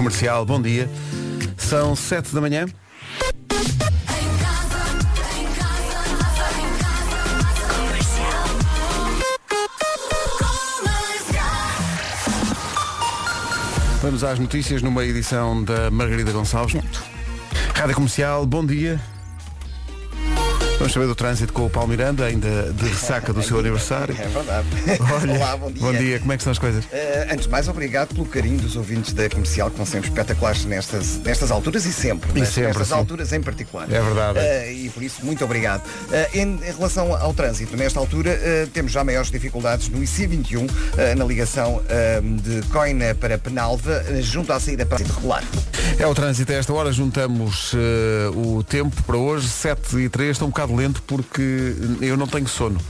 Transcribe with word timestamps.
Comercial, 0.00 0.46
bom 0.46 0.62
dia. 0.62 0.88
São 1.58 1.94
7 1.94 2.34
da 2.34 2.40
manhã. 2.40 2.64
Vamos 14.00 14.24
às 14.24 14.38
notícias 14.38 14.80
numa 14.80 15.04
edição 15.04 15.62
da 15.62 15.90
Margarida 15.90 16.32
Gonçalves. 16.32 16.80
Rádio 17.74 17.94
Comercial, 17.94 18.46
bom 18.46 18.64
dia. 18.64 18.98
Vamos 20.80 20.94
saber 20.94 21.08
do 21.08 21.14
trânsito 21.14 21.52
com 21.52 21.66
o 21.66 21.68
Paulo 21.68 21.90
Miranda, 21.90 22.24
ainda 22.24 22.72
de 22.72 22.88
ressaca 22.88 23.34
do 23.34 23.42
seu 23.42 23.58
aniversário. 23.58 24.16
É 24.18 24.26
verdade. 24.26 24.66
Olha, 25.12 25.34
Olá, 25.34 25.56
bom 25.58 25.70
dia. 25.70 25.82
Bom 25.82 25.92
dia, 25.92 26.18
como 26.18 26.32
é 26.32 26.36
que 26.38 26.40
estão 26.40 26.52
as 26.52 26.58
coisas? 26.58 26.86
Eh, 26.90 27.28
antes 27.30 27.44
de 27.44 27.50
mais, 27.50 27.68
obrigado 27.68 28.14
pelo 28.14 28.24
carinho 28.24 28.58
dos 28.58 28.76
ouvintes 28.76 29.12
da 29.12 29.28
comercial, 29.28 29.70
que 29.70 29.76
são 29.76 29.84
sempre 29.84 30.08
espetaculares 30.08 30.64
nestas, 30.64 31.18
nestas 31.18 31.50
alturas 31.50 31.84
e 31.84 31.92
sempre. 31.92 32.30
E 32.34 32.38
mas 32.38 32.48
sempre, 32.48 32.68
nestas 32.68 32.88
sim. 32.88 32.94
alturas 32.94 33.30
em 33.30 33.42
particular. 33.42 33.92
É 33.92 34.00
verdade. 34.00 34.38
Eh, 34.38 34.72
e 34.72 34.88
por 34.88 35.02
isso, 35.02 35.22
muito 35.22 35.44
obrigado. 35.44 35.82
Eh, 36.10 36.30
em, 36.32 36.54
em 36.54 36.72
relação 36.74 37.14
ao 37.14 37.34
trânsito, 37.34 37.76
nesta 37.76 38.00
altura, 38.00 38.40
temos 38.72 38.90
já 38.90 39.04
maiores 39.04 39.30
dificuldades 39.30 39.90
no 39.90 39.98
IC21, 39.98 40.66
eh, 40.96 41.14
na 41.14 41.26
ligação 41.26 41.82
de 42.42 42.66
Coina 42.68 43.14
para 43.14 43.36
Penalva, 43.36 44.02
junto 44.22 44.50
à 44.50 44.58
saída 44.58 44.86
para 44.86 45.04
regular. 45.04 45.44
É 45.98 46.06
o 46.06 46.14
trânsito 46.14 46.50
a 46.52 46.54
esta 46.54 46.72
hora, 46.72 46.90
juntamos 46.90 47.74
o 48.34 48.62
tempo 48.62 49.02
para 49.02 49.18
hoje, 49.18 49.46
7 49.46 49.98
e 49.98 50.08
3, 50.08 50.30
está 50.30 50.46
um 50.46 50.48
bocado 50.48 50.69
lento 50.76 51.02
porque 51.06 51.74
eu 52.00 52.16
não 52.16 52.26
tenho 52.26 52.48
sono. 52.48 52.80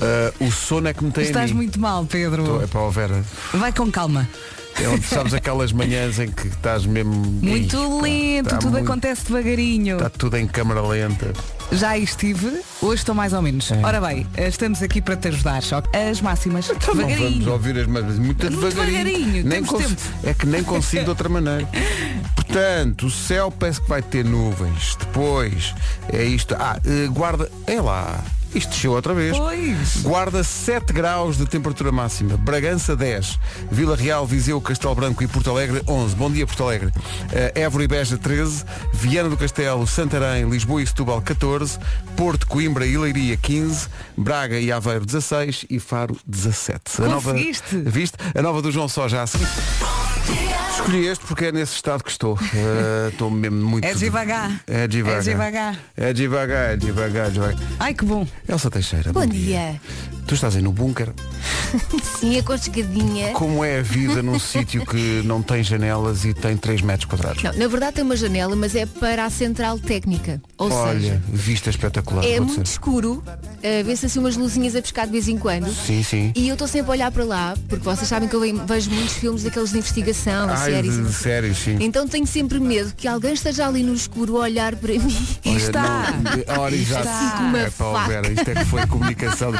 Eh, 0.00 0.32
o 0.40 0.50
sono 0.50 0.88
é 0.88 0.94
que 0.94 1.04
me 1.04 1.10
tem 1.12 1.24
a 1.24 1.26
Estás 1.26 1.50
mim. 1.50 1.56
muito 1.58 1.78
mal, 1.80 2.04
Pedro. 2.06 2.44
Tô- 2.44 2.60
É 2.62 2.66
para 2.66 2.86
a 2.86 2.90
Vera. 2.90 3.24
Vai 3.54 3.72
com 3.72 3.90
calma. 3.90 4.28
É 4.80 4.88
onde 4.88 5.04
sabes 5.06 5.34
aquelas 5.34 5.70
manhãs 5.70 6.18
em 6.18 6.30
que 6.30 6.48
estás 6.48 6.86
mesmo. 6.86 7.12
Muito 7.14 7.76
Ih, 7.76 7.78
pá, 7.78 8.02
lento, 8.02 8.48
tá 8.48 8.56
tudo 8.56 8.72
muito- 8.72 8.84
acontece 8.90 9.26
devagarinho. 9.26 9.96
Está 9.96 10.08
tudo 10.08 10.36
em 10.38 10.46
câmara 10.46 10.80
lenta. 10.80 11.32
Já 11.72 11.96
estive, 11.96 12.60
hoje 12.82 13.00
estou 13.00 13.14
mais 13.14 13.32
ou 13.32 13.40
menos. 13.40 13.70
É. 13.72 13.80
Ora 13.82 14.00
bem, 14.00 14.26
estamos 14.36 14.82
aqui 14.82 15.00
para 15.00 15.16
te 15.16 15.28
ajudar. 15.28 15.62
Só 15.62 15.82
as 16.10 16.20
máximas, 16.20 16.68
Então 16.68 16.94
Não 16.94 17.02
vamos 17.02 17.16
devagarinho. 17.16 17.52
ouvir 17.52 17.78
as 17.78 17.86
mas 17.86 18.04
muito, 18.18 18.20
Muito 18.50 18.60
devagarinho. 18.68 19.04
devagarinho, 19.04 19.44
Nem 19.44 19.64
cons-. 19.64 19.96
É 20.22 20.34
que 20.34 20.46
nem 20.46 20.62
consigo 20.62 21.04
de 21.04 21.08
outra 21.10 21.28
maneira. 21.28 21.66
Portanto, 22.36 23.06
o 23.06 23.10
céu 23.10 23.50
parece 23.50 23.80
que 23.80 23.88
vai 23.88 24.02
ter 24.02 24.22
nuvens. 24.24 24.96
Depois 24.98 25.74
é 26.12 26.22
isto. 26.24 26.54
Ah, 26.58 26.78
eh, 26.84 27.06
guarda. 27.08 27.50
É 27.66 27.80
lá. 27.80 28.22
Isto 28.54 28.70
desceu 28.70 28.92
outra 28.92 29.14
vez. 29.14 29.36
Pois. 29.36 30.02
Guarda 30.02 30.44
7 30.44 30.92
graus 30.92 31.36
de 31.36 31.46
temperatura 31.46 31.90
máxima. 31.90 32.36
Bragança 32.36 32.94
10. 32.94 33.38
Vila 33.70 33.96
Real, 33.96 34.26
Viseu, 34.26 34.60
Castelo 34.60 34.94
Branco 34.94 35.22
e 35.22 35.26
Porto 35.26 35.50
Alegre 35.50 35.82
11. 35.88 36.14
Bom 36.14 36.30
dia, 36.30 36.46
Porto 36.46 36.64
Alegre. 36.64 36.92
Eh, 37.32 37.52
Évora 37.54 37.84
e 37.84 37.88
Beja 37.88 38.18
13. 38.18 38.64
Viana 38.92 39.30
do 39.30 39.36
Castelo, 39.36 39.86
Santarém, 39.86 40.48
Lisboa 40.48 40.82
e 40.82 40.86
Setúbal 40.86 41.22
14. 41.22 41.78
Porto, 42.16 42.46
Coimbra 42.46 42.86
e 42.86 42.96
Leiria 42.96 43.36
15. 43.36 43.88
Braga 44.16 44.58
e 44.58 44.70
Aveiro 44.70 45.06
16. 45.06 45.66
E 45.70 45.80
Faro 45.80 46.16
17. 46.26 47.02
A 47.02 47.06
nova, 47.06 47.32
viste? 47.32 48.16
A 48.34 48.42
nova 48.42 48.60
do 48.60 48.70
João 48.70 48.88
Só 48.88 49.08
já 49.08 49.22
assim. 49.22 49.40
Escolhi 50.74 51.06
este 51.06 51.24
porque 51.26 51.46
é 51.46 51.52
nesse 51.52 51.74
estado 51.74 52.02
que 52.02 52.10
estou. 52.10 52.38
Eh, 52.54 53.08
Estou 53.12 53.30
mesmo 53.30 53.64
muito. 53.64 53.84
É 53.84 53.94
devagar. 53.94 54.60
É 54.66 54.86
devagar. 54.86 55.18
É 55.18 55.22
devagar. 55.22 55.78
É 55.96 56.12
devagar, 56.12 56.70
é 56.72 56.76
devagar, 56.76 57.30
devagar. 57.30 57.58
Ai 57.78 57.94
que 57.94 58.04
bom. 58.04 58.26
Elsa 58.48 58.70
Teixeira. 58.70 59.12
Bom 59.12 59.26
dia. 59.26 59.80
Tu 60.26 60.34
estás 60.34 60.56
aí 60.56 60.62
no 60.62 60.72
bunker. 60.72 61.10
Sim, 62.20 62.38
aconchegadinha. 62.38 63.32
Como 63.32 63.64
é 63.64 63.80
a 63.80 63.82
vida 63.82 64.22
num 64.22 64.38
sítio 64.40 64.84
que 64.86 65.20
não 65.24 65.42
tem 65.42 65.62
janelas 65.62 66.24
e 66.24 66.32
tem 66.32 66.56
3 66.56 66.80
metros 66.80 67.06
quadrados? 67.06 67.42
Não, 67.42 67.52
na 67.54 67.66
verdade 67.66 67.96
tem 67.96 68.04
uma 68.04 68.16
janela, 68.16 68.54
mas 68.54 68.74
é 68.74 68.86
para 68.86 69.24
a 69.24 69.30
central 69.30 69.78
técnica. 69.78 70.40
Ou 70.56 70.70
Olha, 70.70 71.00
seja, 71.00 71.22
vista 71.28 71.70
espetacular. 71.70 72.24
é 72.24 72.36
vou 72.36 72.46
muito 72.46 72.62
dizer. 72.62 72.72
escuro, 72.72 73.22
uh, 73.26 73.84
vê-se 73.84 74.06
assim 74.06 74.20
umas 74.20 74.36
luzinhas 74.36 74.76
a 74.76 74.82
pescar 74.82 75.06
de 75.06 75.12
vez 75.12 75.28
em 75.28 75.36
quando. 75.36 75.72
Sim, 75.72 76.02
sim. 76.02 76.32
E 76.36 76.48
eu 76.48 76.52
estou 76.54 76.68
sempre 76.68 76.90
a 76.90 76.92
olhar 76.92 77.10
para 77.10 77.24
lá, 77.24 77.54
porque 77.68 77.84
vocês 77.84 78.08
sabem 78.08 78.28
que 78.28 78.34
eu 78.36 78.40
ve- 78.40 78.52
vejo 78.66 78.90
muitos 78.90 79.14
filmes 79.14 79.42
daqueles 79.42 79.70
de 79.72 79.78
investigação, 80.12 80.48
Ai, 80.50 80.70
séries. 80.72 81.06
de, 81.06 81.12
séries, 81.12 81.56
sim. 81.58 81.76
Então 81.80 82.06
tenho 82.06 82.26
sempre 82.26 82.60
medo 82.60 82.92
que 82.96 83.08
alguém 83.08 83.32
esteja 83.32 83.66
ali 83.66 83.82
no 83.82 83.94
escuro 83.94 84.36
a 84.36 84.40
olhar 84.42 84.76
para 84.76 84.92
mim. 84.92 85.26
Olha, 85.46 85.56
está. 85.56 86.12
não- 86.46 86.62
Ora, 86.62 86.74
exato. 86.76 87.08
Assim 87.08 87.36
com 87.36 87.42
uma 87.44 87.58
é 87.58 87.70
faca. 87.70 88.08
Vera, 88.08 88.32
isto 88.32 88.50
é 88.50 88.54
que 88.54 88.64
foi 88.66 88.86
comunicação. 88.86 89.52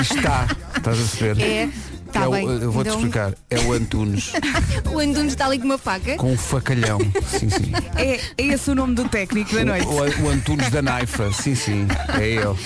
Está, 0.00 0.46
estás 0.76 0.96
a 0.98 1.02
perceber? 1.02 1.42
É, 1.42 1.68
tá 2.12 2.24
É 2.24 2.28
o- 2.28 2.36
eu 2.36 2.72
vou-te 2.72 2.88
Então- 2.88 2.98
explicar. 3.00 3.34
É 3.50 3.58
o 3.60 3.72
Antunes 3.72 4.32
O 4.92 4.98
Antunes 4.98 5.32
está 5.32 5.46
ali 5.46 5.58
com 5.58 5.64
uma 5.66 5.78
faca. 5.78 6.16
com 6.16 6.32
um 6.32 6.36
facalhão. 6.38 6.98
Sim, 7.38 7.48
sim. 7.50 7.72
É, 7.96 8.20
é 8.38 8.46
esse 8.54 8.70
o 8.70 8.74
nome 8.74 8.94
do 8.94 9.08
técnico 9.08 9.54
da 9.54 9.64
noite. 9.64 9.86
O, 9.86 9.90
o, 9.90 10.26
o 10.26 10.30
Antunes 10.30 10.70
da 10.70 10.82
Naifa. 10.82 11.32
Sim, 11.32 11.54
sim. 11.54 11.86
É 12.20 12.28
ele. 12.28 12.56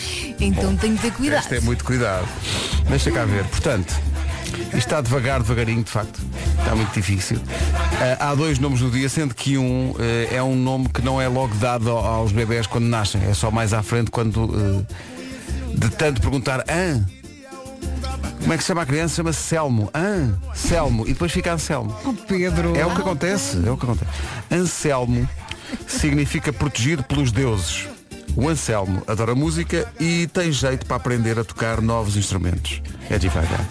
Então 0.41 0.77
tenho 0.77 0.95
de 0.97 1.03
ter 1.03 1.13
cuidado. 1.13 1.43
Este 1.43 1.57
é 1.57 1.61
muito 1.61 1.85
cuidado. 1.85 2.27
Deixa 2.89 3.11
cá 3.11 3.25
ver. 3.25 3.45
Portanto, 3.45 3.95
isto 4.65 4.77
está 4.77 5.01
devagar, 5.01 5.41
devagarinho, 5.41 5.83
de 5.83 5.91
facto. 5.91 6.21
Está 6.59 6.75
muito 6.75 6.93
difícil. 6.93 7.39
Ah, 8.21 8.31
há 8.31 8.35
dois 8.35 8.59
nomes 8.59 8.81
no 8.81 8.91
dia, 8.91 9.09
sendo 9.09 9.35
que 9.35 9.57
um 9.59 9.95
eh, 9.99 10.29
é 10.37 10.43
um 10.43 10.55
nome 10.57 10.89
que 10.89 11.03
não 11.03 11.21
é 11.21 11.27
logo 11.29 11.55
dado 11.57 11.91
ao- 11.91 12.05
aos 12.05 12.33
bebés 12.33 12.67
quando 12.67 12.85
nascem. 12.87 13.21
É 13.29 13.35
só 13.35 13.51
mais 13.51 13.73
à 13.73 13.83
frente 13.83 14.11
quando 14.11 14.87
eh, 14.89 15.75
de 15.75 15.89
tanto 15.91 16.21
perguntar 16.21 16.61
ah, 16.69 17.01
como 18.41 18.53
é 18.53 18.57
que 18.57 18.63
se 18.63 18.69
chama 18.69 18.83
a 18.83 18.87
criança? 18.87 19.17
Chama-se 19.17 19.41
Selmo. 19.43 19.91
Ah, 19.95 20.29
Selmo. 20.55 21.05
E 21.07 21.13
depois 21.13 21.31
fica 21.33 21.53
Anselmo. 21.53 21.95
Oh, 22.05 22.13
Pedro. 22.13 22.77
É 22.77 22.85
o 22.87 22.91
que 22.95 23.01
acontece, 23.01 23.57
é 23.67 23.71
o 23.71 23.77
que 23.77 23.85
acontece. 23.85 24.11
Anselmo 24.51 25.29
significa 25.87 26.53
protegido 26.53 27.03
pelos 27.05 27.31
deuses. 27.33 27.87
O 28.37 28.49
Anselmo 28.49 29.03
adora 29.07 29.35
música 29.35 29.87
e 29.99 30.27
tem 30.29 30.53
jeito 30.53 30.87
para 30.87 30.97
aprender 30.97 31.39
a 31.39 31.45
tocar 31.45 31.81
novos 31.81 32.17
instrumentos. 32.17 32.81
É 33.09 33.19
devagar. 33.19 33.67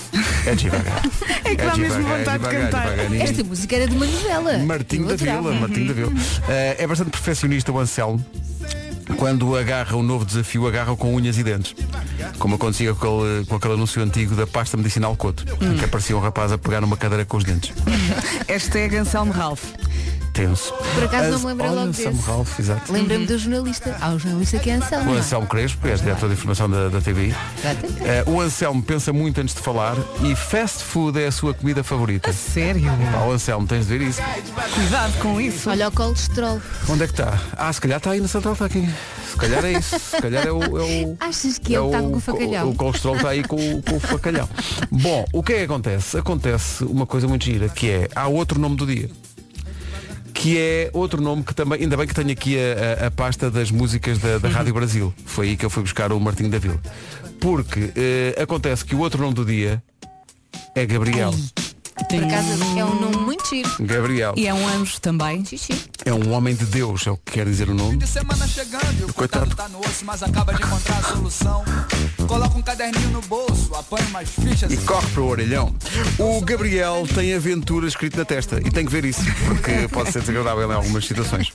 É 0.46 0.56
devagar. 0.56 1.02
É 1.44 1.56
que 1.56 1.66
dá 1.66 1.76
mesmo 1.76 2.04
vontade 2.04 2.44
de 2.44 2.50
cantar. 2.50 3.00
Esta 3.16 3.44
música 3.44 3.76
era 3.76 3.88
de 3.88 3.96
uma 3.96 4.06
novela. 4.06 4.58
Martinho 4.60 5.08
da 5.08 5.16
Vila. 5.16 5.54
Martinho 5.54 5.88
da 5.88 5.94
Vila. 5.94 6.12
Eh, 6.48 6.76
é 6.80 6.86
bastante 6.86 7.10
perfeccionista 7.10 7.72
o 7.72 7.80
Anselmo. 7.80 8.24
Quando 9.18 9.58
agarra 9.58 9.96
um 9.96 10.04
novo 10.04 10.24
desafio, 10.24 10.68
agarra 10.68 10.96
com 10.96 11.16
unhas 11.16 11.38
e 11.38 11.44
dentes. 11.44 11.76
Como 12.38 12.56
acontecia 12.56 12.94
com 12.94 13.20
aquele, 13.22 13.46
com 13.46 13.56
aquele 13.56 13.74
anúncio 13.74 14.02
antigo 14.02 14.36
da 14.36 14.46
pasta 14.46 14.78
medicinal 14.78 15.16
Coto, 15.16 15.44
em 15.62 15.76
que 15.76 15.86
aparecia 15.86 16.16
um 16.16 16.20
rapaz 16.20 16.52
a 16.52 16.58
pegar 16.58 16.82
numa 16.82 16.96
cadeira 16.96 17.26
com 17.26 17.38
os 17.38 17.44
dentes. 17.44 17.74
Hashtag 18.48 18.98
Anselmo 18.98 19.32
Ralph. 19.32 19.64
Tenso. 20.34 20.74
Por 20.94 21.04
acaso 21.04 21.28
não 21.30 21.36
As- 21.36 21.42
me 21.42 21.48
lembro 21.48 21.66
olha, 21.66 21.76
logo 21.76 21.88
Anselmo 21.90 22.18
desse. 22.18 22.28
Ralph, 22.30 22.60
exato. 22.60 22.94
Lembrei-me 22.94 23.26
do 23.26 23.38
jornalista. 23.38 23.98
Há 24.00 24.10
um 24.10 24.20
jornalista 24.20 24.60
que 24.60 24.70
é 24.70 24.74
Anselmo. 24.76 25.04
O 25.04 25.08
não 25.10 25.16
é? 25.16 25.20
Anselmo 25.20 25.48
Crespo, 25.48 25.82
que 25.82 25.88
és 25.90 26.02
diretor 26.02 26.28
de 26.28 26.34
informação 26.34 26.70
da, 26.70 26.88
da 26.90 27.02
TVI. 27.02 27.36
Exatamente. 27.60 28.04
Eh, 28.04 28.24
o 28.26 28.40
Anselmo 28.40 28.82
pensa 28.84 29.12
muito 29.12 29.42
antes 29.42 29.54
de 29.56 29.62
falar 29.62 29.96
e 30.24 30.36
fast 30.36 30.84
food 30.84 31.20
é 31.22 31.28
a 31.28 31.32
sua 31.32 31.54
comida 31.54 31.84
favorita. 31.84 32.32
Sério? 32.32 32.92
Pá, 33.12 33.20
o 33.26 33.32
Anselmo, 33.32 33.68
tens 33.68 33.88
de 33.88 33.98
ver 33.98 34.08
isso. 34.08 34.22
Cuidado 34.74 35.18
com 35.20 35.42
isso. 35.42 35.70
Olha 35.70 35.88
o 35.88 35.92
colesterol. 35.92 36.62
Onde 36.88 37.04
é 37.04 37.08
que 37.08 37.14
está? 37.14 37.40
Ah, 37.58 37.72
se 37.74 37.82
calhar 37.82 37.98
está 37.98 38.12
aí 38.12 38.22
na 38.22 38.28
central, 38.28 38.54
está 38.54 38.66
aqui. 38.66 38.88
Se 39.30 39.36
calhar 39.38 39.64
é 39.66 39.74
isso. 39.74 40.00
Se 40.00 40.22
calhar 40.22 40.46
é 40.48 40.52
o. 40.52 40.62
É 40.78 41.06
o 41.06 41.18
Achas 41.20 41.58
que 41.60 41.76
é 41.76 41.80
ele 41.80 41.86
está 41.88 42.00
o 42.02 42.10
com 42.12 42.18
o 42.18 42.20
facalhão? 42.20 42.70
O 42.70 42.76
colesterol 42.76 43.16
está 43.16 43.30
aí 43.30 43.44
com, 43.44 43.56
o- 43.56 43.82
com 43.84 43.96
o 43.98 44.00
facalhão. 44.00 44.50
Bom, 44.92 45.26
o 45.34 45.44
que 45.44 45.54
é 45.54 45.58
que 45.58 45.64
acontece? 45.64 46.18
Acontece 46.18 46.84
uma 46.84 47.06
coisa 47.06 47.28
muito 47.28 47.46
gira, 47.46 47.70
que 47.70 47.90
é, 47.90 48.08
há 48.16 48.28
outro 48.28 48.60
nome 48.60 48.76
do 48.76 48.86
dia. 48.88 49.10
Que 50.42 50.58
é 50.58 50.90
outro 50.94 51.22
nome 51.22 51.44
que 51.44 51.54
também, 51.54 51.82
ainda 51.82 51.98
bem 51.98 52.08
que 52.08 52.14
tenho 52.16 52.32
aqui 52.32 52.56
a, 52.58 53.04
a- 53.04 53.08
a 53.08 53.12
pasta 53.12 53.52
das 53.52 53.70
músicas 53.72 54.20
da, 54.20 54.38
da 54.38 54.48
Rádio 54.48 54.74
Brasil. 54.74 55.14
Foi 55.26 55.50
aí 55.50 55.58
que 55.58 55.66
eu 55.66 55.70
fui 55.70 55.84
buscar 55.84 56.14
o 56.14 56.20
Martinho 56.20 56.50
da 56.50 56.58
Vila. 56.58 56.80
Porque 57.42 57.92
eh, 57.94 58.42
acontece 58.42 58.86
que 58.86 58.96
o 58.96 59.00
outro 59.00 59.22
nome 59.22 59.34
do 59.34 59.44
dia 59.44 59.84
é 60.74 60.86
Gabriel. 60.86 61.34
Por 62.08 62.24
acaso 62.24 62.50
é 62.78 62.86
um 62.86 62.96
nome 63.00 63.18
muito 63.18 63.48
giro. 63.50 63.70
Gabriel. 63.80 64.34
E 64.36 64.48
é 64.48 64.54
um 64.54 64.68
anjo 64.68 65.00
também. 65.00 65.44
Xixi. 65.46 65.74
É 66.06 66.14
um 66.14 66.32
homem 66.32 66.56
de 66.56 66.66
Deus, 66.66 67.06
é 67.06 67.12
o 67.12 67.18
que 67.18 67.34
quer 67.34 67.46
dizer 67.46 67.70
o 67.70 67.74
nome. 67.74 67.98
de 67.98 68.08
semana 68.08 68.48
chegando 68.48 69.08
o 69.10 69.14
Coitado. 69.14 69.46
coitado 69.48 69.56
tá 69.56 69.70
no 69.70 69.80
osso, 69.80 70.06
mas 70.06 70.24
acaba 70.24 70.54
de 70.54 70.64
encontrar 70.64 70.98
a 70.98 71.04
solução. 71.04 71.64
Coloca 72.28 72.58
um 72.58 72.62
caderninho 72.62 73.10
no 73.10 73.22
bolso, 73.22 73.74
apanha 73.76 74.06
umas 74.08 74.30
fichas. 74.30 74.72
E 74.72 74.78
corre 74.78 75.08
para 75.08 75.22
o 75.22 75.28
orelhão. 75.28 75.76
O 76.18 76.42
Gabriel 76.42 77.08
tem 77.14 77.34
aventura 77.34 77.88
escrito 77.88 78.18
na 78.18 78.26
testa 78.26 78.60
e 78.60 78.72
tem 78.72 78.86
que 78.86 78.92
ver 78.92 79.06
isso, 79.06 79.22
porque 79.46 79.88
pode 79.92 80.12
ser 80.12 80.22
desagradável 80.22 80.72
em 80.72 80.76
algumas 80.76 81.06
situações. 81.06 81.52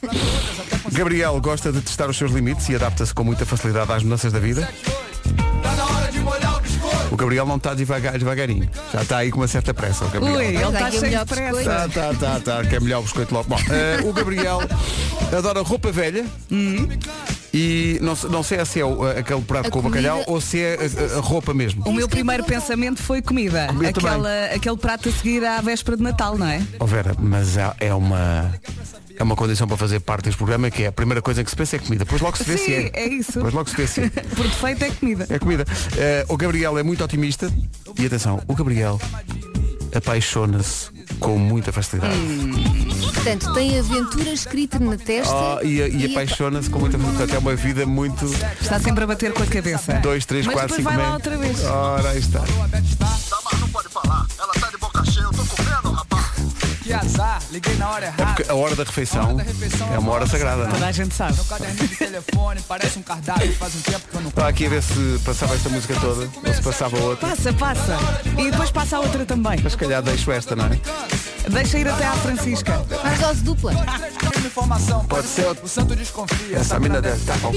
Gabriel 0.93 1.41
gosta 1.41 1.73
de 1.73 1.81
testar 1.81 2.09
os 2.09 2.17
seus 2.17 2.31
limites 2.31 2.69
e 2.69 2.75
adapta-se 2.75 3.13
com 3.15 3.25
muita 3.25 3.45
facilidade 3.47 3.93
às 3.93 4.03
mudanças 4.03 4.33
da 4.33 4.39
vida. 4.39 4.69
O 7.15 7.17
Gabriel 7.17 7.47
não 7.47 7.57
está 7.57 7.75
devagar, 7.75 8.19
devagarinho. 8.19 8.69
Já 8.93 9.03
está 9.03 9.19
aí 9.19 9.31
com 9.31 9.39
uma 9.41 9.47
certa 9.47 9.73
pressa. 9.73 10.05
O 10.05 10.09
Gabriel. 10.11 10.35
Ui, 10.37 10.45
ele 10.47 10.57
está 10.65 10.89
é 10.89 10.91
cheio 10.91 11.03
melhor 11.03 11.25
de 11.25 11.35
pressa. 11.35 11.53
biscoito. 11.55 11.71
Tá, 11.71 11.89
tá, 11.89 12.15
tá, 12.15 12.41
tá, 12.41 12.65
que 12.69 12.75
é 12.75 12.81
melhor 12.81 12.99
o 12.99 13.03
biscoito 13.05 13.33
logo. 13.33 13.49
Bom, 13.49 13.57
eh, 13.71 14.01
o 14.05 14.13
Gabriel 14.13 14.59
adora 15.33 15.61
roupa 15.63 15.93
velha 15.93 16.27
E 17.57 18.01
não, 18.03 18.15
não 18.31 18.43
sei 18.43 18.65
se 18.65 18.81
é 18.81 18.85
o- 18.85 19.05
aquele 19.09 19.41
prato 19.43 19.69
A 19.69 19.71
com 19.71 19.79
o 19.79 19.83
comida- 19.83 20.09
bacalhau 20.09 20.25
ou 20.27 20.41
se 20.41 20.61
é 20.61 20.77
a, 20.77 21.15
a- 21.15 21.19
a 21.19 21.21
roupa 21.21 21.55
mesmo. 21.55 21.85
O 21.87 21.93
meu 21.93 22.09
primeiro 22.09 22.43
pensamento 22.43 23.01
foi 23.01 23.23
comida. 23.23 23.69
Aquela, 23.89 24.47
aquele 24.47 24.77
prato 24.77 25.09
a 25.09 25.13
seguir 25.13 25.45
à 25.45 25.61
véspera 25.61 25.97
de 25.97 26.03
Natal, 26.03 26.37
não 26.37 26.49
é? 26.49 26.61
Oh 26.81 26.87
Vera, 26.87 27.15
mas 27.17 27.57
há- 27.57 27.77
é 27.79 27.95
uma 27.95 28.51
é 29.17 29.23
uma 29.23 29.37
condição 29.37 29.67
para 29.67 29.77
fazer 29.77 30.01
parte 30.01 30.25
deste 30.25 30.37
programa 30.39 30.71
que 30.71 30.83
é 30.85 30.87
a 30.89 30.93
primeira 30.93 31.23
coisa 31.23 31.43
que 31.45 31.51
se 31.51 31.57
pensa 31.57 31.77
é 31.77 31.79
comida. 31.79 32.05
Depois 32.05 32.21
logo 32.21 32.37
se 32.37 32.45
vê 32.45 32.57
se 32.57 32.65
Sim, 32.67 32.73
é. 32.73 32.91
é 32.95 33.09
isso. 33.09 33.33
Depois 33.35 33.55
logo 33.55 33.69
se 33.71 33.77
vê 33.77 33.87
se 33.87 34.01
é. 34.03 34.09
Por 34.35 34.45
defeito 34.47 34.85
é 34.85 34.91
comida. 34.91 35.27
É 35.31 35.39
comida. 35.39 35.65
Eh, 35.97 36.25
o 36.29 36.37
Gabriel 36.37 36.77
é 36.79 36.83
muito 36.83 37.03
otimista 37.05 37.51
e 37.99 38.07
atenção, 38.07 38.43
o 38.49 38.55
Gabriel 38.55 39.01
apaixona-se 39.95 40.91
com 41.21 41.39
muita 41.39 41.71
facilidade. 41.73 42.15
Portanto, 43.15 43.53
tem 43.55 43.79
aventura 43.79 44.31
escrita 44.31 44.79
na 44.81 44.97
testa. 44.97 45.33
Oh, 45.33 45.65
e 45.65 45.77
e 45.79 46.07
a- 46.07 46.11
apaixona-se 46.11 46.69
com 46.69 46.81
muita 46.81 46.99
facilidade. 46.99 47.31
Portanto, 47.31 47.37
é 47.37 47.39
uma 47.51 47.55
vida 47.57 47.87
muito 47.87 48.25
Está 48.61 48.81
sempre 48.81 49.05
a 49.05 49.07
bater 49.07 49.33
com 49.33 49.43
a 49.43 49.47
cabeça. 49.47 49.95
2, 49.95 50.27
3, 50.27 50.47
Mas 50.47 50.55
4, 50.55 50.77
depois 50.77 50.95
5 50.95 50.97
vai 50.99 51.07
lá 51.09 51.15
outra 51.15 51.37
vez. 51.39 51.65
Ora, 51.65 52.11
aí 52.11 52.19
está. 52.19 52.41
Azar, 57.05 57.43
liguei 57.51 57.75
na 57.77 57.91
hora 57.91 58.07
errada. 58.07 58.25
Porque 58.35 58.51
a 58.51 58.55
hora 58.55 58.75
da 58.77 58.85
refeição 58.85 59.37
é 59.93 59.99
uma 59.99 60.13
hora 60.13 60.27
sagrada, 60.27 60.65
não 60.65 60.73
Toda 60.73 60.87
é? 60.87 60.89
a 60.89 60.93
gente 60.93 61.15
sabe. 61.15 61.35
Meu 61.35 61.45
caderninho 61.45 61.89
de 61.89 61.97
telefone 61.97 62.61
parece 62.67 62.99
um 62.99 63.03
cardápio. 63.03 63.55
Faz 63.57 63.75
um 63.75 63.81
tempo 63.81 64.09
que 64.11 64.17
eu 64.17 64.21
não 64.23 64.29
Estava 64.31 64.49
aqui 64.49 64.67
a 64.67 64.69
ver 64.69 64.83
se 64.83 65.21
passava 65.25 65.55
esta 65.55 65.69
música 65.69 65.95
toda 66.01 66.29
ou 66.47 66.55
se 66.55 66.63
passava 66.63 66.99
outra. 66.99 67.29
Passa, 67.29 67.53
passa. 67.53 67.99
E 68.39 68.51
depois 68.51 68.71
passa 68.71 68.97
a 68.97 69.01
outra 69.01 69.25
também. 69.27 69.61
Mas 69.63 69.73
se 69.73 69.79
calhar 69.79 70.03
deixo 70.03 70.31
esta, 70.33 70.57
não 70.57 70.67
é? 70.67 70.79
Deixa 71.51 71.79
ir 71.79 71.87
até 71.89 72.07
à 72.07 72.13
Francisca. 72.13 72.85
Faz 73.03 73.19
dose 73.21 73.43
dupla. 73.43 73.73
Pode 75.09 75.27
ser 75.27 75.47
O 75.63 75.69
santo 75.69 75.95
desconfia. 75.95 76.57
essa 76.59 76.79
mina 76.81 77.01
deve 77.03 77.17
estar 77.17 77.39
com... 77.41 77.53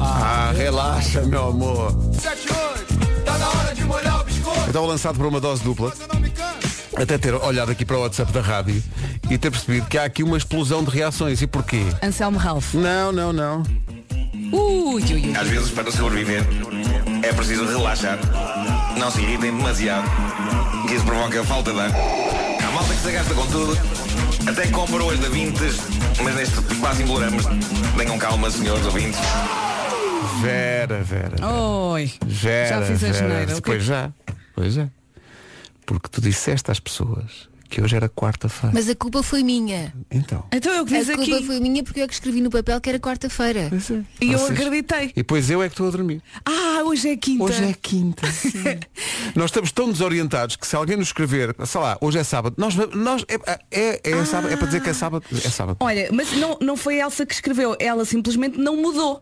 Ah, 0.00 0.52
relaxa, 0.56 1.20
meu 1.22 1.48
amor. 1.48 1.92
7, 2.20 2.48
8. 2.50 3.24
Tá 3.24 3.38
na 3.38 3.48
hora 3.48 3.74
de 3.74 3.84
molhar 3.84 4.20
o 4.20 4.24
biscoito. 4.24 4.60
Eu 4.60 4.66
estava 4.66 4.86
lançado 4.86 5.16
por 5.16 5.26
uma 5.26 5.40
dose 5.40 5.62
dupla. 5.62 5.92
Até 6.96 7.18
ter 7.18 7.34
olhado 7.34 7.70
aqui 7.72 7.84
para 7.84 7.96
o 7.96 8.00
WhatsApp 8.02 8.32
da 8.32 8.40
rádio 8.40 8.82
e 9.28 9.36
ter 9.36 9.50
percebido 9.50 9.86
que 9.86 9.98
há 9.98 10.04
aqui 10.04 10.22
uma 10.22 10.36
explosão 10.36 10.84
de 10.84 10.90
reações. 10.90 11.42
E 11.42 11.46
porquê? 11.46 11.82
Anselmo 12.02 12.38
Ralph. 12.38 12.74
Não, 12.74 13.10
não, 13.12 13.32
não. 13.32 13.62
Ui, 14.52 15.02
ui, 15.02 15.12
ui. 15.14 15.36
Às 15.36 15.48
vezes, 15.48 15.70
para 15.70 15.90
sobreviver, 15.90 16.42
é 17.22 17.32
preciso 17.32 17.66
relaxar. 17.66 18.18
Não 18.96 19.10
se 19.10 19.20
irritem 19.20 19.56
demasiado, 19.56 20.08
que 20.86 20.94
isso 20.94 21.04
provoca 21.04 21.42
falta 21.44 21.72
de 21.72 21.80
ar. 21.80 21.90
Há 21.90 22.70
malta 22.72 22.94
que 22.94 23.00
se 23.00 23.10
gasta 23.12 23.34
com 23.34 23.46
tudo, 23.46 23.76
até 24.48 24.66
compra 24.68 25.02
hoje 25.02 25.20
da 25.20 25.28
Vintes, 25.28 25.76
mas 26.22 26.34
neste 26.36 26.60
quase 26.80 27.02
imploramos. 27.02 27.44
Tenham 27.96 28.18
calma, 28.18 28.50
senhores 28.50 28.84
ouvintes. 28.86 29.18
Vera, 30.40 31.02
Vera. 31.02 31.46
Oi. 31.46 32.12
Vera, 32.24 32.68
Já 32.68 32.82
fiz 32.82 33.02
a 33.02 33.06
Vera. 33.06 33.14
geneira. 33.18 33.56
O 33.56 33.62
que 33.62 33.70
é 33.70 33.72
Pois 33.74 33.84
já. 33.84 34.10
Pois 34.54 34.78
é. 34.78 34.88
Porque 35.86 36.08
tu 36.10 36.20
disseste 36.20 36.70
às 36.70 36.80
pessoas 36.80 37.48
que 37.68 37.82
hoje 37.82 37.96
era 37.96 38.08
quarta-feira. 38.08 38.72
Mas 38.72 38.88
a 38.88 38.94
culpa 38.94 39.20
foi 39.22 39.42
minha. 39.42 39.92
Então. 40.10 40.44
Então 40.52 40.72
eu 40.72 40.84
que 40.86 40.94
A 40.94 40.98
fiz 41.04 41.08
culpa 41.16 41.34
aqui. 41.36 41.44
foi 41.46 41.58
minha 41.60 41.82
porque 41.82 42.00
eu 42.00 42.06
que 42.06 42.14
escrevi 42.14 42.40
no 42.40 42.48
papel 42.50 42.80
que 42.80 42.88
era 42.88 43.00
quarta-feira. 43.00 43.68
E 44.20 44.30
eu 44.32 44.38
Vocês- 44.38 44.50
acreditei. 44.52 45.06
E 45.08 45.12
depois 45.14 45.50
eu 45.50 45.60
é 45.62 45.68
que 45.68 45.72
estou 45.72 45.88
a 45.88 45.90
dormir. 45.90 46.22
Ah, 46.44 46.82
hoje 46.84 47.08
é 47.08 47.16
quinta. 47.16 47.42
Hoje 47.44 47.64
é 47.64 47.72
quinta. 47.74 48.22
nós 49.34 49.46
estamos 49.46 49.72
tão 49.72 49.90
desorientados 49.90 50.54
que 50.56 50.66
se 50.66 50.76
alguém 50.76 50.96
nos 50.96 51.08
escrever, 51.08 51.54
sei 51.66 51.80
lá, 51.80 51.98
hoje 52.00 52.18
é 52.18 52.22
sábado, 52.24 52.54
nós, 52.58 52.74
nós 52.94 53.24
é, 53.28 53.34
é, 53.72 54.00
é, 54.10 54.24
sábado, 54.24 54.52
é 54.52 54.56
para 54.56 54.66
dizer 54.66 54.80
que 54.82 54.90
é 54.90 54.94
sábado. 54.94 55.24
É 55.32 55.50
sábado. 55.50 55.76
Olha, 55.80 56.08
mas 56.12 56.30
não, 56.36 56.56
não 56.60 56.76
foi 56.76 57.00
a 57.00 57.04
Elsa 57.06 57.26
que 57.26 57.34
escreveu. 57.34 57.76
Ela 57.80 58.04
simplesmente 58.04 58.56
não 58.58 58.76
mudou. 58.76 59.20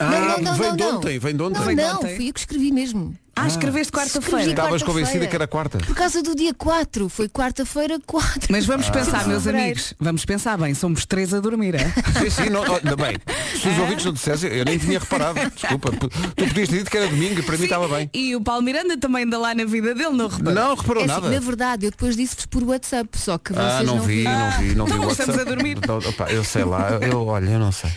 Ah, 0.00 0.36
vem 0.54 0.74
de 0.76 0.82
ontem, 0.82 1.18
vem 1.18 1.36
de 1.36 1.42
ontem. 1.42 1.58
Não, 1.58 1.66
Vem 1.66 1.76
de 1.76 1.82
não, 1.82 1.96
ontem. 1.96 2.16
fui 2.16 2.28
eu 2.30 2.32
que 2.32 2.40
escrevi 2.40 2.72
mesmo. 2.72 3.14
Ah, 3.36 3.46
escreveste 3.46 3.90
quarta-feira. 3.92 4.26
Escrevi 4.40 4.50
Estavas 4.50 4.70
quarta-feira. 4.82 4.92
convencida 5.00 5.26
que 5.26 5.34
era 5.36 5.46
quarta. 5.46 5.78
Por 5.78 5.94
causa 5.94 6.22
do 6.22 6.34
dia 6.34 6.52
4. 6.52 7.08
Foi 7.08 7.26
quarta-feira 7.28 7.98
4. 8.06 8.48
Mas 8.50 8.66
vamos 8.66 8.88
Ah. 8.88 8.92
pensar, 8.92 9.26
meus 9.26 9.46
amigos. 9.46 9.94
Vamos 9.98 10.24
pensar 10.26 10.58
bem. 10.58 10.74
Somos 10.74 11.06
três 11.06 11.32
a 11.32 11.40
dormir. 11.40 11.74
é? 11.74 11.84
Sim, 12.20 12.30
sim, 12.30 12.50
não, 12.50 12.62
ainda 12.62 12.96
bem. 12.96 13.16
Se 13.58 13.68
os 13.68 13.78
ouvintes 13.78 14.04
não 14.04 14.12
dissessem, 14.12 14.50
eu 14.50 14.64
nem 14.64 14.76
tinha 14.78 14.98
reparado. 14.98 15.38
Desculpa. 15.54 15.90
Tu 15.92 16.10
podias 16.48 16.68
ter 16.68 16.78
dito 16.78 16.90
que 16.90 16.96
era 16.98 17.06
domingo 17.08 17.40
e 17.40 17.42
para 17.42 17.56
mim 17.56 17.64
estava 17.64 17.88
bem. 17.88 18.10
E 18.12 18.36
o 18.36 18.40
Paulo 18.42 18.62
Miranda 18.62 18.98
também 18.98 19.24
anda 19.24 19.38
lá 19.38 19.54
na 19.54 19.64
vida 19.64 19.94
dele, 19.94 20.10
não 20.16 20.28
reparou? 20.28 20.54
Não 20.54 20.74
reparou 20.74 21.02
É 21.02 21.06
assim, 21.06 21.14
nada. 21.14 21.30
na 21.30 21.40
verdade, 21.40 21.86
eu 21.86 21.90
depois 21.92 22.16
disse-vos 22.16 22.46
por 22.46 22.62
WhatsApp, 22.64 23.08
só 23.18 23.38
que 23.38 23.52
vocês 23.54 23.64
Ah, 23.66 23.82
não 23.84 24.00
vi, 24.00 24.24
não 24.24 24.50
vi, 24.58 24.74
não 24.74 24.86
vi 24.86 24.92
Então 24.94 25.10
estamos 25.12 25.38
a 25.38 25.44
dormir. 25.44 25.78
Não, 25.86 25.98
opá, 25.98 26.30
eu 26.30 26.42
sei 26.44 26.64
lá, 26.64 26.90
eu 27.00 27.26
olha, 27.26 27.50
eu 27.50 27.58
não 27.58 27.72
sei. 27.72 27.90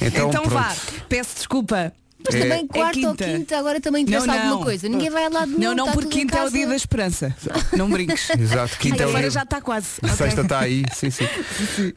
Então, 0.00 0.28
Então, 0.28 0.44
vá, 0.44 0.74
peço 1.08 1.36
desculpa. 1.36 1.92
Mas 2.26 2.34
É- 2.34 2.40
também 2.40 2.66
quarta 2.66 2.98
ou 2.98 3.14
quinta. 3.14 3.24
quinta, 3.24 3.58
agora 3.58 3.80
também 3.80 4.02
interessa 4.02 4.26
Não, 4.26 4.34
não. 4.34 4.42
alguma 4.44 4.64
coisa. 4.64 4.88
Ninguém 4.88 5.10
vai 5.10 5.24
a 5.26 5.28
lado 5.28 5.46
nenhum. 5.46 5.60
Não, 5.60 5.74
não, 5.74 5.84
está 5.86 5.92
porque 6.00 6.18
quinta 6.20 6.38
é 6.38 6.44
o 6.46 6.50
dia 6.50 6.66
da 6.66 6.76
esperança. 6.76 7.36
Não 7.76 7.90
brinques. 7.90 8.30
Exato, 8.38 8.78
quinta 8.78 9.02
é 9.02 9.06
o 9.06 9.14
dia- 9.14 9.30
já 9.30 9.42
está 9.42 9.60
quase. 9.60 9.86
Sexta 10.02 10.24
Ok. 10.24 10.42
está 10.42 10.58
aí, 10.60 10.84
sim, 10.94 11.10
sim. 11.10 11.26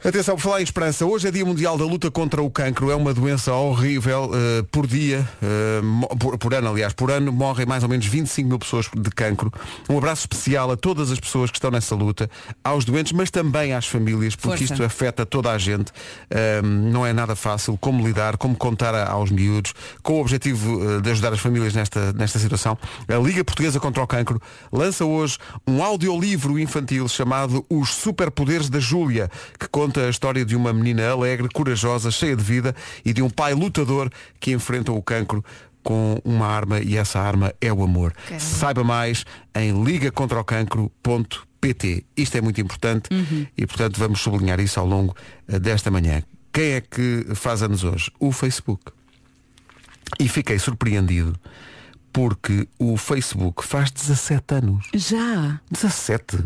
Atenção, 0.04 0.36
por 0.36 0.42
falar 0.42 0.60
em 0.60 0.64
esperança, 0.64 1.06
hoje 1.06 1.28
é 1.28 1.30
Dia 1.30 1.44
Mundial 1.44 1.78
da 1.78 1.84
Luta 1.84 2.10
contra 2.10 2.42
o 2.42 2.50
Cancro. 2.50 2.90
É 2.90 2.94
uma 2.94 3.14
doença 3.14 3.52
horrível. 3.54 4.30
eh, 4.34 4.64
por 4.70 4.86
dia, 4.86 5.26
mo- 5.82 6.08
por, 6.08 6.36
por 6.38 6.52
ano, 6.54 6.68
aliás, 6.70 6.92
por 6.92 7.10
ano 7.10 7.32
morrem 7.32 7.66
mais 7.66 7.82
ou 7.82 7.88
menos 7.88 8.04
25 8.06 8.48
mil 8.48 8.58
pessoas 8.58 8.88
de 8.94 9.10
cancro. 9.10 9.52
Um 9.88 9.96
abraço 9.98 10.22
especial 10.22 10.70
a 10.70 10.76
todas 10.76 11.10
as 11.10 11.18
pessoas 11.20 11.50
que 11.50 11.56
estão 11.56 11.70
nessa 11.70 11.94
luta, 11.94 12.28
aos 12.62 12.84
doentes, 12.84 13.12
mas 13.12 13.30
também 13.30 13.72
às 13.72 13.86
famílias, 13.86 14.34
porque 14.36 14.58
Força. 14.58 14.72
isto 14.74 14.84
afeta 14.84 15.24
toda 15.24 15.50
a 15.50 15.58
gente. 15.58 15.90
Eh, 16.30 16.60
não 16.62 17.06
é 17.06 17.12
nada 17.12 17.34
fácil 17.34 17.76
como 17.80 18.06
lidar, 18.06 18.36
como 18.36 18.54
contar 18.56 18.94
a- 18.94 19.08
aos 19.08 19.30
miúdos, 19.30 19.72
com 20.02 20.17
o 20.18 20.20
objetivo 20.20 20.82
eh, 20.82 21.00
de 21.00 21.10
ajudar 21.10 21.32
as 21.32 21.40
famílias 21.40 21.74
nesta, 21.74 22.12
nesta 22.12 22.38
situação. 22.38 22.76
A 23.08 23.16
Liga 23.16 23.42
Portuguesa 23.44 23.80
contra 23.80 24.02
o 24.02 24.06
Cancro 24.06 24.40
lança 24.72 25.04
hoje 25.04 25.38
um 25.66 25.82
audiolivro 25.82 26.58
infantil 26.58 27.08
chamado 27.08 27.64
Os 27.70 27.94
Superpoderes 27.94 28.68
da 28.68 28.80
Júlia, 28.80 29.30
que 29.58 29.68
conta 29.68 30.06
a 30.06 30.10
história 30.10 30.44
de 30.44 30.56
uma 30.56 30.72
menina 30.72 31.08
alegre, 31.08 31.48
corajosa, 31.52 32.10
cheia 32.10 32.34
de 32.36 32.42
vida 32.42 32.74
e 33.04 33.12
de 33.12 33.22
um 33.22 33.30
pai 33.30 33.54
lutador 33.54 34.10
que 34.40 34.52
enfrenta 34.52 34.90
o 34.92 35.02
cancro 35.02 35.44
com 35.82 36.20
uma 36.24 36.46
arma 36.46 36.80
e 36.80 36.96
essa 36.96 37.20
arma 37.20 37.52
é 37.60 37.72
o 37.72 37.82
amor. 37.82 38.12
Caramba. 38.12 38.40
Saiba 38.40 38.84
mais 38.84 39.24
em 39.54 39.84
ligacontraocancro.pt. 39.84 42.04
Isto 42.16 42.36
é 42.36 42.40
muito 42.40 42.60
importante 42.60 43.08
e, 43.56 43.66
portanto, 43.66 43.98
vamos 43.98 44.20
sublinhar 44.20 44.60
isso 44.60 44.78
ao 44.78 44.86
longo 44.86 45.16
eh, 45.48 45.58
desta 45.58 45.90
manhã. 45.90 46.22
Quem 46.52 46.72
é 46.72 46.80
que 46.80 47.26
faz 47.34 47.62
anos 47.62 47.84
hoje? 47.84 48.10
O 48.18 48.32
Facebook. 48.32 48.97
E 50.18 50.28
fiquei 50.28 50.58
surpreendido 50.58 51.38
porque 52.12 52.68
o 52.78 52.96
Facebook 52.96 53.64
faz 53.64 53.90
17 53.90 54.54
anos. 54.54 54.88
Já. 54.94 55.60
17. 55.70 56.44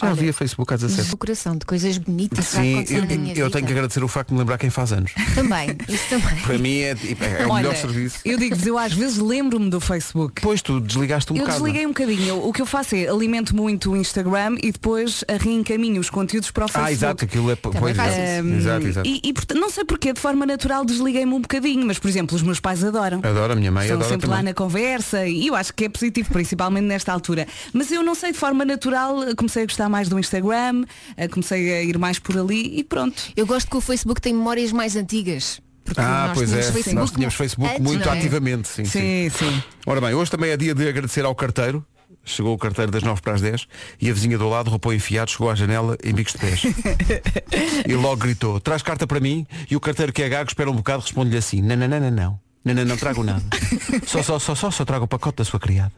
Já 0.00 0.06
Olha, 0.06 0.12
havia 0.12 0.32
Facebook 0.32 0.72
há 0.72 0.76
17. 0.76 1.12
O 1.12 1.16
coração 1.16 1.56
de 1.56 1.66
coisas 1.66 1.98
bonitas 1.98 2.44
Sim, 2.46 2.84
eu, 2.88 3.44
eu 3.44 3.50
tenho 3.50 3.66
que 3.66 3.72
agradecer 3.72 4.02
o 4.02 4.08
facto 4.08 4.28
de 4.28 4.34
me 4.34 4.40
lembrar 4.40 4.58
quem 4.58 4.70
faz 4.70 4.92
anos. 4.92 5.12
Também, 5.34 5.76
isso 5.88 6.08
também. 6.08 6.36
Para 6.40 6.58
mim 6.58 6.78
é, 6.78 6.94
tipo, 6.94 7.22
é 7.22 7.46
o 7.46 7.50
Olha, 7.50 7.62
melhor 7.62 7.76
serviço. 7.76 8.18
Eu 8.24 8.38
digo-vos, 8.38 8.66
eu 8.66 8.78
às 8.78 8.92
vezes 8.92 9.18
lembro-me 9.18 9.68
do 9.70 9.80
Facebook. 9.80 10.34
Depois 10.36 10.62
tu 10.62 10.80
desligaste 10.80 11.32
um 11.32 11.36
Eu 11.36 11.40
bocado. 11.42 11.58
desliguei 11.62 11.84
um 11.86 11.90
bocadinho. 11.90 12.22
Eu- 12.28 12.48
O 12.48 12.52
que 12.52 12.62
eu 12.62 12.66
faço 12.66 12.94
é 12.96 13.06
alimento 13.08 13.54
muito 13.54 13.92
o 13.92 13.96
Instagram 13.96 14.56
e 14.62 14.72
depois 14.72 15.24
reencaminho 15.40 16.00
os 16.00 16.08
conteúdos 16.10 16.50
para 16.50 16.64
o 16.64 16.68
Facebook. 16.68 16.88
Ah, 16.88 16.92
exato, 16.92 17.24
aquilo 17.24 17.50
é. 17.50 17.56
Pois, 17.56 17.74
exato, 17.96 18.10
Um, 18.46 18.56
exato, 18.56 18.86
exato. 18.86 19.08
E, 19.08 19.20
e, 19.24 19.54
não 19.54 19.70
sei 19.70 19.84
porquê, 19.84 20.12
de 20.12 20.20
forma 20.20 20.46
natural 20.46 20.84
desliguei-me 20.84 21.32
um 21.34 21.40
bocadinho, 21.40 21.86
mas 21.86 21.98
por 21.98 22.08
exemplo, 22.08 22.34
os 22.36 22.42
meus 22.42 22.58
pais 22.60 22.82
adoram. 22.82 23.20
Adoro 23.22 23.52
a 23.52 23.56
minha 23.56 23.70
mãe, 23.70 23.84
Estão 23.84 23.96
adora 23.98 24.08
sempre 24.10 24.26
também. 24.26 24.36
lá 24.38 24.42
na 24.50 24.54
conversa 24.54 25.26
e 25.26 25.46
eu 25.48 25.54
acho 25.54 25.72
que 25.74 25.84
é 25.84 25.88
positivo, 25.88 26.30
principalmente 26.32 26.84
nesta 26.86 27.12
altura. 27.12 27.46
Mas 27.72 27.90
eu 27.92 28.02
não 28.02 28.14
sei, 28.14 28.32
de 28.32 28.38
forma 28.38 28.64
natural, 28.64 29.16
comecei 29.36 29.62
a 29.64 29.66
gostar 29.66 29.88
mais 29.90 30.08
do 30.08 30.18
Instagram, 30.18 30.84
eh, 31.16 31.28
comecei 31.28 31.72
a 31.74 31.82
ir 31.82 31.98
mais 31.98 32.18
por 32.18 32.38
ali 32.38 32.78
e 32.78 32.84
pronto. 32.84 33.20
Eu 33.36 33.46
gosto 33.46 33.68
que 33.70 33.76
o 33.76 33.80
Facebook 33.80 34.20
tem 34.20 34.32
memórias 34.32 34.72
mais 34.72 34.96
antigas. 34.96 35.60
Porque 35.84 36.00
Ah, 36.00 36.26
nós 36.28 36.38
pois 36.38 36.52
é, 36.52 36.56
tínhamos 36.58 36.72
Facebook 36.72 36.94
nós 36.94 37.10
tínhamos 37.10 37.34
Facebook 37.34 37.70
antes, 37.72 37.82
muito 37.82 38.08
é? 38.08 38.12
ativamente, 38.12 38.68
sim, 38.68 38.84
sim. 38.84 39.28
Sim, 39.30 39.30
sim. 39.38 39.62
Ora 39.86 40.00
bem, 40.00 40.14
hoje 40.14 40.30
também 40.30 40.50
é 40.50 40.56
dia 40.56 40.74
de 40.74 40.88
agradecer 40.88 41.24
ao 41.24 41.34
carteiro. 41.34 41.84
Chegou 42.22 42.54
o 42.54 42.58
carteiro 42.58 42.92
das 42.92 43.02
9 43.02 43.22
para 43.22 43.32
as 43.32 43.40
10 43.40 43.66
e 44.00 44.10
a 44.10 44.12
vizinha 44.12 44.36
do 44.36 44.48
lado, 44.48 44.68
roupou 44.68 44.92
enfiado, 44.92 45.30
chegou 45.30 45.50
à 45.50 45.54
janela 45.54 45.96
em 46.04 46.12
bicos 46.12 46.34
de 46.34 46.38
pés. 46.38 46.62
e 47.88 47.94
logo 47.94 48.16
gritou, 48.16 48.60
traz 48.60 48.82
carta 48.82 49.06
para 49.06 49.18
mim 49.20 49.46
e 49.70 49.74
o 49.74 49.80
carteiro 49.80 50.12
que 50.12 50.22
é 50.22 50.28
gago 50.28 50.48
espera 50.48 50.70
um 50.70 50.76
bocado 50.76 51.02
responde-lhe 51.02 51.38
assim, 51.38 51.62
não, 51.62 51.76
não, 51.76 51.88
não, 51.88 51.98
não, 52.00 52.10
não. 52.10 52.40
Não, 52.64 52.74
não, 52.74 52.84
não 52.84 52.96
trago 52.96 53.22
nada. 53.24 53.42
Só, 54.06 54.22
só, 54.22 54.38
só, 54.38 54.54
só, 54.54 54.70
só 54.70 54.84
trago 54.84 55.06
o 55.06 55.08
pacote 55.08 55.38
da 55.38 55.44
sua 55.44 55.58
criada. 55.58 55.92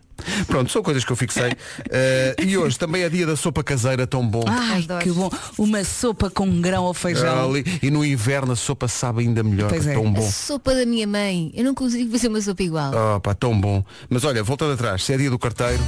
Pronto, 0.46 0.70
são 0.70 0.80
coisas 0.80 1.04
que 1.04 1.10
eu 1.10 1.16
fixei. 1.16 1.52
Eh, 1.90 2.36
e 2.40 2.56
hoje 2.56 2.78
também 2.78 3.02
é 3.02 3.08
dia 3.08 3.26
da 3.26 3.34
sopa 3.34 3.64
caseira 3.64 4.06
tão 4.06 4.24
bom. 4.24 4.44
Ai, 4.46 4.82
Adoro. 4.84 5.02
que 5.02 5.10
bom. 5.10 5.28
Uma 5.58 5.82
sopa 5.82 6.30
com 6.30 6.60
grão 6.60 6.84
ou 6.84 6.94
feijão. 6.94 7.50
Ali- 7.50 7.64
e 7.82 7.90
no 7.90 8.04
inverno 8.04 8.52
a 8.52 8.56
sopa 8.56 8.86
sabe 8.86 9.22
ainda 9.22 9.42
melhor, 9.42 9.70
Pois 9.70 9.84
é. 9.88 9.92
tão 9.94 10.06
A 10.06 10.10
bom. 10.10 10.30
sopa 10.30 10.72
da 10.74 10.86
minha 10.86 11.06
mãe. 11.06 11.50
Eu 11.54 11.64
não 11.64 11.74
consigo 11.74 12.12
fazer 12.12 12.28
uma 12.28 12.40
sopa 12.40 12.62
igual. 12.62 12.92
Oh, 13.16 13.20
pá, 13.20 13.34
tão 13.34 13.60
bom. 13.60 13.84
Mas 14.08 14.22
olha, 14.22 14.44
voltando 14.44 14.74
atrás, 14.74 15.02
se 15.02 15.12
é 15.12 15.16
dia 15.16 15.30
do 15.30 15.38
carteiro, 15.40 15.82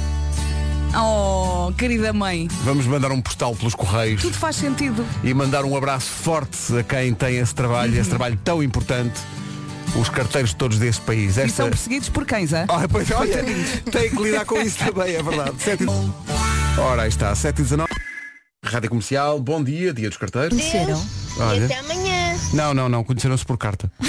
Oh, 0.97 1.73
querida 1.77 2.13
mãe, 2.13 2.47
vamos 2.63 2.85
mandar 2.85 3.11
um 3.11 3.21
postal 3.21 3.53
pelos 3.55 3.75
correios 3.75 4.21
tudo 4.21 4.33
faz 4.37 4.55
sentido. 4.55 5.05
e 5.25 5.33
mandar 5.33 5.65
um 5.65 5.75
abraço 5.75 6.09
forte 6.09 6.77
a 6.77 6.83
quem 6.83 7.13
tem 7.13 7.35
esse 7.37 7.53
trabalho, 7.53 7.97
esse 7.99 8.07
trabalho 8.09 8.39
tão 8.43 8.63
importante. 8.63 9.19
Os 9.95 10.09
carteiros 10.09 10.53
todos 10.53 10.77
desse 10.77 11.01
país. 11.01 11.37
E 11.37 11.41
Esta... 11.41 11.55
são 11.63 11.69
perseguidos 11.69 12.09
por 12.09 12.25
cães? 12.25 12.53
Ah, 12.53 12.67
pois, 12.89 13.09
olha, 13.11 13.43
tem 13.91 14.09
que 14.09 14.21
lidar 14.21 14.45
com 14.45 14.61
isso 14.61 14.77
também, 14.77 15.15
é 15.15 15.23
verdade. 15.23 15.53
Sete 15.59 15.83
e- 15.83 16.79
Ora, 16.79 17.03
aí 17.03 17.09
está, 17.09 17.33
7 17.33 17.59
e 17.59 17.63
19 17.63 17.89
Rádio 18.65 18.89
Comercial, 18.89 19.39
bom 19.39 19.63
dia, 19.63 19.93
dia 19.93 20.09
dos 20.09 20.17
carteiros. 20.17 20.49
Conheceram? 20.49 21.01
Olha. 21.37 21.65
Até 21.65 21.79
amanhã. 21.79 22.35
Não, 22.53 22.73
não, 22.73 22.89
não, 22.89 23.03
conheceram-se 23.03 23.45
por 23.45 23.57
carta. 23.57 23.91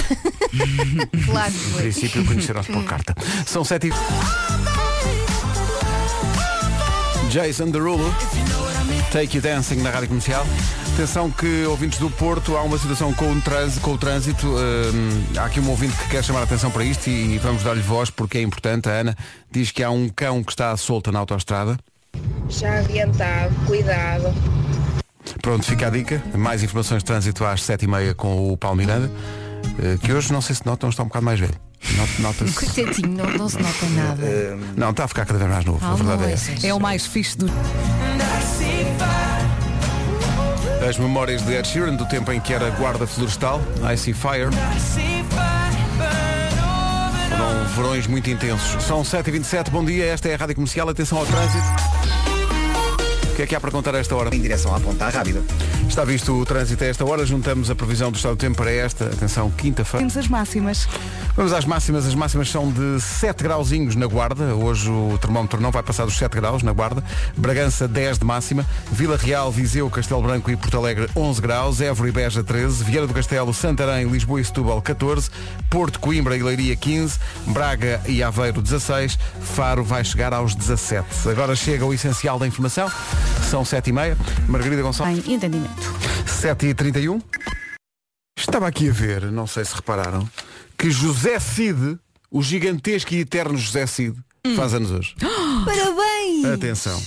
Claro 1.25 1.51
que 1.51 1.69
No 1.69 1.77
princípio 1.77 2.25
conheceram-se 2.25 2.71
por 2.71 2.83
carta. 2.85 3.13
São 3.45 3.63
7 3.63 3.87
e... 3.87 3.91
Jason 7.29 7.69
Derulo, 7.69 8.13
Take 9.11 9.37
You 9.37 9.43
Dancing 9.43 9.81
na 9.81 9.91
Rádio 9.91 10.07
Comercial. 10.07 10.45
Atenção 10.97 11.29
que, 11.29 11.63
ouvintes 11.67 11.99
do 11.99 12.09
Porto, 12.09 12.57
há 12.57 12.63
uma 12.63 12.75
situação 12.75 13.13
com 13.13 13.31
o 13.31 13.39
trânsito. 13.39 13.81
Com 13.81 13.91
o 13.91 13.97
trânsito 13.99 14.47
hum, 14.47 15.23
há 15.37 15.45
aqui 15.45 15.59
um 15.59 15.69
ouvinte 15.69 15.95
que 15.95 16.09
quer 16.09 16.23
chamar 16.23 16.39
a 16.39 16.43
atenção 16.45 16.71
para 16.71 16.83
isto 16.83 17.07
e 17.07 17.37
vamos 17.37 17.61
dar-lhe 17.61 17.83
voz 17.83 18.09
porque 18.09 18.39
é 18.39 18.41
importante. 18.41 18.89
A 18.89 18.93
Ana 18.93 19.15
diz 19.51 19.69
que 19.69 19.83
há 19.83 19.91
um 19.91 20.09
cão 20.09 20.43
que 20.43 20.51
está 20.51 20.75
solto 20.75 21.11
na 21.11 21.19
autoestrada. 21.19 21.77
Já 22.49 22.79
adiantado, 22.79 23.53
cuidado. 23.67 24.33
Pronto, 25.39 25.63
fica 25.65 25.85
a 25.85 25.91
dica. 25.91 26.19
Mais 26.35 26.63
informações 26.63 27.03
de 27.03 27.05
trânsito 27.05 27.45
às 27.45 27.61
7h30 27.61 28.15
com 28.15 28.51
o 28.51 28.57
Paulo 28.57 28.77
Miranda, 28.77 29.11
eh, 29.77 29.99
que 30.01 30.11
hoje, 30.11 30.33
não 30.33 30.41
sei 30.41 30.55
se 30.55 30.65
notam, 30.65 30.89
está 30.89 31.03
um 31.03 31.07
bocado 31.09 31.25
mais 31.25 31.39
velho. 31.39 31.53
Coitadinho, 32.55 33.09
não, 33.09 33.29
não 33.37 33.47
se 33.47 33.61
nota 33.61 33.85
nada. 33.89 34.57
Não, 34.75 34.89
está 34.89 35.03
a 35.03 35.07
ficar 35.07 35.27
cada 35.27 35.37
vez 35.37 35.51
mais 35.51 35.63
novo. 35.63 35.79
Ah, 35.79 35.91
a 35.91 35.95
verdade 35.95 36.23
é 36.23 36.31
essa. 36.31 36.67
É 36.67 36.73
o 36.73 36.79
mais 36.79 37.05
fixe 37.05 37.37
do. 37.37 37.45
As 40.87 40.97
memórias 40.97 41.41
de 41.41 41.53
Ed 41.53 41.67
Sheeran, 41.67 41.95
do 41.95 42.05
tempo 42.05 42.31
em 42.31 42.39
que 42.39 42.53
era 42.53 42.69
guarda 42.69 43.05
florestal, 43.05 43.59
Icy 43.93 44.13
Fire. 44.13 44.47
Foram 47.29 47.65
verões 47.75 48.07
muito 48.07 48.29
intensos. 48.29 48.81
São 48.83 49.01
7h27, 49.01 49.69
bom 49.69 49.83
dia, 49.83 50.05
esta 50.05 50.29
é 50.29 50.35
a 50.35 50.37
Rádio 50.37 50.55
Comercial, 50.55 50.87
atenção 50.87 51.17
ao 51.17 51.25
trânsito. 51.25 52.26
O 53.37 53.39
que 53.39 53.43
é 53.43 53.45
que 53.45 53.55
há 53.55 53.59
para 53.61 53.69
contar 53.69 53.93
a 53.93 53.99
esta 53.99 54.15
hora? 54.15 54.35
Em 54.35 54.41
direção 54.41 54.75
à 54.75 54.79
ponta 54.79 55.07
rápida. 55.09 55.43
Está 55.87 56.03
visto 56.03 56.33
o 56.33 56.43
trânsito 56.43 56.83
a 56.83 56.87
esta 56.87 57.05
hora, 57.05 57.23
juntamos 57.23 57.69
a 57.69 57.75
previsão 57.75 58.11
do 58.11 58.15
estado 58.15 58.33
do 58.33 58.39
tempo 58.39 58.57
para 58.57 58.71
esta, 58.71 59.05
atenção, 59.05 59.51
quinta-feira. 59.51 59.99
Temos 59.99 60.17
as 60.17 60.27
máximas. 60.27 60.87
Vamos 61.35 61.53
às 61.53 61.63
máximas. 61.65 62.07
As 62.07 62.15
máximas 62.15 62.49
são 62.49 62.71
de 62.71 62.99
7 62.99 63.43
grauzinhos 63.43 63.95
na 63.95 64.07
Guarda. 64.07 64.55
Hoje 64.55 64.89
o 64.89 65.19
termómetro 65.21 65.61
não 65.61 65.69
vai 65.69 65.83
passar 65.83 66.05
dos 66.05 66.17
7 66.17 66.33
graus 66.33 66.63
na 66.63 66.71
Guarda. 66.71 67.03
Bragança 67.37 67.87
10 67.87 68.17
de 68.17 68.25
máxima. 68.25 68.65
Vila 68.91 69.15
Real, 69.15 69.51
Viseu, 69.51 69.87
Castelo 69.87 70.23
Branco 70.23 70.49
e 70.49 70.57
Porto 70.57 70.75
Alegre 70.75 71.07
11 71.15 71.39
graus. 71.39 71.79
Évora 71.79 72.09
e 72.09 72.11
Beja 72.11 72.43
13. 72.43 72.83
Vieira 72.85 73.05
do 73.05 73.13
Castelo, 73.13 73.53
Santarém, 73.53 74.07
Lisboa 74.07 74.41
e 74.41 74.45
Setúbal 74.45 74.81
14. 74.81 75.29
Porto, 75.69 75.99
Coimbra 75.99 76.35
e 76.35 76.41
Leiria 76.41 76.75
15. 76.75 77.19
Braga 77.45 78.01
e 78.07 78.23
Aveiro 78.23 78.59
16. 78.59 79.19
Faro 79.39 79.83
vai 79.83 80.03
chegar 80.03 80.33
aos 80.33 80.55
17. 80.55 81.29
Agora 81.29 81.55
chega 81.55 81.85
o 81.85 81.93
essencial 81.93 82.39
da 82.39 82.47
informação. 82.47 82.91
São 83.49 83.63
7 83.63 83.89
e 83.89 83.93
meia. 83.93 84.17
Margarida 84.47 84.81
Gonçalves. 84.81 85.27
Em 85.27 85.33
entendimento. 85.33 85.95
7 86.25 86.67
e 86.67 86.73
31 86.73 87.21
Estava 88.37 88.67
aqui 88.67 88.89
a 88.89 88.93
ver, 88.93 89.31
não 89.31 89.47
sei 89.47 89.65
se 89.65 89.75
repararam, 89.75 90.29
que 90.77 90.91
José 90.91 91.39
Cid, 91.39 91.97
o 92.29 92.41
gigantesco 92.41 93.13
e 93.13 93.19
eterno 93.19 93.57
José 93.57 93.85
Cid, 93.87 94.15
faz 94.55 94.73
anos 94.73 94.91
hoje. 94.91 95.15
Parabéns! 95.65 96.06
Atenção. 96.45 97.01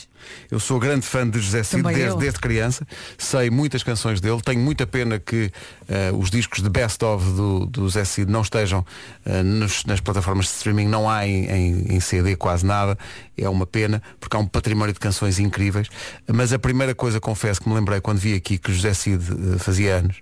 Eu 0.51 0.61
sou 0.61 0.79
grande 0.79 1.05
fã 1.07 1.29
de 1.29 1.41
José 1.41 1.63
Cid 1.63 1.83
Também 1.83 1.97
desde, 1.97 2.13
eu. 2.15 2.19
desde 2.19 2.39
criança. 2.39 2.87
Sei 3.19 3.51
muitas 3.51 3.83
canções 3.83 4.21
dele. 4.21 4.41
Tenho 4.43 4.61
muita 4.61 4.87
pena 4.87 5.19
que 5.19 5.51
eh, 5.89 6.11
os 6.17 6.31
discos 6.31 6.63
de 6.63 6.69
best 6.69 7.03
of 7.05 7.25
do, 7.33 7.67
do 7.67 7.83
José 7.83 8.05
Cid 8.05 8.31
não 8.31 8.43
estejam 8.43 8.85
eh, 9.25 9.43
nos- 9.43 9.85
nas 9.87 9.99
plataformas 10.01 10.45
de 10.47 10.53
streaming. 10.53 10.87
Não 10.89 11.09
há 11.09 11.27
em, 11.27 11.47
em- 11.47 11.95
em 11.97 12.01
CD 12.01 12.37
quase 12.37 12.65
nada. 12.65 12.97
É 13.37 13.49
uma 13.49 13.67
pena, 13.67 14.03
porque 14.21 14.37
há 14.37 14.41
um 14.41 14.47
património 14.47 14.93
de 14.93 15.01
canções 15.01 15.39
incríveis. 15.39 15.89
Mas 16.33 16.53
a 16.53 16.59
primeira 16.59 16.95
coisa, 16.95 17.19
confesso, 17.19 17.61
que 17.61 17.69
me 17.69 17.75
lembrei 17.75 18.01
quando 18.01 18.19
vi 18.19 18.35
aqui 18.35 18.59
que 18.59 18.73
José 18.73 18.93
Cid 18.95 19.25
eh, 19.55 19.59
fazia 19.59 19.97
anos, 19.97 20.17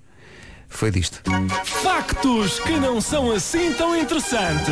foi 0.69 0.91
disto. 0.91 1.21
Factos 1.83 2.61
que 2.61 2.73
não 2.79 3.01
são 3.01 3.31
assim 3.33 3.73
tão 3.75 3.97
interessantes. 3.97 4.69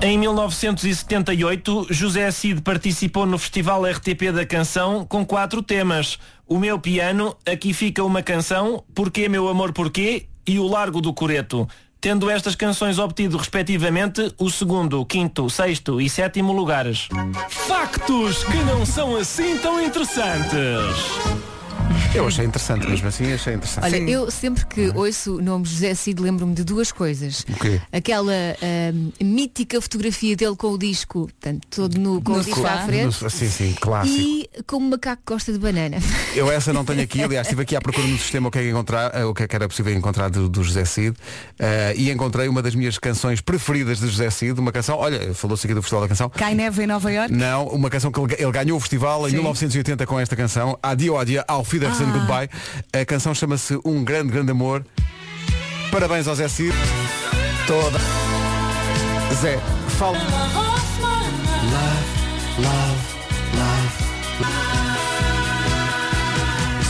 Em 0.00 0.16
1978, 0.16 1.88
José 1.90 2.30
Cid 2.30 2.62
participou 2.62 3.26
no 3.26 3.36
Festival 3.36 3.84
RTP 3.84 4.30
da 4.32 4.46
Canção 4.46 5.04
com 5.04 5.26
quatro 5.26 5.60
temas. 5.60 6.20
O 6.46 6.56
meu 6.56 6.78
piano, 6.78 7.36
Aqui 7.44 7.74
fica 7.74 8.04
uma 8.04 8.22
canção, 8.22 8.84
Porquê 8.94 9.28
meu 9.28 9.48
amor 9.48 9.72
porquê 9.72 10.26
e 10.46 10.56
O 10.60 10.68
Largo 10.68 11.00
do 11.00 11.12
Coreto. 11.12 11.68
Tendo 12.00 12.30
estas 12.30 12.54
canções 12.54 13.00
obtido 13.00 13.36
respectivamente 13.36 14.32
o 14.38 14.48
segundo, 14.48 15.04
quinto, 15.04 15.50
sexto 15.50 16.00
e 16.00 16.08
sétimo 16.08 16.52
lugares. 16.52 17.08
Factos 17.48 18.44
que 18.44 18.56
não 18.58 18.86
são 18.86 19.16
assim 19.16 19.58
tão 19.58 19.82
interessantes. 19.84 21.57
Eu 22.14 22.26
achei 22.26 22.44
interessante, 22.44 22.88
mesmo 22.88 23.06
assim 23.06 23.32
achei 23.32 23.54
interessante. 23.54 23.84
Olha, 23.84 23.98
Sim. 23.98 24.10
eu 24.10 24.30
sempre 24.30 24.64
que 24.66 24.90
ouço 24.94 25.36
o 25.36 25.42
nome 25.42 25.66
José 25.66 25.94
Cid 25.94 26.20
lembro-me 26.20 26.54
de 26.54 26.64
duas 26.64 26.90
coisas. 26.90 27.40
O 27.40 27.54
quê? 27.60 27.80
Aquela 27.92 28.32
ahm, 28.32 29.10
mítica 29.22 29.80
fotografia 29.80 30.34
dele 30.34 30.56
com 30.56 30.68
o 30.72 30.78
disco, 30.78 31.28
portanto, 31.28 31.60
todo 31.70 31.98
nu 31.98 32.20
com 32.22 32.32
No 32.32 32.38
o 32.38 32.42
disco 32.42 32.66
à 32.66 32.78
frente. 32.78 33.22
No- 33.22 33.30
sim, 33.30 33.48
sim, 33.48 33.74
clássico. 33.78 34.18
E 34.18 34.48
como 34.66 34.86
um 34.86 34.90
macaco 34.90 35.22
gosta 35.26 35.52
de 35.52 35.58
banana. 35.58 35.98
Eu 36.34 36.50
essa 36.50 36.72
não 36.72 36.84
tenho 36.84 37.02
aqui, 37.02 37.22
aliás, 37.22 37.46
estive 37.46 37.62
aqui 37.62 37.76
à 37.76 37.80
procura 37.80 38.06
no 38.06 38.18
sistema 38.18 38.48
o 38.48 38.50
que 38.50 38.58
é 38.58 38.62
que 38.62 38.70
encontrar, 38.70 39.14
eh, 39.14 39.24
o 39.24 39.34
que 39.34 39.42
é 39.42 39.48
que 39.48 39.54
era 39.54 39.68
possível 39.68 39.92
encontrar 39.94 40.30
do, 40.30 40.48
do 40.48 40.62
José 40.64 40.84
Cid 40.86 41.14
eh, 41.58 41.94
e 41.96 42.10
encontrei 42.10 42.48
uma 42.48 42.62
das 42.62 42.74
minhas 42.74 42.98
canções 42.98 43.40
preferidas 43.40 44.00
de 44.00 44.08
José 44.08 44.30
Cid, 44.30 44.58
uma 44.58 44.72
canção, 44.72 44.96
olha, 44.96 45.34
falou-se 45.34 45.66
aqui 45.66 45.74
do 45.74 45.82
Festival 45.82 46.02
da 46.02 46.08
Canção. 46.08 46.30
Cai 46.30 46.54
neve 46.54 46.82
em 46.82 46.86
Nova 46.86 47.12
York. 47.12 47.32
Não, 47.32 47.66
uma 47.68 47.90
canção 47.90 48.10
que 48.10 48.18
ele, 48.18 48.34
ele 48.38 48.52
ganhou 48.52 48.78
o 48.78 48.80
festival 48.80 49.26
em 49.28 49.30
Sim. 49.30 49.36
1980 49.36 50.06
com 50.06 50.18
esta 50.18 50.34
canção, 50.34 50.78
Adio 50.82 51.16
Adia, 51.16 51.44
Auf 51.46 51.74
Wiedersehen, 51.74 51.97
Ah. 52.06 52.12
Goodbye. 52.12 52.48
A 52.92 53.04
canção 53.04 53.34
chama-se 53.34 53.78
Um 53.84 54.04
Grande, 54.04 54.30
Grande 54.32 54.50
Amor. 54.50 54.84
Parabéns 55.90 56.28
ao 56.28 56.34
Zé 56.34 56.48
Cid. 56.48 56.74
Toda. 57.66 57.98
Zé, 59.34 59.58
fala. 59.98 60.18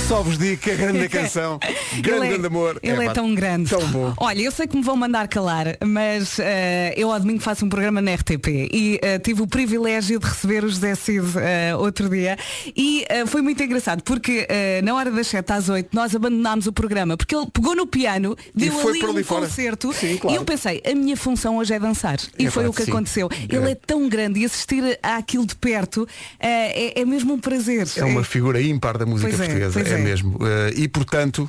Só 0.09 0.23
vos 0.23 0.39
digo 0.39 0.63
que 0.63 0.71
a 0.71 0.75
grande 0.75 1.07
canção, 1.11 1.59
grande, 2.01 2.09
ele 2.09 2.25
é, 2.25 2.29
grande 2.31 2.47
amor. 2.47 2.81
Ele 2.83 3.03
é, 3.03 3.07
pá, 3.09 3.13
tão 3.13 3.35
grande. 3.35 3.69
Tão 3.69 3.87
bom. 3.89 4.15
Olha, 4.17 4.41
eu 4.41 4.51
sei 4.51 4.67
que 4.67 4.75
me 4.75 4.83
vão 4.83 4.97
mandar 4.97 5.29
calar, 5.29 5.77
mas 5.85 6.39
eh, 6.39 6.95
eu 6.97 7.13
ao 7.13 7.21
domingo 7.21 7.41
faço 7.41 7.67
um 7.67 7.69
programa 7.69 8.01
na 8.01 8.15
RTP 8.15 8.47
e 8.73 8.99
eh, 9.03 9.19
tive 9.19 9.43
o 9.43 9.47
privilégio 9.47 10.19
de 10.19 10.27
receber 10.27 10.65
o 10.65 10.69
José 10.71 10.95
Cid 10.95 11.27
eh, 11.39 11.77
outro 11.77 12.09
dia 12.09 12.39
e 12.75 13.05
foi 13.27 13.43
muito 13.43 13.63
engraçado 13.63 14.03
porque 14.03 14.47
na 14.83 14.95
hora 14.95 15.11
das 15.11 15.27
7 15.27 15.53
às 15.53 15.69
8 15.69 15.91
nós 15.93 16.15
abandonámos 16.15 16.67
o 16.67 16.73
programa 16.73 17.17
porque 17.17 17.37
ele 17.37 17.47
pegou 17.53 17.77
no 17.77 17.87
piano, 17.87 18.35
deu 18.55 18.73
foi 18.73 18.93
ali 18.93 19.05
ali 19.05 19.21
um 19.21 19.25
fora. 19.25 19.47
concerto 19.47 19.93
Sim, 19.93 20.17
claro. 20.17 20.35
e 20.35 20.39
eu 20.41 20.45
pensei, 20.45 20.83
a 20.91 20.95
minha 20.95 21.17
função 21.17 21.59
hoje 21.59 21.75
é 21.75 21.79
dançar. 21.79 22.17
E 22.39 22.47
É 22.47 22.51
foi 22.51 22.67
o 22.67 22.73
que 22.73 22.85
sim. 22.85 22.91
aconteceu. 22.91 23.29
Grande. 23.29 23.55
Ele 23.57 23.71
é 23.73 23.75
tão 23.75 24.09
grande 24.09 24.41
e 24.41 24.45
assistir 24.47 24.99
àquilo 25.03 25.45
de 25.45 25.55
perto 25.55 26.07
é, 26.41 26.99
é 27.01 27.05
mesmo 27.05 27.35
um 27.35 27.39
prazer. 27.39 27.87
É 27.97 28.05
uma 28.05 28.25
figura 28.25 28.61
ímpar 28.63 28.97
da 28.97 29.05
música 29.05 29.29
Pois 29.29 29.41
é, 29.41 29.45
portuguesa, 29.45 29.81
é, 29.81 29.98
é. 29.99 30.03
mesmo. 30.03 30.39
Eh, 30.41 30.73
e 30.77 30.89
portanto, 30.89 31.49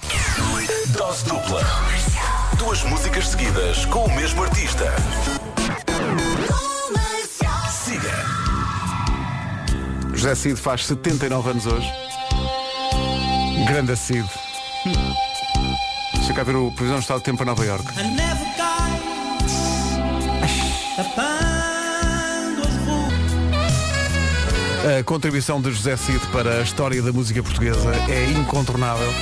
Dose 0.88 1.25
dupla. 1.25 1.62
Duas 2.58 2.84
músicas 2.84 3.27
seguidas 3.27 3.86
com 3.86 4.06
o 4.06 4.15
mesmo 4.15 4.44
artista. 4.44 4.86
Siga. 7.72 8.25
José 10.13 10.36
Cid 10.36 10.56
faz 10.56 10.86
79 10.86 11.50
anos 11.51 11.65
hoje. 11.65 11.91
Grande 13.68 13.96
Cid. 13.96 14.27
Deixa 16.15 16.34
cá 16.34 16.44
ver 16.44 16.56
o 16.56 16.72
previsão 16.72 16.98
do 16.98 17.01
estado 17.01 17.20
de 17.20 17.24
tempo 17.24 17.38
para 17.38 17.46
Nova 17.46 17.65
York. 17.65 17.86
A 24.98 25.03
contribuição 25.03 25.62
de 25.62 25.72
José 25.72 25.96
Cid 25.96 26.19
para 26.31 26.58
a 26.58 26.62
história 26.63 27.00
da 27.00 27.12
música 27.12 27.43
portuguesa 27.43 27.91
é 28.10 28.25
incontornável, 28.31 29.13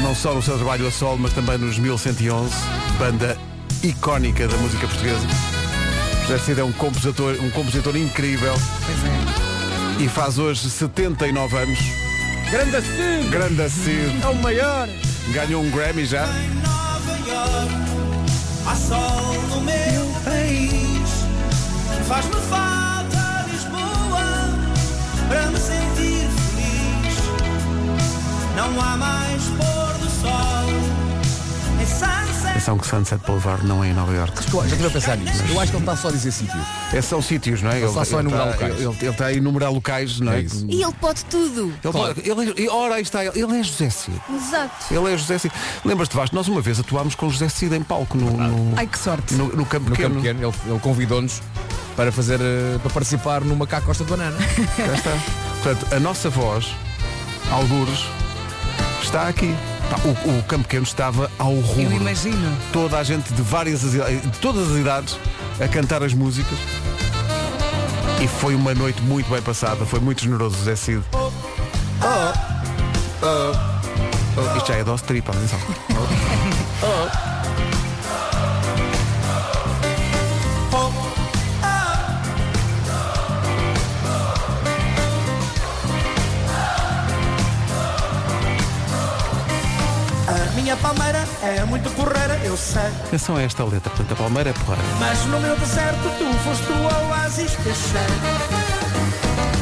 não 0.00 0.14
só 0.14 0.32
no 0.32 0.40
seu 0.40 0.54
trabalho 0.54 0.86
a 0.86 0.92
solo, 0.92 1.18
mas 1.18 1.32
também 1.32 1.58
nos 1.58 1.76
1111, 1.76 2.54
banda 3.00 3.36
icónica 3.82 4.46
da 4.46 4.56
música 4.58 4.86
portuguesa. 4.86 5.26
José 6.22 6.38
Cid 6.38 6.60
é 6.60 6.64
um 6.64 6.70
compositor, 6.70 7.34
um 7.40 7.50
compositor 7.50 7.96
incrível 7.96 8.54
e 9.98 10.06
faz 10.08 10.38
hoje 10.38 10.70
79 10.70 11.56
anos. 11.56 11.80
Grande 12.52 12.80
Cid! 12.80 13.28
Grande 13.28 13.70
Cid. 13.70 14.22
É 14.22 14.26
o 14.28 14.36
maior! 14.36 14.88
Ganhou 15.32 15.64
um 15.64 15.70
Grammy 15.72 16.04
já. 16.04 16.28
Há 18.66 18.76
sol 18.76 19.34
no 19.50 19.62
meu 19.62 20.06
país, 20.24 21.10
faz-me 22.06 22.36
Lisboa 22.36 22.77
para 25.28 25.46
me 25.50 25.58
sentir 25.58 26.26
feliz. 26.50 27.18
Não 28.56 28.80
há 28.80 28.96
mais 28.96 29.42
pôr 29.44 29.98
do 29.98 30.10
sol 30.10 30.68
em 31.80 31.86
Sunset 31.86 32.48
Atenção 32.48 32.76
que 32.78 32.86
Sunset 32.88 33.24
Boulevard 33.24 33.64
não 33.64 33.84
é 33.84 33.90
em 33.90 33.94
Nova 33.94 34.12
York. 34.12 34.32
Já 34.50 34.64
estive 34.66 34.86
a 34.86 34.90
pensar 34.90 35.16
nisso. 35.16 35.44
Eu 35.48 35.60
acho 35.60 35.70
que 35.70 35.76
ele 35.76 35.84
está 35.84 35.96
só 35.96 36.08
a 36.08 36.10
dizer 36.10 36.32
sítios. 36.32 36.62
É, 36.92 37.00
são 37.00 37.22
sítios, 37.22 37.62
não 37.62 37.70
é? 37.70 37.76
Ele 37.78 37.86
está 37.86 38.04
só 38.04 38.16
a 38.16 38.20
enumerar 38.20 38.48
está- 38.48 38.66
locais. 38.66 38.80
Ele, 38.84 38.96
ele 39.00 39.10
está 39.10 39.26
a 39.26 39.32
enumerar 39.32 39.72
locais, 39.72 40.18
não 40.20 40.32
é? 40.32 40.38
É 40.38 40.40
isso. 40.40 40.66
E 40.68 40.82
ele 40.82 40.92
pode 41.00 41.24
tudo. 41.26 41.72
Ele, 41.84 41.92
pode- 41.92 42.28
ele 42.28 42.66
é, 42.66 42.70
ora, 42.70 42.96
aí 42.96 43.02
está 43.02 43.24
ele. 43.24 43.38
Ele 43.40 43.60
é 43.60 43.62
José 43.62 43.90
Cid. 43.90 44.20
Exato. 44.34 44.92
Ele 44.92 45.12
é 45.14 45.16
José 45.16 45.38
Cid. 45.38 45.54
Lembras-te, 45.84 46.16
Vasco, 46.16 46.34
nós 46.34 46.48
uma 46.48 46.60
vez 46.60 46.80
atuámos 46.80 47.14
com 47.14 47.30
José 47.30 47.48
Cid 47.48 47.74
em 47.76 47.82
palco 47.82 48.18
no, 48.18 48.28
no, 48.36 48.74
Ai 48.76 48.86
que 48.88 48.98
sorte. 48.98 49.34
no, 49.34 49.46
no 49.54 49.64
campo 49.64 49.90
No 49.90 49.96
pequeno. 49.96 50.14
campo 50.16 50.22
pequeno, 50.22 50.48
ele, 50.48 50.72
ele 50.72 50.80
convidou-nos 50.80 51.40
para 51.98 52.12
fazer, 52.12 52.40
eh, 52.40 52.78
para 52.80 52.90
participar 52.92 53.40
no 53.40 53.56
Macaco 53.56 53.86
Costa 53.86 54.04
de 54.04 54.10
Banana. 54.10 54.36
Já 54.78 54.94
está. 54.94 55.18
Portanto, 55.60 55.92
a 55.92 55.98
nossa 55.98 56.30
voz, 56.30 56.68
algures, 57.50 58.04
está 59.02 59.26
aqui. 59.26 59.52
Pá, 59.90 59.96
O, 60.04 60.38
o 60.38 60.42
campo 60.44 60.62
pequeno 60.62 60.84
estava 60.84 61.28
ao 61.36 61.54
Eu 61.54 61.60
rubro. 61.60 61.96
imagino. 61.96 62.56
Toda 62.72 62.98
a 62.98 63.02
gente 63.02 63.32
de 63.34 63.42
várias 63.42 63.80
de 63.80 64.38
todas 64.40 64.70
as 64.70 64.76
idades 64.78 65.18
a 65.60 65.66
cantar 65.66 66.04
as 66.04 66.14
músicas. 66.14 66.56
E 68.22 68.28
foi 68.28 68.54
uma 68.54 68.72
noite 68.74 69.02
muito 69.02 69.28
bem 69.28 69.42
passada, 69.42 69.84
foi 69.84 69.98
muito 69.98 70.22
generoso 70.22 70.56
José 70.58 70.76
Cid. 70.76 71.02
Oh, 71.12 71.32
oh, 72.02 73.52
oh. 73.56 74.56
Isto 74.56 74.68
já 74.68 74.74
é 74.74 74.84
dose 74.84 75.02
tripla, 75.02 75.34
atenção. 75.34 75.58
minha 90.68 90.76
palmeira 90.76 91.24
é 91.42 91.64
muito 91.64 91.88
porreira, 91.96 92.38
eu 92.44 92.54
sei. 92.54 92.82
Atenção 93.06 93.36
a 93.36 93.42
esta 93.42 93.64
letra, 93.64 93.88
portanto 93.88 94.12
a 94.12 94.16
palmeira 94.16 94.50
é 94.50 94.52
porreira. 94.52 94.82
Mas 95.00 95.24
no 95.24 95.40
meu 95.40 95.56
deserto 95.56 96.02
tu 96.18 96.30
foste 96.44 96.70
o 96.70 97.08
oásis 97.08 97.56
que 97.56 97.70
achei. 97.70 98.06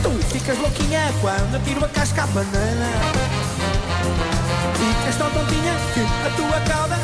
Tu 0.02 0.10
ficas 0.32 0.58
louquinha 0.58 1.14
quando 1.20 1.54
eu 1.54 1.60
tiro 1.62 1.84
a 1.84 1.88
casca 1.90 2.25
à 2.25 2.26
banana. 2.26 2.90
Ficas 4.75 5.14
tão 5.14 5.30
tontinha 5.30 5.75
que 5.94 6.00
a 6.26 6.30
tua 6.34 6.60
cauda 6.62 6.96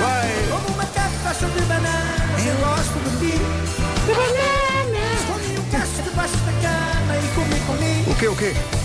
vai. 0.00 0.48
Como 0.48 0.74
uma 0.76 0.86
caixa 0.86 1.46
de 1.46 1.60
bananas, 1.66 2.46
eu 2.46 2.56
gosto 2.56 2.98
de 3.04 3.32
ti. 3.32 3.36
De 4.06 4.14
bananas. 4.14 5.20
Escondi 5.20 5.60
um 5.60 5.64
cacho 5.70 6.02
debaixo 6.02 6.36
da 6.38 6.52
cama 6.62 7.16
e 7.18 7.28
comi 7.34 7.60
comigo. 7.66 8.10
O 8.10 8.14
quê, 8.14 8.28
o 8.28 8.36
quê? 8.36 8.79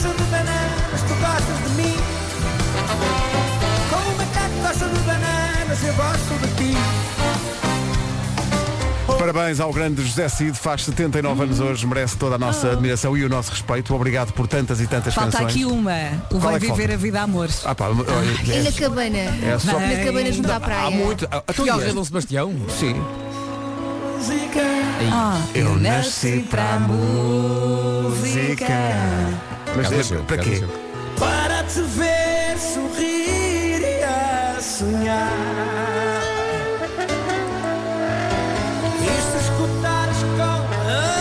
Gosta 0.00 0.08
de 0.16 0.22
bananas 0.30 1.02
Tu 1.08 1.14
gostas 1.14 1.58
de 1.64 1.70
mim 1.82 1.96
Como 3.90 4.10
o 4.10 4.16
macaco 4.16 4.54
gosta 4.62 4.88
de 4.88 5.00
bananas 5.00 5.82
Eu 5.84 5.94
gosto 5.94 6.38
de 6.46 6.48
ti 6.56 6.76
Parabéns 9.18 9.58
ao 9.58 9.72
grande 9.72 10.02
José 10.04 10.28
Cid, 10.28 10.56
faz 10.56 10.84
79 10.84 11.42
anos 11.42 11.58
hoje, 11.58 11.84
merece 11.88 12.16
toda 12.16 12.36
a 12.36 12.38
nossa 12.38 12.70
admiração 12.70 13.16
e 13.16 13.24
o 13.24 13.28
nosso 13.28 13.50
respeito. 13.50 13.92
Obrigado 13.92 14.32
por 14.32 14.46
tantas 14.46 14.80
e 14.80 14.86
tantas 14.86 15.12
Falta 15.12 15.32
canções. 15.32 15.54
aqui 15.54 15.64
uma. 15.64 15.92
O 16.30 16.38
Qual 16.38 16.40
Vai 16.40 16.54
é 16.54 16.60
que 16.60 16.66
Viver 16.66 16.76
falta? 16.82 16.94
a 16.94 16.96
Vida 16.98 17.20
a 17.20 17.22
Amores. 17.24 17.62
Ah, 17.64 17.74
pá, 17.74 17.86
olha, 17.88 17.96
E 18.44 18.52
é- 18.52 18.62
na 18.62 18.70
cabana. 18.70 19.18
é 19.18 19.58
só- 19.58 19.72
Na 19.80 20.04
cabana 20.04 20.30
junto 20.32 20.52
à 20.52 20.60
praia. 20.60 20.86
Há 20.86 20.90
muito. 20.92 21.24
Ah, 21.32 21.42
então, 21.48 21.64
Aqui 21.64 21.68
ao 21.70 21.82
e? 21.82 21.92
Dom 21.92 22.04
Sebastião. 22.04 22.54
Sim. 22.78 23.02
Ah, 25.12 25.40
Eu 25.52 25.76
nasci 25.80 26.46
para 26.48 26.74
a 26.74 26.78
música. 26.78 28.66
Mas 29.78 29.92
é, 29.92 30.02
seu, 30.02 30.24
para 30.24 30.38
quê? 30.38 30.64
Para 31.16 31.62
te 31.62 31.80
ver 31.82 32.58
sorrir 32.58 33.80
e 33.80 34.02
a 34.02 34.56
sonhar 34.60 35.30
E 39.00 39.06
se 39.06 39.36
escutares 39.44 40.16
com 40.36 40.64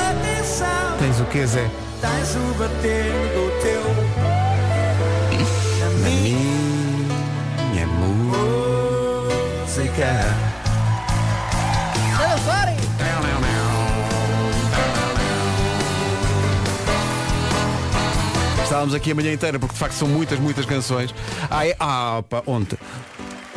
atenção 0.09 0.97
Tens 0.97 1.19
o 1.19 1.25
quê, 1.25 1.45
Zé? 1.45 1.69
Tens 2.01 2.35
o 2.35 2.55
bater 2.57 3.13
do 3.35 3.51
teu 3.61 3.83
Na 5.91 5.99
minha 5.99 7.85
música. 7.85 10.46
Estávamos 18.77 18.93
aqui 18.93 19.11
a 19.11 19.15
manhã 19.15 19.33
inteira 19.33 19.57
porque 19.57 19.73
de 19.73 19.79
facto 19.79 19.95
são 19.95 20.07
muitas, 20.07 20.37
muitas 20.37 20.63
canções. 20.63 21.11
Ah, 21.49 21.65
é, 21.65 21.75
ah 21.79 22.23
pá, 22.29 22.43
ontem. 22.45 22.77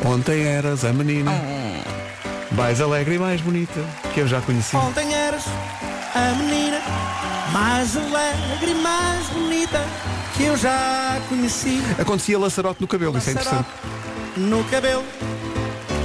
Ontem 0.03 0.41
eras 0.45 0.83
a 0.83 0.91
menina 0.91 1.31
mais 2.53 2.81
alegre 2.81 3.13
e 3.13 3.19
mais 3.19 3.39
bonita 3.39 3.85
que 4.15 4.21
eu 4.21 4.27
já 4.27 4.41
conheci. 4.41 4.75
Ontem 4.75 5.13
eras 5.13 5.43
a 6.15 6.33
menina 6.39 6.81
mais 7.53 7.95
alegre 7.95 8.71
e 8.71 8.73
mais 8.81 9.27
bonita 9.27 9.85
que 10.35 10.41
eu 10.41 10.57
já 10.57 11.21
conheci. 11.29 11.83
Acontecia 11.99 12.39
laçarote 12.39 12.81
no 12.81 12.87
cabelo, 12.87 13.15
isso 13.15 13.29
é 13.29 13.33
interessante. 13.33 13.69
No 14.37 14.63
cabelo 14.63 15.03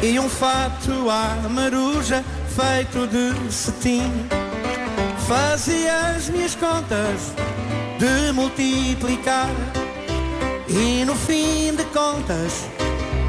e 0.02 0.20
um 0.20 0.29
fato 0.29 1.09
à 1.09 1.48
maruja 1.48 2.22
feito 2.55 3.07
de 3.07 3.50
cetim. 3.50 4.12
Fazia 5.26 6.00
as 6.14 6.29
minhas 6.29 6.55
contas 6.55 7.33
de 7.99 8.33
multiplicar 8.33 9.49
e 10.69 11.05
no 11.05 11.15
fim 11.15 11.75
de 11.75 11.85
contas 11.85 12.67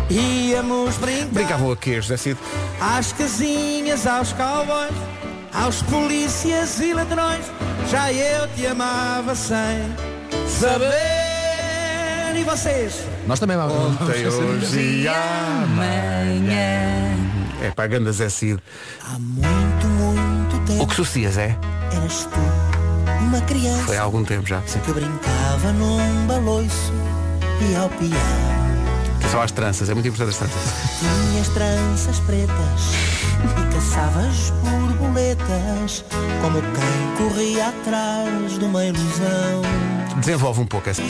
íamos 0.10 0.98
brincar. 0.98 1.28
Brincavam 1.32 1.72
a 1.72 1.78
quê, 1.78 2.02
José 2.02 2.18
Cid? 2.18 2.38
Às 2.80 3.12
casinhas, 3.14 4.06
aos 4.08 4.34
cowboys, 4.34 4.92
aos 5.54 5.82
polícias 5.84 6.80
e 6.80 6.94
ladrões, 6.94 7.46
já 7.90 8.12
eu 8.12 8.48
te 8.56 8.66
amava 8.68 9.36
sem 9.36 9.84
saber. 10.48 10.88
E 12.36 12.44
vocês? 12.44 13.04
Nós 13.26 13.40
também 13.40 13.58
vamos. 13.58 13.74
Ontem, 14.02 14.28
hoje 14.28 14.80
e 14.80 15.08
amanhã. 15.08 17.16
É 17.62 17.72
para 17.72 17.88
ganda 17.88 18.12
Zé 18.12 18.30
Cid. 18.30 18.60
Há 19.04 19.18
muito, 19.20 19.88
muito 19.88 20.66
tempo 20.68 20.84
O 20.84 20.88
que 20.88 20.96
sucia, 20.96 21.32
Zé? 21.32 21.58
eras 21.92 22.26
tu, 22.26 22.77
uma 23.22 23.42
criança 23.42 23.84
Foi 23.84 23.98
há 23.98 24.02
algum 24.02 24.24
tempo 24.24 24.48
já. 24.48 24.62
Sim. 24.66 24.80
que 24.80 24.92
brincava 24.94 25.72
num 25.74 26.28
baloiço 26.28 26.94
e 27.72 27.76
ao 27.76 27.90
piano. 27.90 28.58
Só 29.32 29.42
às 29.42 29.52
tranças, 29.52 29.90
é 29.90 29.94
muito 29.94 30.08
importante 30.08 30.30
as 30.30 30.38
tranças. 30.38 30.74
Tinhas 31.00 31.48
tranças 31.50 32.20
pretas 32.22 32.82
e 33.44 33.74
caçavas 33.74 34.52
borboletas 34.64 36.06
como 36.42 36.62
quem 36.62 37.28
corria 37.28 37.68
atrás 37.70 38.58
de 38.58 38.64
uma 38.66 38.86
ilusão. 38.86 39.62
Desenvolve 40.18 40.62
um 40.62 40.66
pouco 40.66 40.90
essa. 40.90 41.02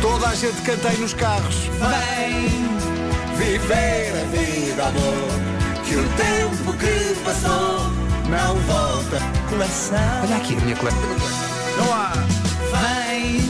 Toda 0.00 0.28
a 0.28 0.34
gente 0.34 0.60
canta 0.62 0.88
aí 0.88 0.98
nos 0.98 1.12
carros. 1.12 1.56
Vem 1.80 2.70
viver 3.36 4.12
a 4.20 4.24
vida, 4.30 4.86
amor, 4.86 5.84
que 5.84 5.96
o 5.96 6.08
tempo 6.16 6.72
que 6.78 7.20
passou 7.24 7.99
não 8.30 8.54
volta. 8.60 9.18
Coleção. 9.48 9.98
Olha 10.22 10.36
aqui 10.36 10.56
a 10.56 10.60
minha 10.60 10.76
colega. 10.76 10.96
Não 11.76 11.92
há. 11.92 12.12
Vem 12.70 13.40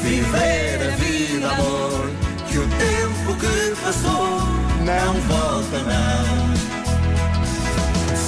viver 0.00 0.80
a 0.86 0.96
vida, 0.96 1.50
amor, 1.50 2.10
que 2.46 2.58
o 2.58 2.68
tempo 2.68 3.34
que 3.40 3.76
passou 3.82 4.40
não 4.84 5.14
volta, 5.14 5.78
não. 5.78 6.54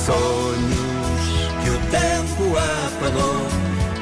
Sonhos 0.06 0.86
que 1.62 1.70
o 1.70 1.78
tempo 1.90 2.56
apagou, 2.56 3.46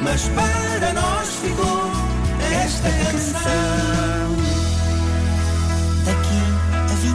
mas 0.02 0.28
para 0.28 0.92
nós 0.92 1.28
ficou 1.42 1.90
esta 2.62 2.90
canção. 2.90 4.23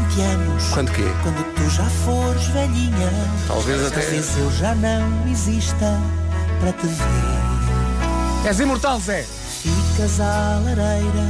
20 0.10 0.22
anos, 0.22 0.64
Quanto 0.74 0.92
quê? 0.92 1.04
quando 1.24 1.54
tu 1.56 1.70
já 1.70 1.84
fores 1.86 2.46
velhinha, 2.48 3.10
Talvez 3.48 3.86
até- 3.86 4.02
talvez 4.02 4.38
eu 4.38 4.52
já 4.52 4.76
não 4.76 5.28
exista 5.32 6.00
para 6.60 6.72
te 6.74 6.88
ver. 6.88 8.48
És 8.48 8.60
imortal, 8.60 9.00
Zé. 9.00 9.26
Ficas 9.62 10.20
à 10.20 10.62
lareira 10.64 11.28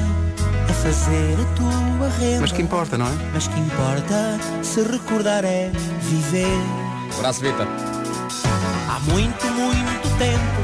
a 0.70 0.74
fazer 0.74 1.38
a 1.42 1.56
tua 1.56 2.10
renda. 2.20 2.42
Mas 2.42 2.52
que 2.52 2.62
importa, 2.62 2.98
não 2.98 3.08
é? 3.08 3.12
Mas 3.34 3.48
que 3.48 3.60
importa 3.60 4.38
se 4.62 4.82
recordar 4.84 5.44
é 5.44 5.72
viver. 6.02 6.48
Abraço, 7.18 7.42
Vita. 7.42 7.68
Há 8.88 9.00
muito, 9.12 9.46
muito 9.48 10.18
tempo, 10.18 10.62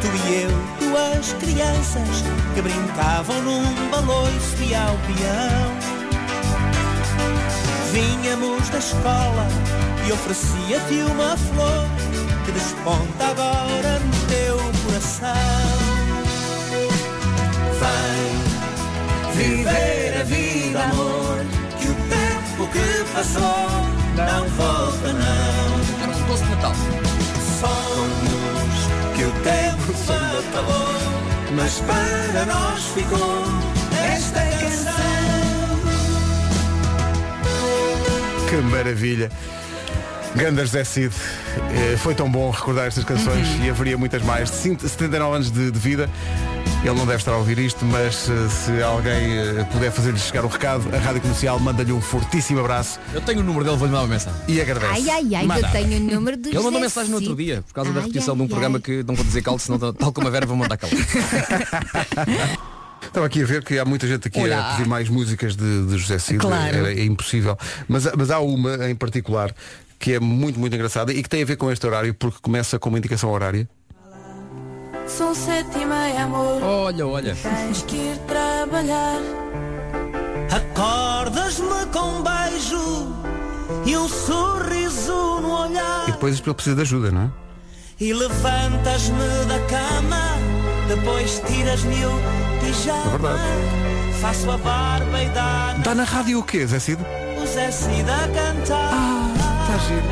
tu 0.00 0.28
e 0.28 0.42
eu, 0.42 0.50
duas 0.90 1.32
crianças 1.40 2.22
que 2.54 2.62
brincavam 2.62 3.40
num 3.42 3.90
baloiço 3.90 4.56
e 4.62 4.74
ao 4.74 4.94
peão. 4.98 5.75
Vínhamos 7.96 8.68
da 8.68 8.76
escola 8.76 9.48
e 10.06 10.12
oferecia-te 10.12 11.00
uma 11.10 11.34
flor 11.34 11.88
que 12.44 12.52
desponta 12.52 13.24
agora 13.24 13.98
no 14.00 14.26
teu 14.28 14.56
coração. 14.84 15.32
Vem 17.80 19.56
viver 19.56 20.20
a 20.20 20.24
vida, 20.24 20.82
amor, 20.82 21.38
que 21.80 21.88
o 21.88 21.94
tempo 21.94 22.70
que 22.70 23.12
passou 23.14 23.66
não 24.14 24.46
volta, 24.50 25.14
não. 25.14 26.02
Era 26.02 26.12
um 26.14 26.26
doce 26.26 26.44
de 26.44 26.50
Natal. 26.50 26.74
Sonhos 27.60 28.80
que 29.16 29.24
o 29.24 29.32
tempo 29.42 29.94
acabou, 30.50 30.92
mas 31.56 31.80
para 31.80 32.44
nós 32.44 32.84
ficou 32.88 33.44
esta 34.14 34.40
canção. 34.40 34.55
Que 38.56 38.62
maravilha. 38.62 39.30
Ganda 40.34 40.64
José 40.64 40.82
Cid, 40.84 41.12
Eh, 41.74 41.96
foi 41.98 42.14
tão 42.14 42.30
bom 42.30 42.50
recordar 42.50 42.86
estas 42.86 43.04
canções 43.04 43.46
Uhum. 43.48 43.64
e 43.64 43.70
haveria 43.70 43.96
muitas 43.98 44.22
mais. 44.22 44.50
De 44.50 44.56
5 44.56 44.80
79 44.88 45.34
anos 45.36 45.50
de, 45.50 45.70
de 45.70 45.78
vida, 45.78 46.08
ele 46.82 46.94
não 46.94 47.04
deve 47.06 47.16
estar 47.18 47.32
a 47.32 47.36
ouvir 47.36 47.58
isto, 47.58 47.84
mas 47.86 48.28
eh, 48.30 48.48
se 48.48 48.82
alguém 48.82 49.38
eh, 49.38 49.66
puder 49.72 49.90
fazer-lhe 49.90 50.18
chegar 50.18 50.44
o 50.44 50.48
recado, 50.48 50.84
a 50.94 50.98
Rádio 50.98 51.20
Comercial 51.22 51.58
manda-lhe 51.60 51.92
um 51.92 52.00
fortíssimo 52.00 52.60
abraço 52.60 52.98
Eu 53.14 53.20
tenho 53.22 53.40
o 53.40 53.42
número 53.42 53.64
dele, 53.64 53.76
vou-lhe 53.76 53.92
mandar 53.92 54.04
uma 54.04 54.12
mensagem. 54.14 54.38
e 54.48 54.60
agradece. 54.60 54.92
Ai, 54.92 55.10
ai, 55.10 55.34
ai, 55.48 55.58
eu 55.62 55.68
tenho 55.72 55.96
o 55.98 56.14
número 56.14 56.36
do 56.36 56.48
Ele 56.48 56.60
mandou 56.60 56.80
mensagem 56.80 57.10
no 57.10 57.16
outro 57.16 57.34
dia, 57.36 57.62
por 57.66 57.72
causa 57.74 57.90
da 57.92 58.00
Ai, 58.00 58.06
repetição 58.06 58.34
ai, 58.34 58.38
de 58.38 58.42
um 58.44 58.48
programa 58.48 58.76
ai. 58.78 58.82
que 58.82 59.02
não 59.02 59.14
vou 59.14 59.24
dizer 59.24 59.42
calo, 59.42 59.58
senão 59.58 59.78
tal 59.92 60.12
como 60.12 60.28
a 60.28 60.30
Vera 60.30 60.46
vou 60.46 60.56
mandar 60.56 60.76
calo. 60.78 60.92
Estava 63.06 63.26
aqui 63.26 63.42
a 63.42 63.46
ver 63.46 63.64
que 63.64 63.78
há 63.78 63.84
muita 63.84 64.06
gente 64.06 64.28
aqui 64.28 64.40
Olá. 64.40 64.72
a 64.72 64.76
pedir 64.76 64.88
mais 64.88 65.08
músicas 65.08 65.56
de, 65.56 65.86
de 65.86 65.98
José 65.98 66.18
Cid. 66.18 66.38
Claro. 66.38 66.86
É, 66.86 66.92
é 66.92 67.04
impossível. 67.04 67.56
Mas, 67.88 68.04
mas 68.16 68.30
há 68.30 68.40
uma 68.40 68.88
em 68.88 68.94
particular 68.94 69.54
que 69.98 70.12
é 70.12 70.20
muito, 70.20 70.58
muito 70.58 70.74
engraçada 70.74 71.12
e 71.12 71.22
que 71.22 71.28
tem 71.28 71.42
a 71.42 71.46
ver 71.46 71.56
com 71.56 71.70
este 71.70 71.86
horário 71.86 72.14
porque 72.14 72.38
começa 72.42 72.78
com 72.78 72.88
uma 72.88 72.98
indicação 72.98 73.30
horária. 73.30 73.68
São 75.06 75.34
sete 75.34 75.78
e 75.78 75.86
meia, 75.86 76.24
amor. 76.24 76.62
Olha, 76.62 77.06
olha. 77.06 77.36
Tens 77.36 77.82
que 77.82 77.96
ir 77.96 78.18
trabalhar. 78.26 79.20
Acordas-me 80.50 81.86
com 81.92 82.18
um 82.18 82.22
beijo 82.22 83.14
e 83.84 83.96
um 83.96 84.08
sorriso 84.08 85.40
no 85.40 85.62
olhar. 85.62 86.08
E 86.08 86.12
depois 86.12 86.40
ele 86.40 86.54
precisa 86.54 86.76
de 86.76 86.82
ajuda, 86.82 87.10
não 87.10 87.22
é? 87.22 87.30
E 87.98 88.12
levantas-me 88.12 89.44
da 89.48 89.58
cama, 89.66 90.22
depois 90.88 91.40
tiras-me 91.46 92.04
o. 92.04 92.55
É 92.84 93.08
verdade. 93.10 93.40
Faço 94.20 94.50
a 94.50 94.58
barba 94.58 95.22
e 95.22 95.28
dá 95.30 95.74
Está 95.78 95.94
na 95.94 96.04
rádio 96.04 96.38
o 96.40 96.42
quê, 96.42 96.66
Zé 96.66 96.78
Cid? 96.78 97.00
o 97.42 97.46
Zé 97.46 97.70
Cid 97.70 98.04
a 98.10 98.28
cantar. 98.28 98.92
Está 99.62 99.78
giro. 99.88 100.02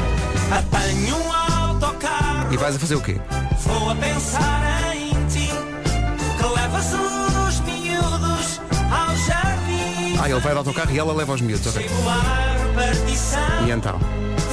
Apanho 0.58 1.16
um 1.16 1.32
autocarro, 1.32 2.52
E 2.52 2.56
vais 2.56 2.76
a 2.76 2.78
fazer 2.78 2.94
o 2.96 3.00
quê? 3.00 3.20
vou 3.66 3.90
a 3.90 3.94
pensar 3.94 4.94
em 4.94 5.10
ti. 5.26 5.50
Que 6.38 6.46
levas 6.60 6.86
os 6.92 7.60
miúdos 7.60 8.60
ao 8.90 9.16
jardim. 9.16 10.18
Ah, 10.20 10.28
ele 10.30 10.40
vai 10.40 10.52
ao 10.52 10.58
autocarro 10.58 10.90
e 10.92 10.98
ela 10.98 11.12
leva 11.14 11.32
os 11.34 11.40
miúdos. 11.40 11.66
ok. 11.66 11.86
E 13.66 13.70
então? 13.70 13.98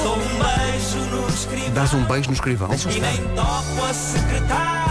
dou 0.04 0.15
um 0.15 0.19
beijo 0.19 1.00
no 1.10 1.28
escrivão. 1.30 1.74
Dás 1.74 1.93
um 1.93 2.04
beijo 2.06 2.28
no 2.30 2.34
escrivão. 2.34 2.69
E 2.89 3.00
nem 3.00 3.17
toco 3.36 3.86
a 3.89 3.93
secretária 3.93 4.90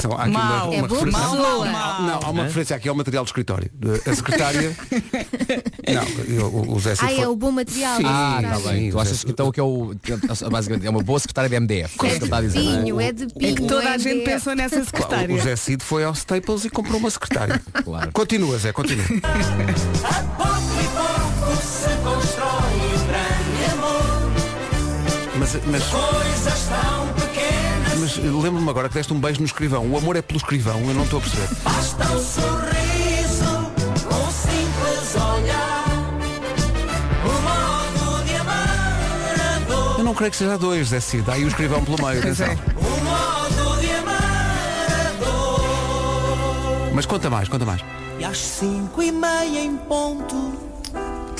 Atenção, 0.00 0.12
há 0.18 0.22
aqui 0.22 0.30
uma, 0.30 0.64
uma 0.64 0.74
É 0.74 0.80
referência. 0.80 1.20
pessoa. 1.20 1.66
Não, 1.66 2.20
há 2.22 2.30
uma 2.30 2.42
referência 2.44 2.76
aqui 2.76 2.88
ao 2.88 2.94
material 2.94 3.24
de 3.24 3.28
escritório. 3.30 3.70
A 4.06 4.14
secretária. 4.14 4.76
não, 6.28 6.48
o, 6.48 6.74
o 6.76 6.80
Zé 6.80 6.94
Ah, 7.00 7.12
é 7.12 7.28
o 7.28 7.36
bom 7.36 7.50
material. 7.50 7.96
Sim, 7.96 8.04
Ah, 8.06 8.40
está 8.42 8.70
bem. 8.70 8.90
Tu 8.90 8.98
achas 9.00 9.24
que 9.24 9.30
então 9.30 9.48
o 9.48 9.52
que 9.52 9.60
é 9.60 9.62
o. 9.62 9.94
Basicamente, 10.50 10.86
é 10.86 10.90
uma 10.90 11.02
boa 11.02 11.18
secretária 11.18 11.48
de 11.50 11.60
MDF. 11.60 11.96
É 12.02 12.06
É 12.06 12.18
de 12.18 12.24
está 12.24 12.40
não 12.40 12.48
é? 12.48 12.50
pinho, 12.52 13.00
é 13.00 13.12
de 13.12 13.24
É 13.24 13.26
pinho. 13.26 13.56
que 13.56 13.62
toda 13.66 13.84
é 13.84 13.94
a 13.94 13.98
gente 13.98 14.24
pensou 14.24 14.54
nessa 14.54 14.80
O 14.80 14.84
secretária. 14.84 15.40
Zé 15.40 15.56
Cid 15.56 15.82
foi 15.84 16.04
ao 16.04 16.12
Staples 16.12 16.64
e 16.64 16.70
comprou 16.70 16.98
uma 16.98 17.10
secretária. 17.10 17.60
Claro. 17.84 18.10
Continua, 18.12 18.58
Zé, 18.58 18.72
continua. 18.72 19.04
A 20.04 20.22
pouco 20.36 20.70
mas 28.00 28.16
lembro-me 28.16 28.68
agora 28.70 28.88
que 28.88 28.94
deste 28.94 29.12
um 29.12 29.20
beijo 29.20 29.40
no 29.40 29.46
escrivão. 29.46 29.86
O 29.90 29.96
amor 29.96 30.16
é 30.16 30.22
pelo 30.22 30.38
escrivão, 30.38 30.80
eu 30.88 30.94
não 30.94 31.04
estou 31.04 31.18
a 31.18 31.22
perceber. 31.22 31.48
basta 31.62 32.04
um 32.04 32.20
sorriso, 32.20 33.70
um 34.06 34.30
simples 34.30 35.14
olhar. 35.16 35.84
O 37.24 37.32
modo 37.42 38.24
de 38.24 38.34
amar 38.36 39.34
a 39.56 39.58
dor. 39.68 39.98
Eu 39.98 40.04
não 40.04 40.14
creio 40.14 40.30
que 40.30 40.36
seja 40.36 40.56
dois, 40.58 40.88
Zé 40.88 41.00
Cid. 41.00 41.28
Há 41.30 41.34
aí 41.34 41.44
o 41.44 41.48
escrivão 41.48 41.84
pelo 41.84 41.96
meio, 42.06 42.18
atenção. 42.20 42.46
é. 42.46 42.54
O 42.54 43.04
modo 43.04 43.80
de 43.80 43.90
amar 43.92 44.86
a 44.90 45.24
dor. 45.24 46.92
Mas 46.94 47.06
conta 47.06 47.28
mais, 47.30 47.48
conta 47.48 47.64
mais. 47.64 47.82
E 48.18 48.24
às 48.24 48.38
cinco 48.38 49.02
e 49.02 49.10
meia 49.12 49.60
em 49.60 49.76
ponto, 49.76 50.69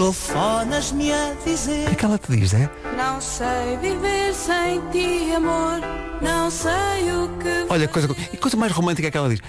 telefonas-me 0.00 1.12
a 1.12 1.32
O 1.32 1.36
que 1.44 1.50
dizer. 1.50 1.92
é 1.92 1.94
que 1.94 2.04
ela 2.06 2.16
te 2.16 2.34
diz, 2.34 2.50
Zé? 2.50 2.70
Não 2.96 3.20
sei 3.20 3.76
viver 3.82 4.32
sem 4.34 4.80
ti, 4.90 5.30
amor. 5.34 5.78
Não 6.22 6.50
sei 6.50 7.12
o 7.12 7.28
que. 7.38 7.66
Olha, 7.68 7.86
que 7.86 7.92
coisa, 7.92 8.08
e 8.32 8.36
coisa 8.38 8.56
mais 8.56 8.72
romântica 8.72 9.08
é 9.08 9.10
que 9.10 9.18
ela 9.18 9.28
diz. 9.28 9.40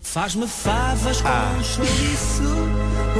Faz-me 0.00 0.48
favas 0.48 1.20
com 1.20 1.28
Ah. 1.28 1.54
um 1.58 1.62
chouriço, 1.62 2.42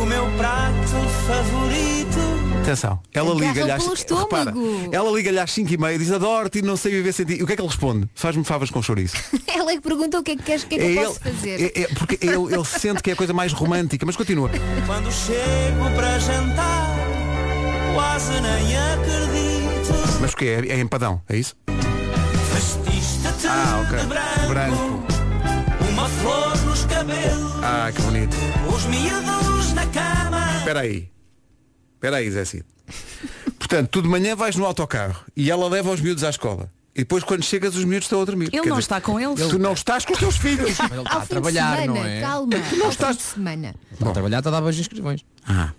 o 0.03 0.07
meu 0.07 0.27
prato 0.37 1.09
favorito. 1.29 2.34
Atenção, 2.65 2.99
ela 3.13 3.35
liga-lhe 3.35 3.71
às, 3.71 3.85
repara, 3.87 4.55
ela 4.91 5.11
liga-lhe 5.11 5.39
às 5.39 5.53
5 5.53 5.71
e 5.75 5.77
meia 5.77 5.99
diz 5.99 6.11
adoro-te 6.11 6.61
e 6.61 6.63
não 6.63 6.77
sei 6.79 6.93
viver 6.93 7.13
sem 7.13 7.27
ti. 7.27 7.35
E 7.39 7.43
o 7.43 7.47
que 7.47 7.53
é 7.53 7.57
que 7.57 7.61
ele 7.61 7.69
responde? 7.69 8.09
Faz-me 8.15 8.43
favas 8.43 8.71
com 8.71 8.81
chouriço. 8.83 9.17
Ela 9.47 9.73
é 9.73 9.77
que 9.77 9.83
pergunta 9.83 10.19
o 10.19 10.23
que 10.23 10.31
é 10.33 10.37
que 10.37 10.43
queres, 10.43 10.63
o 10.63 10.67
que 10.69 10.77
é 10.77 10.79
que 10.79 10.85
eu 10.99 11.05
posso 11.05 11.21
fazer. 11.21 11.61
é- 11.77 11.83
é- 11.83 11.87
porque 11.89 12.19
ele, 12.23 12.37
ele 12.55 12.65
sente 12.65 13.03
que 13.03 13.11
é 13.11 13.13
a 13.13 13.17
coisa 13.17 13.35
mais 13.35 13.53
romântica, 13.53 14.07
mas 14.07 14.17
continua. 14.17 14.51
Quando 14.87 15.13
chego 15.13 15.91
para 15.95 16.19
jantar, 16.21 16.97
quase 17.95 18.33
nem 18.41 18.77
acredito. 18.79 20.19
Mas 20.23 20.33
o 20.33 20.37
que 20.37 20.47
é? 20.47 20.67
É 20.69 20.81
empadão, 20.81 21.21
é 21.29 21.37
isso? 21.37 21.55
Vestiste-te 22.55 23.47
Ah, 23.47 23.85
ok. 23.87 23.99
de 23.99 24.07
branco, 24.07 24.49
Branco. 24.49 25.03
uma 25.91 26.09
flor 26.09 26.57
nos 26.65 26.85
cabelos, 26.87 27.53
Ah, 27.63 27.93
que 27.95 28.01
bonito. 28.01 28.35
os 28.75 28.85
miúdos 28.87 29.73
na 29.75 29.87
cama. 29.87 30.57
Espera 30.59 30.81
aí. 30.81 31.13
Espera 32.05 32.19
aí, 32.19 32.31
Zé 32.31 32.45
Cid. 32.45 32.65
Portanto, 33.59 33.89
tu 33.89 34.03
de 34.03 34.09
manhã 34.09 34.37
vais 34.37 34.55
no 34.57 34.67
autocarro 34.67 35.25
e 35.35 35.51
ela 35.51 35.67
leva 35.71 35.91
os 35.91 36.03
miúdos 36.03 36.23
à 36.23 36.29
escola. 36.29 36.71
E 36.95 36.99
depois 36.99 37.25
quando 37.25 37.43
chegas 37.43 37.75
os 37.77 37.85
miúdos 37.87 38.05
estão 38.05 38.21
a 38.21 38.25
dormir. 38.27 38.45
Ele 38.53 38.61
Quer 38.61 38.69
não 38.69 38.77
dizer, 38.77 38.81
está 38.81 39.01
com 39.01 39.19
eles. 39.19 39.49
Tu 39.49 39.59
não 39.59 39.73
estás 39.73 40.05
com 40.05 40.13
os 40.13 40.19
teus 40.19 40.37
filhos. 40.37 40.77
Mas 40.79 40.93
ele 40.93 41.01
está 41.01 41.13
Ao 41.15 41.19
a 41.19 41.21
fim 41.23 41.29
trabalhar, 41.29 41.79
semana, 41.81 42.01
não 42.01 42.05
é? 42.07 42.21
calma. 42.21 42.57
não 42.77 42.85
Ao 42.85 42.91
estás- 42.91 43.17
fim 43.17 43.23
de 43.23 43.29
semana. 43.31 43.75
Está 43.91 44.11
a 44.11 44.13
trabalhar, 44.13 44.39
está 44.39 44.51
a 44.55 44.61
dar 44.61 44.67
em 44.73 44.81
escrivões. 44.81 45.25
Ah. 45.49 45.71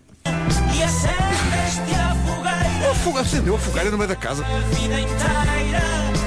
E 0.75 0.81
acendeste 0.83 1.93
a 1.93 2.15
fogueira, 2.25 2.91
O 2.91 2.95
fogo 2.95 3.17
acendeu 3.19 3.55
a 3.55 3.59
fogueira 3.59 3.91
no 3.91 3.97
meio 3.99 4.09
da 4.09 4.15
casa. 4.15 4.43
a 4.43 4.59
vida 4.75 4.99
inteira, 4.99 5.83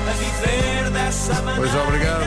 a 0.08 0.12
viver 0.12 0.90
dessa 0.92 1.34
maneira. 1.42 1.56
Pois 1.56 1.74
obrigado. 1.74 2.24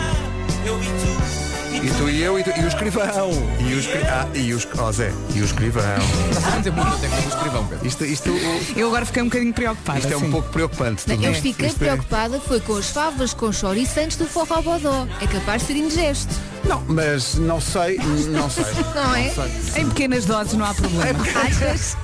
Eu 0.65 0.83
e 0.83 0.85
tu, 0.87 1.40
E 1.83 1.89
tu 1.97 2.07
e 2.09 2.21
eu 2.21 2.37
e, 2.37 2.43
tu, 2.43 2.51
e 2.51 2.63
o 2.63 2.67
escrivão. 2.67 3.31
E 3.59 3.73
o, 3.73 3.79
escri... 3.79 4.01
ah, 4.07 4.27
e 4.35 4.53
o, 4.53 4.57
es- 4.57 4.67
oh, 4.77 4.91
Zé, 4.91 5.11
e 5.33 5.41
o 5.41 5.45
escrivão. 5.45 5.81
Está 6.29 6.53
a 6.53 6.57
dizer 6.59 6.71
muito 6.71 6.93
até 6.95 7.07
como 7.07 7.27
escrivão, 7.27 7.65
Pedro. 7.67 7.87
Isto, 7.87 8.05
isto, 8.05 8.29
Eu 8.75 8.87
agora 8.87 9.05
fiquei 9.05 9.21
um 9.23 9.25
bocadinho 9.25 9.53
preocupada. 9.53 9.97
isto 9.99 10.13
é 10.13 10.17
um 10.17 10.19
sim. 10.19 10.31
pouco 10.31 10.49
preocupante. 10.49 11.05
tudo 11.05 11.23
Eu 11.23 11.31
isto. 11.31 11.41
fiquei 11.41 11.67
Isto 11.69 11.81
é- 11.83 11.87
preocupada 11.87 12.39
foi 12.39 12.59
com 12.59 12.75
as 12.77 12.89
favas 12.89 13.33
com 13.33 13.51
chouriço 13.51 13.99
antes 13.99 14.15
do 14.17 14.25
forró 14.27 14.61
bodó. 14.61 15.07
É 15.21 15.25
capaz 15.27 15.61
de 15.63 15.67
ser 15.69 15.75
indigesto, 15.77 16.33
Não, 16.65 16.83
mas 16.87 17.35
não 17.35 17.59
sei, 17.59 17.97
não 18.29 18.47
sei. 18.49 18.63
não 18.93 19.15
é? 19.15 19.33
Em 19.79 19.87
pequenas 19.89 20.25
doses 20.25 20.53
não 20.53 20.65
há 20.65 20.73
problema. 20.75 21.19
Achas? 21.47 21.97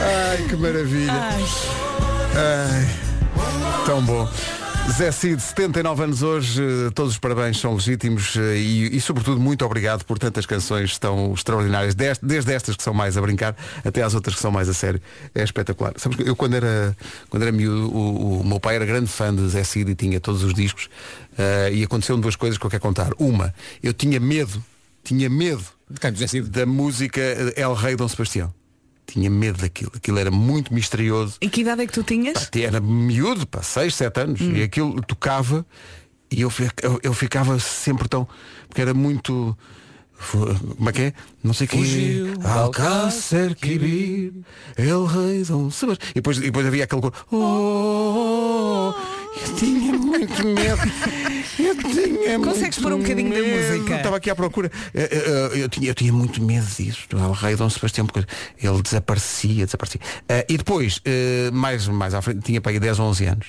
Ai, 0.00 0.46
que 0.48 0.56
maravilha. 0.56 1.12
Ai. 1.12 1.44
Ai, 2.34 2.88
tão 3.86 4.02
bom. 4.02 4.28
Zé 4.90 5.10
Cid, 5.12 5.40
79 5.40 6.02
anos 6.02 6.22
hoje, 6.22 6.62
todos 6.94 7.12
os 7.12 7.18
parabéns 7.18 7.58
são 7.58 7.74
legítimos 7.74 8.36
eh, 8.36 8.56
e, 8.56 8.96
e, 8.96 9.00
sobretudo 9.00 9.40
muito 9.40 9.64
obrigado 9.64 10.04
por 10.04 10.18
tantas 10.18 10.44
canções 10.44 10.98
tão 10.98 11.32
extraordinárias, 11.32 11.94
desde, 11.94 12.26
desde 12.26 12.52
estas 12.52 12.76
que 12.76 12.82
são 12.82 12.92
mais 12.92 13.16
a 13.16 13.20
brincar 13.20 13.56
até 13.84 14.02
às 14.02 14.14
outras 14.14 14.34
que 14.34 14.42
são 14.42 14.50
mais 14.50 14.68
a 14.68 14.74
sério. 14.74 15.00
É 15.34 15.42
espetacular. 15.42 15.94
Sabes 15.96 16.18
que 16.18 16.28
eu 16.28 16.34
quando 16.34 16.54
era, 16.54 16.96
quando 17.30 17.42
era 17.42 17.52
miúdo, 17.52 17.94
o, 17.94 18.40
o 18.40 18.44
meu 18.44 18.58
pai 18.60 18.76
era 18.76 18.84
grande 18.84 19.06
fã 19.06 19.34
de 19.34 19.48
Zé 19.48 19.64
Cid 19.64 19.92
e 19.92 19.94
tinha 19.94 20.20
todos 20.20 20.42
os 20.42 20.52
discos 20.52 20.88
eh, 21.38 21.70
e 21.72 21.84
aconteceram 21.84 22.20
duas 22.20 22.36
coisas 22.36 22.58
que 22.58 22.66
eu 22.66 22.70
quero 22.70 22.82
contar. 22.82 23.12
Uma, 23.18 23.54
eu 23.82 23.92
tinha 23.92 24.18
medo, 24.18 24.62
tinha 25.04 25.30
medo 25.30 25.64
da 26.50 26.66
música 26.66 27.20
El 27.56 27.74
Rei 27.74 27.96
Dom 27.96 28.08
Sebastião. 28.08 28.52
Tinha 29.06 29.28
medo 29.28 29.60
daquilo. 29.60 29.92
Aquilo 29.94 30.18
era 30.18 30.30
muito 30.30 30.72
misterioso. 30.72 31.36
E 31.40 31.48
que 31.48 31.62
idade 31.62 31.82
é 31.82 31.86
que 31.86 31.92
tu 31.92 32.02
tinhas? 32.02 32.48
Era 32.54 32.80
miúdo, 32.80 33.46
pá, 33.46 33.62
6, 33.62 33.94
7 33.94 34.20
anos. 34.20 34.40
E 34.40 34.62
aquilo 34.62 35.02
tocava 35.02 35.66
e 36.32 36.40
eu, 36.40 36.50
eu, 36.82 37.00
eu 37.02 37.12
ficava 37.12 37.58
sempre 37.58 38.08
tão. 38.08 38.26
Porque 38.66 38.80
era 38.80 38.94
muito. 38.94 39.56
Como 40.30 40.88
é 40.88 40.92
que 40.92 41.02
é? 41.02 41.12
Não 41.42 41.52
sei 41.52 41.66
o 41.66 41.70
que. 41.70 42.34
Alcácer 42.44 43.54
Quibir, 43.54 44.32
El 44.78 45.04
Rei 45.04 45.44
Dom 45.44 45.70
Sebastião. 45.70 46.10
E 46.12 46.14
depois, 46.14 46.38
e 46.38 46.42
depois 46.42 46.66
havia 46.66 46.84
aquele 46.84 47.02
cor. 47.02 47.12
Oh, 47.30 48.94
eu 49.40 49.54
tinha 49.56 49.92
muito 49.92 50.46
medo. 50.46 50.82
Eu 51.58 51.76
tinha 51.76 52.38
Consegues 52.38 52.78
muito 52.78 52.82
pôr 52.82 52.92
um 52.92 52.98
bocadinho 52.98 53.30
da 53.30 53.40
medo. 53.40 53.72
música? 53.74 53.96
Estava 53.96 54.16
aqui 54.16 54.30
à 54.30 54.34
procura. 54.34 54.70
Eh, 54.94 55.08
eh, 55.54 55.62
Eu, 55.62 55.68
tinha, 55.68 55.88
eu 55.90 55.94
tinha 55.94 56.12
muito 56.12 56.42
medo 56.42 56.66
disso. 56.66 57.06
O 57.14 57.32
rei 57.32 57.56
Dom 57.56 57.68
Sebastião, 57.70 58.06
porque 58.06 58.26
ele 58.62 58.82
desaparecia, 58.82 59.64
desaparecia. 59.64 60.00
Eh, 60.28 60.46
e 60.48 60.56
depois, 60.58 61.00
eh, 61.04 61.50
mais, 61.52 61.86
mais 61.88 62.14
à 62.14 62.22
frente, 62.22 62.40
tinha 62.44 62.60
para 62.60 62.72
aí 62.72 62.80
10 62.80 62.98
ou 62.98 63.06
11 63.06 63.24
anos. 63.26 63.46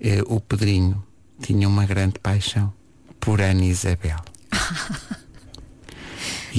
Eh, 0.00 0.22
o 0.26 0.40
Pedrinho 0.40 1.02
tinha 1.42 1.68
uma 1.68 1.84
grande 1.86 2.18
paixão 2.20 2.72
por 3.20 3.40
Ana 3.40 3.64
Isabel. 3.64 4.18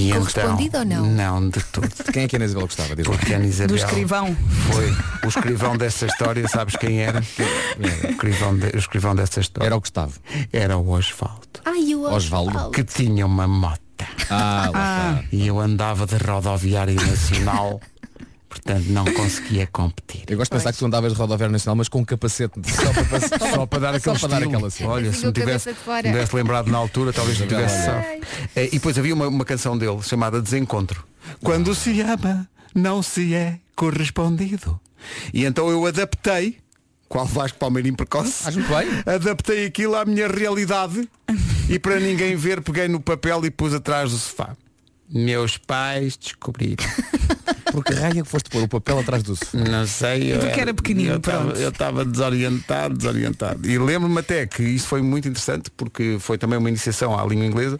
E 0.08 0.12
Correspondido 0.12 0.78
ou 0.78 0.84
não? 0.84 1.06
Não, 1.06 1.48
de 1.50 1.62
todo. 1.64 1.88
De 1.88 2.04
quem 2.12 2.22
é 2.24 2.28
que 2.28 2.36
a 2.36 2.38
Ana 2.38 2.44
Isabel 2.46 2.66
gostava? 2.66 2.96
Diz. 2.96 3.04
Porque 3.06 3.32
a 3.34 3.36
Ana 3.36 3.46
Isabel 3.46 3.68
Do 3.68 3.76
escrivão. 3.76 4.36
foi 4.72 4.96
o 5.24 5.28
escrivão 5.28 5.76
dessa 5.76 6.06
história, 6.06 6.48
sabes 6.48 6.76
quem 6.76 7.00
era? 7.00 7.20
O 7.20 8.10
escrivão, 8.10 8.56
de- 8.56 8.66
o 8.68 8.78
escrivão 8.78 9.14
dessa 9.14 9.40
história. 9.40 9.66
Era 9.66 9.76
o 9.76 9.80
Gustavo. 9.80 10.14
Era 10.52 10.76
o 10.78 10.88
Osvaldo. 10.90 11.40
Ai, 11.64 11.94
o 11.94 12.02
Osvaldo. 12.02 12.70
Que 12.70 12.82
tinha 12.84 13.26
uma 13.26 13.46
mota. 13.46 13.80
Ah, 14.30 14.70
lá 14.72 15.10
está. 15.18 15.24
E 15.32 15.46
eu 15.46 15.60
andava 15.60 16.06
de 16.06 16.16
rodoviária 16.16 16.94
nacional. 16.94 17.80
Portanto, 18.50 18.84
não 18.88 19.04
conseguia 19.04 19.64
competir. 19.68 20.24
Eu 20.28 20.36
gosto 20.36 20.50
de 20.50 20.58
pensar 20.58 20.72
que 20.72 20.78
tu 20.78 20.84
andavas 20.84 21.12
de 21.12 21.18
rodoviária 21.18 21.52
nacional, 21.52 21.76
mas 21.76 21.88
com 21.88 22.00
um 22.00 22.04
capacete 22.04 22.52
só 22.68 22.92
para, 22.92 23.48
Só 23.54 23.64
para 23.66 23.78
dar 23.78 23.94
aquele 23.94 24.18
só 24.18 24.28
para 24.28 24.40
dar 24.40 24.46
aquela 24.46 24.68
cena. 24.68 24.90
Olha, 24.90 25.12
se 25.12 25.24
me 25.24 25.32
tivesse, 25.32 25.72
tivesse 26.02 26.34
lembrado 26.36 26.68
na 26.68 26.76
altura, 26.76 27.12
talvez 27.12 27.38
me 27.38 27.46
Isabel, 27.46 27.66
tivesse 27.68 27.84
salvo. 27.86 28.06
Eh, 28.56 28.66
E 28.66 28.70
depois 28.72 28.98
havia 28.98 29.14
uma, 29.14 29.28
uma 29.28 29.44
canção 29.44 29.78
dele 29.78 30.02
chamada 30.02 30.42
Desencontro. 30.42 31.04
Quando 31.44 31.72
se 31.76 32.00
ama, 32.00 32.48
não 32.74 33.02
se 33.04 33.34
é 33.34 33.60
correspondido. 33.76 34.80
E 35.32 35.44
então 35.44 35.70
eu 35.70 35.86
adaptei, 35.86 36.58
qual 37.08 37.24
Vasco 37.26 37.56
Palmeirim 37.56 37.94
precoce, 37.94 38.42
Faz 38.42 38.56
muito 38.56 38.68
bem. 38.68 38.88
adaptei 39.06 39.64
aquilo 39.66 39.94
à 39.94 40.04
minha 40.04 40.26
realidade 40.26 41.08
e 41.68 41.78
para 41.78 42.00
ninguém 42.00 42.34
ver 42.34 42.60
peguei 42.62 42.88
no 42.88 43.00
papel 43.00 43.44
e 43.46 43.50
pus 43.50 43.72
atrás 43.72 44.10
do 44.10 44.18
sofá. 44.18 44.56
Meus 45.12 45.58
pais 45.58 46.16
descobriram. 46.16 46.84
Porque 47.72 47.94
raia 47.94 48.14
que 48.22 48.24
foste 48.24 48.50
pôr 48.50 48.64
o 48.64 48.68
papel 48.68 48.98
atrás 48.98 49.22
do 49.22 49.36
sofá. 49.36 49.56
Não 49.58 49.86
sei. 49.86 50.32
eu 50.34 50.40
Porque 50.40 50.60
era 50.60 50.74
pequenino, 50.74 51.12
eu 51.12 51.16
estava- 51.18 51.44
pronto. 51.44 51.60
Eu 51.60 51.68
estava 51.68 52.04
desorientado, 52.04 52.96
desorientado. 52.96 53.68
E 53.70 53.78
lembro-me 53.78 54.18
até 54.18 54.44
que 54.44 54.62
isso 54.62 54.88
foi 54.88 55.00
muito 55.00 55.28
interessante, 55.28 55.70
porque 55.76 56.16
foi 56.18 56.36
também 56.36 56.58
uma 56.58 56.68
iniciação 56.68 57.16
à 57.16 57.24
língua 57.24 57.46
inglesa, 57.46 57.78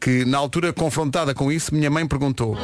que 0.00 0.24
na 0.24 0.38
altura, 0.38 0.72
confrontada 0.72 1.34
com 1.34 1.50
isso, 1.50 1.74
minha 1.74 1.90
mãe 1.90 2.06
perguntou 2.06 2.56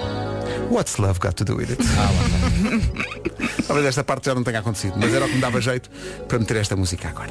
What's 0.71 0.99
love 0.99 1.19
got 1.19 1.33
to 1.33 1.45
do 1.45 1.57
with 1.57 1.71
it? 1.71 1.83
Talvez 3.67 3.85
esta 3.87 4.05
parte 4.05 4.27
já 4.27 4.35
não 4.35 4.45
tenha 4.45 4.61
acontecido, 4.61 4.95
mas 4.99 5.13
era 5.13 5.25
o 5.25 5.29
que 5.29 5.35
me 5.35 5.41
dava 5.41 5.61
jeito 5.61 5.91
para 6.29 6.39
meter 6.39 6.57
esta 6.59 6.77
música 6.77 7.09
agora. 7.09 7.31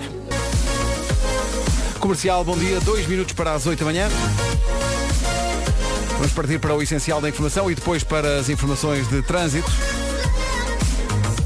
Comercial, 2.00 2.44
bom 2.44 2.58
dia, 2.58 2.80
dois 2.82 3.08
minutos 3.08 3.34
para 3.34 3.54
as 3.54 3.66
8 3.66 3.80
da 3.80 3.86
manhã. 3.86 4.10
Vamos 6.18 6.32
partir 6.34 6.60
para 6.60 6.74
o 6.74 6.82
essencial 6.82 7.22
da 7.22 7.30
informação 7.30 7.70
e 7.70 7.76
depois 7.76 8.04
para 8.04 8.40
as 8.40 8.50
informações 8.50 9.08
de 9.08 9.22
trânsito. 9.22 9.72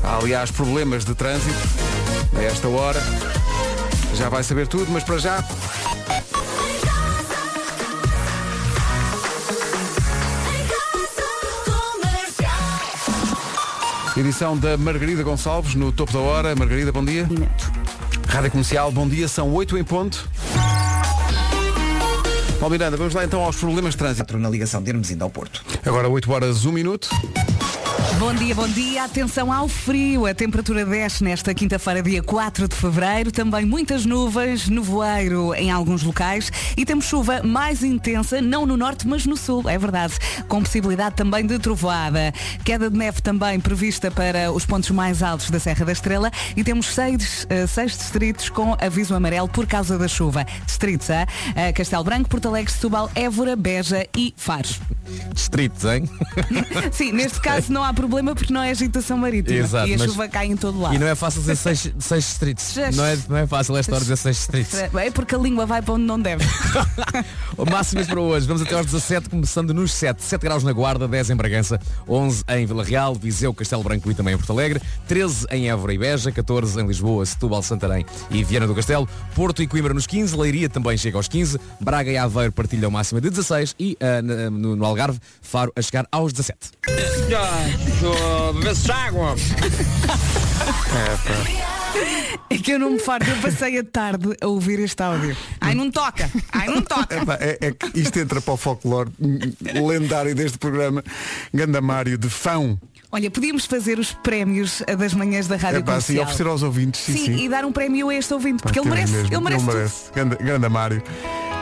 Há, 0.03 0.17
aliás, 0.17 0.49
problemas 0.49 1.03
de 1.03 1.13
trânsito 1.13 1.59
a 2.37 2.41
esta 2.41 2.67
hora. 2.69 3.01
Já 4.15 4.29
vai 4.29 4.43
saber 4.43 4.67
tudo, 4.67 4.89
mas 4.89 5.03
para 5.03 5.17
já. 5.17 5.43
Edição 14.15 14.57
da 14.57 14.77
Margarida 14.77 15.23
Gonçalves 15.23 15.75
no 15.75 15.91
topo 15.91 16.13
da 16.13 16.19
hora. 16.19 16.55
Margarida, 16.55 16.91
bom 16.91 17.03
dia. 17.03 17.27
Rádio 18.27 18.51
Comercial, 18.51 18.91
bom 18.91 19.07
dia. 19.07 19.27
São 19.27 19.51
8 19.53 19.77
em 19.77 19.83
ponto. 19.83 20.29
Paulo 22.61 22.73
Miranda, 22.73 22.95
vamos 22.95 23.15
lá 23.15 23.25
então 23.25 23.43
aos 23.43 23.55
problemas 23.55 23.93
de 23.93 23.97
trânsito. 23.97 24.37
Na 24.37 24.47
ligação 24.47 24.83
de 24.83 24.91
Hermesinde 24.91 25.23
ao 25.23 25.31
Porto. 25.31 25.65
Agora 25.83 26.07
8 26.07 26.31
horas, 26.31 26.63
1 26.63 26.71
minuto. 26.71 27.09
Bom 28.17 28.33
dia, 28.33 28.55
bom 28.55 28.67
dia. 28.67 29.03
Atenção 29.03 29.51
ao 29.51 29.67
frio. 29.67 30.25
A 30.25 30.33
temperatura 30.33 30.85
desce 30.85 31.23
nesta 31.23 31.53
quinta-feira, 31.53 32.01
dia 32.01 32.23
4 32.23 32.67
de 32.67 32.75
fevereiro. 32.75 33.31
Também 33.31 33.65
muitas 33.65 34.05
nuvens, 34.05 34.67
nevoeiro 34.67 35.53
em 35.53 35.69
alguns 35.69 36.01
locais. 36.03 36.51
E 36.75 36.85
temos 36.85 37.05
chuva 37.05 37.43
mais 37.43 37.83
intensa, 37.83 38.41
não 38.41 38.65
no 38.65 38.75
norte, 38.75 39.07
mas 39.07 39.25
no 39.25 39.37
sul. 39.37 39.69
É 39.69 39.77
verdade. 39.77 40.15
Com 40.47 40.63
possibilidade 40.63 41.15
também 41.15 41.45
de 41.45 41.59
trovoada. 41.59 42.33
Queda 42.63 42.89
de 42.89 42.97
neve 42.97 43.21
também 43.21 43.59
prevista 43.59 44.09
para 44.09 44.51
os 44.51 44.65
pontos 44.65 44.89
mais 44.91 45.21
altos 45.21 45.51
da 45.51 45.59
Serra 45.59 45.85
da 45.85 45.91
Estrela. 45.91 46.31
E 46.55 46.63
temos 46.63 46.87
seis, 46.87 47.45
eh, 47.49 47.67
seis 47.67 47.97
distritos 47.97 48.49
com 48.49 48.75
aviso 48.79 49.13
amarelo 49.13 49.47
por 49.47 49.67
causa 49.67 49.97
da 49.97 50.07
chuva. 50.07 50.45
Distritos, 50.65 51.09
ah? 51.11 51.27
Eh, 51.55 51.71
Castelo 51.71 52.03
Branco, 52.03 52.29
Porto 52.29 52.47
Alegre, 52.47 52.71
Setúbal, 52.71 53.11
Évora, 53.13 53.55
Beja 53.55 54.07
e 54.15 54.33
Faro. 54.35 54.69
Distritos, 55.33 55.83
hein? 55.85 56.09
Sim, 56.91 57.11
neste 57.11 57.39
caso 57.41 57.71
não 57.71 57.83
há 57.83 57.90
problema 57.93 58.33
porque 58.35 58.51
não 58.53 58.61
é 58.61 58.71
agitação 58.71 59.17
marítima. 59.17 59.57
Exato, 59.57 59.87
e 59.87 59.93
a 59.93 59.97
mas- 59.97 60.09
chuva 60.11 60.27
cai 60.27 60.47
em 60.47 60.55
todo 60.57 60.79
lado. 60.79 60.95
E 60.95 60.99
não 60.99 61.07
é 61.07 61.15
fácil 61.15 61.41
dizer 61.41 61.55
seis, 61.55 61.91
seis 61.99 62.23
distritos. 62.25 62.63
Seis. 62.63 62.95
Não 62.95 63.05
é, 63.05 63.17
não 63.29 63.37
é 63.37 63.47
fácil 63.47 63.75
esta 63.77 63.91
hora 63.93 64.01
dizer 64.01 64.17
seis 64.17 64.37
distritos. 64.37 64.73
É 64.75 65.11
porque 65.11 65.35
a 65.35 65.37
língua 65.37 65.65
vai 65.65 65.81
para 65.81 65.93
onde 65.95 66.05
não 66.05 66.19
deve. 66.19 66.43
Máximas 67.71 68.07
para 68.07 68.19
hoje. 68.19 68.47
Vamos 68.47 68.61
até 68.61 68.73
aos 68.75 68.85
17, 68.85 69.29
começando 69.29 69.73
nos 69.73 69.93
7. 69.93 70.23
7 70.23 70.41
graus 70.41 70.63
na 70.63 70.71
Guarda, 70.73 71.07
10 71.07 71.29
em 71.29 71.35
Bragança, 71.35 71.79
11 72.07 72.43
em 72.49 72.65
Vila 72.65 72.83
Real, 72.83 73.15
Viseu, 73.15 73.53
Castelo 73.53 73.83
Branco 73.83 74.09
e 74.11 74.15
também 74.15 74.33
em 74.33 74.37
Porto 74.37 74.51
Alegre, 74.51 74.81
13 75.07 75.45
em 75.51 75.69
Évora 75.69 75.93
e 75.93 75.97
Beja, 75.97 76.31
14 76.31 76.79
em 76.81 76.85
Lisboa, 76.87 77.25
Setúbal, 77.25 77.61
Santarém 77.63 78.05
e 78.29 78.43
Viana 78.43 78.67
do 78.67 78.75
Castelo, 78.75 79.07
Porto 79.35 79.61
e 79.61 79.67
Coimbra 79.67 79.93
nos 79.93 80.07
15, 80.07 80.35
Leiria 80.35 80.69
também 80.69 80.97
chega 80.97 81.17
aos 81.17 81.27
15, 81.27 81.59
Braga 81.79 82.11
e 82.11 82.17
Aveiro 82.17 82.51
partilham 82.51 82.89
máxima 82.91 83.21
de 83.21 83.29
16 83.29 83.75
e 83.79 83.97
na- 84.23 84.49
no, 84.49 84.75
no 84.75 84.85
Algarve, 84.85 85.19
Faro 85.41 85.71
a 85.75 85.81
chegar 85.81 86.05
aos 86.11 86.33
17. 86.33 86.71
É 92.49 92.57
que 92.57 92.71
eu 92.73 92.79
não 92.79 92.91
me 92.91 92.99
farto, 92.99 93.29
eu 93.29 93.37
passei 93.37 93.77
a 93.79 93.83
tarde 93.83 94.29
a 94.41 94.47
ouvir 94.47 94.79
este 94.79 95.01
áudio. 95.01 95.35
Ai, 95.59 95.73
não 95.75 95.89
toca! 95.91 96.29
Ai, 96.51 96.67
não 96.67 96.81
toca! 96.81 97.15
Epá, 97.15 97.37
É, 97.39 97.57
é 97.61 97.71
que 97.71 97.99
isto 97.99 98.17
entra 98.19 98.41
para 98.41 98.53
o 98.53 98.57
folclore 98.57 99.09
lendário 99.61 100.33
deste 100.35 100.57
programa, 100.57 101.03
Gandamário 101.53 102.17
de 102.17 102.29
Fão. 102.29 102.79
Olha, 103.11 103.29
podíamos 103.29 103.65
fazer 103.65 103.99
os 103.99 104.13
prémios 104.13 104.81
das 104.97 105.13
manhãs 105.13 105.45
da 105.47 105.57
Rádio 105.57 105.79
É 105.79 105.83
pá, 105.83 105.95
assim, 105.95 106.13
Comercial. 106.13 106.23
oferecer 106.23 106.47
aos 106.47 106.63
ouvintes. 106.63 107.01
Sim, 107.01 107.13
sim, 107.13 107.25
sim. 107.25 107.43
e 107.45 107.49
dar 107.49 107.65
um 107.65 107.71
prémio 107.71 108.07
a 108.09 108.15
este 108.15 108.33
ouvinte, 108.33 108.63
Pá, 108.63 108.69
porque 108.69 108.79
ele 108.79 108.89
merece, 108.89 109.13
mesmo, 109.13 109.33
ele 109.35 109.41
merece. 109.43 109.65
tudo. 109.65 109.75
merece. 109.75 110.11
Ganda, 110.15 110.35
Ganda 110.37 110.69
Mário. 110.69 111.03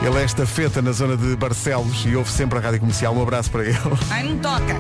Ele 0.06 0.18
é 0.18 0.24
estafeta 0.26 0.82
na 0.82 0.92
zona 0.92 1.18
de 1.18 1.36
Barcelos 1.36 2.06
e 2.06 2.16
ouve 2.16 2.32
sempre 2.32 2.60
a 2.60 2.62
rádio 2.62 2.80
comercial. 2.82 3.16
Um 3.16 3.22
abraço 3.24 3.50
para 3.50 3.64
ele. 3.66 3.78
Ai, 4.12 4.24
não 4.24 4.38
toca! 4.38 4.76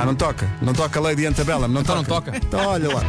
Ah, 0.00 0.06
não 0.06 0.14
toca? 0.14 0.48
Não 0.62 0.72
toca 0.72 0.98
Lady 0.98 1.26
Antebellum? 1.26 1.68
Não 1.68 1.82
Então 1.82 1.96
não 1.96 2.04
toca? 2.04 2.32
toca. 2.32 2.36
Então 2.46 2.66
olha 2.66 2.88
lá. 2.94 3.02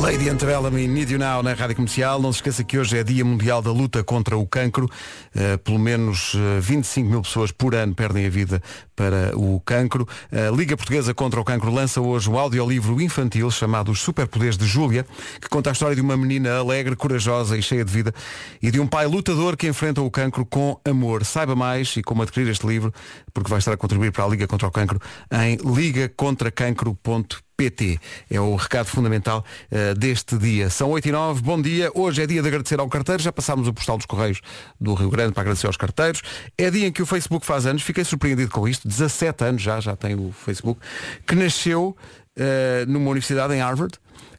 Lady 0.00 0.28
Antebellum 0.28 0.78
e 0.78 0.86
Need 0.86 1.12
You 1.12 1.18
Now 1.18 1.42
na 1.42 1.52
Rádio 1.52 1.76
Comercial. 1.76 2.20
Não 2.20 2.32
se 2.32 2.38
esqueça 2.38 2.64
que 2.64 2.78
hoje 2.78 2.96
é 2.96 3.04
Dia 3.04 3.24
Mundial 3.24 3.60
da 3.60 3.70
Luta 3.70 4.02
contra 4.02 4.38
o 4.38 4.46
Cancro. 4.46 4.86
Uh, 5.34 5.58
pelo 5.58 5.78
menos 5.78 6.32
uh, 6.34 6.60
25 6.60 7.10
mil 7.10 7.20
pessoas 7.22 7.52
por 7.52 7.74
ano 7.74 7.94
perdem 7.94 8.24
a 8.26 8.30
vida 8.30 8.62
para 8.98 9.30
o 9.38 9.60
cancro. 9.60 10.08
A 10.32 10.50
Liga 10.50 10.76
Portuguesa 10.76 11.14
contra 11.14 11.40
o 11.40 11.44
Cancro 11.44 11.70
lança 11.72 12.00
hoje 12.00 12.28
um 12.28 12.36
audiolivro 12.36 13.00
infantil 13.00 13.48
chamado 13.48 13.92
Os 13.92 14.00
Superpoderes 14.00 14.58
de 14.58 14.66
Júlia, 14.66 15.06
que 15.40 15.48
conta 15.48 15.70
a 15.70 15.72
história 15.72 15.94
de 15.94 16.02
uma 16.02 16.16
menina 16.16 16.58
alegre, 16.58 16.96
corajosa 16.96 17.56
e 17.56 17.62
cheia 17.62 17.84
de 17.84 17.92
vida 17.92 18.12
e 18.60 18.72
de 18.72 18.80
um 18.80 18.88
pai 18.88 19.06
lutador 19.06 19.56
que 19.56 19.68
enfrenta 19.68 20.02
o 20.02 20.10
cancro 20.10 20.44
com 20.44 20.80
amor. 20.84 21.24
Saiba 21.24 21.54
mais 21.54 21.96
e 21.96 22.02
como 22.02 22.22
adquirir 22.22 22.50
este 22.50 22.66
livro, 22.66 22.92
porque 23.32 23.48
vai 23.48 23.60
estar 23.60 23.72
a 23.72 23.76
contribuir 23.76 24.10
para 24.10 24.24
a 24.24 24.28
Liga 24.28 24.48
contra 24.48 24.66
o 24.66 24.70
Cancro 24.72 25.00
em 25.30 25.56
ligacontracancro.pt. 25.56 27.48
PT. 27.58 27.98
É 28.30 28.40
o 28.40 28.54
recado 28.54 28.86
fundamental 28.86 29.44
eh, 29.68 29.92
deste 29.92 30.38
dia. 30.38 30.70
São 30.70 30.90
8 30.90 31.08
e 31.08 31.12
9, 31.12 31.42
bom 31.42 31.60
dia. 31.60 31.90
Hoje 31.92 32.22
é 32.22 32.26
dia 32.26 32.40
de 32.40 32.46
agradecer 32.46 32.78
ao 32.78 32.88
carteiro. 32.88 33.20
Já 33.20 33.32
passámos 33.32 33.66
o 33.66 33.74
postal 33.74 33.96
dos 33.96 34.06
Correios 34.06 34.40
do 34.80 34.94
Rio 34.94 35.10
Grande 35.10 35.32
para 35.32 35.40
agradecer 35.40 35.66
aos 35.66 35.76
carteiros. 35.76 36.22
É 36.56 36.70
dia 36.70 36.86
em 36.86 36.92
que 36.92 37.02
o 37.02 37.06
Facebook 37.06 37.44
faz 37.44 37.66
anos. 37.66 37.82
Fiquei 37.82 38.04
surpreendido 38.04 38.52
com 38.52 38.68
isto. 38.68 38.87
17 38.88 39.44
anos 39.44 39.62
já, 39.62 39.78
já 39.80 39.94
tem 39.94 40.14
o 40.14 40.32
Facebook, 40.32 40.80
que 41.26 41.34
nasceu 41.34 41.96
eh, 42.36 42.84
numa 42.88 43.10
universidade 43.10 43.54
em 43.54 43.60
Harvard 43.60 43.98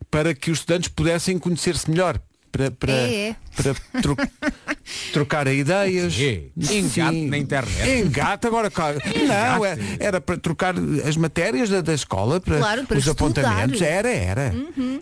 para 0.09 0.33
que 0.33 0.49
os 0.51 0.59
estudantes 0.59 0.89
pudessem 0.89 1.37
conhecer-se 1.37 1.89
melhor. 1.89 2.19
Para, 2.51 2.71
para, 2.71 2.91
É, 2.91 3.29
é. 3.29 3.35
para 3.55 4.01
tro- 4.01 4.17
trocar 5.13 5.47
ideias. 5.47 6.15
É. 6.19 6.43
Engate 6.57 7.21
na 7.27 7.37
internet. 7.37 7.89
Engate 8.05 8.47
agora. 8.47 8.71
Não, 9.27 9.65
é- 9.65 9.77
era 9.99 10.19
para 10.21 10.37
trocar 10.37 10.73
as 11.07 11.15
matérias 11.17 11.69
da, 11.69 11.81
da 11.81 11.93
escola, 11.93 12.39
para, 12.39 12.57
Claro, 12.57 12.85
para 12.85 12.97
os 12.97 13.05
estudar. 13.05 13.23
apontamentos. 13.25 13.81
Era, 13.81 14.09
era. 14.09 14.53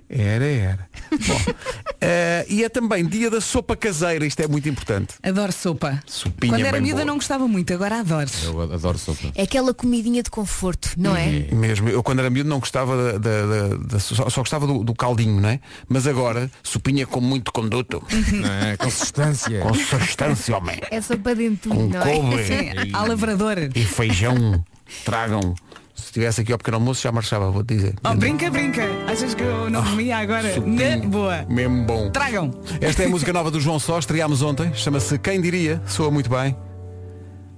Era, 0.09 0.45
era. 0.45 0.89
Bom, 1.27 1.53
Eh, 1.99 2.45
e 2.49 2.63
é 2.63 2.69
também 2.69 3.03
dia 3.07 3.29
da 3.29 3.41
sopa 3.41 3.75
caseira, 3.75 4.23
isto 4.25 4.39
é 4.39 4.47
muito 4.47 4.69
importante. 4.69 5.15
Adoro 5.23 5.51
sopa. 5.51 5.99
Sopinha 6.05 6.53
Quando 6.53 6.65
era 6.65 6.79
miúda 6.79 7.03
não 7.03 7.15
gostava 7.15 7.47
muito, 7.47 7.73
agora 7.73 7.99
adoro. 7.99 8.29
Eu 8.43 8.61
adoro 8.61 8.97
sopa. 8.99 9.31
É 9.33 9.41
aquela 9.43 9.73
comidinha 9.73 10.21
de 10.21 10.29
conforto, 10.29 10.91
não 10.95 11.15
é? 11.15 11.27
Mesmo, 11.51 11.89
eu 11.89 12.03
quando 12.03 12.19
era 12.19 12.29
miúdo 12.29 12.49
não 12.49 12.59
gostava 12.59 13.13
da, 13.13 13.17
da- 13.17 13.45
da- 13.45 13.77
da- 13.77 13.99
só, 13.99 14.29
só 14.29 14.41
gostava 14.41 14.67
do, 14.67 14.83
do 14.83 14.93
caldinho, 14.93 15.41
não 15.41 15.49
é? 15.49 15.59
Mas 15.89 16.05
agora, 16.05 16.51
sopinha 16.61 17.07
com 17.07 17.19
muito 17.19 17.36
conduto. 17.51 18.03
Não 18.31 18.51
é? 18.51 18.77
Consistência. 18.77 19.59
Consistência, 19.61 20.57
homem. 20.57 20.79
É 20.91 21.01
sopa 21.01 21.33
dentudo, 21.35 21.75
Com 21.75 21.87
não 21.87 22.01
couve. 22.01 22.41
é? 22.41 22.45
Sim, 22.45 22.91
à 22.93 23.03
lavradora. 23.05 23.69
E 23.73 23.83
feijão. 23.85 24.63
Tragam. 25.05 25.53
Se 25.95 26.05
estivesse 26.05 26.41
aqui 26.41 26.51
ao 26.51 26.57
pequeno 26.59 26.77
almoço 26.77 27.01
já 27.01 27.11
marchava, 27.11 27.49
vou-te 27.49 27.73
dizer. 27.75 27.95
Oh, 28.03 28.13
brinca, 28.13 28.49
brinca. 28.51 28.83
Achas 29.07 29.33
que 29.33 29.41
eu 29.41 29.69
não 29.69 29.83
comia 29.83 30.17
agora? 30.17 30.53
Na 30.59 30.97
boa. 31.07 31.45
Mesmo 31.49 31.85
bom. 31.85 32.11
Tragam. 32.11 32.51
Esta 32.79 33.03
é 33.03 33.05
a 33.07 33.09
música 33.09 33.33
nova 33.33 33.49
do 33.49 33.59
João 33.59 33.79
Só, 33.79 33.97
estreámos 33.97 34.41
ontem. 34.43 34.71
Chama-se 34.75 35.17
Quem 35.17 35.41
Diria. 35.41 35.81
Soa 35.87 36.11
muito 36.11 36.29
bem. 36.29 36.55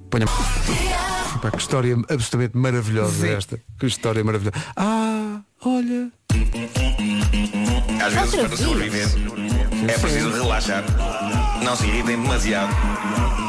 Ponha 0.10 0.26
Pá, 1.42 1.52
que 1.52 1.58
história 1.58 1.96
absolutamente 2.10 2.58
maravilhosa 2.58 3.28
Sim. 3.28 3.34
esta. 3.34 3.60
Que 3.80 3.86
história 3.86 4.24
maravilhosa. 4.24 4.56
Ah, 4.76 5.40
olha. 5.64 6.10
Às 8.06 8.14
vezes, 8.14 8.36
para 8.36 8.58
sobreviver, 8.58 9.08
é 9.88 9.98
preciso 9.98 10.32
relaxar. 10.32 10.84
Não 11.64 11.76
se 11.76 11.86
irritem 11.86 12.22
demasiado, 12.22 12.74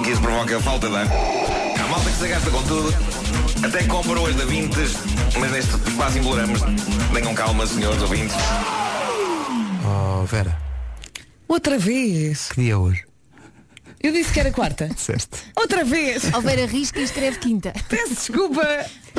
que 0.05 0.11
isso 0.11 0.21
provoca 0.21 0.61
falta 0.61 0.89
de 0.89 0.97
ar. 0.97 1.07
Há 1.07 1.89
malta 1.89 2.11
que 2.11 2.17
se 2.17 2.29
gasta 2.29 2.51
com 2.51 2.63
tudo, 2.65 2.95
até 3.65 3.85
compra 3.85 4.21
hoje 4.21 4.37
da 4.37 4.45
Vintes, 4.45 4.93
mas 5.39 5.51
neste 5.53 5.73
quase 5.97 6.19
imploramos. 6.19 6.61
Tenham 7.13 7.35
calma, 7.35 7.67
senhores 7.67 8.01
ouvintes. 8.03 8.37
Oh, 9.85 10.25
Vera, 10.25 10.57
Outra 11.49 11.79
vez. 11.79 12.49
que 12.51 12.61
dia 12.63 12.75
é 12.75 12.77
hoje? 12.77 13.05
Eu 14.03 14.13
disse 14.13 14.33
que 14.33 14.41
era 14.41 14.51
quarta. 14.51 14.89
Disseste. 14.95 15.37
Outra 15.57 15.85
vez. 15.85 16.33
Alveira 16.33 16.65
risca 16.65 17.01
e 17.01 17.03
escreve 17.05 17.39
quinta. 17.39 17.73
Peço 17.89 18.15
desculpa. 18.15 18.63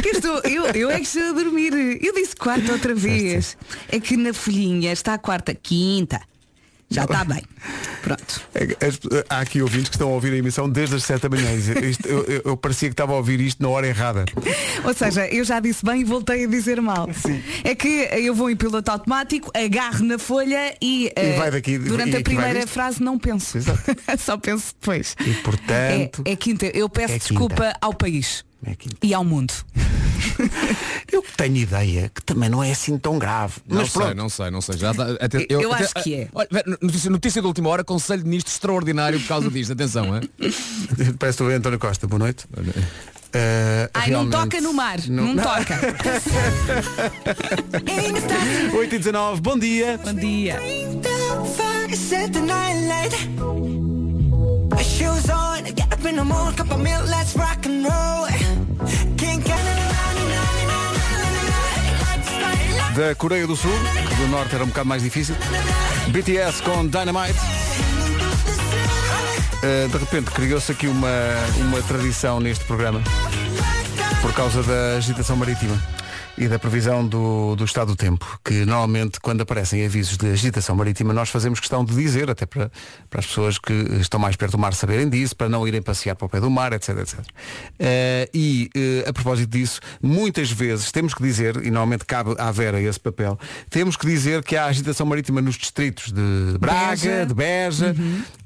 Que 0.01 0.09
eu, 0.09 0.13
estou, 0.13 0.39
eu, 0.39 0.65
eu 0.67 0.89
é 0.89 0.95
que 0.95 1.03
estou 1.03 1.21
a 1.21 1.31
dormir. 1.33 1.73
Eu 2.01 2.13
disse 2.15 2.35
quarta 2.35 2.71
outra 2.71 2.95
vez. 2.95 3.57
É 3.89 3.99
que 3.99 4.17
na 4.17 4.33
folhinha 4.33 4.91
está 4.91 5.13
a 5.13 5.17
quarta. 5.19 5.53
Quinta. 5.53 6.19
Já 6.91 7.03
está 7.03 7.23
bem. 7.23 7.41
Pronto. 8.03 8.41
É 8.53 8.85
as- 8.85 8.99
há 9.29 9.39
aqui 9.39 9.61
ouvintes 9.61 9.89
que 9.89 9.95
estão 9.95 10.09
a 10.09 10.11
ouvir 10.11 10.33
a 10.33 10.37
emissão 10.37 10.69
desde 10.69 10.95
as 10.95 11.03
7 11.03 11.21
da 11.21 11.29
manhã. 11.29 11.51
Isto- 11.53 12.05
eu, 12.07 12.23
eu- 12.25 12.41
eu 12.45 12.57
parecia 12.57 12.89
que 12.89 12.93
estava 12.93 13.13
a 13.13 13.15
ouvir 13.15 13.39
isto 13.39 13.63
na 13.63 13.69
hora 13.69 13.87
errada. 13.87 14.25
Ou 14.83 14.93
seja, 14.93 15.25
eu 15.27 15.43
já 15.45 15.59
disse 15.61 15.85
bem 15.85 16.01
e 16.01 16.03
voltei 16.03 16.43
a 16.43 16.47
dizer 16.47 16.81
mal. 16.81 17.09
É 17.63 17.73
que 17.73 17.87
eu 18.11 18.35
vou 18.35 18.49
em 18.49 18.55
piloto 18.57 18.91
automático, 18.91 19.49
agarro 19.55 20.03
na 20.03 20.19
folha 20.19 20.75
e, 20.81 21.11
eh, 21.15 21.37
vai 21.37 21.49
daqui- 21.51 21.77
durante 21.77 22.13
e 22.13 22.17
a 22.17 22.21
primeira 22.21 22.67
frase 22.67 23.01
não 23.01 23.17
penso. 23.17 23.57
Só 24.19 24.37
penso 24.37 24.73
depois. 24.79 25.15
E 25.25 25.33
portanto. 25.35 26.23
É, 26.25 26.31
é 26.31 26.35
quinta. 26.35 26.65
Eu 26.65 26.89
peço 26.89 27.13
É 27.13 27.19
quinta. 27.19 27.27
desculpa 27.29 27.73
ao 27.79 27.93
país 27.93 28.43
É 28.65 28.75
e 29.01 29.13
ao 29.13 29.23
mundo. 29.23 29.53
Eu 31.11 31.23
tenho 31.35 31.57
ideia 31.57 32.09
que 32.13 32.21
também 32.23 32.47
não 32.49 32.63
é 32.63 32.71
assim 32.71 32.97
tão 32.97 33.17
grave. 33.17 33.55
Não 33.67 33.81
Mas 33.81 33.91
sei, 33.91 34.01
pronto. 34.01 34.15
não 34.17 34.29
sei, 34.29 34.51
não 34.51 34.61
sei. 34.61 34.77
Já 34.77 34.91
até- 34.91 35.45
Eu 35.49 35.73
até- 35.73 35.83
acho 35.85 35.93
que 35.95 36.13
é. 36.15 36.27
Olha, 36.33 36.47
notícia, 36.81 37.09
notícia 37.09 37.41
de 37.41 37.47
última 37.47 37.69
hora, 37.69 37.83
conselho 37.83 38.21
de 38.23 38.29
ministro 38.29 38.51
extraordinário 38.53 39.19
por 39.19 39.27
causa 39.27 39.49
disto. 39.49 39.73
Atenção, 39.73 40.15
hein? 40.15 40.29
Parece 41.19 41.41
o 41.43 41.47
António 41.47 41.79
Costa. 41.79 42.07
Boa 42.07 42.19
noite. 42.19 42.45
Eh, 43.33 43.89
Ai, 43.93 44.11
não 44.11 44.29
toca 44.29 44.59
no 44.61 44.73
mar. 44.73 44.99
Não, 45.07 45.35
toca. 45.37 45.79
8 48.77 48.95
e 48.95 48.99
19, 48.99 49.41
bom 49.41 49.57
dia. 49.57 49.97
Bom 50.03 50.13
dia. 50.13 50.59
Da 62.95 63.15
Coreia 63.15 63.47
do 63.47 63.55
Sul, 63.55 63.71
que 64.09 64.15
do 64.15 64.27
Norte 64.27 64.53
era 64.53 64.63
um 64.63 64.67
bocado 64.67 64.87
mais 64.87 65.01
difícil. 65.01 65.35
BTS 66.09 66.61
com 66.61 66.85
Dynamite. 66.85 67.39
Eh, 69.63 69.87
de 69.87 69.97
repente 69.97 70.31
criou-se 70.31 70.71
aqui 70.71 70.87
uma, 70.87 71.07
uma 71.57 71.81
tradição 71.83 72.39
neste 72.39 72.65
programa 72.65 73.01
por 74.21 74.33
causa 74.33 74.61
da 74.63 74.97
agitação 74.97 75.35
marítima 75.35 75.81
e 76.37 76.47
da 76.47 76.57
previsão 76.57 77.05
do, 77.05 77.55
do 77.55 77.65
estado 77.65 77.89
do 77.89 77.95
tempo, 77.95 78.39
que 78.43 78.65
normalmente 78.65 79.19
quando 79.19 79.41
aparecem 79.41 79.85
avisos 79.85 80.17
de 80.17 80.27
agitação 80.27 80.75
marítima 80.75 81.13
nós 81.13 81.29
fazemos 81.29 81.59
questão 81.59 81.83
de 81.83 81.95
dizer, 81.95 82.29
até 82.29 82.45
para, 82.45 82.71
para 83.09 83.19
as 83.19 83.25
pessoas 83.25 83.57
que 83.57 83.73
estão 83.99 84.19
mais 84.19 84.35
perto 84.35 84.53
do 84.53 84.57
mar 84.57 84.73
saberem 84.73 85.09
disso, 85.09 85.35
para 85.35 85.49
não 85.49 85.67
irem 85.67 85.81
passear 85.81 86.15
para 86.15 86.25
o 86.25 86.29
pé 86.29 86.39
do 86.39 86.49
mar, 86.49 86.73
etc. 86.73 86.97
etc. 86.99 87.19
Eh, 87.79 88.29
e 88.33 88.69
eh, 88.75 89.09
a 89.09 89.13
propósito 89.13 89.49
disso, 89.49 89.79
muitas 90.01 90.51
vezes 90.51 90.91
temos 90.91 91.13
que 91.13 91.21
dizer, 91.21 91.57
e 91.57 91.71
normalmente 91.71 92.05
cabe 92.05 92.35
à 92.37 92.51
Vera 92.51 92.81
esse 92.81 92.99
papel, 92.99 93.37
temos 93.69 93.95
que 93.95 94.05
dizer 94.05 94.43
que 94.43 94.55
há 94.55 94.65
agitação 94.65 95.05
marítima 95.05 95.41
nos 95.41 95.55
distritos 95.55 96.11
de 96.11 96.57
Braga, 96.59 96.95
Beja. 96.95 97.25
de 97.25 97.33
Beja, 97.33 97.95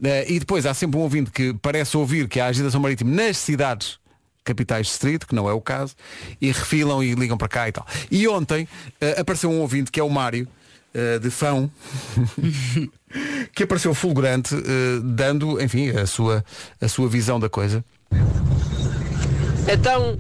eh, 0.04 0.26
e 0.30 0.40
depois 0.40 0.66
há 0.66 0.74
sempre 0.74 0.98
um 0.98 1.02
ouvinte 1.02 1.32
que 1.32 1.54
parece 1.62 1.96
ouvir 1.98 2.28
que 2.28 2.40
há 2.40 2.48
agitação 2.48 2.80
marítima 2.80 3.12
nas 3.12 3.38
cidades 3.38 4.00
capitais 4.46 4.98
de 5.00 5.20
que 5.20 5.36
não 5.36 5.50
é 5.50 5.54
o 5.54 5.60
caso, 5.60 5.96
e 6.40 6.48
refilam 6.52 7.04
e 7.04 7.14
ligam 7.16 7.38
para 7.38 7.48
cá 7.48 7.68
e 7.68 7.72
tal. 7.72 7.86
E 8.10 8.28
ontem 8.28 8.68
eh, 9.02 9.20
apareceu 9.20 9.50
um 9.50 9.60
ouvinte 9.60 9.92
que 9.92 10.00
é 10.00 10.04
o 10.04 10.10
Mário, 10.10 10.48
eh, 10.94 11.20
de 11.20 11.30
Fão, 11.30 11.70
que 13.54 13.64
apareceu 13.64 13.94
fulgurante, 13.94 14.56
eh, 14.56 15.02
dando, 15.04 15.62
enfim, 15.62 15.90
a 15.90 16.06
sua, 16.06 16.46
a 16.80 16.88
sua 16.88 17.10
visão 17.10 17.40
da 17.40 17.50
coisa. 17.50 17.84
Então, 19.68 20.18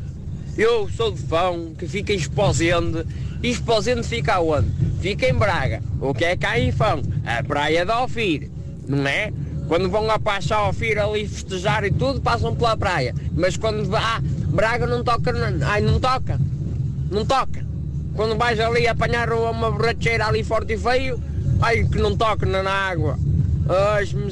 eu 0.57 0.89
sou 0.89 1.11
de 1.11 1.21
Fão, 1.21 1.73
que 1.77 1.87
fica 1.87 2.11
em 2.11 2.17
Esposende, 2.17 3.05
e 3.43 3.51
Esposende 3.51 4.03
fica 4.03 4.33
aonde? 4.33 4.67
Fica 5.01 5.29
em 5.29 5.33
Braga. 5.33 5.83
O 6.01 6.13
que 6.13 6.25
é 6.25 6.35
cá 6.35 6.59
em 6.59 6.71
Fão? 6.71 7.01
A 7.23 7.43
praia 7.43 7.85
de 7.85 7.91
Alfir, 7.91 8.49
não 8.87 9.07
é? 9.07 9.31
Quando 9.67 9.89
vão 9.89 10.09
a 10.09 10.19
passar 10.19 10.57
ao 10.57 10.65
Alfir 10.65 10.97
ali 10.97 11.27
festejar 11.27 11.83
e 11.83 11.91
tudo, 11.91 12.21
passam 12.21 12.55
pela 12.55 12.77
praia. 12.77 13.15
Mas 13.33 13.57
quando 13.57 13.89
vá, 13.89 14.21
Braga 14.47 14.85
não 14.85 15.03
toca, 15.03 15.33
ai 15.65 15.81
não 15.81 15.99
toca, 15.99 16.39
não 17.09 17.25
toca. 17.25 17.65
Quando 18.15 18.37
vais 18.37 18.59
ali 18.59 18.87
apanhar 18.87 19.31
uma 19.33 19.71
borracheira 19.71 20.27
ali 20.27 20.43
forte 20.43 20.73
e 20.73 20.77
feio, 20.77 21.21
ai 21.61 21.83
que 21.83 21.97
não 21.97 22.15
toca 22.15 22.45
na 22.45 22.71
água. 22.71 23.17
Ai, 23.67 24.05
me 24.13 24.31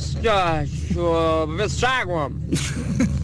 bebe-se 1.58 1.86
água. 1.86 2.32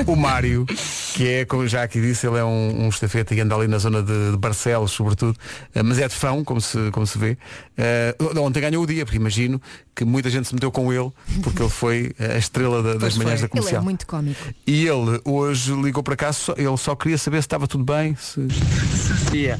O 0.07 0.15
Mário, 0.15 0.65
que 1.13 1.27
é, 1.27 1.45
como 1.45 1.67
já 1.67 1.83
aqui 1.83 2.01
disse, 2.01 2.25
ele 2.25 2.37
é 2.37 2.43
um, 2.43 2.85
um 2.85 2.89
estafeta 2.89 3.35
e 3.35 3.41
anda 3.41 3.53
ali 3.53 3.67
na 3.67 3.77
zona 3.77 4.01
de, 4.01 4.31
de 4.31 4.37
Barcelos, 4.37 4.91
sobretudo, 4.91 5.37
eh, 5.75 5.83
mas 5.83 5.99
é 5.99 6.07
de 6.07 6.15
Fão, 6.15 6.43
como 6.43 6.59
se, 6.59 6.89
como 6.91 7.05
se 7.05 7.15
vê. 7.19 7.37
Eh, 7.81 8.13
ontem 8.39 8.59
ganhou 8.59 8.83
o 8.83 8.85
dia, 8.85 9.05
porque 9.05 9.17
imagino 9.17 9.61
que 9.95 10.03
muita 10.03 10.29
gente 10.29 10.47
se 10.49 10.53
meteu 10.53 10.69
com 10.69 10.91
ele, 10.91 11.09
porque 11.41 11.61
ele 11.61 11.69
foi 11.69 12.11
a 12.19 12.37
estrela 12.37 12.83
da- 12.83 12.89
das 12.93 12.99
Pois 12.99 13.17
manhãs 13.17 13.39
foi. 13.39 13.47
da 13.47 13.47
comercial. 13.49 13.75
Ele 13.79 13.81
é 13.81 13.85
muito 13.85 14.05
cómico. 14.05 14.41
E 14.67 14.85
ele 14.85 15.21
hoje 15.23 15.73
ligou 15.81 16.03
para 16.03 16.15
cá, 16.17 16.33
só- 16.33 16.53
ele 16.57 16.75
só 16.77 16.93
queria 16.95 17.17
saber 17.17 17.37
se 17.37 17.45
estava 17.47 17.67
tudo 17.67 17.85
bem. 17.85 18.15
Se... 18.17 18.41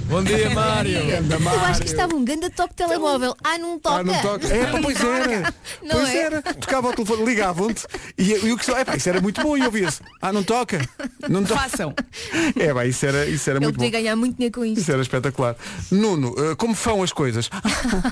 Bom 0.08 0.24
dia, 0.24 0.50
Mário. 0.54 0.92
Eu 0.98 1.60
acho 1.66 1.82
que 1.82 1.88
estava 1.88 2.14
um 2.16 2.26
grande 2.26 2.50
toque 2.50 2.70
de 2.72 2.76
telemóvel. 2.76 3.36
Ah, 3.44 3.58
não 3.58 3.80
toca. 3.80 4.00
Ah, 4.00 4.04
não 4.04 4.22
toca. 4.22 4.48
É, 4.48 4.82
pois 4.82 5.00
era. 5.02 5.54
Não 5.84 5.96
pois 5.96 6.10
é? 6.10 6.18
era. 6.24 6.42
Tocava 6.42 6.88
ao 6.88 6.94
telefone, 6.94 7.26
ligavam-te 7.26 7.86
e, 8.18 8.32
e 8.48 8.52
o 8.52 8.58
que 8.58 8.66
só, 8.66 8.78
é, 8.78 8.84
pá, 8.84 8.96
isso 8.96 9.08
era 9.08 9.22
muito 9.22 9.42
bom 9.42 9.56
e 9.56 9.64
ouvia-se. 9.64 10.02
Ah, 10.22 10.34
não 10.34 10.44
toca. 10.44 10.82
Não 11.30 11.44
toca. 11.44 11.62
Façam. 11.62 11.94
É, 12.60 12.74
pá, 12.74 12.86
isso 12.86 13.06
era, 13.06 13.26
isso 13.28 13.50
era 13.50 13.60
muito 13.60 13.76
bom. 13.76 13.84
podia 13.86 14.00
ganhar 14.02 14.16
muito 14.16 14.36
dinheiro 14.36 14.54
com 14.60 14.66
isto. 14.66 14.82
Isso 14.82 14.92
era 14.92 15.02
espetacular. 15.02 15.56
Nuno, 15.92 16.34
eh, 16.38 16.56
como 16.56 16.74
fão 16.76 17.02
as 17.04 17.12
coisas? 17.14 17.50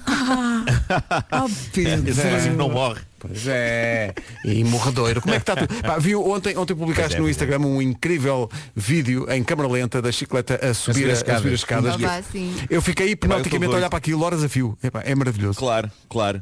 Oh, 1.31 1.49
Pedro. 1.73 2.09
Esse 2.09 2.21
assim 2.21 2.49
não 2.51 2.69
morre. 2.69 3.01
Pois 3.19 3.47
é. 3.47 4.13
E 4.45 4.63
morredoiro. 4.63 5.21
Como 5.21 5.33
é 5.33 5.39
que 5.39 5.43
está 5.43 5.55
tudo? 5.65 5.81
Pá, 5.81 5.97
viu 5.97 6.25
ontem, 6.29 6.55
ontem 6.57 6.75
publicaste 6.75 7.15
é, 7.15 7.19
no 7.19 7.27
é. 7.27 7.31
Instagram 7.31 7.59
um 7.59 7.81
incrível 7.81 8.49
vídeo 8.75 9.25
em 9.31 9.43
câmara 9.43 9.67
lenta 9.69 10.01
da 10.01 10.11
chicleta 10.11 10.55
a 10.55 10.73
subir, 10.73 11.09
a, 11.09 11.15
subir 11.15 11.31
as 11.31 11.35
a 11.35 11.37
subir 11.37 11.53
as 11.53 11.59
escadas. 11.59 11.95
Ah. 12.03 12.21
Eu 12.69 12.81
fiquei 12.81 13.11
hipnoticamente 13.11 13.73
a 13.73 13.77
olhar 13.77 13.89
para 13.89 13.97
aquilo 13.97 14.21
horas 14.23 14.43
a 14.43 14.49
fio. 14.49 14.77
Epá, 14.83 15.01
é 15.03 15.15
maravilhoso. 15.15 15.57
Claro, 15.57 15.91
claro. 16.07 16.41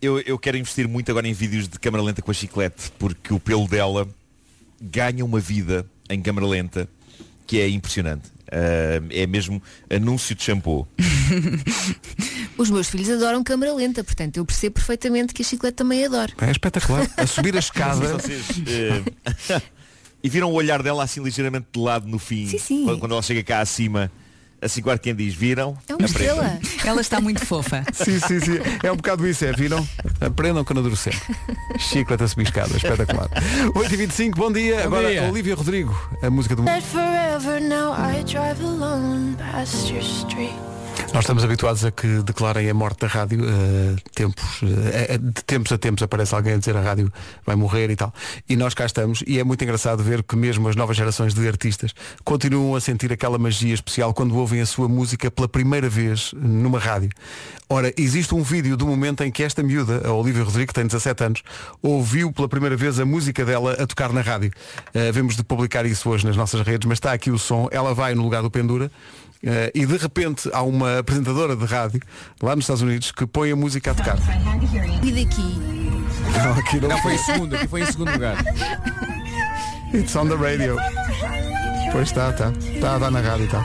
Eu, 0.00 0.20
eu 0.20 0.38
quero 0.38 0.56
investir 0.56 0.86
muito 0.86 1.10
agora 1.10 1.26
em 1.26 1.32
vídeos 1.32 1.68
de 1.68 1.78
câmara 1.78 2.02
lenta 2.02 2.20
com 2.20 2.30
a 2.30 2.34
chiclete, 2.34 2.92
porque 2.98 3.32
o 3.32 3.40
pelo 3.40 3.66
dela 3.66 4.06
ganha 4.80 5.24
uma 5.24 5.40
vida 5.40 5.86
em 6.10 6.20
câmara 6.20 6.46
lenta 6.46 6.88
que 7.46 7.60
é 7.60 7.68
impressionante. 7.68 8.35
Ah, 8.50 9.02
é 9.10 9.26
mesmo 9.26 9.62
anúncio 9.90 10.34
de 10.34 10.42
shampoo. 10.42 10.86
Os 12.56 12.70
meus 12.70 12.88
filhos 12.88 13.10
adoram 13.10 13.42
câmara 13.42 13.72
lenta, 13.74 14.02
portanto 14.02 14.36
eu 14.38 14.44
percebo 14.44 14.74
perfeitamente 14.74 15.34
que 15.34 15.42
a 15.42 15.44
chiclete 15.44 15.76
também 15.76 16.04
adora. 16.04 16.32
É 16.40 16.50
espetacular. 16.50 17.08
A 17.16 17.26
subir 17.26 17.54
a 17.56 17.58
escada. 17.60 18.14
vocês, 18.14 18.46
eh, 18.66 19.60
e 20.22 20.28
viram 20.28 20.50
o 20.50 20.54
olhar 20.54 20.82
dela 20.82 21.04
assim 21.04 21.22
ligeiramente 21.22 21.66
de 21.72 21.78
lado 21.80 22.06
no 22.08 22.18
fim, 22.18 22.46
Sim, 22.46 22.58
sim. 22.58 22.84
Quando, 22.84 23.00
quando 23.00 23.12
ela 23.12 23.22
chega 23.22 23.42
cá 23.42 23.60
acima. 23.60 24.10
Assim 24.60 24.80
quase 24.82 25.00
quem 25.00 25.14
diz, 25.14 25.34
viram? 25.34 25.76
É 25.88 25.94
uma 25.94 26.06
Aprendam. 26.06 26.06
estrela. 26.06 26.58
Ela 26.84 27.00
está 27.00 27.20
muito 27.20 27.44
fofa. 27.44 27.84
Sim, 27.92 28.18
sim, 28.20 28.40
sim. 28.40 28.58
É 28.82 28.90
um 28.90 28.96
bocado 28.96 29.26
isso, 29.26 29.44
é, 29.44 29.52
viram? 29.52 29.86
Aprendam 30.20 30.64
que 30.64 30.72
não 30.72 30.82
duro 30.82 30.96
sempre. 30.96 31.20
Chiclete 31.78 32.22
a 32.24 32.28
subiscada, 32.28 32.74
espetacular. 32.76 33.28
8h25, 33.74 34.34
bom 34.34 34.50
dia. 34.50 34.76
Bom 34.80 34.86
Agora, 34.86 35.10
dia. 35.10 35.22
Olivia 35.24 35.54
Rodrigo, 35.54 35.94
a 36.22 36.30
música 36.30 36.56
do 36.56 36.62
mundo. 36.62 36.72
Nós 41.14 41.24
estamos 41.24 41.44
habituados 41.44 41.82
a 41.84 41.90
que 41.90 42.06
declarem 42.22 42.68
a 42.68 42.74
morte 42.74 43.00
da 43.00 43.06
rádio 43.06 43.40
eh, 43.42 43.96
tempos, 44.14 44.60
eh, 44.62 45.16
de 45.16 45.42
tempos 45.44 45.72
a 45.72 45.78
tempos 45.78 46.02
aparece 46.02 46.34
alguém 46.34 46.54
a 46.54 46.56
dizer 46.58 46.76
a 46.76 46.82
rádio 46.82 47.10
vai 47.46 47.56
morrer 47.56 47.90
e 47.90 47.96
tal. 47.96 48.12
E 48.46 48.54
nós 48.54 48.74
cá 48.74 48.84
estamos 48.84 49.22
e 49.26 49.38
é 49.38 49.44
muito 49.44 49.62
engraçado 49.64 50.02
ver 50.02 50.22
que 50.22 50.36
mesmo 50.36 50.68
as 50.68 50.76
novas 50.76 50.94
gerações 50.94 51.32
de 51.32 51.48
artistas 51.48 51.94
continuam 52.22 52.74
a 52.74 52.80
sentir 52.80 53.10
aquela 53.12 53.38
magia 53.38 53.72
especial 53.72 54.12
quando 54.12 54.36
ouvem 54.36 54.60
a 54.60 54.66
sua 54.66 54.88
música 54.88 55.30
pela 55.30 55.48
primeira 55.48 55.88
vez 55.88 56.32
numa 56.34 56.78
rádio. 56.78 57.10
Ora, 57.68 57.92
existe 57.96 58.34
um 58.34 58.42
vídeo 58.42 58.76
do 58.76 58.86
momento 58.86 59.24
em 59.24 59.30
que 59.30 59.42
esta 59.42 59.62
miúda, 59.62 60.06
a 60.06 60.12
Olivia 60.12 60.44
Rodrigo, 60.44 60.68
que 60.68 60.74
tem 60.74 60.86
17 60.86 61.24
anos, 61.24 61.42
ouviu 61.82 62.30
pela 62.30 62.48
primeira 62.48 62.76
vez 62.76 63.00
a 63.00 63.04
música 63.04 63.44
dela 63.44 63.72
a 63.72 63.86
tocar 63.86 64.12
na 64.12 64.20
rádio. 64.20 64.52
Eh, 64.92 65.10
Vemos 65.10 65.34
de 65.34 65.42
publicar 65.42 65.86
isso 65.86 66.08
hoje 66.10 66.26
nas 66.26 66.36
nossas 66.36 66.60
redes, 66.60 66.86
mas 66.86 66.96
está 66.96 67.12
aqui 67.12 67.30
o 67.30 67.38
som. 67.38 67.68
Ela 67.72 67.94
vai 67.94 68.14
no 68.14 68.22
lugar 68.22 68.42
do 68.42 68.50
Pendura 68.50 68.90
e 69.74 69.86
de 69.86 69.96
repente 69.96 70.48
há 70.52 70.62
uma 70.62 70.98
apresentadora 70.98 71.54
de 71.54 71.64
rádio 71.64 72.00
lá 72.42 72.54
nos 72.56 72.64
Estados 72.64 72.82
Unidos 72.82 73.12
que 73.12 73.26
põe 73.26 73.50
a 73.50 73.56
música 73.56 73.90
a 73.92 73.94
tocar. 73.94 74.16
E 75.02 75.12
daqui. 75.12 75.58
Não, 76.42 76.52
aqui 76.52 76.80
não, 76.80 76.88
Não, 76.88 76.98
foi 77.02 77.14
em 77.14 77.18
segundo, 77.18 77.54
aqui 77.54 77.68
foi 77.68 77.82
em 77.82 77.86
segundo 77.86 78.12
lugar. 78.12 78.36
It's 79.94 80.14
on 80.16 80.26
the 80.28 80.34
radio. 80.34 80.76
Pois 81.92 82.08
está, 82.08 82.30
está. 82.30 82.50
Está 82.50 82.96
a 82.96 82.98
dar 82.98 83.10
na 83.10 83.20
rádio, 83.20 83.44
está. 83.46 83.62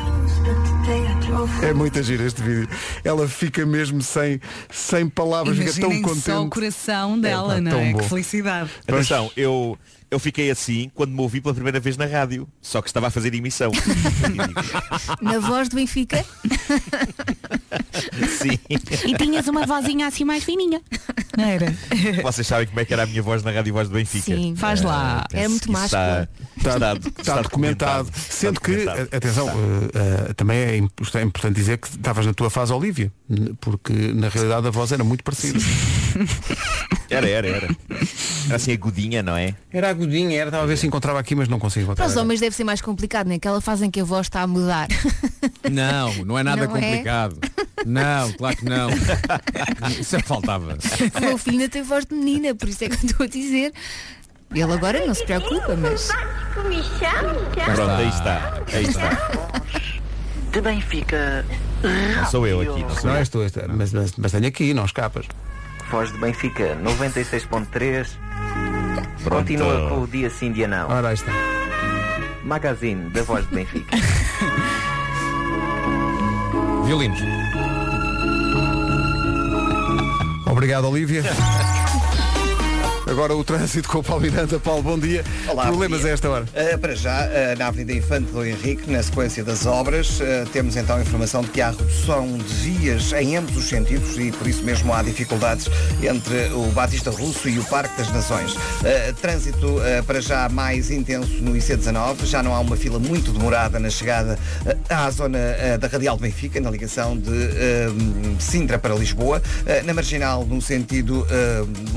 É 1.63 1.73
muita 1.73 2.01
gira 2.03 2.23
este 2.23 2.41
vídeo. 2.41 2.69
Ela 3.03 3.27
fica 3.27 3.65
mesmo 3.65 4.01
sem, 4.01 4.39
sem 4.69 5.07
palavras, 5.09 5.57
fica 5.57 5.71
tão 5.73 5.91
Imaginem 5.91 6.03
só 6.03 6.32
o 6.32 6.36
contente. 6.36 6.49
coração 6.53 7.19
dela, 7.19 7.55
pá, 7.55 7.61
não 7.61 7.79
é? 7.79 7.93
Que 7.93 8.03
felicidade. 8.03 8.69
Atenção, 8.88 9.32
eu, 9.36 9.77
eu 10.12 10.20
fiquei 10.20 10.51
assim 10.51 10.91
quando 10.93 11.12
me 11.14 11.22
ouvi 11.22 11.39
pela 11.41 11.53
primeira 11.55 11.80
vez 11.80 11.95
na 11.97 12.05
rádio. 12.05 12.47
Só 12.62 12.82
que 12.82 12.89
estava 12.89 13.07
a 13.07 13.09
fazer 13.09 13.34
emissão. 13.34 13.72
Na 15.22 15.39
voz 15.39 15.70
do 15.70 15.78
Benfica. 15.78 16.24
Sim. 18.39 18.59
E 19.07 19.16
tinhas 19.16 19.47
uma 19.47 19.66
vozinha 19.66 20.07
assim 20.07 20.24
mais 20.26 20.43
fininha. 20.43 20.82
Não 21.38 21.45
era? 21.45 21.74
Vocês 22.24 22.45
sabem 22.45 22.68
como 22.68 22.80
é 22.80 22.86
que 22.86 22.93
era 22.93 23.03
a 23.03 23.05
minha 23.05 23.22
voz 23.22 23.43
na 23.43 23.51
rádio 23.51 23.74
voz 23.74 23.88
do 23.88 23.93
Benfica. 23.95 24.36
Sim, 24.36 24.55
faz 24.55 24.82
lá. 24.82 25.26
penso 25.30 25.39
Era 25.41 25.49
muito 25.49 25.72
máscula. 25.72 26.30
Está, 26.57 26.76
Está, 26.76 26.93
está, 26.93 27.22
está 27.22 27.41
documentado. 27.41 28.09
Sendo 28.14 28.59
que, 28.62 28.86
atenção, 29.16 29.49
eh, 29.49 30.30
eh, 30.30 30.34
também 30.34 30.57
é 30.59 30.78
imp- 30.78 31.16
é 31.16 31.22
importante 31.22 31.55
dizer 31.55 31.78
que 31.78 31.88
estavas 31.88 32.26
na 32.26 32.34
tua 32.34 32.49
fase 32.49 32.72
Olivia, 32.74 33.12
n- 33.30 33.55
porque 33.59 33.93
na 33.93 34.30
realidade 34.30 34.68
a 34.68 34.70
voz 34.70 34.91
era 34.91 35.03
muito 35.03 35.24
parecida. 35.24 35.57
Era, 37.09 37.28
era, 37.28 37.47
era. 37.47 37.68
Era 38.47 38.55
assim 38.55 38.72
agudinha, 38.74 39.24
não 39.24 39.36
é? 39.36 39.55
Era 39.72 39.89
agudinha, 39.89 40.00
era, 40.35 40.45
estava 40.49 40.63
a 40.63 40.65
ver 40.67 40.77
se 40.77 40.87
encontrava 40.87 41.19
aqui, 41.19 41.35
mas 41.35 41.47
não 41.47 41.59
consigo 41.59 41.85
encontrar. 41.85 42.05
Para 42.05 42.11
os 42.11 42.17
homens 42.17 42.39
deve 42.39 42.55
ser 42.55 42.63
mais 42.63 42.81
complicado, 42.81 43.27
naquela 43.27 43.59
fase 43.61 43.85
em 43.85 43.91
que 43.91 43.99
a 43.99 44.03
voz 44.03 44.27
está 44.27 44.41
a 44.41 44.47
mudar. 44.47 44.87
Não, 45.71 46.13
não 46.25 46.37
é 46.37 46.43
nada 46.43 46.67
Não 46.67 46.75
é? 46.75 46.81
complicado. 46.81 47.37
Não, 47.85 48.31
claro 48.33 48.57
que 48.57 48.65
não. 48.65 48.89
Isso 49.99 50.15
é 50.17 50.19
faltava. 50.21 50.77
O 51.15 51.19
meu 51.21 51.37
filho 51.37 51.59
ainda 51.59 51.69
tem 51.69 51.81
voz 51.81 52.05
de 52.05 52.13
menina, 52.13 52.53
por 52.53 52.67
isso 52.67 52.83
é 52.83 52.89
que 52.89 52.95
eu 52.95 53.09
estou 53.09 53.23
a 53.25 53.29
dizer. 53.29 53.71
Ele 54.53 54.73
agora 54.73 55.05
não 55.05 55.13
se 55.13 55.23
preocupa, 55.23 55.75
mas. 55.75 56.09
Pronto, 56.53 57.91
aí 57.91 58.09
está. 58.09 58.61
Aí 58.73 58.83
está. 58.83 59.09
De 60.51 60.61
Benfica. 60.61 61.45
Não 62.17 62.25
sou 62.29 62.45
eu 62.45 62.59
aqui, 62.61 62.81
não 62.81 62.89
sou 62.89 63.03
Não 63.05 63.11
eu. 63.13 63.17
és 63.19 63.29
tu, 63.29 63.41
és 63.41 63.51
tu, 63.51 63.59
mas, 63.69 63.93
mas, 63.93 64.13
mas 64.17 64.31
tenho 64.31 64.47
aqui, 64.47 64.73
não 64.73 64.85
escapas. 64.85 65.25
Voz 65.89 66.11
de 66.11 66.17
Benfica 66.19 66.75
96.3. 66.83 68.07
Continua 69.29 69.89
com 69.89 70.01
o 70.01 70.07
dia 70.07 70.29
sim, 70.29 70.51
dia 70.51 70.67
não. 70.67 70.89
Ora, 70.89 71.09
aí 71.09 71.13
está. 71.13 71.31
Magazine 72.43 73.09
da 73.09 73.23
Voz 73.23 73.47
de 73.47 73.55
Benfica. 73.55 73.97
Violinos. 76.85 77.19
Obrigado, 80.47 80.89
Olivia. 80.89 81.23
Agora 83.12 83.36
o 83.36 83.43
trânsito 83.43 83.89
com 83.89 83.97
o 83.97 84.03
Paulo 84.03 84.22
Miranda. 84.22 84.57
Paulo, 84.57 84.82
bom 84.82 84.97
dia. 84.97 85.22
Olá, 85.49 85.66
Problemas 85.66 86.05
a 86.05 86.09
esta 86.12 86.30
hora. 86.30 86.45
Uh, 86.45 86.80
para 86.80 86.95
já, 86.95 87.26
uh, 87.26 87.59
na 87.59 87.68
Avenida 87.68 87.91
Infante 87.91 88.32
do 88.32 88.45
Henrique, 88.45 88.89
na 88.89 89.03
sequência 89.03 89.43
das 89.43 89.66
obras, 89.66 90.22
uh, 90.22 90.47
temos 90.53 90.78
então 90.78 90.95
a 90.95 91.01
informação 91.01 91.41
de 91.41 91.49
que 91.49 91.59
há 91.59 91.72
redução 91.72 92.38
de 92.38 92.53
vias 92.53 93.12
em 93.12 93.36
ambos 93.36 93.57
os 93.57 93.66
sentidos 93.66 94.18
e 94.18 94.32
por 94.32 94.47
isso 94.47 94.64
mesmo 94.64 94.93
há 94.93 95.03
dificuldades 95.03 95.68
entre 96.01 96.53
o 96.53 96.72
Batista 96.72 97.12
Russo 97.12 97.49
e 97.49 97.59
o 97.59 97.66
Parque 97.66 97.97
das 97.97 98.09
Nações. 98.14 98.55
Trânsito 99.22 99.82
para 100.07 100.22
já 100.22 100.47
mais 100.47 100.89
intenso 100.89 101.34
no 101.41 101.51
IC19, 101.51 102.26
já 102.26 102.41
não 102.41 102.55
há 102.55 102.62
uma 102.62 102.78
fila 102.78 102.97
muito 102.97 103.34
demorada 103.34 103.78
na 103.78 103.89
chegada 103.89 104.39
à 104.89 105.09
zona 105.12 105.38
da 105.80 105.88
Radial 105.88 106.16
de 106.16 106.24
Benfica, 106.24 106.62
na 106.62 106.72
ligação 106.72 107.18
de 107.18 107.32
Sintra 108.39 108.80
para 108.80 108.95
Lisboa. 108.95 109.41
Na 109.84 109.93
Marginal, 109.93 110.45
no 110.45 110.62
sentido 110.62 111.28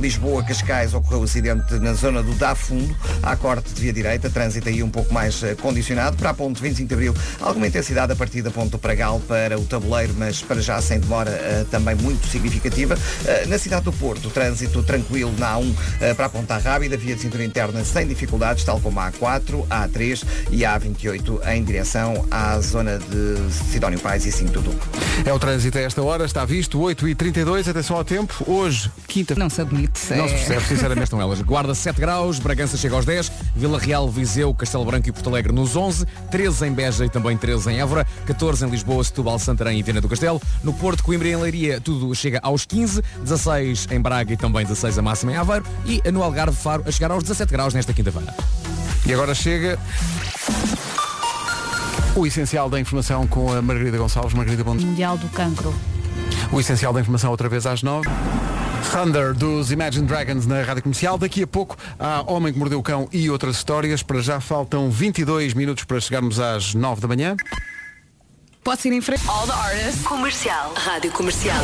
Lisboa-Cascais, 0.01 0.93
ocorreu 1.05 1.20
o 1.20 1.24
acidente 1.24 1.74
na 1.74 1.92
zona 1.92 2.22
do 2.22 2.32
Dá 2.34 2.55
Fundo, 2.55 2.94
há 3.22 3.36
corte 3.36 3.72
de 3.74 3.80
via 3.80 3.92
direita, 3.92 4.30
trânsito 4.30 4.68
aí 4.68 4.82
um 4.82 4.88
pouco 4.90 5.12
mais 5.12 5.42
eh, 5.42 5.55
condicionado. 5.55 6.16
Para 6.16 6.30
a 6.30 6.34
ponte 6.34 6.61
25 6.62 6.88
de 6.88 6.94
Abril, 6.94 7.14
alguma 7.40 7.66
intensidade 7.66 8.12
a 8.12 8.16
partir 8.16 8.42
da 8.42 8.50
ponte 8.50 8.70
do 8.70 8.78
Pragal 8.78 9.20
para 9.28 9.59
o 9.59 9.64
tabuleiro, 9.64 10.14
mas 10.16 10.40
para 10.42 10.61
já 10.61 10.80
sem 10.80 10.98
demora 10.98 11.30
eh, 11.30 11.64
também 11.70 11.94
muito 11.94 12.26
significativa. 12.26 12.96
Eh, 13.26 13.46
na 13.46 13.59
cidade 13.59 13.84
do 13.84 13.92
Porto, 13.92 14.30
trânsito 14.30 14.82
tranquilo 14.82 15.32
na 15.38 15.55
A1 15.57 15.74
eh, 16.00 16.14
para 16.14 16.26
a 16.26 16.28
ponta 16.28 16.57
rápida, 16.57 16.96
via 16.96 17.14
de 17.14 17.20
cintura 17.20 17.44
interna 17.44 17.84
sem 17.84 18.07
dificuldades, 18.07 18.64
tal 18.64 18.80
como 18.80 18.98
a 19.00 19.12
A4, 19.12 19.64
a 19.68 19.86
A3 19.88 20.24
e 20.50 20.64
a 20.64 20.78
A28 20.80 21.46
em 21.48 21.62
direção 21.64 22.26
à 22.30 22.59
zona 22.61 22.98
de 22.98 23.52
Sidónio 23.70 23.98
Pais 24.00 24.24
e 24.24 24.32
5 24.32 24.50
do 24.52 24.62
Duque. 24.62 24.86
É 25.24 25.32
o 25.32 25.38
trânsito 25.38 25.76
a 25.78 25.82
esta 25.82 26.02
hora, 26.02 26.24
está 26.24 26.44
visto, 26.44 26.78
8h32, 26.80 27.68
atenção 27.68 27.96
ao 27.96 28.05
tempo. 28.05 28.42
Hoje, 28.50 28.90
quinta. 29.07 29.34
Não 29.34 29.50
se 29.50 29.61
admite. 29.61 30.00
Não 30.14 30.28
se 30.28 30.34
É. 30.34 30.38
percebe, 30.38 30.66
sinceramente 30.66 30.93
estão 31.03 31.20
elas. 31.20 31.40
Guarda 31.42 31.74
7 31.74 32.01
graus, 32.01 32.38
Bragança 32.38 32.76
chega 32.76 32.95
aos 32.95 33.05
10, 33.05 33.32
Vila 33.57 33.78
Real, 33.78 34.09
Viseu, 34.09 34.55
Castelo 34.55 34.84
Branco 34.84 35.09
e 35.09 35.12
Porto 35.12 35.28
Alegre 35.28 35.53
nos 35.53 35.74
11, 35.74 36.07
13 36.30 36.66
em 36.66 36.72
Beja 36.72 37.05
e 37.05 37.09
também 37.11 37.36
13 37.36 37.72
em 37.72 37.80
Évora, 37.80 38.07
14 38.26 38.64
em 38.64 38.70
Lisboa, 38.70 39.03
Setúbal, 39.03 39.38
Santarém 39.38 39.78
e 39.78 39.82
Viana 39.82 40.01
do 40.01 40.09
Castelo, 40.09 40.40
no 40.62 40.72
Porto, 40.72 41.03
Coimbra 41.03 41.28
e 41.28 41.32
em 41.32 41.36
Leiria 41.36 41.80
tudo 41.80 42.14
chega 42.14 42.38
aos 42.42 42.64
15, 42.64 43.03
16 43.22 43.88
em 43.90 44.01
Braga 44.01 44.32
e 44.32 44.36
também 44.36 44.62
16 44.62 44.99
a 44.99 45.03
máxima 45.03 45.32
em 45.32 45.36
Aveiro 45.36 45.64
e 45.84 46.01
no 46.11 46.22
Algarve 46.22 46.57
Faro 46.57 46.84
a 46.86 46.90
chegar 46.90 47.11
aos 47.11 47.22
17 47.22 47.51
graus 47.51 47.74
nesta 47.74 47.92
quinta-feira. 47.92 48.34
E 49.07 49.12
agora 49.12 49.34
chega 49.34 49.78
o 52.16 52.26
essencial 52.26 52.70
da 52.70 52.78
informação 52.78 53.26
com 53.26 53.53
a 53.53 53.61
Margarida 53.61 53.99
Gonçalves. 53.99 54.34
Margarida, 54.34 54.62
bom 54.62 54.76
dia. 54.76 54.86
Mundial 54.86 55.18
do 55.18 55.28
Cancro. 55.28 55.74
O 56.53 56.61
essencial 56.61 56.92
da 56.92 57.01
informação 57.01 57.30
outra 57.30 57.49
vez 57.49 57.66
às 57.66 57.82
9. 57.82 58.09
Thunder 58.92 59.34
dos 59.34 59.72
Imagine 59.72 60.07
Dragons 60.07 60.47
na 60.47 60.62
Rádio 60.62 60.82
Comercial. 60.82 61.18
Daqui 61.18 61.42
a 61.42 61.47
pouco 61.47 61.76
há 61.99 62.22
Homem 62.26 62.53
que 62.53 62.59
Mordeu 62.59 62.78
o 62.78 62.82
Cão 62.82 63.09
e 63.12 63.28
outras 63.28 63.57
histórias. 63.57 64.03
Para 64.03 64.20
já 64.20 64.40
faltam 64.40 64.90
22 64.90 65.55
minutos 65.55 65.84
para 65.84 66.01
chegarmos 66.01 66.38
às 66.38 66.74
9 66.74 67.01
da 67.01 67.09
manhã. 67.09 67.36
Posso 68.62 68.88
ir 68.88 68.92
em 68.92 69.01
frente? 69.01 69.22
All 69.28 69.47
the 69.47 69.53
artists. 69.53 70.03
Comercial. 70.05 70.72
Rádio 70.74 71.11
Comercial. 71.12 71.62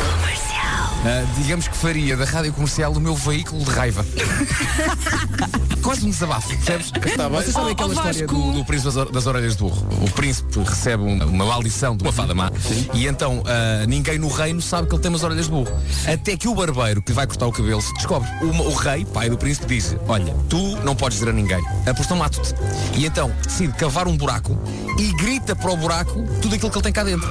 Ah, 1.03 1.25
digamos 1.37 1.67
que 1.67 1.75
faria 1.75 2.15
da 2.15 2.25
rádio 2.25 2.53
comercial 2.53 2.91
o 2.91 2.99
meu 2.99 3.15
veículo 3.15 3.63
de 3.63 3.71
raiva. 3.71 4.05
Quase 5.91 6.05
um 6.05 6.09
desabafo, 6.09 6.47
percebes? 6.47 6.89
Vocês 6.89 7.51
sabem 7.53 7.71
aquela 7.73 7.93
história 7.93 8.25
do, 8.27 8.51
do 8.53 8.65
príncipe 8.65 8.85
das, 8.85 8.95
or- 8.95 9.11
das 9.11 9.25
orelhas 9.27 9.57
de 9.57 9.59
burro? 9.63 9.85
O 10.01 10.09
príncipe 10.11 10.59
recebe 10.59 11.03
um- 11.03 11.21
uma 11.27 11.45
maldição 11.45 11.97
de 11.97 12.03
uma 12.03 12.13
fada 12.13 12.33
má 12.33 12.49
e 12.93 13.07
então 13.07 13.43
ah, 13.45 13.85
ninguém 13.85 14.17
no 14.17 14.29
reino 14.29 14.61
sabe 14.61 14.87
que 14.87 14.95
ele 14.95 15.01
tem 15.01 15.09
umas 15.09 15.21
orelhas 15.21 15.45
de 15.45 15.51
burro. 15.51 15.67
Até 16.07 16.37
que 16.37 16.47
o 16.47 16.55
barbeiro 16.55 17.01
que 17.01 17.11
vai 17.11 17.27
cortar 17.27 17.45
o 17.47 17.51
cabelo 17.51 17.81
se 17.81 17.93
descobre. 17.95 18.29
O, 18.41 18.69
o 18.69 18.73
rei, 18.73 19.03
pai 19.03 19.29
do 19.29 19.37
príncipe, 19.37 19.65
diz 19.67 19.93
olha, 20.07 20.33
tu 20.49 20.77
não 20.85 20.95
podes 20.95 21.19
dizer 21.19 21.29
a 21.29 21.33
ninguém. 21.33 21.61
Apostão 21.85 22.15
mato-te. 22.15 22.53
E 22.95 23.05
então 23.05 23.29
decide 23.43 23.73
cavar 23.73 24.07
um 24.07 24.15
buraco 24.15 24.57
e 24.97 25.11
grita 25.15 25.57
para 25.57 25.71
o 25.71 25.75
buraco 25.75 26.23
tudo 26.41 26.55
aquilo 26.55 26.71
que 26.71 26.77
ele 26.77 26.83
tem 26.83 26.93
cá 26.93 27.03
dentro. 27.03 27.27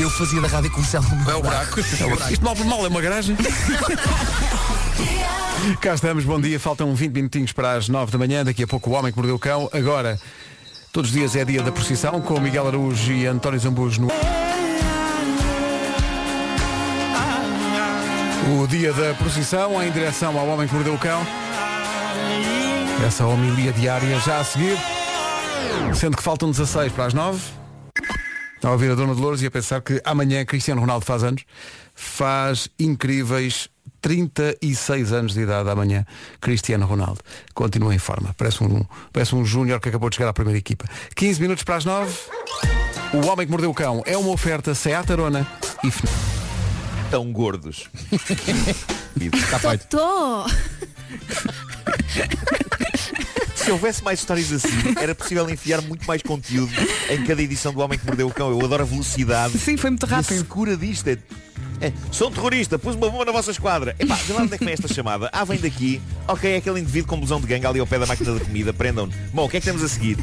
Eu 0.00 0.08
fazia 0.08 0.40
da 0.40 0.48
rádio 0.48 0.70
comercial 0.70 1.02
o 1.02 1.16
meu 1.26 1.42
buraco. 1.42 1.78
É 1.78 2.06
o 2.06 2.08
buraco. 2.08 2.32
Isto 2.32 2.42
mal 2.42 2.56
por 2.56 2.64
mal 2.64 2.82
é 2.86 2.88
uma 2.88 3.02
garagem. 3.02 3.36
Cá 5.78 5.92
estamos, 5.92 6.24
bom 6.24 6.40
dia. 6.40 6.58
Faltam 6.58 6.94
20 6.94 7.12
minutinhos 7.12 7.52
para 7.52 7.74
as 7.74 7.86
9 7.86 8.10
da 8.10 8.16
manhã. 8.16 8.42
Daqui 8.42 8.62
a 8.62 8.66
pouco 8.66 8.88
o 8.88 8.94
Homem 8.94 9.12
que 9.12 9.18
Mordeu 9.18 9.36
o 9.36 9.38
Cão. 9.38 9.68
Agora, 9.74 10.18
todos 10.90 11.10
os 11.10 11.16
dias 11.16 11.36
é 11.36 11.44
dia 11.44 11.62
da 11.62 11.70
procissão 11.70 12.18
com 12.22 12.40
Miguel 12.40 12.66
Araújo 12.66 13.12
e 13.12 13.26
António 13.26 13.60
Zambujo 13.60 14.00
no... 14.00 14.08
O 18.62 18.66
dia 18.68 18.94
da 18.94 19.12
procissão 19.12 19.82
em 19.82 19.90
direção 19.90 20.38
ao 20.38 20.48
Homem 20.48 20.66
que 20.66 20.72
Mordeu 20.72 20.94
o 20.94 20.98
Cão. 20.98 21.20
Essa 23.06 23.26
homilia 23.26 23.74
diária 23.74 24.18
já 24.20 24.38
a 24.38 24.44
seguir. 24.44 24.78
Sendo 25.94 26.16
que 26.16 26.22
faltam 26.22 26.50
16 26.50 26.90
para 26.90 27.04
as 27.04 27.12
9. 27.12 27.59
A 28.62 28.70
ouvir 28.70 28.90
a 28.90 28.94
Dona 28.94 29.14
Dolores 29.14 29.42
e 29.42 29.46
a 29.46 29.50
pensar 29.50 29.80
que 29.80 30.00
amanhã 30.04 30.44
Cristiano 30.44 30.80
Ronaldo 30.80 31.04
faz 31.04 31.22
anos. 31.22 31.44
Faz 31.94 32.68
incríveis 32.78 33.68
36 34.00 35.12
anos 35.12 35.34
de 35.34 35.42
idade 35.42 35.68
amanhã, 35.68 36.06
Cristiano 36.40 36.86
Ronaldo. 36.86 37.20
Continua 37.54 37.94
em 37.94 37.98
forma. 37.98 38.34
Parece 38.36 38.62
um, 38.64 38.84
parece 39.12 39.34
um 39.34 39.44
júnior 39.44 39.80
que 39.80 39.88
acabou 39.88 40.08
de 40.08 40.16
chegar 40.16 40.30
à 40.30 40.32
primeira 40.32 40.58
equipa. 40.58 40.86
15 41.14 41.40
minutos 41.40 41.64
para 41.64 41.76
as 41.76 41.84
9. 41.84 42.12
O 43.12 43.26
Homem 43.26 43.46
que 43.46 43.50
Mordeu 43.50 43.70
o 43.70 43.74
Cão 43.74 44.02
é 44.06 44.16
uma 44.16 44.30
oferta 44.30 44.74
Seat 44.74 45.12
Arona 45.12 45.46
e 45.84 45.90
Fnac. 45.90 46.14
Tão 47.10 47.32
gordos. 47.32 47.90
Está 49.20 49.58
feito. 49.58 49.86
Tô. 49.88 50.46
Se 53.64 53.70
houvesse 53.70 54.02
mais 54.02 54.18
histórias 54.20 54.50
assim, 54.52 54.68
era 55.00 55.14
possível 55.14 55.48
enfiar 55.50 55.80
muito 55.82 56.06
mais 56.06 56.22
conteúdo 56.22 56.72
em 57.10 57.24
cada 57.24 57.42
edição 57.42 57.72
do 57.72 57.80
Homem 57.80 57.98
que 57.98 58.06
Mordeu 58.06 58.26
o 58.26 58.32
Cão. 58.32 58.50
Eu 58.50 58.64
adoro 58.64 58.82
a 58.82 58.86
velocidade. 58.86 59.58
Sim, 59.58 59.76
foi 59.76 59.90
muito 59.90 60.06
E 60.06 60.12
a 60.12 60.16
rápido. 60.16 60.38
secura 60.38 60.76
disto 60.76 61.08
é... 61.08 61.18
É, 61.82 61.92
sou 62.12 62.28
um 62.28 62.30
terrorista, 62.30 62.78
pus 62.78 62.94
uma 62.94 63.08
bomba 63.08 63.24
na 63.24 63.32
vossa 63.32 63.50
esquadra. 63.50 63.96
Epá, 63.98 64.14
de 64.14 64.32
lá 64.34 64.42
onde 64.42 64.54
é 64.54 64.58
que 64.58 64.64
vem 64.66 64.74
esta 64.74 64.86
chamada? 64.86 65.30
Ah, 65.32 65.44
vem 65.44 65.58
daqui. 65.58 65.98
Ok, 66.28 66.50
é 66.52 66.56
aquele 66.58 66.78
indivíduo 66.80 67.08
com 67.08 67.16
blusão 67.16 67.40
de 67.40 67.46
gangue 67.46 67.64
ali 67.66 67.80
ao 67.80 67.86
pé 67.86 67.98
da 67.98 68.04
máquina 68.04 68.34
da 68.34 68.40
comida. 68.44 68.70
Prendam-no. 68.72 69.12
Bom, 69.32 69.46
o 69.46 69.48
que 69.48 69.56
é 69.56 69.60
que 69.60 69.66
temos 69.66 69.82
a 69.82 69.88
seguir? 69.88 70.18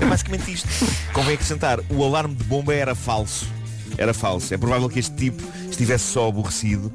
É 0.00 0.04
basicamente 0.06 0.52
isto. 0.52 0.68
Convém 1.12 1.34
acrescentar, 1.34 1.80
o 1.90 2.04
alarme 2.04 2.34
de 2.36 2.44
bomba 2.44 2.72
era 2.72 2.94
falso. 2.94 3.48
Era 3.96 4.14
falso. 4.14 4.54
É 4.54 4.56
provável 4.56 4.88
que 4.88 5.00
este 5.00 5.16
tipo 5.16 5.42
estivesse 5.68 6.04
só 6.12 6.28
aborrecido. 6.28 6.92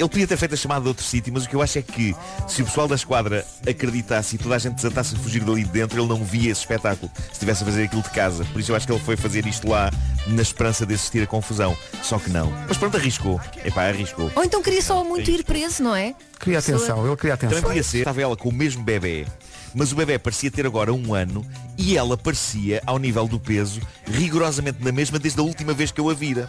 Ele 0.00 0.08
podia 0.08 0.26
ter 0.26 0.38
feito 0.38 0.54
a 0.54 0.56
chamada 0.56 0.80
de 0.80 0.88
outro 0.88 1.04
sítio, 1.04 1.30
mas 1.30 1.44
o 1.44 1.48
que 1.48 1.54
eu 1.54 1.60
acho 1.60 1.78
é 1.78 1.82
que 1.82 2.16
se 2.48 2.62
o 2.62 2.64
pessoal 2.64 2.88
da 2.88 2.94
esquadra 2.94 3.46
acreditasse 3.68 4.36
e 4.36 4.38
toda 4.38 4.54
a 4.54 4.58
gente 4.58 4.76
desatasse 4.76 5.14
a 5.14 5.18
fugir 5.18 5.44
dali 5.44 5.62
de 5.62 5.68
dentro, 5.68 6.00
ele 6.00 6.08
não 6.08 6.24
via 6.24 6.50
esse 6.50 6.62
espetáculo 6.62 7.12
se 7.26 7.32
estivesse 7.32 7.62
a 7.62 7.66
fazer 7.66 7.84
aquilo 7.84 8.00
de 8.00 8.08
casa. 8.08 8.46
Por 8.46 8.58
isso 8.60 8.72
eu 8.72 8.76
acho 8.76 8.86
que 8.86 8.92
ele 8.94 9.00
foi 9.00 9.14
fazer 9.18 9.46
isto 9.46 9.68
lá 9.68 9.90
na 10.26 10.40
esperança 10.40 10.86
de 10.86 10.94
assistir 10.94 11.22
a 11.22 11.26
confusão. 11.26 11.76
Só 12.02 12.18
que 12.18 12.30
não. 12.30 12.50
Mas 12.66 12.78
pronto, 12.78 12.96
arriscou. 12.96 13.38
Epá, 13.62 13.88
arriscou. 13.88 14.32
Ou 14.34 14.42
então 14.42 14.62
queria 14.62 14.80
só 14.80 15.04
muito 15.04 15.30
ir 15.30 15.44
preso, 15.44 15.82
não 15.82 15.94
é? 15.94 16.14
Queria 16.38 16.60
atenção, 16.60 17.06
ele 17.06 17.16
queria 17.16 17.36
Também 17.36 17.58
atenção. 17.58 17.68
podia 17.68 17.82
ser, 17.82 17.98
estava 17.98 18.22
ela 18.22 18.34
com 18.34 18.48
o 18.48 18.52
mesmo 18.52 18.82
bebê, 18.82 19.26
mas 19.74 19.92
o 19.92 19.96
bebê 19.96 20.18
parecia 20.18 20.50
ter 20.50 20.64
agora 20.64 20.94
um 20.94 21.12
ano 21.12 21.44
e 21.76 21.98
ela 21.98 22.16
parecia, 22.16 22.80
ao 22.86 22.98
nível 22.98 23.28
do 23.28 23.38
peso, 23.38 23.82
rigorosamente 24.06 24.82
na 24.82 24.92
mesma 24.92 25.18
desde 25.18 25.38
a 25.40 25.42
última 25.42 25.74
vez 25.74 25.90
que 25.90 26.00
eu 26.00 26.08
a 26.08 26.14
vira. 26.14 26.48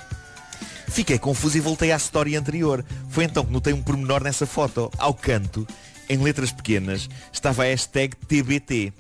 Fiquei 0.92 1.18
confuso 1.18 1.58
e 1.58 1.62
voltei 1.62 1.92
à 1.92 1.96
história 1.96 2.38
anterior. 2.38 2.84
Foi 3.10 3.24
então 3.24 3.46
que 3.46 3.52
notei 3.52 3.74
um 3.74 3.82
pormenor 3.82 4.22
nessa 4.22 4.46
foto. 4.46 4.92
Ao 4.98 5.14
canto, 5.14 5.66
em 6.10 6.18
letras 6.18 6.52
pequenas, 6.52 7.10
estava 7.32 7.64
a 7.64 7.66
hashtag 7.66 8.16
TBT. 8.28 8.92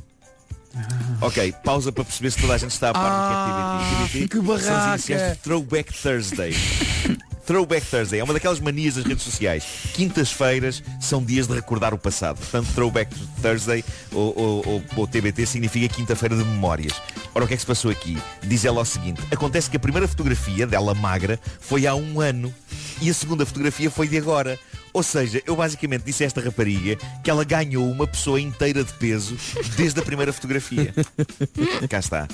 Ok, 1.19 1.53
pausa 1.65 1.91
para 1.91 2.05
perceber 2.05 2.31
se 2.31 2.37
toda 2.39 2.53
a 2.53 2.57
gente 2.57 2.71
está 2.71 2.91
a 2.91 2.93
par 2.93 3.11
do 3.11 4.07
que 4.07 4.17
é 4.17 4.21
TBT. 4.21 4.27
TBT 4.27 4.27
que 4.29 4.45
são 4.45 4.53
as 4.55 4.63
barraca! 4.63 4.89
iniciais 4.93 5.31
de 5.33 5.37
Throwback 5.39 5.93
Thursday. 5.93 6.55
Throwback 7.45 7.85
Thursday 7.85 8.19
é 8.19 8.23
uma 8.23 8.33
daquelas 8.33 8.59
manias 8.59 8.95
das 8.95 9.05
redes 9.05 9.23
sociais. 9.23 9.63
Quintas-feiras 9.93 10.83
são 10.99 11.23
dias 11.23 11.47
de 11.47 11.53
recordar 11.53 11.93
o 11.93 11.97
passado. 11.97 12.37
Portanto, 12.37 12.67
Throwback 12.73 13.13
Thursday 13.41 13.83
ou, 14.11 14.33
ou- 14.37 14.67
ou- 14.67 14.83
ou 14.97 15.07
TBT 15.07 15.45
significa 15.45 15.93
quinta-feira 15.93 16.35
de 16.35 16.43
memórias. 16.43 16.93
Ora, 17.33 17.45
o 17.45 17.47
que 17.47 17.53
é 17.53 17.57
que 17.57 17.61
se 17.61 17.67
passou 17.67 17.89
aqui? 17.91 18.17
Diz 18.43 18.65
ela 18.65 18.81
o 18.81 18.85
seguinte. 18.85 19.21
Acontece 19.31 19.69
que 19.69 19.77
a 19.77 19.79
primeira 19.79 20.07
fotografia 20.07 20.67
dela 20.67 20.93
magra 20.93 21.39
foi 21.59 21.87
há 21.87 21.95
um 21.95 22.19
ano 22.21 22.53
e 23.01 23.09
a 23.09 23.13
segunda 23.13 23.45
fotografia 23.45 23.89
foi 23.89 24.07
de 24.07 24.17
agora. 24.17 24.59
Ou 24.93 25.01
seja, 25.01 25.41
eu 25.47 25.55
basicamente 25.55 26.03
disse 26.03 26.23
a 26.23 26.27
esta 26.27 26.41
rapariga 26.41 26.97
que 27.23 27.29
ela 27.29 27.45
ganhou 27.45 27.89
uma 27.89 28.05
pessoa 28.05 28.41
inteira 28.41 28.83
de 28.83 28.91
peso 28.93 29.37
desde 29.77 29.97
a 29.99 30.03
primeira 30.03 30.33
fotografia. 30.33 30.93
Cá 31.89 31.99
está. 31.99 32.27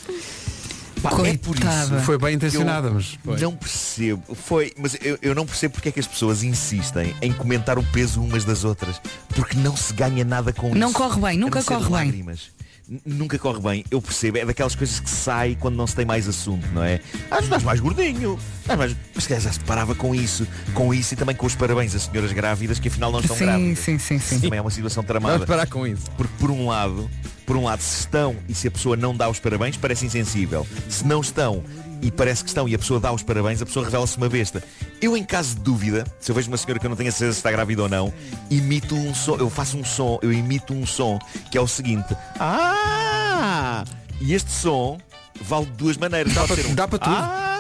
Pá, 1.02 1.10
é 1.26 1.38
por 1.38 1.56
isso 1.56 2.00
Foi 2.06 2.18
bem 2.18 2.36
intencionada, 2.36 2.90
mas. 2.90 3.18
Não 3.40 3.56
percebo. 3.56 4.36
Foi, 4.36 4.74
mas 4.78 4.98
eu, 5.02 5.18
eu 5.22 5.36
não 5.36 5.46
percebo 5.46 5.74
porque 5.76 5.90
é 5.90 5.92
que 5.92 6.00
as 6.00 6.08
pessoas 6.08 6.44
insistem 6.44 7.14
em 7.22 7.32
comentar 7.32 7.78
o 7.78 7.84
peso 7.84 8.22
umas 8.22 8.44
das 8.44 8.64
outras. 8.64 9.00
Porque 9.30 9.58
não 9.58 9.76
se 9.78 9.94
ganha 9.94 10.26
nada 10.26 10.52
com 10.52 10.74
Não 10.74 10.90
isso. 10.90 10.98
corre 10.98 11.22
bem, 11.22 11.38
nunca 11.38 11.60
não 11.60 11.66
corre 11.66 11.84
bem. 11.84 11.92
lágrimas. 11.92 12.52
N- 12.90 13.02
Nunca 13.06 13.38
corre 13.38 13.60
bem, 13.60 13.84
eu 13.92 14.02
percebo, 14.02 14.38
é 14.38 14.46
daquelas 14.46 14.74
coisas 14.74 14.98
que 15.00 15.10
sai 15.10 15.58
quando 15.60 15.76
não 15.76 15.86
se 15.86 15.94
tem 15.94 16.06
mais 16.06 16.26
assunto, 16.26 16.66
não 16.74 16.82
é? 16.82 17.02
Ah, 17.30 17.40
estás 17.42 17.62
mais 17.62 17.82
gordinho, 17.82 18.40
estás 18.62 18.80
mais... 18.80 18.96
mas 19.14 19.24
se 19.26 19.28
calhar 19.28 19.44
já 19.44 19.52
se 19.52 19.60
parava 19.60 19.94
com 19.94 20.16
isso, 20.16 20.48
com 20.74 20.94
isso 20.94 21.14
e 21.14 21.18
também 21.18 21.36
com 21.36 21.46
os 21.46 21.54
parabéns 21.54 21.94
a 21.94 22.00
senhoras 22.00 22.32
grávidas 22.32 22.80
que 22.80 22.88
afinal 22.88 23.12
não 23.12 23.20
estão 23.20 23.36
Sim, 23.36 23.44
grávidas. 23.46 23.80
sim, 23.80 24.00
sim, 24.00 24.20
sim. 24.20 24.40
Também 24.40 24.58
é 24.60 24.62
uma 24.62 24.72
situação 24.72 25.04
tramada. 25.04 25.34
Vamos 25.34 25.48
parar 25.50 25.68
com 25.68 25.86
isso. 25.86 26.04
Porque 26.16 26.32
por 26.40 26.50
um 26.50 26.68
lado, 26.68 27.10
por 27.48 27.56
um 27.58 27.64
lado, 27.64 27.82
se 27.82 28.02
estão 28.02 28.36
e 28.48 28.54
se 28.54 28.68
a 28.68 28.72
pessoa 28.72 28.96
não 28.96 29.16
dá 29.16 29.28
os 29.30 29.40
parabéns, 29.40 29.76
parece 29.78 30.06
insensível. 30.06 30.68
Se 30.90 31.04
não 31.08 31.22
estão 31.22 31.64
e 32.02 32.12
parece 32.12 32.44
que 32.44 32.50
estão 32.50 32.68
e 32.68 32.76
a 32.76 32.78
pessoa 32.78 33.00
dá 33.00 33.12
os 33.12 33.24
parabéns, 33.24 33.60
a 33.62 33.66
pessoa 33.66 33.86
revela-se 33.86 34.18
uma 34.18 34.30
besta. 34.30 34.62
Eu, 35.02 35.16
em 35.18 35.24
caso 35.24 35.56
de 35.56 35.62
dúvida, 35.62 36.06
se 36.20 36.30
eu 36.30 36.36
vejo 36.36 36.50
uma 36.50 36.58
senhora 36.58 36.78
que 36.80 36.86
eu 36.86 36.90
não 36.90 36.98
tenho 36.98 37.12
certeza 37.12 37.32
se 37.34 37.40
está 37.40 37.50
grávida 37.52 37.82
ou 37.84 37.90
não, 37.90 38.14
imito 38.52 38.96
um 38.96 39.16
som, 39.16 39.36
eu 39.38 39.50
faço 39.50 39.78
um 39.78 39.84
som, 39.86 40.20
eu 40.22 40.32
imito 40.32 40.74
um 40.74 40.86
som, 40.86 41.18
que 41.50 41.58
é 41.58 41.62
o 41.62 41.68
seguinte. 41.68 42.16
Ah! 42.40 43.84
E 44.20 44.34
este 44.34 44.52
som 44.52 44.98
vale 45.42 45.66
de 45.68 45.72
duas 45.72 45.98
maneiras. 45.98 46.34
Dá 46.34 46.44
para- 46.48 46.68
um, 46.68 46.76
dá 46.76 46.88
para 46.88 47.00
tudo. 47.00 47.16
Ah, 47.16 47.57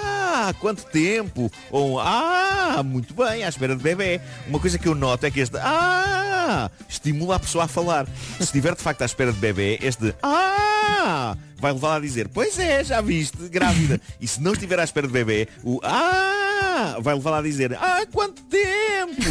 quanto 0.54 0.86
tempo! 0.86 1.52
Ou 1.72 1.96
um, 1.96 2.00
ah, 2.00 2.82
muito 2.84 3.14
bem, 3.14 3.44
à 3.44 3.50
espera 3.50 3.76
de 3.76 3.82
bebê. 3.84 4.22
Uma 4.48 4.60
coisa 4.60 4.78
que 4.78 4.88
eu 4.88 4.96
noto 4.96 5.26
é 5.26 5.32
que 5.32 5.40
este 5.40 5.58
ah 5.58 6.70
estimula 6.88 7.36
a 7.36 7.40
pessoa 7.40 7.66
a 7.66 7.68
falar. 7.68 8.08
Se 8.38 8.44
estiver 8.44 8.76
de 8.76 8.82
facto 8.82 9.02
à 9.02 9.06
espera 9.06 9.32
de 9.32 9.40
bebê, 9.40 9.80
este 9.82 10.14
ah 10.24 11.36
vai 11.60 11.74
levá-la 11.74 11.96
a 11.96 12.00
dizer, 12.00 12.28
pois 12.28 12.58
é, 12.60 12.84
já 12.84 13.02
viste, 13.02 13.38
grávida. 13.50 14.00
E 14.22 14.28
se 14.28 14.42
não 14.42 14.54
estiver 14.54 14.80
à 14.80 14.84
espera 14.84 15.08
de 15.08 15.14
bebê, 15.14 15.48
o 15.64 15.80
ah 15.84 16.98
vai 17.02 17.16
levá-la 17.16 17.40
a 17.40 17.42
dizer, 17.42 17.74
ah, 17.74 18.06
quanto 18.12 18.42
tempo! 18.44 19.22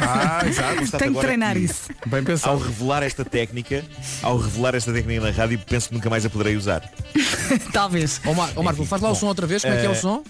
Ah, 0.00 0.46
exato. 0.46 0.98
Tenho 0.98 1.14
que 1.14 1.20
treinar 1.20 1.54
que, 1.54 1.60
isso. 1.60 1.88
Bem 2.06 2.20
Ao 2.20 2.24
pensado. 2.26 2.58
revelar 2.58 3.02
esta 3.02 3.24
técnica, 3.24 3.84
ao 4.22 4.38
revelar 4.38 4.74
esta 4.74 4.92
técnica 4.92 5.20
na 5.20 5.30
rádio, 5.30 5.58
penso 5.58 5.88
que 5.88 5.94
nunca 5.94 6.10
mais 6.10 6.26
a 6.26 6.30
poderei 6.30 6.56
usar. 6.56 6.90
Talvez. 7.72 8.20
Ó 8.24 8.34
Mar- 8.34 8.52
Marco, 8.62 8.84
faz 8.84 9.00
lá 9.00 9.10
o 9.10 9.14
som 9.14 9.26
outra 9.26 9.46
vez, 9.46 9.62
como 9.62 9.74
é 9.74 9.80
que 9.80 9.86
é 9.86 9.88
o 9.88 9.92
eh, 9.92 9.96
som? 9.96 10.22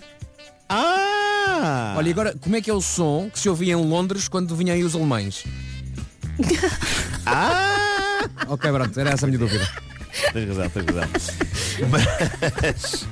Ah! 0.68 1.94
Olha, 1.96 2.08
e 2.08 2.12
agora, 2.12 2.34
como 2.40 2.56
é 2.56 2.60
que 2.60 2.70
é 2.70 2.74
o 2.74 2.80
som 2.80 3.30
que 3.30 3.38
se 3.38 3.48
ouvia 3.48 3.72
em 3.72 3.76
Londres 3.76 4.28
quando 4.28 4.54
vinham 4.56 4.74
aí 4.74 4.84
os 4.84 4.94
alemães? 4.94 5.44
Ah! 7.28 8.22
Ok, 8.46 8.70
pronto, 8.70 9.00
era 9.00 9.10
essa 9.10 9.26
a 9.26 9.28
minha 9.28 9.38
dúvida. 9.38 9.68
Tens 10.32 10.48
razão, 10.48 10.70
tens 10.70 10.86
razão. 10.86 11.08
Mas, 11.90 13.06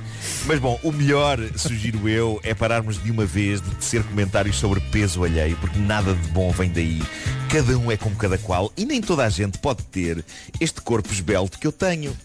mas 0.45 0.59
bom, 0.59 0.79
o 0.83 0.91
melhor, 0.91 1.37
sugiro 1.57 2.07
eu, 2.07 2.39
é 2.43 2.53
pararmos 2.53 3.01
de 3.03 3.11
uma 3.11 3.25
vez 3.25 3.61
de 3.61 3.69
tecer 3.75 4.03
comentários 4.03 4.55
sobre 4.57 4.79
peso 4.79 5.23
alheio, 5.23 5.57
porque 5.57 5.77
nada 5.77 6.13
de 6.13 6.27
bom 6.29 6.49
vem 6.51 6.71
daí. 6.71 7.03
Cada 7.49 7.77
um 7.77 7.91
é 7.91 7.97
como 7.97 8.15
cada 8.15 8.37
qual 8.37 8.71
e 8.77 8.85
nem 8.85 9.01
toda 9.01 9.25
a 9.25 9.29
gente 9.29 9.57
pode 9.57 9.83
ter 9.83 10.23
este 10.59 10.79
corpo 10.81 11.11
esbelto 11.11 11.59
que 11.59 11.67
eu 11.67 11.71
tenho. 11.71 12.15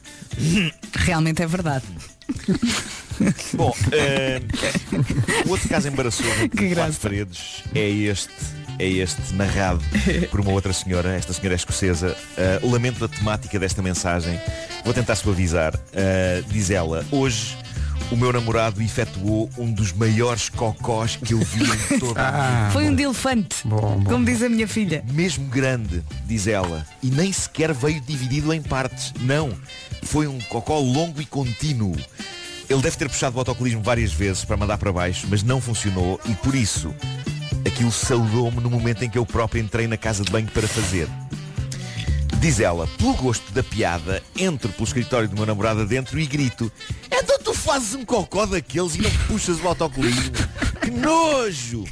Realmente 0.94 1.42
é 1.42 1.46
verdade. 1.46 1.84
Bom, 3.54 3.74
eh, 3.92 4.40
o 5.46 5.50
outro 5.50 5.68
caso 5.68 5.88
embaraçoso 5.88 6.48
Que 6.48 6.68
de 6.68 6.74
quatro 6.74 6.98
paredes 7.00 7.62
é 7.74 7.88
este, 7.88 8.32
é 8.78 8.88
este 8.88 9.34
narrado 9.34 9.82
por 10.30 10.40
uma 10.40 10.52
outra 10.52 10.72
senhora, 10.72 11.14
esta 11.14 11.32
senhora 11.32 11.54
é 11.54 11.56
escocesa. 11.56 12.16
Eh, 12.36 12.60
lamento 12.62 13.04
a 13.04 13.08
temática 13.08 13.58
desta 13.58 13.82
mensagem. 13.82 14.40
Vou 14.84 14.94
tentar 14.94 15.16
suavizar. 15.16 15.78
Eh, 15.92 16.42
diz 16.48 16.70
ela, 16.70 17.04
hoje 17.10 17.56
o 18.10 18.16
meu 18.16 18.32
namorado 18.32 18.82
efetuou 18.82 19.48
um 19.56 19.72
dos 19.72 19.92
maiores 19.92 20.48
cocós 20.48 21.16
que 21.16 21.34
eu 21.34 21.38
vi 21.38 21.62
em 21.62 21.98
toda 22.00 22.20
a 22.20 22.32
minha 22.32 22.58
vida. 22.58 22.70
Foi 22.72 22.88
um 22.88 22.94
de 22.94 23.02
elefante. 23.02 23.56
Como 24.06 24.24
diz 24.24 24.42
a 24.42 24.48
minha 24.48 24.66
filha. 24.66 25.04
Mesmo 25.12 25.46
grande, 25.46 26.02
diz 26.26 26.46
ela. 26.46 26.84
E 27.02 27.06
nem 27.08 27.32
sequer 27.32 27.72
veio 27.72 28.00
dividido 28.00 28.52
em 28.52 28.60
partes. 28.60 29.12
Não. 29.20 29.52
Foi 30.02 30.26
um 30.26 30.40
cocó 30.40 30.78
longo 30.78 31.20
e 31.20 31.26
contínuo. 31.26 31.96
Ele 32.68 32.82
deve 32.82 32.96
ter 32.96 33.08
puxado 33.08 33.36
o 33.36 33.38
autocolismo 33.40 33.82
várias 33.82 34.12
vezes 34.12 34.44
para 34.44 34.56
mandar 34.56 34.78
para 34.78 34.92
baixo, 34.92 35.26
mas 35.28 35.42
não 35.42 35.60
funcionou 35.60 36.20
e 36.24 36.34
por 36.34 36.54
isso 36.54 36.94
aquilo 37.66 37.90
saudou-me 37.90 38.60
no 38.60 38.70
momento 38.70 39.04
em 39.04 39.10
que 39.10 39.18
eu 39.18 39.26
próprio 39.26 39.62
entrei 39.62 39.86
na 39.86 39.96
casa 39.96 40.24
de 40.24 40.30
banho 40.30 40.48
para 40.48 40.68
fazer. 40.68 41.08
Diz 42.40 42.58
ela, 42.58 42.86
pelo 42.96 43.12
gosto 43.14 43.52
da 43.52 43.62
piada, 43.62 44.22
entro 44.34 44.70
pelo 44.70 44.86
escritório 44.86 45.28
do 45.28 45.36
meu 45.36 45.44
namorado 45.44 45.86
dentro 45.86 46.18
e 46.18 46.24
grito 46.24 46.72
Então 47.10 47.38
tu 47.38 47.39
fazes 47.70 47.94
um 47.94 48.04
cocó 48.04 48.46
daqueles 48.46 48.96
e 48.96 49.00
não 49.00 49.10
puxas 49.28 49.60
o 49.60 49.68
autocolismo? 49.68 50.32
Que 50.80 50.90
nojo! 50.90 51.84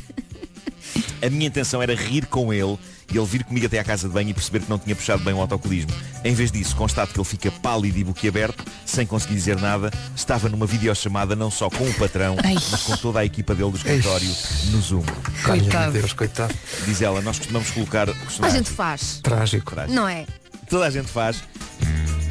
A 1.25 1.31
minha 1.31 1.47
intenção 1.47 1.81
era 1.81 1.95
rir 1.95 2.27
com 2.27 2.53
ele 2.53 2.77
e 3.13 3.17
ele 3.17 3.25
vir 3.25 3.45
comigo 3.45 3.65
até 3.65 3.79
à 3.79 3.85
casa 3.85 4.09
de 4.09 4.13
banho 4.13 4.31
e 4.31 4.35
perceber 4.35 4.59
que 4.59 4.69
não 4.69 4.77
tinha 4.77 4.97
puxado 4.97 5.23
bem 5.23 5.33
o 5.33 5.41
autocolismo. 5.41 5.93
Em 6.25 6.35
vez 6.35 6.51
disso, 6.51 6.75
constato 6.75 7.13
que 7.13 7.21
ele 7.21 7.25
fica 7.25 7.53
pálido 7.53 7.97
e 7.97 8.03
boquiaberto, 8.03 8.65
sem 8.85 9.07
conseguir 9.07 9.37
dizer 9.37 9.57
nada, 9.61 9.93
estava 10.17 10.49
numa 10.49 10.67
videochamada 10.67 11.37
não 11.37 11.49
só 11.49 11.71
com 11.71 11.89
o 11.89 11.95
patrão, 11.95 12.37
Ai. 12.43 12.55
mas 12.55 12.83
com 12.83 12.97
toda 12.97 13.21
a 13.21 13.25
equipa 13.25 13.55
dele 13.55 13.71
do 13.71 13.77
escritório 13.77 14.29
no 14.73 14.81
Zoom. 14.81 15.05
Coitado. 15.45 15.93
Deus, 15.93 16.13
coitado. 16.13 16.55
Diz 16.87 17.01
ela, 17.01 17.23
nós 17.23 17.39
costumamos 17.39 17.71
colocar... 17.71 18.09
A 18.43 18.51
gente 18.51 18.69
faz. 18.69 19.21
Trágico. 19.23 19.75
Não 19.89 20.09
é? 20.09 20.27
Toda 20.69 20.87
a 20.87 20.91
gente 20.91 21.09
faz. 21.09 21.41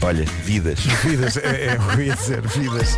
Olha, 0.08 0.24
vidas. 0.24 0.80
Vidas, 1.04 1.36
é, 1.36 1.66
é, 1.66 1.78
eu 1.94 2.02
ia 2.02 2.16
dizer, 2.16 2.42
vidas. 2.48 2.98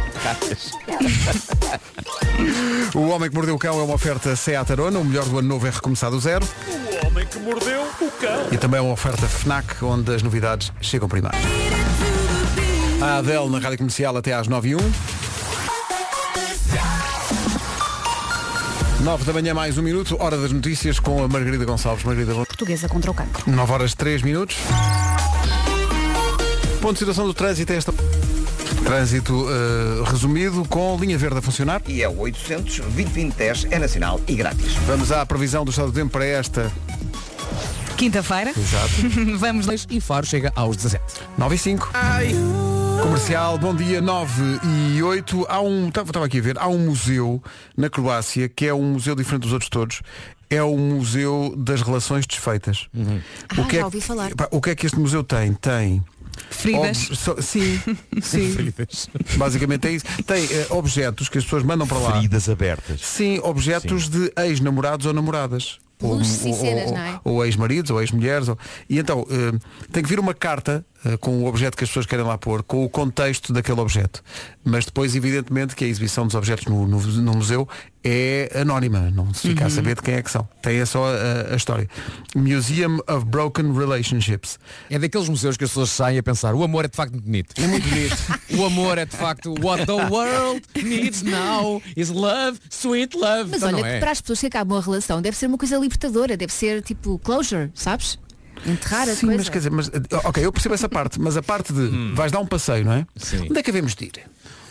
O 2.94 3.08
Homem 3.08 3.32
que 3.32 3.36
Mordeu 3.36 3.56
o 3.56 3.58
Cão 3.58 3.80
é 3.80 3.84
uma 3.84 3.96
oferta 3.96 4.36
Seat 4.36 4.72
Arona, 4.72 5.00
o 5.00 5.04
melhor 5.04 5.26
do 5.26 5.40
ano 5.40 5.48
novo 5.48 5.66
é 5.66 5.72
recomeçar 5.72 6.12
do 6.12 6.20
zero. 6.20 6.48
O 6.68 7.08
homem 7.08 7.26
que 7.26 7.40
mordeu 7.40 7.82
o 8.00 8.12
cão. 8.12 8.50
E 8.52 8.58
também 8.60 8.78
é 8.78 8.82
uma 8.82 8.94
oferta 8.94 9.28
FNAC, 9.28 9.84
onde 9.84 10.14
as 10.14 10.22
novidades 10.22 10.72
chegam 10.82 11.10
primeiro. 11.10 11.36
A 13.02 13.18
Adele 13.18 13.50
na 13.50 13.58
Rádio 13.58 13.80
Comercial 13.80 14.16
até 14.16 14.34
às 14.34 14.48
9 14.48 14.70
e 14.70 14.76
1. 14.76 14.80
9 19.02 19.24
da 19.24 19.34
manhã 19.34 19.56
mais 19.56 19.80
um 19.80 19.82
minuto, 19.82 20.16
hora 20.20 20.38
das 20.38 20.52
notícias 20.52 21.00
com 21.00 21.24
a 21.24 21.28
Margarida 21.28 21.66
Gonçalves. 21.66 22.04
Margarida, 22.04 22.36
Portuguesa 22.36 22.88
contra 22.88 23.10
o 23.10 23.16
cancro. 23.16 23.50
9 23.50 23.74
horas 23.74 23.96
3 23.96 24.22
minutos. 24.22 24.58
Ponto 26.82 26.94
de 26.94 27.00
situação 27.00 27.26
do 27.26 27.34
trânsito 27.34 27.74
é 27.74 27.76
esta. 27.76 27.94
Trânsito 28.86 29.48
eh, 29.50 30.10
resumido 30.10 30.64
com 30.70 30.98
linha 30.98 31.18
verde 31.18 31.40
a 31.40 31.42
funcionar. 31.42 31.82
E 31.86 32.02
é 32.02 32.08
o 32.08 32.20
800 32.20 32.80
2010 32.80 33.68
é 33.70 33.80
nacional 33.80 34.22
e 34.28 34.36
grátis. 34.36 34.74
Vamos 34.88 35.12
à 35.12 35.26
previsão 35.26 35.66
do 35.66 35.72
estado 35.72 35.92
do 35.92 35.94
tempo 35.94 36.12
para 36.12 36.26
esta. 36.26 36.72
Quinta-feira. 37.98 38.52
Exato. 38.52 38.94
Vamos 39.38 39.66
lá. 39.66 39.74
E 39.90 40.00
Faro 40.00 40.26
chega 40.26 40.54
aos 40.56 40.78
17. 40.78 41.04
9 41.38 41.56
e 41.56 41.58
5. 41.58 41.92
Comercial, 43.02 43.58
bom 43.58 43.76
dia, 43.76 44.00
9 44.00 44.60
e 44.96 45.04
8. 45.04 45.46
Há 45.50 45.62
um, 45.62 45.90
estava 45.90 46.26
aqui 46.26 46.40
a 46.40 46.42
ver, 46.42 46.58
há 46.58 46.70
um 46.70 46.80
museu 46.80 47.44
na 47.76 47.90
Croácia 47.90 48.48
que 48.48 48.66
é 48.66 48.74
um 48.74 48.94
museu 48.94 49.16
diferente 49.16 49.44
dos 49.44 49.52
outros 49.52 49.70
todos. 49.70 50.02
É 50.50 50.64
o 50.64 50.76
Museu 50.76 51.54
das 51.56 51.82
Relações 51.84 52.26
Desfeitas. 52.26 52.88
Ah, 52.98 53.62
o, 53.62 53.68
que 53.68 53.76
já 53.76 53.82
é, 53.82 53.86
ouvi 53.86 54.02
falar. 54.02 54.34
pá, 54.34 54.48
o 54.50 54.60
que 54.60 54.72
é 54.72 54.76
que 54.76 54.88
este 54.88 54.98
museu 54.98 55.24
tem? 55.24 55.54
Tem. 55.54 56.04
Feridas. 56.50 57.10
ob- 57.10 57.16
so- 57.16 57.42
sim, 57.42 57.80
sim. 58.22 58.52
Feridas. 58.54 59.10
Basicamente 59.38 59.88
é 59.88 59.92
isso. 59.92 60.06
Tem 60.26 60.44
eh, 60.46 60.68
objetos 60.70 61.30
que 61.30 61.38
as 61.38 61.44
pessoas 61.44 61.64
mandam 61.64 61.88
para 61.88 61.98
lá. 62.00 62.14
Feridas 62.14 62.50
abertas. 62.50 63.02
Sim, 63.02 63.40
objetos 63.44 64.10
de 64.10 64.32
ex-namorados 64.38 65.06
ou 65.06 65.14
namoradas. 65.14 65.80
Ou, 66.02 66.12
ou- 66.12 66.18
ou- 66.92 66.98
é? 66.98 67.20
ou 67.26 67.46
ex-maridos 67.46 67.92
ou 67.92 68.00
ex-mulheres. 68.02 68.48
ou- 68.48 68.58
E 68.90 68.98
então, 69.00 69.26
eh, 69.30 69.60
tem 69.92 70.02
que 70.02 70.08
vir 70.10 70.20
uma 70.20 70.34
carta 70.34 70.86
com 71.22 71.44
o 71.44 71.46
objeto 71.48 71.78
que 71.78 71.84
as 71.84 71.90
pessoas 71.90 72.06
querem 72.06 72.26
lá 72.26 72.38
pôr, 72.38 72.62
com 72.64 72.84
o 72.84 72.90
contexto 72.90 73.54
daquele 73.54 73.80
objeto. 73.80 74.22
Mas 74.64 74.86
depois, 74.86 75.16
evidentemente, 75.16 75.76
que 75.76 75.86
a 75.86 75.88
exibição 75.88 76.26
dos 76.26 76.36
objetos 76.36 76.66
no, 76.66 76.88
no- 76.88 77.00
no 77.00 77.34
museu 77.34 77.68
é 78.04 78.52
anónima. 78.56 79.10
Não 79.12 79.34
se 79.34 79.50
fica 79.50 79.66
a 79.66 79.70
saber 79.70 79.96
de 79.96 80.02
quem 80.02 80.16
é 80.16 80.22
que 80.22 80.30
são. 80.32 80.48
Tem 80.62 80.78
é 80.78 80.86
só 80.86 81.06
a, 81.06 81.54
a 81.54 81.56
história. 81.56 81.88
Museum 82.36 83.00
of 83.08 83.26
Broken 83.26 83.74
Relationships. 83.74 84.60
É 84.90 85.00
daqueles 85.00 85.28
museus 85.30 85.58
que 85.58 85.64
as 85.64 85.70
pessoas 85.70 85.90
saem 85.90 86.18
a 86.18 86.24
pensar, 86.24 86.54
o 86.56 86.64
amor 86.64 86.86
é 86.86 86.88
de 86.88 86.96
facto 86.96 87.14
muito 87.14 87.24
bonito. 87.26 87.54
É 87.62 87.68
muito 87.68 87.88
bonito. 87.90 88.18
o 88.62 88.66
amor 88.66 88.98
é 88.98 89.06
de 89.06 89.16
facto 89.16 89.54
what 89.62 89.86
the 89.86 89.94
world 89.94 90.62
needs 90.84 91.22
now 91.24 91.82
is 91.96 92.10
love, 92.10 92.60
sweet 92.70 93.16
love. 93.18 93.50
Mas 93.52 93.58
Então 93.62 93.70
olha, 93.70 93.78
não 93.80 93.86
é. 93.86 94.00
para 94.00 94.12
as 94.12 94.22
pessoas 94.22 94.40
que 94.40 94.48
acabam 94.48 94.78
a 94.78 94.82
relação, 94.82 95.22
deve 95.22 95.36
ser 95.38 95.48
uma 95.48 95.58
coisa 95.58 95.78
libertadora, 95.78 96.38
deve 96.38 96.54
ser 96.54 96.82
tipo 96.84 97.18
closure, 97.20 97.70
sabes? 97.74 98.20
Enterrar 98.66 99.10
a 99.10 99.16
Sim, 99.16 99.28
coisa. 99.28 99.38
mas 99.38 99.50
quer 99.50 99.58
dizer, 99.60 99.72
mas, 99.72 99.88
eh, 99.90 99.92
ok, 100.24 100.46
eu 100.46 100.52
percebo 100.52 100.76
essa 100.76 100.90
parte, 100.90 101.20
mas 101.20 101.38
a 101.38 101.42
parte 101.42 101.72
de 101.74 102.14
vais 102.14 102.32
dar 102.32 102.40
um 102.40 102.46
passeio, 102.48 102.86
não 102.86 102.94
é? 102.94 103.06
Sim. 103.16 103.48
Onde 103.50 103.60
é 103.60 103.64
que 103.64 103.70
havemos 103.70 103.96
de 103.96 104.06
ir? 104.06 104.12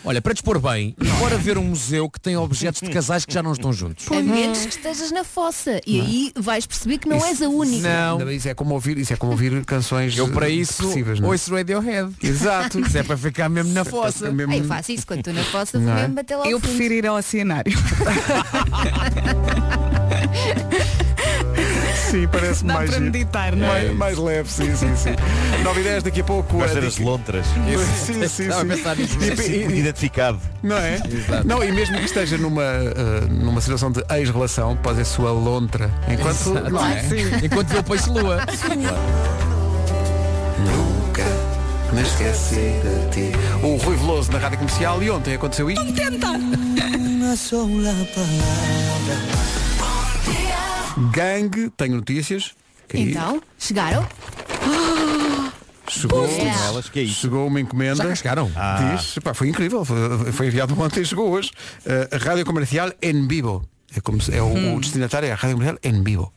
Olha, 0.05 0.21
para 0.21 0.31
dispor 0.31 0.57
bem, 0.61 0.95
bora 1.19 1.37
ver 1.37 1.57
um 1.57 1.63
museu 1.65 2.09
que 2.09 2.21
tem 2.21 2.37
objetos 2.37 2.79
de 2.79 2.89
casais 2.89 3.25
que 3.25 3.33
já 3.33 3.43
não 3.43 3.51
estão 3.51 3.73
juntos. 3.73 4.09
A 4.09 4.21
menos 4.21 4.59
que 4.65 4.69
estejas 4.69 5.11
na 5.11 5.25
fossa. 5.25 5.81
E 5.85 5.99
aí 5.99 6.31
vais 6.37 6.65
perceber 6.65 6.99
que 6.99 7.09
não 7.09 7.17
és 7.25 7.41
a 7.41 7.49
única. 7.49 7.85
Não. 7.89 8.19
Ainda 8.19 8.33
Isso 8.33 8.47
é 8.47 8.53
como 8.53 8.75
ouvir, 8.75 8.97
isso 8.97 9.11
é 9.11 9.17
como 9.17 9.33
ouvir 9.33 9.65
canções 9.65 10.17
Eu 10.17 10.29
para 10.29 10.47
eh, 10.49 10.53
isso 10.53 10.81
depressivas, 10.83 11.19
não 11.19 11.27
é? 11.27 11.31
ouço 11.33 11.53
Radiohead. 11.53 12.13
Exato. 12.23 12.79
Isso 12.79 12.97
é 12.97 13.03
para 13.03 13.17
ficar 13.17 13.49
mesmo 13.49 13.73
na 13.73 13.83
fossa. 13.83 14.31
Mesmo- 14.31 14.53
Aí 14.53 14.63
faço 14.63 14.93
isso 14.93 15.05
quando 15.05 15.19
estou 15.19 15.33
na 15.33 15.43
fossa, 15.43 15.77
vou 15.77 15.87
Não 15.87 15.97
é? 15.97 16.01
mesmo 16.03 16.15
bater 16.15 16.37
lá 16.37 16.45
ao 16.45 16.49
Eu 16.49 16.59
fundo. 16.61 16.69
prefiro 16.69 16.93
ir 16.93 17.05
ao 17.05 17.17
oceanário. 17.17 17.73
Sim, 22.09 22.27
parece 22.31 22.63
Dá 22.65 22.73
mais 22.73 22.89
para 22.89 22.99
giro. 22.99 23.11
meditar, 23.11 23.55
não 23.55 23.65
é? 23.67 23.69
mais, 23.85 23.97
mais 23.97 24.17
leve, 24.17 24.49
sim, 24.51 24.75
sim, 24.75 24.95
sim. 24.95 25.15
9 25.63 25.79
e 25.79 25.83
10 25.83 26.03
daqui 26.03 26.21
a 26.21 26.23
pouco. 26.23 26.57
Vais 26.57 26.71
a 26.71 26.73
ter 26.79 26.85
as 26.87 26.97
lontras. 26.97 27.45
Sim, 28.05 28.27
sim, 28.27 28.43
Estava 28.43 28.61
a 28.61 28.61
sim. 28.63 28.67
pensar 28.67 28.95
nisso. 28.95 29.17
E- 29.21 29.51
e- 29.51 29.79
Identificado. 29.79 30.39
Não 30.63 30.77
é? 30.77 30.95
Exato. 30.95 31.47
Não, 31.47 31.63
e 31.63 31.71
mesmo 31.71 31.97
que 31.97 32.05
esteja 32.05 32.37
numa, 32.37 32.63
eh, 32.63 32.93
numa 33.29 33.61
situação 33.61 33.91
de 33.91 34.03
ex-relação, 34.11 34.75
pode 34.77 34.97
ser 34.97 35.05
sua 35.05 35.31
lontra. 35.31 35.89
Enquanto. 36.07 36.69
Não 36.69 36.85
é? 36.85 37.01
Enquanto 37.43 37.67
vê 37.69 37.77
o 37.79 37.83
peixe 37.83 38.09
lua. 38.09 38.39
Nunca 40.59 41.23
me 41.93 42.01
esqueci 42.01 42.55
de 42.55 43.09
ti. 43.31 43.31
O 43.63 43.75
Rui 43.77 43.95
Veloso 43.97 44.31
na 44.31 44.39
rádio 44.39 44.57
comercial 44.57 45.01
e 45.03 45.09
ontem 45.09 45.35
aconteceu 45.35 45.69
isto. 45.69 45.83
Gangue, 51.11 51.69
tenho 51.75 51.95
notícias. 51.97 52.51
Caiu. 52.87 53.09
Então, 53.09 53.41
chegaram? 53.57 54.07
Chegou, 55.87 56.23
é 56.25 57.05
chegou 57.07 57.47
uma 57.47 57.59
encomenda. 57.59 57.95
Já 58.07 58.15
chegaram? 58.15 58.51
Ah. 58.55 58.95
Diz, 58.95 59.15
pá, 59.23 59.33
foi 59.33 59.49
incrível. 59.49 59.83
Foi, 59.83 60.31
foi 60.31 60.47
enviado 60.47 60.73
ontem 60.79 61.01
e 61.01 61.05
chegou 61.05 61.29
hoje. 61.31 61.51
Uh, 61.85 62.15
a 62.15 62.17
rádio 62.17 62.45
comercial 62.45 62.91
em 63.01 63.27
vivo. 63.27 63.63
É, 63.95 63.99
como 64.01 64.21
se- 64.21 64.35
é 64.35 64.41
o, 64.41 64.75
o 64.75 64.79
destinatário 64.79 65.27
é 65.27 65.31
a 65.31 65.35
rádio 65.35 65.55
comercial 65.57 65.79
em 65.83 66.03
vivo. 66.03 66.31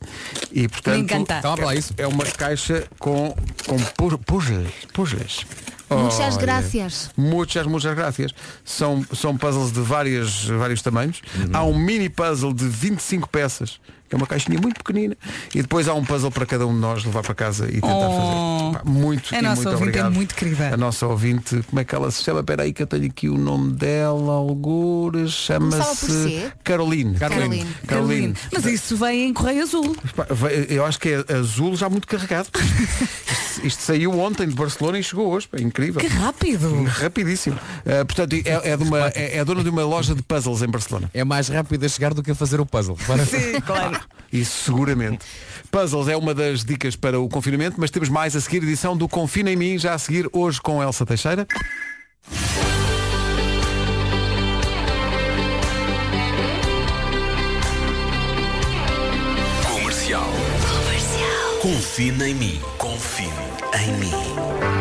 E 0.51 0.67
portanto. 0.67 0.95
Me 0.95 1.01
encanta. 1.01 1.41
Isso. 1.77 1.93
É 1.97 2.07
uma 2.07 2.25
caixa 2.25 2.87
com, 2.97 3.35
com 3.67 3.77
pu- 3.77 4.17
puzzles. 4.17 4.71
puzzles. 4.91 5.45
Muchas 5.91 6.37
gracias. 6.37 7.11
Muitas, 7.15 7.67
muitas 7.67 7.95
gracias. 7.95 8.31
São, 8.65 9.05
são 9.13 9.37
puzzles 9.37 9.71
de 9.71 9.81
várias, 9.81 10.45
vários 10.45 10.81
tamanhos. 10.81 11.21
Uhum. 11.35 11.49
Há 11.53 11.63
um 11.63 11.77
mini 11.77 12.09
puzzle 12.09 12.51
de 12.51 12.67
25 12.67 13.29
peças, 13.29 13.79
é 14.13 14.17
uma 14.17 14.27
caixinha 14.27 14.59
muito 14.61 14.77
pequenina. 14.83 15.15
E 15.53 15.61
depois 15.61 15.87
há 15.87 15.93
um 15.93 16.03
puzzle 16.05 16.31
para 16.31 16.45
cada 16.45 16.65
um 16.67 16.73
de 16.73 16.79
nós 16.79 17.03
levar 17.03 17.21
para 17.23 17.33
casa 17.35 17.65
e 17.67 17.73
tentar 17.73 17.87
Oh. 17.93 18.71
fazer. 18.71 18.77
Pá, 18.77 18.81
muito 18.89 19.35
A 19.35 19.39
e 19.39 19.41
nossa 19.41 19.55
muito 19.55 19.67
ouvinte 19.69 19.81
é 19.83 19.87
obrigado. 19.89 20.13
muito 20.13 20.35
querida. 20.35 20.73
A 20.73 20.77
nossa 20.77 21.07
ouvinte, 21.07 21.61
como 21.69 21.79
é 21.79 21.83
que 21.83 21.93
ela 21.95 22.09
se 22.11 22.23
chama? 22.23 22.39
Espera 22.41 22.63
aí 22.63 22.73
que 22.73 22.83
eu 22.83 22.87
tenho 22.87 23.05
aqui 23.05 23.29
o 23.29 23.37
nome 23.37 23.73
dela, 23.73 24.33
algures. 24.33 25.31
Chama-se 25.31 26.05
C? 26.11 26.51
Caroline. 26.63 27.15
Caroline. 27.17 27.65
Caroline. 27.87 28.33
Mas 28.51 28.65
isso 28.65 28.95
vem 28.97 29.27
em 29.29 29.33
correio 29.33 29.63
azul. 29.63 29.95
Eu 30.69 30.85
acho 30.85 30.99
que 30.99 31.09
é 31.09 31.33
azul 31.35 31.75
já 31.75 31.89
muito 31.89 32.07
carregado. 32.07 32.49
Isto, 33.31 33.67
isto 33.67 33.81
saiu 33.83 34.17
ontem 34.19 34.47
de 34.47 34.55
Barcelona 34.55 34.99
e 34.99 35.03
chegou 35.03 35.27
hoje. 35.31 35.47
Pá, 35.47 35.59
incrível. 35.59 35.99
Que 36.01 36.07
rápido. 36.07 36.83
Rapidíssimo. 36.83 37.55
Uh, 37.85 38.05
portanto, 38.05 38.33
é, 38.33 38.71
é 38.71 38.77
de 38.77 38.83
uma, 38.83 39.07
é, 39.09 39.37
é 39.37 39.45
dona 39.45 39.63
de 39.63 39.69
uma 39.69 39.83
loja 39.83 40.13
de 40.15 40.21
puzzles 40.21 40.61
em 40.61 40.67
Barcelona. 40.67 41.09
É 41.13 41.23
mais 41.23 41.47
rápido 41.47 41.85
a 41.85 41.89
chegar 41.89 42.13
do 42.13 42.21
que 42.23 42.31
a 42.31 42.35
fazer 42.35 42.59
o 42.59 42.65
puzzle. 42.65 42.97
Para- 43.07 43.25
Sim, 43.25 43.59
claro. 43.65 43.99
Isso 44.31 44.65
seguramente. 44.65 45.25
Puzzles 45.71 46.07
é 46.07 46.17
uma 46.17 46.33
das 46.33 46.63
dicas 46.63 46.95
para 46.95 47.19
o 47.19 47.27
confinamento, 47.27 47.75
mas 47.79 47.91
temos 47.91 48.09
mais 48.09 48.35
a 48.35 48.41
seguir 48.41 48.63
edição 48.63 48.95
do 48.95 49.07
Confina 49.07 49.51
em 49.51 49.55
mim, 49.55 49.77
já 49.77 49.93
a 49.93 49.97
seguir 49.97 50.29
hoje 50.31 50.61
com 50.61 50.81
Elsa 50.81 51.05
Teixeira. 51.05 51.47
Comercial. 59.67 60.29
Confina 61.61 62.27
em 62.27 62.35
mim. 62.35 62.61
Confie 62.77 63.29
em 63.73 63.91
mim. 63.99 64.72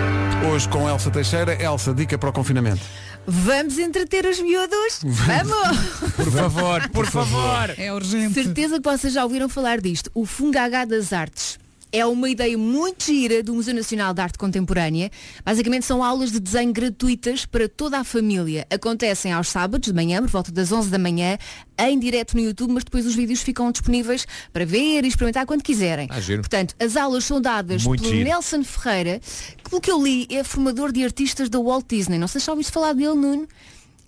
Hoje 0.51 0.69
com 0.69 0.89
Elsa 0.89 1.11
Teixeira. 1.11 1.55
Elsa, 1.63 1.95
dica 1.95 2.19
para 2.19 2.31
o 2.31 2.33
confinamento. 2.33 2.81
Vamos 3.27 3.79
entreter 3.79 4.27
os 4.27 4.41
miúdos? 4.41 5.01
Vamos! 5.03 5.79
Por 6.17 6.33
favor, 6.33 6.89
por 6.91 7.07
favor. 7.07 7.75
É 7.79 7.93
urgente. 7.93 8.35
Certeza 8.35 8.81
que 8.81 8.89
vocês 8.89 9.13
já 9.13 9.23
ouviram 9.23 9.49
falar 9.49 9.81
disto. 9.81 10.11
O 10.15 10.27
Fungagá 10.27 10.85
das 10.85 11.13
Artes. 11.13 11.59
É 11.95 12.07
uma 12.07 12.31
ideia 12.31 12.57
muito 12.57 13.05
gira 13.05 13.43
do 13.43 13.53
Museu 13.53 13.75
Nacional 13.75 14.15
de 14.15 14.23
Arte 14.23 14.39
Contemporânea. 14.39 15.11
Basicamente 15.45 15.85
são 15.85 16.03
aulas 16.03 16.33
de 16.33 16.41
desenho 16.41 16.73
gratuitas 16.73 17.45
para 17.45 17.69
toda 17.69 17.99
a 17.99 18.05
família. 18.05 18.67
Acontecem 18.71 19.31
aos 19.31 19.49
sábados 19.49 19.89
de 19.89 19.95
manhã, 19.95 20.23
por 20.23 20.31
volta 20.31 20.51
das 20.51 20.73
11 20.73 20.89
da 20.89 20.99
manhã, 20.99 21.37
em 21.79 21.99
direto 21.99 22.35
no 22.35 22.41
YouTube, 22.41 22.73
mas 22.73 22.85
depois 22.85 23.05
os 23.05 23.15
vídeos 23.15 23.43
ficam 23.43 23.71
disponíveis 23.71 24.27
para 24.55 24.65
ver 24.65 25.05
e 25.05 25.09
experimentar 25.09 25.45
quando 25.45 25.63
quiserem. 25.63 26.09
Ah. 26.11 26.17
Portanto, 26.37 26.75
as 26.81 26.97
aulas 26.97 27.27
são 27.27 27.43
dadas 27.43 27.85
Muito 27.85 28.01
pelo 28.03 28.15
giro. 28.15 28.27
Nelson 28.27 28.65
Ferreira, 28.65 29.21
que 29.63 29.69
pelo 29.69 29.83
que 29.83 29.91
eu 29.91 30.03
li 30.03 30.27
é 30.31 30.43
formador 30.43 30.93
de 30.93 31.05
artistas 31.05 31.51
da 31.51 31.61
Walt 31.61 31.85
Disney. 31.87 32.19
Não 32.19 32.27
sei 32.27 32.41
se 32.41 32.47
já 32.47 32.53
ouviste 32.53 32.73
falar 32.73 32.95
dele, 32.95 33.17
Nuno. 33.17 33.47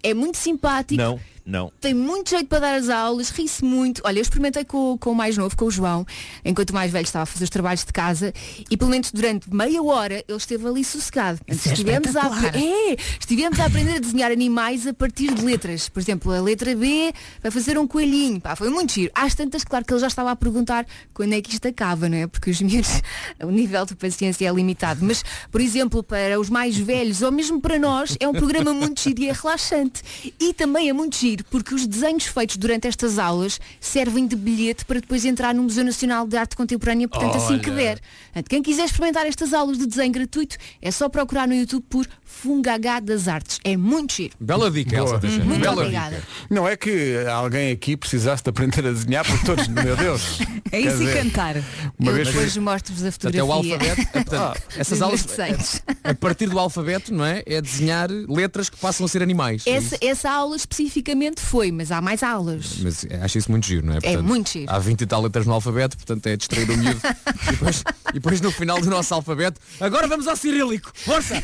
É 0.03 0.15
muito 0.15 0.39
simpático. 0.39 1.03
Não. 1.03 1.21
Não. 1.47 1.71
Tem 1.79 1.93
muito 1.93 2.31
jeito 2.31 2.47
para 2.47 2.61
dar 2.61 2.75
as 2.77 2.89
aulas, 2.89 3.29
ri-se 3.29 3.63
muito. 3.63 4.01
Olha, 4.05 4.19
eu 4.19 4.23
experimentei 4.23 4.65
com, 4.65 4.97
com 4.97 5.11
o 5.11 5.15
mais 5.15 5.37
novo, 5.37 5.55
com 5.55 5.67
o 5.67 5.71
João, 5.71 6.07
enquanto 6.43 6.71
o 6.71 6.75
mais 6.75 6.91
velho 6.91 7.05
estava 7.05 7.25
a 7.25 7.27
fazer 7.27 7.45
os 7.45 7.51
trabalhos 7.51 7.85
de 7.85 7.93
casa 7.93 8.33
e 8.71 8.77
pelo 8.77 8.91
menos 8.91 9.13
durante 9.13 9.53
meia 9.55 9.83
hora 9.83 10.25
ele 10.27 10.39
esteve 10.39 10.67
ali 10.67 10.83
sossegado. 10.83 11.41
Isso 11.47 11.69
é 11.69 11.73
estivemos, 11.73 12.17
a, 12.17 12.21
espetacular. 12.21 12.57
é, 12.57 12.97
estivemos 13.21 13.61
a 13.61 13.67
aprender 13.67 13.97
a 13.97 13.99
desenhar 13.99 14.33
animais 14.33 14.87
a 14.87 14.95
partir 14.95 15.35
de 15.35 15.45
letras. 15.45 15.89
Por 15.89 16.01
exemplo, 16.01 16.33
a 16.33 16.41
letra 16.41 16.75
B 16.75 17.13
vai 17.43 17.51
fazer 17.51 17.77
um 17.77 17.87
coelhinho. 17.87 18.41
Pá, 18.41 18.57
foi 18.57 18.71
muito 18.71 18.95
giro. 18.95 19.13
Às 19.15 19.35
tantas, 19.35 19.65
claro 19.65 19.85
que 19.85 19.93
ele 19.93 20.01
já 20.01 20.07
estava 20.07 20.31
a 20.31 20.37
perguntar 20.37 20.87
quando 21.13 21.35
é 21.35 21.43
que 21.43 21.53
isto 21.53 21.69
acaba, 21.69 22.09
não 22.09 22.17
é? 22.17 22.27
Porque 22.27 22.51
os 22.51 22.61
miúdos, 22.63 23.03
o 23.43 23.51
nível 23.51 23.85
de 23.85 23.95
paciência 23.95 24.49
é 24.49 24.53
limitado. 24.53 25.05
Mas, 25.05 25.23
por 25.53 25.61
exemplo, 25.61 26.03
para 26.03 26.41
os 26.41 26.49
mais 26.49 26.75
velhos 26.77 27.21
ou 27.21 27.31
mesmo 27.31 27.61
para 27.61 27.79
nós, 27.79 28.17
é 28.19 28.27
um 28.27 28.33
programa 28.33 28.73
muito 28.73 29.01
giro 29.03 29.21
e 29.21 29.29
é 29.29 29.33
relaxante. 29.33 30.03
E 30.41 30.55
também 30.55 30.89
é 30.89 30.93
muito 30.93 31.17
giro 31.17 31.34
porque 31.43 31.75
os 31.75 31.87
desenhos 31.87 32.27
feitos 32.27 32.57
durante 32.57 32.87
estas 32.87 33.19
aulas 33.19 33.59
servem 33.81 34.27
de 34.27 34.37
bilhete 34.37 34.85
para 34.85 35.01
depois 35.01 35.25
entrar 35.25 35.55
no 35.55 35.63
Museu 35.65 35.85
Nacional 35.85 36.29
de 36.29 36.37
Arte 36.37 36.55
Contemporânea, 36.55 37.09
portanto, 37.09 37.37
assim 37.37 37.59
que 37.59 37.71
Olha. 37.71 37.77
der. 37.77 38.01
Portanto, 38.27 38.49
quem 38.49 38.63
quiser 38.63 38.85
experimentar 38.85 39.27
estas 39.27 39.53
aulas 39.53 39.79
de 39.79 39.87
desenho 39.87 40.13
gratuito, 40.13 40.57
é 40.81 40.91
só 40.91 41.09
procurar 41.09 41.49
no 41.49 41.55
YouTube 41.55 41.85
por 41.89 42.07
Fungagá 42.43 43.01
das 43.01 43.29
Artes. 43.29 43.59
É 43.65 43.77
muito 43.77 44.15
giro. 44.15 44.35
Bela 44.41 44.71
dica, 44.71 44.97
Elsa. 44.97 45.19
Teixeira. 45.19 45.45
Muito 45.45 45.61
Bela 45.61 45.81
obrigada. 45.83 46.17
dica. 46.17 46.27
Não 46.51 46.69
é 46.69 46.77
que 46.77 47.17
alguém 47.33 47.73
aqui 47.73 47.97
precisasse 47.97 48.43
de 48.43 48.51
aprender 48.51 48.87
a 48.87 48.91
desenhar 48.93 49.25
por 49.25 49.39
todos, 49.45 49.67
meu 49.69 49.97
Deus. 49.97 50.39
É 50.73 50.81
isso 50.81 51.03
e 51.03 51.13
cantar. 51.13 51.57
Uma 51.99 52.11
Eu 52.11 52.15
vez 52.17 52.29
depois 52.29 52.57
mostro-vos 52.57 53.05
a 53.05 53.11
Portanto, 53.11 53.35
é 53.35 53.43
o 53.43 53.47
fotografia. 53.47 53.75
alfabeto. 53.93 54.01
é, 54.19 54.23
portanto, 54.25 54.63
essas 54.77 54.99
dos 54.99 55.03
aulas, 55.03 55.83
a 56.03 56.15
partir 56.15 56.49
do 56.49 56.59
alfabeto, 56.59 57.15
não 57.15 57.25
é? 57.25 57.43
É 57.47 57.61
desenhar 57.61 58.09
letras 58.11 58.69
que 58.69 58.77
passam 58.77 59.07
a 59.07 59.09
ser 59.09 59.23
animais. 59.23 59.63
é 59.67 59.71
Essa, 59.71 59.97
essa 60.01 60.31
aula 60.31 60.57
especificamente 60.57 61.41
foi, 61.41 61.71
mas 61.71 61.91
há 61.93 62.01
mais 62.01 62.23
aulas. 62.23 62.79
Mas 62.81 63.07
acho 63.23 63.39
isso 63.39 63.51
muito 63.51 63.67
giro, 63.67 63.87
não 63.87 63.95
é? 63.95 63.99
É 64.03 64.17
muito 64.17 64.51
giro. 64.51 64.71
Há 64.71 64.79
20 64.79 65.01
e 65.01 65.07
tal 65.07 65.23
letras 65.23 65.47
no 65.47 65.53
alfabeto, 65.53 65.97
portanto 65.97 66.27
é 66.27 66.37
distrair 66.37 66.69
o 66.71 66.77
miúdo. 66.77 67.01
e, 67.49 67.51
depois, 67.53 67.85
e 68.11 68.13
depois 68.15 68.41
no 68.41 68.51
final 68.51 68.81
do 68.81 68.91
nosso 68.91 69.15
alfabeto, 69.15 69.61
agora 69.81 70.07
vamos 70.09 70.27
ao 70.27 70.37
cirílico. 70.37 70.91
Força! 70.95 71.43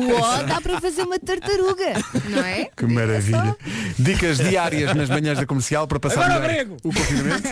O 0.00 0.20
O 0.20 0.42
dá 0.46 0.60
para 0.60 0.80
fazer 0.80 1.02
uma 1.02 1.18
tartaruga, 1.18 1.92
não 2.28 2.44
é? 2.44 2.68
Que 2.76 2.86
maravilha. 2.86 3.56
Dicas 3.98 4.38
diárias 4.38 4.94
nas 4.94 5.08
manhãs 5.08 5.38
da 5.38 5.46
comercial 5.46 5.86
para 5.86 6.00
passar 6.00 6.24
Agora 6.24 6.40
melhor 6.40 6.54
grego. 6.54 6.76
o 6.82 6.92
confinamento. 6.92 7.48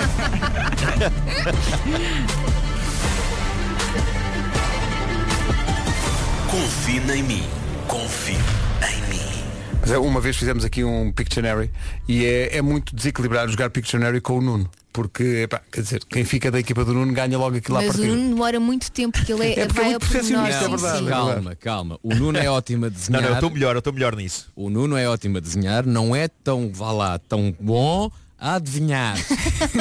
Confie 6.51 7.19
em 7.19 7.23
mim. 7.23 7.43
Confie 7.87 8.33
em 8.35 9.11
mim. 9.11 9.45
Mas 9.81 9.91
é, 9.91 9.99
Uma 9.99 10.21
vez 10.21 10.37
fizemos 10.37 10.65
aqui 10.65 10.83
um 10.85 11.13
Pictionary 11.13 11.71
e 12.09 12.25
é, 12.25 12.57
é 12.57 12.63
muito 12.63 12.95
desequilibrado 12.95 13.51
jogar 13.51 13.71
Pictionary 13.71 14.21
com 14.21 14.39
o 14.39 14.41
Nuno. 14.41 14.71
Porque, 14.99 15.23
epá, 15.45 15.61
quer 15.71 15.83
dizer, 15.83 16.05
quem 16.07 16.25
fica 16.25 16.51
da 16.51 16.59
equipa 16.59 16.85
do 16.85 16.93
Nuno 16.93 17.13
ganha 17.13 17.39
logo 17.39 17.57
aquilo 17.57 17.79
à 17.79 17.83
Mas 17.83 17.95
o. 17.95 18.05
Nuno 18.05 18.31
demora 18.31 18.59
muito 18.59 18.91
tempo 18.91 19.17
porque 19.17 19.33
ele 19.33 19.45
é, 19.45 19.61
É 19.61 19.67
porque 19.67 19.81
é 19.81 19.83
vai 19.85 19.91
muito 19.93 20.01
pormenor. 20.09 20.43
perfeccionista, 20.43 20.65
é 20.65 20.69
verdade. 20.69 20.99
sim. 20.99 21.07
Calma, 21.07 21.55
calma. 21.55 22.01
O 22.03 22.13
Nuno 22.17 22.37
é 22.37 22.51
ótimo 22.51 22.87
a 22.87 22.89
Não, 22.89 22.95
desenhar. 22.97 23.23
não, 23.23 23.29
eu 23.29 23.35
estou 23.37 23.51
melhor, 23.51 23.77
eu 23.77 23.79
estou 23.79 23.93
melhor 23.93 24.17
nisso. 24.17 24.51
O 24.57 24.69
Nuno 24.69 24.97
é 24.97 25.09
ótimo 25.09 25.37
a 25.37 25.41
desenhar, 25.41 25.87
não 25.87 26.17
é 26.17 26.27
tão, 26.27 26.73
vá 26.75 26.91
lá, 26.91 27.17
tão 27.17 27.55
bom 27.61 28.11
a 28.41 28.55
adivinhar. 28.57 29.17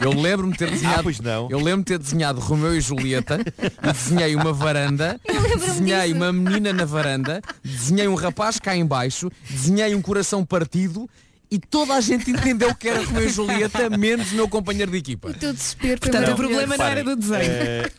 Eu 0.00 0.12
lembro-me 0.12 0.52
de 0.52 0.58
ter 0.58 0.70
desenhado. 0.70 1.00
Ah, 1.00 1.02
pois 1.02 1.20
não. 1.20 1.48
Eu 1.50 1.58
lembro-me 1.58 1.82
de 1.84 1.88
ter 1.88 1.98
desenhado 1.98 2.40
Romeu 2.40 2.74
e 2.76 2.80
Julieta 2.80 3.38
e 3.82 3.92
desenhei 3.92 4.34
uma 4.34 4.52
varanda, 4.52 5.20
lembro-me 5.28 5.56
desenhei 5.66 6.02
disso. 6.06 6.16
uma 6.16 6.32
menina 6.32 6.72
na 6.72 6.84
varanda, 6.84 7.42
desenhei 7.64 8.08
um 8.08 8.14
rapaz 8.14 8.58
cá 8.58 8.74
em 8.76 8.86
baixo, 8.86 9.30
desenhei 9.50 9.94
um 9.94 10.00
coração 10.02 10.44
partido 10.44 11.08
e 11.52 11.58
toda 11.58 11.92
a 11.94 12.00
gente 12.00 12.30
entendeu 12.30 12.74
que 12.74 12.88
era 12.88 13.04
Romeu 13.04 13.24
e 13.26 13.28
Julieta, 13.28 13.90
menos 13.90 14.32
o 14.32 14.36
meu 14.36 14.48
companheiro 14.48 14.90
de 14.90 14.96
equipa. 14.96 15.28
O 15.28 15.34
teu 15.34 15.52
desespero 15.52 16.00
Portanto, 16.00 16.32
o 16.32 16.36
problema 16.36 16.76
não 16.78 16.84
era 16.86 17.04
do 17.04 17.14
desenho. 17.14 17.42
Eh, 17.42 17.90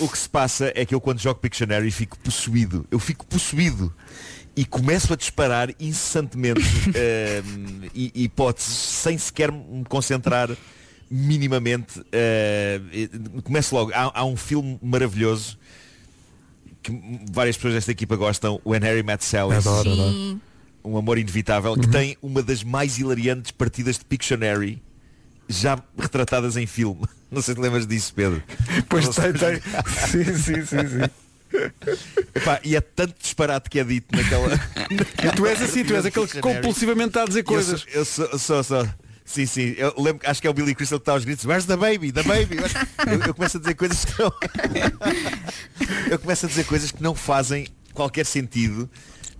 o 0.00 0.06
que 0.08 0.18
se 0.18 0.28
passa 0.28 0.70
é 0.74 0.84
que 0.84 0.94
eu 0.94 1.00
quando 1.00 1.18
jogo 1.18 1.40
Pictionary 1.40 1.90
fico 1.90 2.18
possuído. 2.18 2.84
Eu 2.90 2.98
fico 2.98 3.24
possuído. 3.26 3.90
E 4.54 4.64
começo 4.66 5.12
a 5.12 5.16
disparar 5.16 5.70
incessantemente 5.80 6.60
hi- 7.94 8.12
hipóteses 8.24 8.74
sem 8.74 9.16
sequer 9.16 9.50
me 9.50 9.84
concentrar 9.88 10.50
minimamente. 11.10 12.02
e- 12.92 13.08
começo 13.42 13.74
logo. 13.74 13.92
Há, 13.94 14.12
há 14.20 14.24
um 14.24 14.36
filme 14.36 14.78
maravilhoso 14.82 15.56
que 16.82 16.92
várias 17.32 17.56
pessoas 17.56 17.74
desta 17.74 17.92
equipa 17.92 18.14
gostam, 18.16 18.60
When 18.64 18.80
Harry 18.82 19.02
Met 19.02 19.24
Sally. 19.24 19.56
Adoro, 19.56 19.90
adoro. 19.92 20.40
Um 20.84 20.96
amor 20.96 21.18
inevitável, 21.18 21.74
que 21.76 21.88
tem 21.88 22.16
uma 22.22 22.42
das 22.42 22.62
mais 22.62 22.98
hilariantes 22.98 23.50
partidas 23.50 23.98
de 23.98 24.04
Pictionary 24.04 24.80
já 25.48 25.78
retratadas 25.98 26.56
em 26.56 26.66
filme. 26.66 27.04
Não 27.30 27.42
sei 27.42 27.54
se 27.54 27.60
lembras 27.60 27.86
disso, 27.86 28.12
Pedro. 28.14 28.42
Pois 28.88 29.04
Não 29.06 29.12
tem, 29.12 29.36
sei. 29.36 29.60
tem. 29.60 30.24
Sim, 30.24 30.36
sim, 30.36 30.64
sim, 30.64 30.88
sim. 30.88 31.10
Epá, 32.34 32.60
e 32.62 32.76
é 32.76 32.80
tanto 32.80 33.14
disparate 33.20 33.68
que 33.70 33.78
é 33.80 33.84
dito 33.84 34.14
naquela. 34.16 34.48
E 35.22 35.34
tu 35.36 35.46
és 35.46 35.60
assim, 35.60 35.84
tu 35.84 35.94
és 35.94 36.04
aquele 36.06 36.26
que 36.26 36.40
compulsivamente 36.40 37.08
está 37.08 37.22
a 37.22 37.26
dizer 37.26 37.40
Eu 37.40 37.44
coisas. 37.44 37.80
sou, 37.80 37.90
eu 37.92 38.04
sou, 38.04 38.38
sou, 38.38 38.64
sou- 38.64 38.88
Sim, 39.24 39.44
sim. 39.44 39.74
Eu 39.76 39.94
lembro, 39.98 40.26
acho 40.26 40.40
que 40.40 40.46
é 40.46 40.50
o 40.50 40.54
Billy 40.54 40.74
Crystal 40.74 40.98
que 40.98 41.02
está 41.02 41.12
aos 41.12 41.22
gritos. 41.24 41.44
Where's 41.44 41.66
the 41.66 41.76
baby? 41.76 42.10
The 42.12 42.22
baby? 42.22 42.56
Eu, 43.06 43.26
eu 43.26 43.34
começo 43.34 43.58
a 43.58 43.60
dizer 43.60 43.74
coisas 43.74 44.04
que 44.06 44.22
não. 44.22 44.32
Eu 46.10 46.18
começo 46.18 46.46
a 46.46 46.48
dizer 46.48 46.64
coisas 46.64 46.90
que 46.90 47.02
não 47.02 47.14
fazem 47.14 47.66
qualquer 47.92 48.24
sentido. 48.24 48.88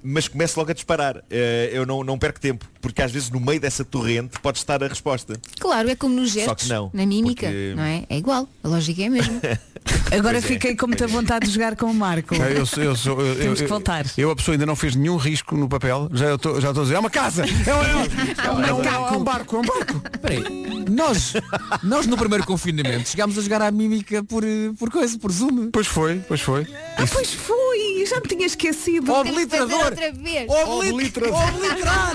Mas 0.03 0.29
começo 0.29 0.59
logo 0.59 0.71
a 0.71 0.75
disparar. 0.75 1.23
Eh, 1.31 1.71
Eu 1.73 1.85
não, 1.87 2.03
não 2.05 2.19
perco 2.19 2.41
tempo, 2.41 2.67
porque 2.81 3.03
às 3.03 3.11
vezes 3.13 3.31
no 3.31 3.41
meio 3.41 3.61
dessa 3.61 3.85
torrente 3.85 4.39
pode 4.41 4.59
estar 4.59 4.83
a 4.83 4.89
resposta. 4.89 5.35
Claro, 5.61 5.91
é 5.91 5.97
como 5.97 6.15
nos 6.15 6.33
Só 6.33 6.41
gestos, 6.41 6.65
que 6.67 6.73
não, 6.73 6.91
na 6.95 7.05
mímica, 7.07 7.47
porque- 7.47 7.75
não 7.77 7.83
é? 7.83 8.05
É 8.09 8.17
igual, 8.19 8.49
a 8.63 8.69
lógica 8.69 9.03
é 9.03 9.07
a 9.07 9.11
mesma. 9.11 9.41
Agora 10.11 10.41
Pois 10.41 10.45
é. 10.45 10.49
fiquei 10.49 10.77
com 10.77 10.87
muita 10.87 11.07
vontade 11.07 11.47
de 11.47 11.53
jogar 11.53 11.77
com 11.77 11.87
o 11.87 11.95
Marco. 11.95 12.35
É, 12.35 12.39
Eu, 12.53 12.65
eu, 12.83 12.95
eu, 12.95 13.37
Temos 13.37 13.61
eu- 13.61 13.67
que 13.67 13.71
voltar. 13.71 14.07
Eu, 14.17 14.31
a 14.31 14.37
pessoa 14.37 14.55
ainda 14.55 14.67
não 14.67 14.77
fez 14.77 14.95
nenhum 14.95 15.17
risco 15.17 15.57
no 15.57 15.69
papel. 15.69 16.09
Já 16.13 16.35
estou 16.35 16.61
já 16.61 16.71
a 16.71 16.73
dizer, 16.73 16.95
é 16.95 16.99
uma 16.99 17.11
casa! 17.11 17.45
É 17.45 17.75
um, 17.75 17.83
é 17.85 17.97
um- 17.97 18.65
é 18.65 18.73
um- 18.75 18.83
é 18.85 18.99
um- 18.99 19.09
é 19.09 19.17
um 19.19 19.25
barco, 19.25 19.57
é 19.57 19.59
um 19.59 19.63
barco! 19.63 20.03
Espera 20.15 20.35
aí, 20.35 20.85
nós, 20.91 21.35
nós 21.83 22.07
no 22.07 22.17
primeiro 22.17 22.45
confinamento 22.45 23.09
chegámos 23.09 23.39
a 23.39 23.43
jogar 23.43 23.63
à 23.63 23.71
mímica 23.71 24.23
por, 24.25 24.43
eh, 24.45 24.71
por 24.79 24.91
coisa, 24.91 25.19
por 25.19 25.31
Zoom. 25.33 25.71
Pois 25.71 25.87
foi, 25.87 26.21
pois 26.27 26.41
foi. 26.41 26.67
Ah, 26.97 27.05
pois 27.11 27.33
foi, 27.35 28.05
já 28.09 28.17
me 28.21 28.27
tinha 28.29 28.47
esquecido. 28.47 29.07
Fazer 29.07 29.31
outra 29.91 30.13
vez. 30.13 30.49
Obliterador. 30.49 31.43
Obliterar! 31.45 32.15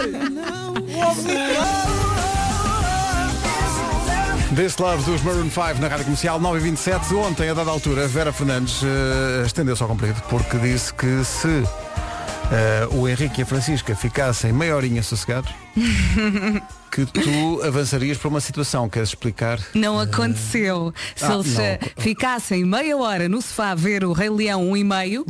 Desse 4.51 4.79
lado 4.81 5.01
dos 5.03 5.21
Maroon 5.23 5.49
5 5.49 5.81
na 5.81 5.87
Rádio 5.87 6.05
Comercial 6.05 6.39
927, 6.39 7.15
ontem, 7.15 7.49
a 7.49 7.53
dada 7.55 7.71
altura, 7.71 8.07
Vera 8.07 8.31
Fernandes 8.31 8.81
eh, 8.83 9.43
estendeu-se 9.47 9.81
ao 9.81 9.89
comprido 9.89 10.21
porque 10.29 10.59
disse 10.59 10.93
que 10.93 11.23
se 11.25 11.63
eh, 12.51 12.87
o 12.91 13.07
Henrique 13.07 13.39
e 13.41 13.43
a 13.43 13.45
Francisca 13.47 13.95
ficassem 13.95 14.53
meia 14.53 14.75
horinha 14.75 15.01
sossegados, 15.01 15.51
que 16.91 17.03
tu 17.07 17.63
avançarias 17.63 18.15
para 18.19 18.27
uma 18.29 18.39
situação, 18.39 18.87
queres 18.87 19.09
explicar? 19.09 19.59
Não 19.73 19.99
aconteceu. 19.99 20.93
Se 21.15 21.25
Ah, 21.25 21.33
eles 21.33 21.55
não. 21.55 21.63
eh, 21.63 21.79
ficassem 21.97 22.63
meia 22.63 22.95
hora 22.95 23.27
no 23.27 23.41
sofá 23.41 23.71
a 23.71 23.75
ver 23.75 24.03
o 24.03 24.11
Rei 24.13 24.29
Leão 24.29 24.69
um 24.69 24.77
e 24.77 24.83
meio, 24.83 25.25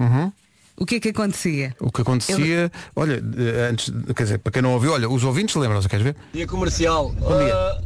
o 0.77 0.85
que 0.85 0.95
é 0.95 0.99
que 0.99 1.09
acontecia? 1.09 1.75
O 1.79 1.91
que 1.91 2.01
acontecia, 2.01 2.71
olha, 2.95 3.23
antes, 3.69 3.91
quer 4.15 4.23
dizer, 4.23 4.37
para 4.39 4.51
quem 4.51 4.61
não 4.61 4.73
ouviu, 4.73 4.93
olha, 4.93 5.09
os 5.09 5.23
ouvintes 5.23 5.55
lembram-se, 5.55 5.87
queres 5.87 6.03
ver? 6.03 6.15
Dia 6.33 6.47
comercial. 6.47 7.11
dia. 7.13 7.55
Ah, 7.55 7.81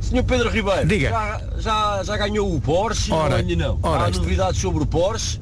Senhor 0.00 0.24
Pedro 0.24 0.50
Ribeiro, 0.50 0.86
Diga. 0.86 1.08
Já, 1.08 1.40
já, 1.58 2.02
já 2.04 2.16
ganhou 2.18 2.54
o 2.54 2.60
Porsche 2.60 3.10
Ora, 3.10 3.36
ainda 3.36 3.56
não? 3.56 3.78
ora 3.82 4.04
Há 4.04 4.10
novidades 4.10 4.60
sobre 4.60 4.82
o 4.82 4.86
Porsche? 4.86 5.40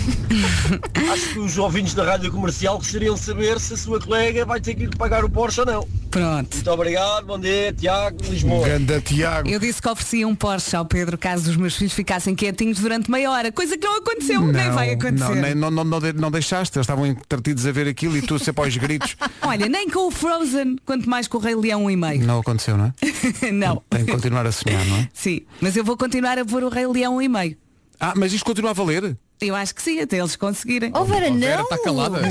Acho 1.12 1.32
que 1.32 1.38
os 1.38 1.58
ouvintes 1.58 1.94
da 1.94 2.04
rádio 2.04 2.30
comercial 2.30 2.78
gostariam 2.78 3.14
de 3.14 3.20
saber 3.20 3.58
se 3.60 3.74
a 3.74 3.76
sua 3.76 4.00
colega 4.00 4.44
vai 4.46 4.60
ter 4.60 4.74
que 4.74 4.84
ir 4.84 4.96
pagar 4.96 5.24
o 5.24 5.30
Porsche 5.30 5.60
ou 5.60 5.66
não. 5.66 5.88
Pronto. 6.10 6.54
Muito 6.54 6.70
obrigado, 6.70 7.26
bom 7.26 7.38
dia, 7.38 7.72
Tiago, 7.72 8.16
Lisboa. 8.28 8.66
Ganda 8.66 9.00
Tiago. 9.00 9.48
Eu 9.48 9.58
disse 9.60 9.80
que 9.80 9.88
oferecia 9.88 10.26
um 10.26 10.34
Porsche 10.34 10.74
ao 10.76 10.84
Pedro 10.84 11.16
caso 11.18 11.50
os 11.50 11.56
meus 11.56 11.76
filhos 11.76 11.92
ficassem 11.92 12.34
quietinhos 12.34 12.78
durante 12.78 13.10
meia 13.10 13.30
hora, 13.30 13.52
coisa 13.52 13.76
que 13.76 13.86
não 13.86 13.98
aconteceu, 13.98 14.40
nem 14.40 14.70
vai 14.70 14.90
acontecer. 14.92 15.18
Não, 15.18 15.34
nem- 15.34 15.54
não, 15.54 15.70
não, 15.70 15.84
não, 15.84 16.00
de- 16.00 16.12
não 16.12 16.30
deixaste, 16.30 16.76
eles 16.78 16.84
estavam 16.84 17.06
entretidos 17.06 17.66
a 17.66 17.72
ver 17.72 17.86
aquilo 17.88 18.16
e 18.16 18.22
tu 18.22 18.38
sempre 18.38 18.64
aos 18.64 18.76
gritos. 18.76 19.16
Olha, 19.42 19.68
nem 19.68 19.88
com 19.88 20.06
o 20.08 20.10
Frozen, 20.10 20.76
quanto 20.84 21.08
mais 21.08 21.28
com 21.28 21.38
o 21.38 21.40
Rei 21.40 21.54
Leão 21.54 21.84
um 21.84 21.90
e 21.90 21.96
meio. 21.96 22.24
Não 22.24 22.40
aconteceu, 22.40 22.76
não 22.76 22.86
é? 22.86 22.92
não. 23.52 23.82
Tem 23.90 24.04
que 24.04 24.12
continuar 24.12 24.46
a 24.46 24.52
sonhar, 24.52 24.84
não 24.86 24.96
é? 24.98 25.08
Sim, 25.12 25.42
mas 25.60 25.76
eu 25.76 25.84
vou 25.84 25.96
continuar 25.96 26.38
a 26.38 26.44
pôr 26.44 26.62
o 26.64 26.68
Rei 26.68 26.86
Leão 26.86 27.16
um 27.16 27.22
e 27.22 27.28
meio. 27.28 27.56
Ah, 27.98 28.14
mas 28.16 28.32
isto 28.32 28.44
continua 28.44 28.70
a 28.70 28.74
valer? 28.74 29.16
Eu 29.40 29.54
acho 29.54 29.74
que 29.74 29.82
sim, 29.82 29.98
até 30.00 30.18
eles 30.18 30.36
conseguirem. 30.36 30.90
Oh, 30.94 31.04
Vera, 31.04 31.28
Oh, 31.30 31.34
Vera, 31.34 31.56
não. 31.56 31.62
está 31.64 31.78
calada. 31.78 32.20
Não. 32.20 32.30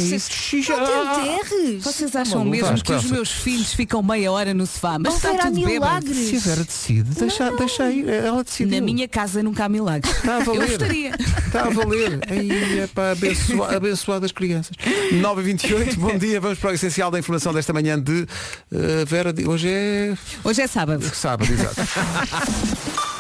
Vocês 1.82 2.16
acham 2.16 2.40
maluco, 2.46 2.50
mesmo 2.52 2.84
que 2.84 2.94
os 2.94 3.06
meus 3.06 3.32
filhos 3.32 3.74
ficam 3.74 4.04
meia 4.04 4.32
hora 4.32 4.54
no 4.54 4.68
sofá? 4.68 4.98
Mas 5.00 5.14
Oh, 5.14 5.18
está 5.18 5.32
Vera, 5.32 5.44
tudo 5.46 5.66
milagres. 5.66 6.18
Se 6.18 6.36
a 6.36 6.40
Vera 6.40 6.64
decide, 6.64 7.10
deixa, 7.20 7.52
deixa 7.58 7.84
aí, 7.86 8.08
ela 8.08 8.44
decidiu. 8.44 8.80
Na 8.80 8.86
minha 8.86 9.08
casa 9.08 9.42
nunca 9.42 9.66
há 9.66 9.70
milagres. 9.70 10.16
Está 10.16 10.36
a 10.36 10.40
Eu 10.40 10.46
valer. 10.46 10.68
gostaria. 10.68 11.12
Está 11.48 11.62
a 11.62 11.70
valer. 11.70 12.20
Aí 12.30 12.80
é 12.80 12.88
para 12.88 13.12
abençoar, 13.14 13.74
abençoar 13.76 14.20
das 14.20 14.32
crianças. 14.32 14.76
9 15.12 15.42
h 15.42 15.42
28 15.42 16.00
bom 16.00 16.18
dia. 16.18 16.40
Vamos 16.40 16.60
para 16.60 16.72
o 16.72 16.74
essencial 16.74 17.10
da 17.10 17.18
informação 17.18 17.52
desta 17.54 17.74
manhã 17.74 18.00
de 18.00 18.28
eh, 18.72 19.06
Vera. 19.06 19.34
Hoje 19.48 19.68
é 19.68 20.16
Hoje 20.44 20.62
é 20.62 20.68
sábado. 20.68 21.04
sábado, 21.14 21.52
exato. 21.52 21.76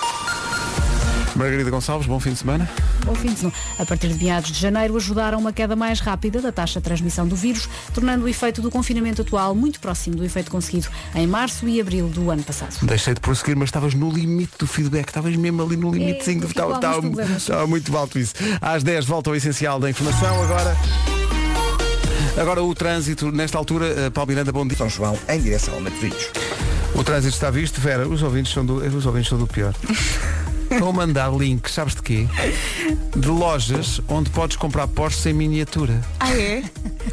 Margarida 1.36 1.70
Gonçalves, 1.70 2.08
bom 2.08 2.20
fim 2.20 2.32
de 2.34 2.40
semana. 2.40 2.70
Bom 3.06 3.16
fim 3.16 3.30
de 3.34 3.40
semana. 3.40 3.56
A 3.78 3.86
partir 3.86 4.10
de 4.10 4.24
meados 4.24 4.52
de 4.52 4.60
janeiro 4.60 4.96
ajudaram 4.98 5.40
uma 5.40 5.54
queda 5.54 5.76
mais 5.76 6.00
rápida 6.00 6.42
da 6.42 6.52
taxa 6.52 6.80
de 6.80 6.84
transmissão 6.84 7.28
do 7.28 7.36
vírus, 7.36 7.70
tornando 7.94 8.26
o 8.26 8.28
efeito 8.28 8.62
do 8.62 8.70
confinamento 8.70 9.22
atual 9.22 9.54
muito 9.56 9.80
próximo 9.80 10.16
do 10.16 10.26
efeito 10.26 10.52
conseguido 10.52 10.88
em 11.16 11.28
março 11.28 11.68
e 11.68 11.80
abril 11.80 12.08
do 12.10 12.30
ano 12.32 12.44
passado. 12.44 12.76
Deixei 12.86 13.14
de 13.14 13.20
prosseguir, 13.20 13.56
mas 13.56 13.68
estavas 13.70 13.94
no 13.94 14.10
limite 14.12 14.54
do 14.60 14.68
feedback, 14.68 15.08
estavas 15.10 15.36
mesmo 15.36 15.62
ali 15.64 15.78
no 15.78 15.92
limitezinho. 15.92 16.44
É, 16.44 16.48
Estava, 16.48 16.80
problemas. 16.80 17.38
estava 17.38 17.68
muito 17.68 17.96
alto 17.96 18.18
isso. 18.20 18.34
Às 18.62 18.84
10 18.84 19.06
volta 19.06 19.30
ao 19.30 19.36
essencial 19.36 19.80
da 19.80 19.90
informação. 19.90 20.44
Agora. 20.44 20.76
Agora 22.38 22.64
o 22.64 22.74
trânsito, 22.74 23.32
nesta 23.32 23.58
altura, 23.58 23.86
eh, 23.88 24.10
Paulo 24.10 24.30
Miranda, 24.30 24.52
bom 24.52 24.66
dia. 24.66 24.78
São 24.78 24.90
João 24.90 25.18
em 25.28 25.40
direção 25.42 25.74
ao 25.74 25.82
Matosinhos. 25.82 26.30
O 26.96 27.04
trânsito 27.04 27.34
está 27.34 27.50
visto, 27.50 27.80
Vera, 27.82 28.08
os 28.08 28.24
ouvintes 28.24 28.54
são 28.54 28.66
do, 28.66 28.76
os 28.76 29.06
ouvintes 29.06 29.30
são 29.30 29.38
do 29.38 29.48
pior. 29.48 29.74
Estão 30.72 30.90
a 30.90 30.94
mandar 30.94 31.32
links, 31.36 31.74
sabes 31.74 31.96
de 31.96 32.02
quê? 32.02 32.28
De 33.16 33.28
lojas 33.28 34.00
onde 34.08 34.30
podes 34.30 34.56
comprar 34.56 34.88
Porsche 34.88 35.20
sem 35.20 35.34
miniatura. 35.34 36.02
Ah, 36.20 36.32
é? 36.38 36.64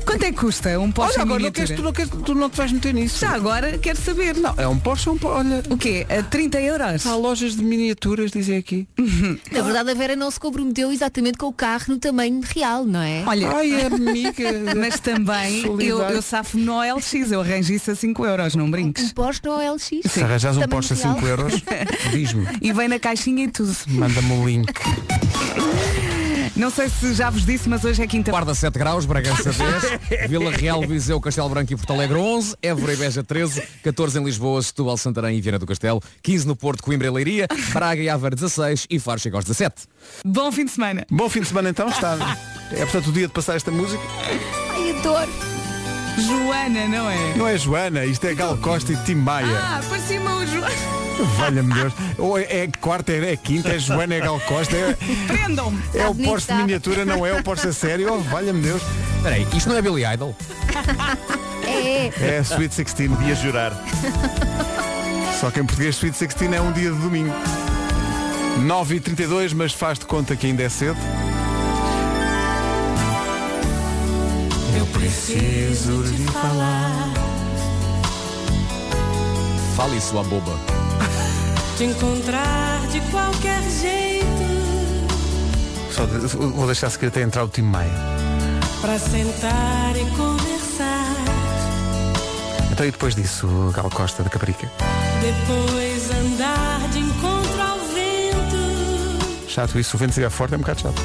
Quanto 0.05 0.25
é 0.25 0.31
que 0.33 0.39
custa 0.39 0.79
um 0.79 0.93
Porsche 0.93 1.15
Olha, 1.15 1.19
em 1.21 1.23
agora 1.23 1.43
não 1.43 1.51
miniatura? 1.51 1.67
queres, 1.67 1.77
tu, 1.81 1.83
não 1.83 1.93
queres, 1.93 2.11
tu 2.25 2.35
não 2.35 2.51
te 2.51 2.57
vais 2.57 2.73
meter 2.73 2.93
nisso. 2.95 3.19
Já 3.21 3.31
agora 3.31 3.79
quero 3.79 3.99
saber. 4.01 4.37
Não, 4.37 4.55
é 4.57 4.69
um 4.69 4.79
Porsche, 4.79 5.09
é 5.09 5.13
um 5.13 5.19
Porsche. 5.19 5.39
Olha, 5.39 5.63
O 5.71 5.77
quê? 5.79 6.07
A 6.09 6.23
30 6.23 6.61
euros? 6.61 7.07
há 7.07 7.17
lojas 7.17 7.57
de 7.57 7.63
miniaturas, 7.63 8.31
dizem 8.31 8.59
aqui. 8.59 8.87
Na 9.51 9.63
verdade, 9.63 9.91
a 9.91 9.95
Vera 9.95 10.15
não 10.15 10.31
se 10.31 10.39
comprometeu 10.39 10.93
exatamente 10.93 11.39
com 11.39 11.47
o 11.47 11.53
carro 11.53 11.85
no 11.89 11.99
tamanho 11.99 12.41
real, 12.45 12.85
não 12.85 13.01
é? 13.01 13.25
Olha, 13.27 13.49
Ai, 13.51 13.87
amiga. 13.87 14.45
mas 14.77 15.01
também 15.01 15.63
eu, 15.65 16.01
eu 16.01 16.21
safo 16.23 16.59
no 16.59 16.75
OLX, 16.75 17.15
eu 17.33 17.41
arranjo 17.41 17.73
isso 17.73 17.91
a 17.91 17.95
5 17.95 18.27
euros, 18.27 18.55
não 18.55 18.71
brinques. 18.71 19.05
Um 19.11 19.15
Porsche 19.15 19.41
no 19.45 19.53
OLX. 19.53 19.91
Se 20.11 20.23
arranjas 20.23 20.57
um 20.59 20.63
Porsche 20.69 20.93
a 20.93 20.97
real. 20.97 21.15
5 21.15 21.27
euros, 21.27 21.55
diz-me. 22.13 22.47
E 22.61 22.73
vem 22.73 22.89
na 22.89 22.99
caixinha 22.99 23.46
e 23.47 23.51
tudo. 23.51 23.75
Manda-me 23.89 24.33
o 24.33 24.47
link. 24.47 24.73
Não 26.57 26.71
sei 26.71 26.89
se 26.89 27.13
já 27.13 27.29
vos 27.29 27.45
disse, 27.45 27.69
mas 27.69 27.85
hoje 27.85 28.03
é 28.03 28.07
quinta. 28.07 28.31
Guarda 28.31 28.55
7 28.55 28.79
graus, 28.79 29.05
Bragança 29.05 29.53
10, 29.53 30.29
Vila 30.29 30.51
Real, 30.51 30.81
Viseu, 30.87 31.21
Castelo 31.21 31.51
Branco 31.51 31.73
e 31.73 31.77
Porto 31.77 31.93
Alegre 31.93 32.17
11, 32.17 32.57
Évora 32.63 32.95
e 32.95 32.97
Beja 32.97 33.23
13, 33.23 33.63
14 33.85 34.19
em 34.19 34.25
Lisboa, 34.25 34.63
Setúbal, 34.63 34.97
Santarém 34.97 35.37
e 35.37 35.41
Viana 35.41 35.59
do 35.59 35.67
Castelo, 35.67 36.03
15 36.23 36.47
no 36.47 36.57
Porto, 36.57 36.83
Coimbra 36.83 37.09
e 37.09 37.11
Leiria, 37.11 37.47
Braga 37.75 38.01
e 38.01 38.09
Aveiro 38.09 38.37
16 38.37 38.87
e 38.89 38.99
Faro 38.99 39.21
chega 39.21 39.37
aos 39.37 39.45
17. 39.45 39.83
Bom 40.25 40.51
fim 40.51 40.65
de 40.65 40.71
semana. 40.71 41.07
Bom 41.11 41.29
fim 41.29 41.41
de 41.41 41.49
semana 41.49 41.69
então, 41.69 41.89
está. 41.91 42.17
É 42.73 42.81
portanto 42.87 43.09
o 43.09 43.13
dia 43.13 43.27
de 43.27 43.35
passar 43.35 43.55
esta 43.55 43.71
música. 43.71 44.03
Ai, 44.71 44.99
adoro. 44.99 45.56
Joana, 46.17 46.89
não 46.89 47.11
é? 47.11 47.35
Não 47.37 47.47
é 47.47 47.57
Joana, 47.59 48.05
isto 48.05 48.27
é 48.27 48.35
Gal 48.35 48.57
Costa 48.57 48.93
e 48.93 48.97
Tim 48.97 49.17
Maia. 49.17 49.47
Ah, 49.49 49.81
parecia-me 49.89 50.27
o 50.29 50.47
Joana. 50.47 50.97
Valha-me 51.37 51.73
Deus. 51.73 51.93
Ou 52.19 52.39
é, 52.39 52.43
é 52.43 52.69
quarta, 52.81 53.13
é, 53.13 53.33
é 53.33 53.37
quinta, 53.37 53.71
é 53.71 53.79
Joana, 53.79 54.15
é 54.15 54.21
Gal 54.21 54.41
Costa. 54.41 54.77
É, 54.77 54.97
Prendam-me. 55.27 55.81
é 55.95 56.07
o 56.07 56.13
bonito, 56.15 56.29
Porsche 56.31 56.47
de 56.47 56.53
tá? 56.53 56.59
miniatura, 56.59 57.05
não 57.05 57.25
é 57.27 57.33
o 57.33 57.43
Porsche 57.43 57.69
a 57.69 57.73
sério. 57.73 58.13
Oh, 58.13 58.19
Valha-me 58.19 58.61
Deus. 58.61 58.83
Espera 59.17 59.35
aí, 59.35 59.47
isto 59.55 59.69
não 59.69 59.77
é 59.77 59.83
Billy 59.83 60.05
Idol? 60.05 60.37
É, 61.65 62.13
é. 62.21 62.37
É 62.37 62.41
Sweet 62.41 62.77
16. 62.77 63.11
Ia 63.27 63.35
jurar. 63.35 63.73
Só 65.41 65.51
que 65.51 65.61
em 65.61 65.65
português 65.67 65.97
Sweet 65.97 66.19
16 66.19 66.53
é 66.53 66.61
um 66.61 66.73
dia 66.73 66.91
de 66.91 66.99
domingo. 66.99 67.35
9h32, 68.67 69.55
mas 69.55 69.73
faz 69.73 69.99
de 69.99 70.07
conta 70.07 70.35
que 70.35 70.47
ainda 70.47 70.63
é 70.63 70.69
cedo. 70.69 70.97
Preciso 74.99 76.03
de 76.05 76.25
falar. 76.33 77.13
Fale 79.77 80.01
sua 80.01 80.23
boba. 80.25 80.53
Te 81.77 81.85
encontrar 81.85 82.81
de 82.91 82.99
qualquer 83.11 83.63
jeito 83.63 84.27
Só 85.91 86.07
de- 86.07 86.27
vou 86.27 86.65
deixar 86.65 86.89
se 86.89 87.05
até 87.05 87.21
entrar 87.21 87.45
o 87.45 87.49
Tim 87.49 87.61
Maia. 87.63 87.93
Pra 88.81 88.99
sentar 88.99 89.95
e 89.97 90.05
conversar 90.17 91.15
Então 92.73 92.87
e 92.87 92.91
depois 92.91 93.15
disso, 93.15 93.47
o 93.47 93.71
Gal 93.73 93.91
Costa 93.91 94.23
da 94.23 94.31
Caprica. 94.31 94.71
Depois 95.21 96.11
andar 96.11 96.89
de 96.91 97.01
encontro 97.01 97.61
ao 97.61 97.79
vento 97.79 99.47
Chato 99.49 99.79
isso, 99.79 99.91
se 99.91 99.97
o 99.97 99.99
vento 99.99 100.11
estiver 100.11 100.31
forte 100.31 100.55
é 100.55 100.57
um 100.57 100.61
bocado 100.61 100.81
chato. 100.81 101.03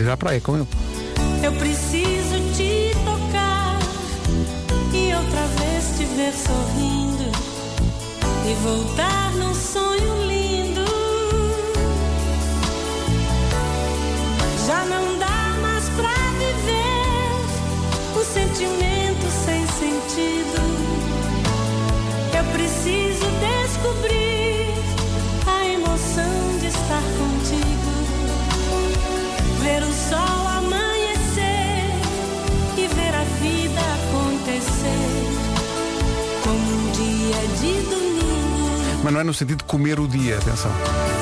Ir 0.00 0.10
à 0.10 0.16
praia 0.16 0.40
com 0.40 0.56
ele. 0.56 0.66
Eu 1.42 1.52
preciso 1.52 2.54
te 2.56 2.92
tocar 3.04 3.78
e 4.92 5.14
outra 5.14 5.46
vez 5.58 5.84
te 5.96 6.04
ver 6.16 6.32
sorrindo 6.32 7.30
e 8.46 8.54
voltar 8.62 9.32
num 9.32 9.54
sonho 9.54 10.26
lindo. 10.26 10.84
Já 14.66 14.84
não 14.86 15.18
dá 15.18 15.58
mais 15.60 15.84
pra 15.90 16.14
viver 16.38 17.40
o 18.16 18.24
sentimento 18.24 19.26
sem 19.44 19.66
sentido. 19.66 20.60
Eu 22.36 22.44
preciso 22.52 23.26
descobrir 23.40 24.29
Ver 29.70 29.84
o 29.84 29.92
sol 29.92 30.48
amanhecer 30.48 31.84
e 32.76 32.88
ver 32.88 33.14
a 33.14 33.22
vida 33.40 33.80
acontecer 34.00 35.28
como 36.42 36.58
um 36.58 36.90
dia 36.90 37.40
de 37.60 37.72
domingo. 37.88 39.00
Mas 39.04 39.12
não 39.12 39.20
é 39.20 39.24
no 39.24 39.32
sentido 39.32 39.58
de 39.58 39.64
comer 39.64 40.00
o 40.00 40.08
dia, 40.08 40.38
atenção. 40.38 40.72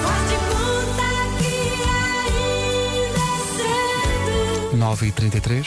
Faz 0.03 0.31
de 0.31 0.37
conta 0.49 1.09
que 1.39 1.53
ainda 1.85 3.21
é 3.21 3.37
cedo. 4.71 4.79
9h33. 4.79 5.67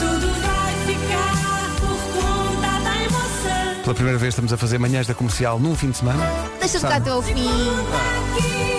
Tudo 0.00 0.28
vai 0.40 0.72
ficar 0.86 1.66
por 1.80 1.98
conta 2.14 2.72
da 2.82 2.94
emoção. 3.04 3.82
Pela 3.82 3.94
primeira 3.94 4.18
vez 4.18 4.32
estamos 4.32 4.54
a 4.54 4.56
fazer 4.56 4.78
manhãs 4.78 5.06
da 5.06 5.14
comercial 5.14 5.60
num 5.60 5.76
fim 5.76 5.90
de 5.90 5.98
semana. 5.98 6.24
Deixa 6.60 6.78
ficar 6.80 6.96
até 6.96 7.10
ao 7.10 7.20
fim. 7.20 7.34
Que 7.34 8.75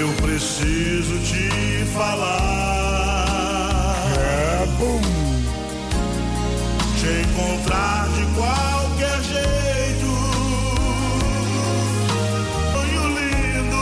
Eu 0.00 0.08
preciso 0.14 1.18
te 1.18 1.84
falar. 1.94 3.26
É 4.18 4.66
bom. 4.78 4.98
Te 6.98 7.06
encontrar 7.28 8.08
de 8.08 8.24
qualquer 8.34 9.20
jeito. 9.20 10.06
Sonho 12.72 13.08
lindo. 13.08 13.76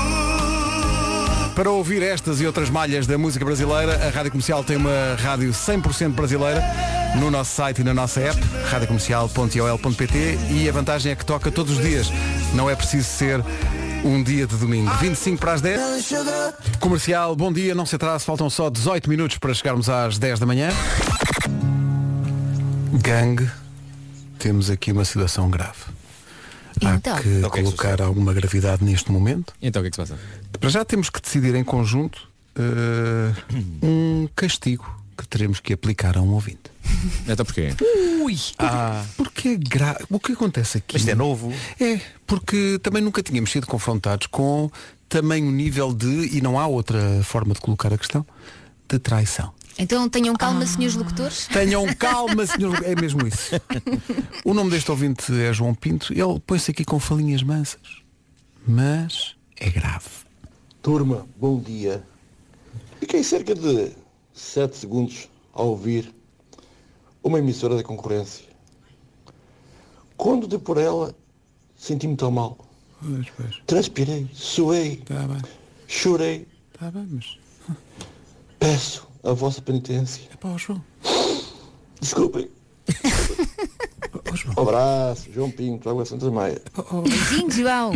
Para 1.54 1.70
ouvir 1.70 2.02
estas 2.02 2.40
e 2.40 2.46
outras 2.48 2.68
malhas 2.68 3.06
da 3.06 3.16
música 3.16 3.44
brasileira, 3.44 4.04
a 4.04 4.10
Rádio 4.10 4.32
Comercial 4.32 4.64
tem 4.64 4.76
uma 4.76 5.16
rádio 5.22 5.52
100% 5.52 6.14
brasileira 6.14 6.64
no 7.14 7.30
nosso 7.30 7.54
site 7.54 7.82
e 7.82 7.84
na 7.84 7.94
nossa 7.94 8.20
app, 8.20 8.40
radiocomercial.ol.pt 8.68 10.38
e 10.50 10.68
a 10.68 10.72
vantagem 10.72 11.12
é 11.12 11.14
que 11.14 11.24
toca 11.24 11.52
todos 11.52 11.78
os 11.78 11.84
dias. 11.84 12.12
Não 12.54 12.68
é 12.68 12.74
preciso 12.74 13.08
ser 13.08 13.40
um 14.04 14.22
dia 14.22 14.46
de 14.46 14.56
domingo. 14.56 14.90
25 14.98 15.38
para 15.38 15.52
as 15.54 15.60
10. 15.60 16.12
Comercial, 16.80 17.34
bom 17.34 17.52
dia, 17.52 17.74
não 17.74 17.86
se 17.86 17.96
atrase, 17.96 18.24
faltam 18.24 18.48
só 18.48 18.70
18 18.70 19.08
minutos 19.08 19.38
para 19.38 19.52
chegarmos 19.54 19.88
às 19.88 20.18
10 20.18 20.38
da 20.40 20.46
manhã. 20.46 20.70
Gangue, 23.02 23.50
temos 24.38 24.70
aqui 24.70 24.92
uma 24.92 25.04
situação 25.04 25.50
grave. 25.50 25.78
Há 26.84 26.94
Então. 26.94 27.16
que 27.18 27.28
Então, 27.28 27.50
que 27.50 27.58
é 27.58 27.62
que 27.62 27.64
colocar 27.64 28.00
alguma 28.00 28.32
gravidade 28.32 28.84
neste 28.84 29.10
momento. 29.10 29.52
Então 29.60 29.80
o 29.80 29.82
que 29.82 29.88
é 29.88 29.90
que 29.90 29.96
se 29.96 30.02
passa? 30.02 30.18
Para 30.58 30.70
já 30.70 30.84
temos 30.84 31.10
que 31.10 31.20
decidir 31.20 31.54
em 31.54 31.64
conjunto 31.64 32.28
eh, 32.56 33.32
um 33.82 34.28
castigo 34.34 34.86
que 35.16 35.26
teremos 35.26 35.58
que 35.60 35.72
aplicar 35.72 36.16
a 36.16 36.22
um 36.22 36.30
ouvinte. 36.30 36.70
Então 37.26 37.44
porquê? 37.44 37.74
Ui! 38.22 38.36
Ah, 38.58 39.04
porque 39.16 39.48
é 39.48 39.56
gra... 39.56 40.00
O 40.10 40.18
que 40.18 40.32
acontece 40.32 40.78
aqui? 40.78 40.96
Isto 40.96 41.10
é 41.10 41.14
novo. 41.14 41.52
É, 41.80 42.00
porque 42.26 42.78
também 42.82 43.02
nunca 43.02 43.22
tínhamos 43.22 43.50
sido 43.50 43.66
confrontados 43.66 44.26
com 44.26 44.70
tamanho 45.08 45.50
nível 45.50 45.94
de, 45.94 46.36
e 46.36 46.40
não 46.40 46.58
há 46.58 46.66
outra 46.66 47.22
forma 47.22 47.54
de 47.54 47.60
colocar 47.60 47.92
a 47.92 47.98
questão, 47.98 48.26
de 48.88 48.98
traição. 48.98 49.52
Então 49.78 50.08
tenham 50.08 50.34
calma, 50.34 50.66
senhores 50.66 50.96
locutores. 50.96 51.46
Tenham 51.46 51.86
calma, 51.94 52.44
senhor. 52.46 52.82
É 52.84 53.00
mesmo 53.00 53.26
isso. 53.26 53.54
O 54.44 54.52
nome 54.52 54.70
deste 54.70 54.90
ouvinte 54.90 55.32
é 55.40 55.52
João 55.52 55.72
Pinto. 55.72 56.12
Ele 56.12 56.40
põe-se 56.44 56.72
aqui 56.72 56.84
com 56.84 56.98
falinhas 56.98 57.42
mansas. 57.44 58.02
Mas 58.66 59.36
é 59.56 59.70
grave. 59.70 60.08
Turma, 60.82 61.26
bom 61.38 61.60
dia. 61.60 62.02
Fiquei 62.98 63.22
cerca 63.22 63.54
de 63.54 63.92
7 64.34 64.76
segundos 64.76 65.28
a 65.54 65.62
ouvir 65.62 66.12
uma 67.28 67.38
emissora 67.38 67.76
da 67.76 67.82
concorrência. 67.82 68.44
Quando 70.16 70.48
dei 70.48 70.58
por 70.58 70.78
ela, 70.78 71.14
senti-me 71.76 72.16
tão 72.16 72.30
mal. 72.30 72.58
Pois, 73.00 73.26
pois. 73.36 73.62
Transpirei, 73.66 74.28
suei, 74.32 74.96
Tá 74.96 75.28
chorei. 75.86 76.48
Tá 76.78 76.90
bem, 76.90 77.06
mas. 77.10 77.38
Peço 78.58 79.06
a 79.22 79.32
vossa 79.32 79.62
penitência. 79.62 80.24
É 80.32 80.58
João. 80.58 80.82
Desculpem. 82.00 82.50
Um 84.56 84.62
abraço, 84.62 85.28
João 85.32 85.50
Pinto, 85.50 85.88
Água 85.88 86.04
Santa 86.04 86.30
Maia. 86.30 86.60
Beijinhos, 87.02 87.54
João. 87.54 87.92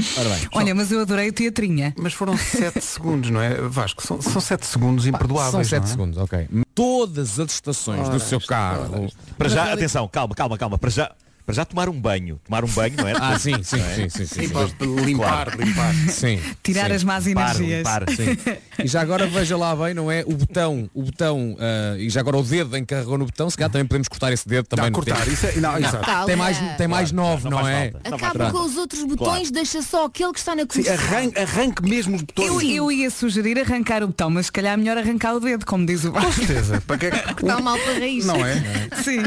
Olha, 0.54 0.74
mas 0.74 0.90
eu 0.90 1.00
adorei 1.00 1.28
o 1.28 1.32
teatrinho. 1.32 1.92
Mas 1.96 2.12
foram 2.12 2.36
7 2.36 2.80
segundos, 2.80 3.30
não 3.30 3.40
é? 3.40 3.54
Vasco, 3.62 4.06
são, 4.06 4.20
são 4.20 4.40
7 4.40 4.66
segundos 4.66 5.06
imperdoáveis. 5.06 5.52
São 5.52 5.64
7 5.64 5.80
não 5.80 5.86
é? 5.86 5.90
segundos, 5.90 6.18
ok. 6.18 6.48
Todas 6.74 7.38
as 7.38 7.52
estações 7.52 8.00
Ora, 8.00 8.10
do 8.10 8.20
seu 8.20 8.40
carro. 8.40 9.10
Para 9.36 9.48
já, 9.48 9.72
atenção, 9.72 10.08
calma, 10.08 10.34
calma, 10.34 10.58
calma. 10.58 10.78
Para 10.78 10.90
já, 10.90 11.12
para 11.52 11.56
já 11.56 11.64
tomar 11.66 11.88
um 11.90 12.00
banho. 12.00 12.40
Tomar 12.44 12.64
um 12.64 12.68
banho, 12.68 12.94
não 12.96 13.06
é? 13.08 13.12
Ah, 13.22 13.38
sim, 13.38 13.62
sim, 13.62 13.76
Não 13.76 13.84
é? 13.86 13.94
sim, 13.94 14.08
sim, 14.08 14.24
sim, 14.26 14.26
Sim, 14.26 14.46
sim. 14.48 14.48
para 14.48 14.86
limpar, 15.04 15.54
limpar. 15.60 15.94
Sim. 16.08 16.40
Tirar 16.62 16.88
sim. 16.88 16.92
as 16.96 17.04
más 17.04 17.26
Limpar, 17.26 17.54
energias. 17.56 17.78
limpar. 17.78 18.04
Sim. 18.10 18.58
E 18.82 18.88
já 18.88 19.00
agora 19.02 19.26
veja 19.26 19.56
lá 19.56 19.76
bem, 19.76 19.94
não 19.94 20.10
é? 20.10 20.24
O 20.26 20.34
botão, 20.34 20.90
o 20.94 21.02
botão, 21.02 21.56
ah, 21.60 21.96
e 21.98 22.08
já 22.10 22.20
agora 22.20 22.38
o 22.38 22.42
dedo 22.42 22.76
em 22.76 22.80
que 22.80 22.94
carregou 22.94 23.16
no 23.18 23.26
botão, 23.26 23.48
se 23.50 23.56
calhar 23.56 23.70
também 23.70 23.86
podemos 23.86 24.08
cortar 24.08 24.32
esse 24.32 24.48
dedo 24.48 24.66
também. 24.66 24.86
Dá 24.86 24.90
cortar, 24.90 25.28
isso 25.28 25.46
é- 25.46 25.56
não, 25.56 25.76
exato. 25.78 26.26
Tem 26.26 26.36
mais, 26.36 26.58
tem 26.76 26.88
mais 26.88 27.12
nove, 27.12 27.48
não, 27.48 27.58
faz 27.58 27.68
é? 27.68 27.90
falta. 27.92 28.10
Não 28.10 28.16
Acaba 28.16 28.32
Pronto. 28.32 28.52
com 28.52 28.64
os 28.66 28.76
outros 28.76 29.04
botões, 29.04 29.50
deixa 29.50 29.82
só 29.82 30.06
aquele 30.06 30.32
que 30.32 30.38
está 30.38 30.56
na. 30.56 30.64
Sim, 30.68 30.88
arranque, 30.88 31.38
arranque 31.38 31.82
mesmo 31.88 32.16
os 32.16 32.22
botões. 32.22 32.48
Eu, 32.48 32.60
eu 32.62 32.92
ia 32.92 33.10
sugerir 33.10 33.58
arrancar 33.60 34.02
o 34.02 34.06
botão, 34.08 34.30
mas 34.30 34.46
se 34.46 34.52
calhar 34.52 34.72
é 34.74 34.76
melhor 34.76 34.96
arrancar 34.96 35.34
o 35.34 35.40
dedo, 35.40 35.64
como 35.66 35.84
diz 35.86 36.04
o 36.04 36.12
Com 36.12 36.20
Vasco. 36.20 36.32
certeza. 36.44 36.80
Para 36.86 36.98
que 36.98 37.06
é 37.06 37.08
Está 37.10 37.60
mal 37.60 37.78
para 37.78 37.92
raiz. 37.98 38.24
Não 38.24 38.44
é? 38.44 38.54
Sim. 39.04 39.22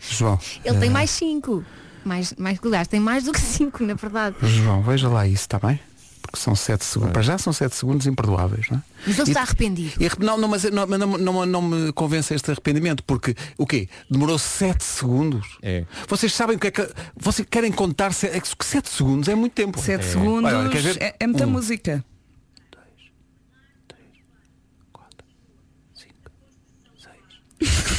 João. 0.00 0.38
Ele 0.64 0.76
eh, 0.76 0.80
tem 0.80 0.90
mais 0.90 1.10
cinco. 1.10 1.64
Mais, 2.04 2.32
mais 2.38 2.58
lugares, 2.60 2.88
tem 2.88 2.98
mais 3.00 3.24
do 3.24 3.32
que 3.32 3.40
cinco, 3.40 3.84
na 3.84 3.94
verdade. 3.94 4.34
João, 4.42 4.82
veja 4.82 5.08
lá 5.08 5.26
isso, 5.26 5.42
está 5.42 5.58
bem? 5.58 5.78
Porque 6.22 6.38
são 6.38 6.54
7 6.54 6.84
segundos. 6.84 7.12
Para 7.12 7.22
já 7.22 7.36
são 7.38 7.52
7 7.52 7.74
segundos 7.74 8.06
imperdoáveis, 8.06 8.68
não 8.70 8.78
é? 8.78 8.82
Mas 9.06 9.18
ele 9.18 9.28
está 9.30 9.42
arrependido. 9.42 9.92
e- 9.98 10.24
não, 10.24 10.38
não, 10.38 10.46
mas 10.48 10.62
não, 10.64 10.86
não, 10.86 11.18
não, 11.18 11.46
não 11.46 11.62
me 11.62 11.92
convence 11.92 12.32
este 12.32 12.50
arrependimento, 12.52 13.02
porque 13.02 13.34
o 13.58 13.66
quê? 13.66 13.88
Demorou 14.08 14.38
7 14.38 14.84
segundos. 14.84 15.58
É. 15.60 15.84
Vocês 16.06 16.32
sabem 16.32 16.56
o 16.56 16.58
que 16.58 16.68
é 16.68 16.70
que. 16.70 16.88
Vocês 17.16 17.46
querem 17.50 17.72
contar 17.72 18.12
7 18.12 18.40
segundos 18.88 19.28
é 19.28 19.34
muito 19.34 19.54
tempo. 19.54 19.78
7 19.80 20.04
É. 20.04 20.08
segundos 20.08 20.52
Olha, 20.52 20.70
é, 21.00 21.16
é 21.18 21.26
muita 21.26 21.46
Um, 21.46 21.50
música. 21.50 22.04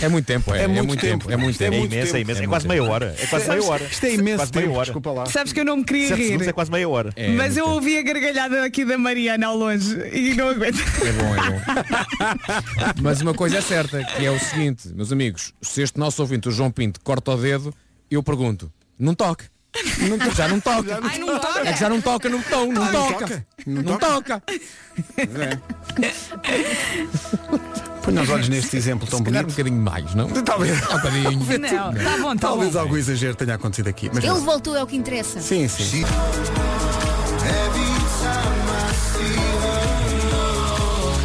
É 0.02 0.08
muito 0.10 0.26
tempo, 0.26 0.54
é, 0.56 0.62
É 0.62 0.64
é 0.64 0.68
muito 0.68 0.88
muito, 0.88 1.00
tempo. 1.02 1.28
tempo. 1.28 1.32
É 1.32 1.38
muito 1.38 1.56
é 1.56 1.58
tempo. 1.66 1.76
É 1.76 1.80
muito 1.80 1.94
imenso, 1.94 2.10
é 2.10 2.14
tempo. 2.14 2.24
imenso. 2.32 2.42
É 2.42 2.44
É 2.44 2.48
quase 2.48 2.68
muito 2.68 2.80
meia 2.82 2.92
hora. 2.92 3.16
É 3.20 3.26
quase 3.28 3.48
meia 3.48 3.64
hora. 3.64 3.84
Isto 3.84 4.06
é 4.08 4.14
imenso 4.16 4.38
Quase 4.38 4.52
tempo. 4.52 4.66
meia 4.66 4.78
hora. 4.78 4.86
Desculpa 4.86 5.12
lá. 5.12 5.26
Sabes 5.28 5.54
que 5.54 5.60
eu 5.60 5.66
não 5.66 5.78
me 5.78 5.84
queria 5.84 6.08
Sete 6.08 6.22
rir. 6.38 6.50
é 6.50 6.52
quase 6.52 6.72
meia 6.72 6.90
hora. 6.90 7.14
É, 7.16 7.30
mas 7.34 7.56
eu 7.56 7.66
tempo. 7.66 7.76
ouvi 7.76 7.98
a 8.00 8.02
gargalhada 8.02 8.64
aqui 8.66 8.84
da 8.84 8.98
Mariana 8.98 9.46
ao 9.46 9.56
longe 9.56 9.96
e 10.12 10.34
não 10.34 10.50
aguento. 10.50 10.80
É 10.80 11.12
bom, 11.12 11.36
é 11.36 11.50
bom. 11.52 11.62
Mas 13.04 13.22
uma 13.22 13.34
coisa 13.36 13.58
é 13.58 13.62
certa, 13.62 14.04
que 14.04 14.26
é 14.26 14.32
o 14.32 14.40
seguinte, 14.40 14.90
meus 14.96 15.12
amigos, 15.12 15.54
se 15.62 15.82
este 15.84 16.00
nosso 16.00 16.20
ouvinte, 16.24 16.48
o 16.50 16.52
João 16.52 16.72
Pinto, 16.72 17.00
corta 17.04 17.32
o 17.32 17.38
dedo, 17.38 17.72
eu 18.10 18.24
pergunto, 18.24 18.72
não 18.98 19.14
toque. 19.14 19.46
Não 20.00 20.18
to- 20.18 20.36
já 20.36 20.48
não 20.48 20.60
toca. 20.62 21.00
Ai, 21.04 21.20
não 21.20 21.40
toca. 21.40 21.60
É 21.70 21.74
que 21.74 21.80
já 21.80 21.88
não 21.90 22.02
toca 22.02 22.28
no 22.30 22.40
botão, 22.40 22.72
não 22.72 22.84
Ah, 22.84 22.92
não 22.92 23.08
toca. 23.08 23.28
toca. 23.28 23.46
Não 23.68 23.82
Não 23.84 23.98
toca. 24.00 24.44
Ponha 28.04 28.22
os 28.24 28.30
olhos 28.30 28.50
neste 28.50 28.76
exemplo 28.76 29.08
tão 29.08 29.22
calhar 29.24 29.44
um 29.44 29.48
bonito. 29.48 29.58
bocadinho 29.58 29.82
mais, 29.82 30.16
não? 30.16 30.28
Talvez, 30.30 30.80
Um 30.82 31.38
bocadinho. 31.40 31.60
Não, 31.60 31.94
tá 31.94 32.18
bom, 32.20 32.36
tá 32.36 32.48
talvez 32.48 32.74
bom. 32.74 32.80
algum 32.80 32.98
exagero 32.98 33.36
tenha 33.36 33.56
acontecido 33.56 33.88
aqui. 33.90 34.10
Mas 34.14 34.24
Ele 34.24 34.40
voltou, 34.40 34.76
é 34.76 34.84
o 34.84 34.88
que 34.88 34.96
interessa. 34.96 35.40
Sim, 35.40 35.68
sim. 35.68 36.04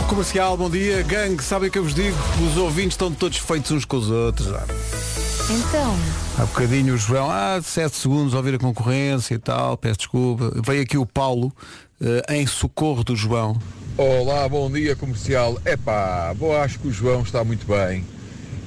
Comercial, 0.08 0.56
bom 0.56 0.70
dia. 0.70 1.02
Gangue, 1.02 1.42
sabem 1.42 1.68
o 1.68 1.72
que 1.72 1.78
eu 1.78 1.84
vos 1.84 1.94
digo? 1.94 2.16
Os 2.48 2.56
ouvintes 2.56 2.92
estão 2.92 3.12
todos 3.12 3.38
feitos 3.38 3.70
uns 3.72 3.84
com 3.84 3.96
os 3.96 4.10
outros. 4.10 4.48
ah. 4.52 4.64
Então, 5.50 5.96
Há 6.38 6.44
bocadinho 6.46 6.94
o 6.94 6.98
João, 6.98 7.30
ah, 7.30 7.60
7 7.62 7.96
segundos 7.96 8.34
a 8.34 8.38
ouvir 8.38 8.54
a 8.54 8.58
concorrência 8.58 9.34
e 9.34 9.38
tal, 9.38 9.76
peço 9.76 9.98
desculpa. 9.98 10.52
Veio 10.64 10.82
aqui 10.82 10.98
o 10.98 11.06
Paulo 11.06 11.52
eh, 12.00 12.22
em 12.34 12.46
socorro 12.46 13.02
do 13.04 13.14
João. 13.16 13.56
Olá, 13.96 14.46
bom 14.46 14.70
dia 14.70 14.94
comercial. 14.94 15.58
Epá, 15.64 16.34
bom, 16.34 16.54
acho 16.54 16.78
que 16.78 16.88
o 16.88 16.92
João 16.92 17.22
está 17.22 17.42
muito 17.42 17.66
bem, 17.66 18.04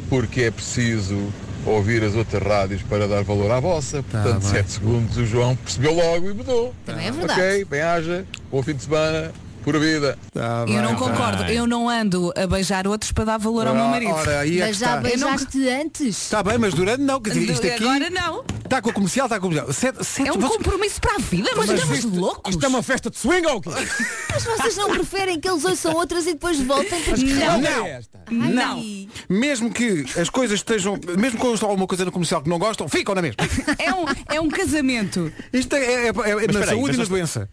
porque 0.09 0.41
é 0.41 0.51
preciso 0.51 1.31
ouvir 1.65 2.03
as 2.03 2.15
outras 2.15 2.41
rádios 2.41 2.81
para 2.81 3.07
dar 3.07 3.23
valor 3.23 3.51
à 3.51 3.59
vossa. 3.59 4.01
Portanto, 4.01 4.39
bem. 4.41 4.49
7 4.49 4.71
segundos 4.71 5.17
o 5.17 5.25
João 5.27 5.55
percebeu 5.55 5.93
logo 5.93 6.31
e 6.31 6.33
mudou. 6.33 6.73
também 6.83 7.07
é 7.07 7.11
verdade. 7.11 7.39
Ok, 7.39 7.65
bem 7.65 7.81
haja, 7.81 8.25
bom 8.51 8.63
fim 8.63 8.73
de 8.73 8.83
semana, 8.83 9.31
pura 9.63 9.79
vida. 9.79 10.17
Tá 10.33 10.65
Eu 10.67 10.81
não 10.81 10.89
bem, 10.89 10.95
concordo. 10.97 11.43
bem. 11.43 11.55
Eu 11.55 11.67
não 11.67 11.89
ando 11.89 12.33
a 12.35 12.47
beijar 12.47 12.87
outros 12.87 13.11
para 13.11 13.25
dar 13.25 13.37
valor 13.37 13.67
ao 13.67 13.75
meu 13.75 13.83
Ah, 13.85 13.89
marido. 13.89 14.11
Ora, 14.11 14.39
aí 14.39 14.61
é 14.61 14.67
Mas 14.67 14.77
já 14.77 14.97
beijaste 14.97 15.67
antes. 15.69 16.07
Está 16.23 16.41
bem, 16.43 16.57
mas 16.57 16.73
durante 16.73 17.01
não. 17.01 17.21
Quer 17.21 17.31
dizer, 17.33 17.51
isto 17.51 17.67
aqui 17.67 17.83
Agora 17.83 18.09
não. 18.09 18.43
está 18.63 18.81
com 18.81 18.89
o 18.89 18.93
comercial, 18.93 19.25
está 19.27 19.39
com 19.39 19.47
o 19.47 19.49
comercial. 19.49 19.73
Sete, 19.73 20.03
sete, 20.05 20.29
É 20.29 20.31
um 20.33 20.37
vocês- 20.39 20.57
compromisso 20.57 21.01
para 21.01 21.15
a 21.15 21.17
vida, 21.19 21.49
mas, 21.55 21.67
Mas 21.67 21.79
estamos 21.79 21.97
isto- 21.99 22.15
loucos. 22.19 22.51
Isto 22.53 22.65
é 22.65 22.69
uma 22.69 22.83
festa 22.83 23.09
de 23.09 23.17
swing 23.17 23.45
ou 23.47 23.61
quê? 23.61 23.69
Mas 24.31 24.43
vocês 24.43 24.77
não 24.77 24.89
preferem 24.89 25.39
que 25.39 25.49
eles 25.49 25.65
ouçam 25.65 25.93
outras 25.95 26.25
e 26.25 26.33
depois 26.33 26.59
voltem 26.61 27.01
para 27.03 27.17
Não. 27.17 27.61
Não. 27.61 27.85
Esta. 27.87 28.19
Não. 28.31 28.83
Mesmo 29.27 29.71
que 29.71 30.05
as 30.19 30.29
coisas 30.29 30.59
estejam. 30.59 30.97
Mesmo 31.17 31.39
que 31.39 31.45
ouçam 31.45 31.67
alguma 31.69 31.87
coisa 31.87 32.05
no 32.05 32.11
comercial 32.11 32.41
que 32.41 32.49
não 32.49 32.59
gostam, 32.59 32.87
ficam 32.87 33.13
na 33.15 33.21
mesma. 33.21 33.37
É 33.77 33.93
um, 33.93 34.05
é 34.35 34.41
um 34.41 34.47
casamento. 34.49 35.31
Isto 35.51 35.75
é, 35.75 35.79
é- 35.79 36.07
é- 36.07 36.11
é 36.45 36.51
na 36.51 36.65
saúde 36.65 36.95
e 36.95 36.97
na 36.97 37.05
doença. 37.05 37.49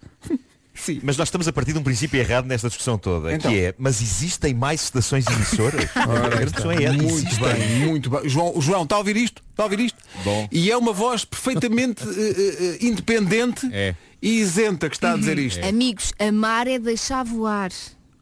Sim, 0.77 1.01
mas 1.03 1.17
nós 1.17 1.29
estamos 1.29 1.49
a 1.49 1.53
partir 1.53 1.73
de 1.73 1.79
um 1.79 1.83
princípio 1.83 2.19
errado 2.21 2.47
nesta 2.47 2.69
discussão 2.69 2.97
toda, 2.99 3.33
Então. 3.35 3.51
que 3.51 3.59
é, 3.59 3.75
mas 3.79 4.01
existem 4.03 4.55
mais 4.55 4.83
estações 4.83 5.27
emissoras? 5.27 5.89
a 5.97 6.29
grande 6.29 6.53
questão 6.53 6.71
é 6.71 6.85
essa. 6.85 6.93
Muito 6.97 7.27
Existem. 7.27 7.55
bem, 7.55 7.87
muito 7.87 8.11
bem. 8.11 8.29
João, 8.29 8.61
João, 8.61 8.83
está 8.85 8.97
a 8.97 8.99
ouvir 8.99 9.17
isto? 9.17 9.43
Está 9.51 9.63
a 9.63 9.67
ouvir 9.67 9.81
isto? 9.81 9.99
Bom. 10.25 10.49
E 10.53 10.71
é 10.71 10.77
uma 10.77 10.93
voz 10.93 11.25
perfeitamente 11.25 12.03
eh, 12.09 12.79
eh, 12.81 12.87
independente 12.87 13.69
É. 13.73 13.95
e 14.21 14.39
isenta 14.41 14.89
que 14.89 14.97
está 14.97 15.13
a 15.13 15.17
dizer 15.17 15.39
isto. 15.39 15.65
Amigos, 15.67 16.13
amar 16.19 16.67
é 16.67 16.79
deixar 16.79 17.25
voar. 17.25 17.71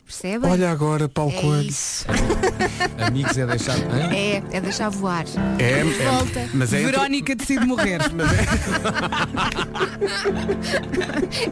Percebem? 0.05 0.51
Olha 0.51 0.71
agora, 0.71 1.09
Paulo 1.09 1.33
é 1.35 1.41
Coelho. 1.41 1.69
isso. 1.69 2.05
Amigos 3.07 3.37
é 3.39 3.47
deixar. 3.47 3.77
Hã? 3.79 4.13
É, 4.15 4.43
é 4.53 4.61
deixar 4.61 4.91
voar. 4.91 5.25
É, 5.59 5.81
é, 5.81 5.85
volta. 5.85 6.49
mas 6.53 6.73
é 6.75 6.81
entre- 6.83 6.93
Verónica 6.93 7.35
decide 7.35 7.65
morrer. 7.67 8.01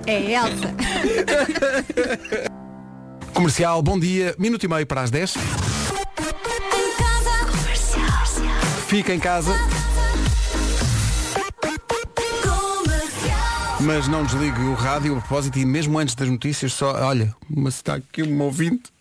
É 0.06 0.32
Elsa. 0.32 0.74
Comercial, 3.32 3.82
bom 3.82 3.98
dia. 3.98 4.34
Minuto 4.38 4.64
e 4.64 4.68
meio 4.68 4.86
para 4.86 5.00
as 5.02 5.10
10. 5.10 5.34
Fica 8.86 9.14
em 9.14 9.18
casa. 9.20 9.52
Mas 13.84 14.06
não 14.08 14.24
desligue 14.24 14.60
o 14.60 14.74
rádio 14.74 15.16
a 15.16 15.20
propósito 15.20 15.58
e 15.58 15.64
mesmo 15.64 15.98
antes 15.98 16.14
das 16.14 16.28
notícias 16.28 16.72
só, 16.72 16.92
olha, 17.04 17.34
mas 17.48 17.74
está 17.76 17.94
aqui 17.96 18.22
um 18.22 18.40
ouvinte. 18.42 18.92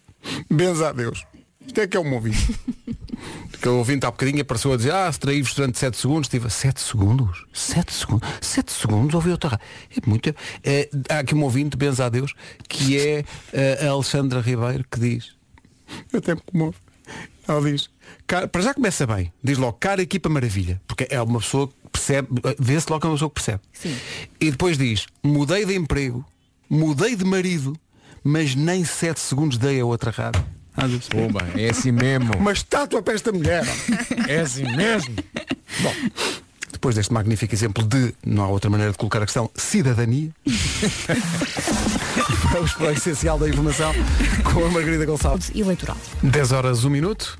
Benza 0.49 0.89
a 0.89 0.91
Deus. 0.91 1.25
Isto 1.65 1.81
é 1.81 1.87
que 1.87 1.95
é 1.97 1.99
um 1.99 2.13
ouvinte. 2.13 2.55
Porque 3.51 3.69
o 3.69 3.77
ouvinte 3.77 4.05
há 4.05 4.11
bocadinho 4.11 4.41
apareceu 4.41 4.73
a 4.73 4.77
dizer, 4.77 4.91
ah, 4.93 5.11
se 5.11 5.19
traí-vos 5.19 5.53
durante 5.53 5.77
7 5.77 5.95
segundos, 5.95 6.27
tive 6.27 6.49
7 6.49 6.81
segundos? 6.81 7.45
7 7.53 7.93
segundos? 7.93 8.27
7 8.41 8.71
segundos 8.71 9.13
ouvi 9.13 9.29
outra 9.29 9.51
rádio. 9.51 9.65
É 9.95 10.09
muito 10.09 10.23
tempo. 10.23 10.39
É, 10.63 10.89
há 11.09 11.19
aqui 11.19 11.35
um 11.35 11.43
ouvinte, 11.43 11.77
benza 11.77 12.05
a 12.05 12.09
Deus, 12.09 12.33
que 12.67 12.97
é 12.97 13.23
eh, 13.53 13.85
a 13.87 13.91
Alexandra 13.91 14.41
Ribeiro, 14.41 14.83
que 14.89 14.99
diz, 14.99 15.33
eu 16.11 16.17
até 16.19 16.33
me 16.33 16.41
comovo. 16.41 16.75
Ela 17.47 17.61
diz, 17.71 17.89
"Cara- 18.25 18.47
para 18.47 18.61
já 18.61 18.73
começa 18.73 19.05
bem, 19.05 19.31
diz 19.43 19.57
logo, 19.59 19.73
cara 19.73 20.01
equipa 20.01 20.29
maravilha, 20.29 20.81
porque 20.87 21.05
é 21.09 21.21
uma 21.21 21.39
pessoa 21.39 21.67
que 21.67 21.73
percebe, 21.91 22.27
vê-se 22.59 22.89
logo 22.89 23.01
que 23.01 23.07
é 23.07 23.09
uma 23.09 23.15
pessoa 23.15 23.29
que 23.29 23.35
percebe. 23.35 23.61
E 24.39 24.51
depois 24.51 24.77
diz, 24.77 25.05
mudei 25.23 25.65
de 25.65 25.75
emprego, 25.75 26.25
mudei 26.69 27.15
de 27.15 27.25
marido, 27.25 27.75
mas 28.23 28.55
nem 28.55 28.83
7 28.85 29.19
segundos 29.19 29.57
dei 29.57 29.79
a 29.79 29.85
outra 29.85 30.11
rádio. 30.11 30.43
Pumba, 31.09 31.45
é 31.55 31.69
assim 31.69 31.91
mesmo. 31.91 32.33
Uma 32.37 32.53
estátua 32.53 33.01
para 33.01 33.13
esta 33.13 33.31
mulher. 33.31 33.63
É 34.27 34.39
assim 34.39 34.63
mesmo. 34.75 35.15
Bom, 35.81 35.93
depois 36.71 36.95
deste 36.95 37.13
magnífico 37.13 37.53
exemplo 37.53 37.83
de, 37.83 38.15
não 38.25 38.43
há 38.43 38.47
outra 38.47 38.69
maneira 38.69 38.91
de 38.91 38.97
colocar 38.97 39.21
a 39.21 39.25
questão, 39.25 39.51
cidadania. 39.53 40.31
Vamos 42.51 42.73
para 42.73 42.87
o 42.87 42.91
essencial 42.91 43.37
da 43.37 43.47
informação 43.47 43.93
com 44.51 44.65
a 44.65 44.69
Margarida 44.69 45.05
Gonçalves. 45.05 45.51
Eleitoral. 45.53 45.97
10 46.23 46.51
horas, 46.51 46.83
1 46.83 46.89
minuto. 46.89 47.37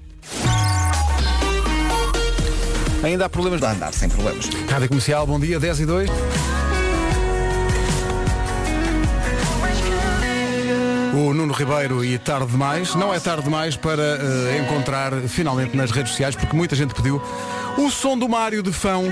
Ainda 3.04 3.26
há 3.26 3.30
problemas 3.30 3.60
de 3.60 3.66
andar 3.66 3.94
sem 3.94 4.08
problemas. 4.08 4.48
Rádio 4.70 4.88
Comercial, 4.90 5.26
bom 5.26 5.40
dia, 5.40 5.60
10 5.60 5.80
e 5.80 5.86
2. 5.86 6.10
O 11.14 11.34
Nuno 11.34 11.52
Ribeiro 11.52 12.06
e 12.06 12.18
tarde 12.20 12.52
demais. 12.52 12.94
Não 12.94 13.14
é 13.14 13.20
tarde 13.20 13.44
demais 13.44 13.76
para 13.76 14.02
eh, 14.02 14.60
encontrar 14.64 15.14
finalmente 15.28 15.76
nas 15.76 15.90
redes 15.90 16.12
sociais, 16.12 16.36
porque 16.36 16.56
muita 16.56 16.76
gente 16.76 16.94
pediu 16.94 17.22
o 17.78 17.90
som 17.90 18.18
do 18.18 18.30
Mário 18.30 18.62
de 18.62 18.72
Fão 18.72 19.12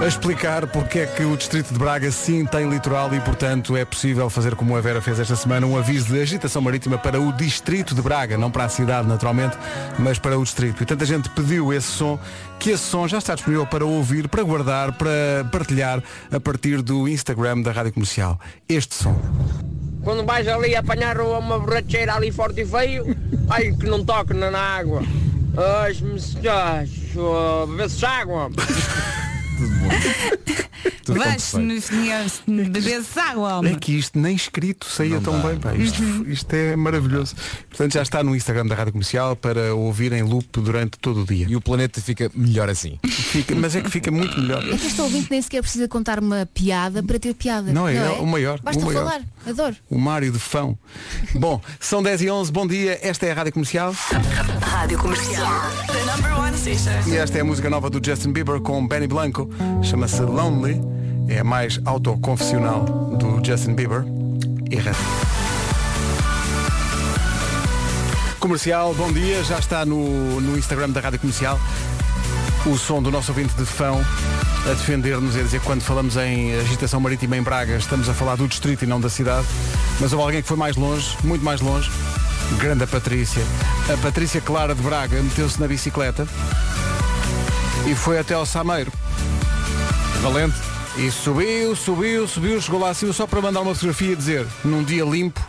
a 0.00 0.06
explicar 0.06 0.66
porque 0.66 1.00
é 1.00 1.06
que 1.06 1.24
o 1.24 1.36
Distrito 1.36 1.72
de 1.72 1.78
Braga 1.78 2.10
sim 2.10 2.44
tem 2.44 2.68
litoral 2.68 3.12
e, 3.14 3.20
portanto, 3.20 3.76
é 3.76 3.84
possível 3.84 4.28
fazer 4.30 4.54
como 4.54 4.76
a 4.76 4.80
Vera 4.80 5.00
fez 5.00 5.20
esta 5.20 5.36
semana, 5.36 5.66
um 5.66 5.76
aviso 5.76 6.12
de 6.12 6.20
agitação 6.20 6.62
marítima 6.62 6.98
para 6.98 7.20
o 7.20 7.32
Distrito 7.32 7.94
de 7.94 8.02
Braga, 8.02 8.36
não 8.36 8.50
para 8.50 8.64
a 8.64 8.68
cidade, 8.68 9.06
naturalmente, 9.06 9.56
mas 9.98 10.18
para 10.18 10.38
o 10.38 10.42
Distrito. 10.42 10.82
E 10.82 10.86
tanta 10.86 11.04
gente 11.04 11.28
pediu 11.30 11.72
esse 11.72 11.88
som, 11.88 12.18
que 12.58 12.70
esse 12.70 12.84
som 12.84 13.06
já 13.06 13.18
está 13.18 13.34
disponível 13.34 13.66
para 13.66 13.84
ouvir, 13.84 14.28
para 14.28 14.42
guardar, 14.42 14.92
para 14.92 15.46
partilhar 15.50 16.02
a 16.30 16.40
partir 16.40 16.82
do 16.82 17.08
Instagram 17.08 17.62
da 17.62 17.72
Rádio 17.72 17.92
Comercial. 17.92 18.38
Este 18.68 18.94
som. 18.94 19.20
Quando 20.02 20.24
vais 20.24 20.48
ali 20.48 20.74
apanhar 20.74 21.20
uma 21.20 21.58
borracheira 21.58 22.14
ali 22.14 22.32
forte 22.32 22.62
e 22.62 22.66
feio, 22.66 23.16
ai 23.48 23.72
que 23.72 23.86
não 23.86 24.04
toque 24.04 24.34
na 24.34 24.58
água. 24.58 25.02
Ai, 25.56 25.92
me 26.00 26.18
se 26.18 28.06
água. 28.06 28.50
Tudo 29.58 30.52
Vais 31.06 31.52
beber 32.46 33.02
água, 33.16 33.50
É 33.50 33.54
homem. 33.54 33.74
que 33.78 33.92
isto 33.92 34.18
nem 34.18 34.34
escrito 34.34 34.86
saía 34.86 35.20
tão 35.20 35.40
dá, 35.40 35.48
bem. 35.48 35.58
Pá. 35.58 35.74
Isto, 35.74 36.02
isto 36.28 36.52
é 36.54 36.76
maravilhoso. 36.76 37.34
Portanto, 37.68 37.92
já 37.94 38.02
está 38.02 38.22
no 38.22 38.34
Instagram 38.36 38.66
da 38.66 38.74
Rádio 38.74 38.92
Comercial 38.92 39.34
para 39.36 39.74
ouvir 39.74 40.12
em 40.12 40.22
loop 40.22 40.60
durante 40.60 40.98
todo 40.98 41.22
o 41.22 41.24
dia. 41.26 41.46
E 41.48 41.56
o 41.56 41.60
planeta 41.60 42.00
fica 42.00 42.30
melhor 42.34 42.68
assim. 42.68 42.98
Fica, 43.06 43.54
mas 43.54 43.74
é 43.74 43.80
que 43.80 43.90
fica 43.90 44.10
muito 44.10 44.38
melhor. 44.40 44.62
É 44.68 44.76
que 44.76 44.86
este 44.86 45.00
ouvinte 45.00 45.30
nem 45.30 45.40
sequer 45.40 45.62
precisa 45.62 45.88
contar 45.88 46.18
uma 46.18 46.46
piada 46.52 47.02
para 47.02 47.18
ter 47.18 47.34
piada. 47.34 47.72
Não, 47.72 47.88
é 47.88 48.10
o 48.12 48.26
maior, 48.26 48.60
Basta 48.62 48.80
o 48.82 48.86
maior. 48.86 49.04
falar. 49.04 49.22
Adoro. 49.46 49.76
O 49.90 49.98
Mário 49.98 50.30
de 50.30 50.38
Fão. 50.38 50.78
Bom, 51.34 51.60
são 51.80 52.02
10 52.02 52.22
e 52.22 52.30
11 52.30 52.52
bom 52.52 52.66
dia. 52.66 52.98
Esta 53.02 53.26
é 53.26 53.32
a 53.32 53.34
Rádio 53.34 53.52
Comercial. 53.52 53.94
Rádio 54.60 54.98
Comercial. 54.98 55.46
The 55.86 56.04
number 56.16 56.38
one 56.38 56.56
station. 56.56 56.90
E 57.08 57.16
esta 57.16 57.38
é 57.38 57.40
a 57.40 57.44
música 57.44 57.68
nova 57.70 57.88
do 57.90 58.04
Justin 58.04 58.32
Bieber 58.32 58.60
com 58.60 58.86
Benny 58.86 59.06
Blanco. 59.06 59.48
Chama-se 59.82 60.20
Lonely. 60.22 61.01
É 61.32 61.38
a 61.38 61.44
mais 61.44 61.80
autoconfessional 61.86 62.84
do 62.84 63.42
Justin 63.42 63.72
Bieber. 63.72 64.04
Erra. 64.70 64.92
Comercial, 68.38 68.92
bom 68.92 69.10
dia. 69.10 69.42
Já 69.42 69.58
está 69.58 69.86
no, 69.86 70.42
no 70.42 70.58
Instagram 70.58 70.90
da 70.90 71.00
Rádio 71.00 71.20
Comercial 71.20 71.58
o 72.66 72.76
som 72.76 73.02
do 73.02 73.10
nosso 73.10 73.32
ouvinte 73.32 73.54
de 73.54 73.64
Fão 73.64 74.04
a 74.66 74.74
defender-nos 74.74 75.34
e 75.34 75.40
a 75.40 75.42
dizer 75.42 75.60
que 75.60 75.66
quando 75.66 75.80
falamos 75.80 76.18
em 76.18 76.54
agitação 76.60 77.00
marítima 77.00 77.34
em 77.38 77.42
Braga 77.42 77.76
estamos 77.78 78.10
a 78.10 78.12
falar 78.12 78.36
do 78.36 78.46
distrito 78.46 78.84
e 78.84 78.86
não 78.86 79.00
da 79.00 79.08
cidade. 79.08 79.46
Mas 80.00 80.12
houve 80.12 80.24
alguém 80.26 80.42
que 80.42 80.48
foi 80.48 80.58
mais 80.58 80.76
longe, 80.76 81.16
muito 81.24 81.42
mais 81.42 81.62
longe. 81.62 81.90
Grande 82.58 82.84
a 82.84 82.86
Patrícia. 82.86 83.42
A 83.90 83.96
Patrícia 83.96 84.42
Clara 84.42 84.74
de 84.74 84.82
Braga 84.82 85.22
meteu-se 85.22 85.58
na 85.58 85.66
bicicleta 85.66 86.28
e 87.90 87.94
foi 87.94 88.18
até 88.18 88.34
ao 88.34 88.44
Sameiro. 88.44 88.92
Valente. 90.20 90.71
E 90.96 91.10
subiu, 91.10 91.74
subiu, 91.74 92.28
subiu, 92.28 92.60
chegou 92.60 92.78
lá 92.78 92.90
acima 92.90 93.12
só 93.12 93.26
para 93.26 93.40
mandar 93.40 93.62
uma 93.62 93.74
fotografia 93.74 94.12
e 94.12 94.16
dizer, 94.16 94.46
num 94.64 94.84
dia 94.84 95.04
limpo, 95.04 95.40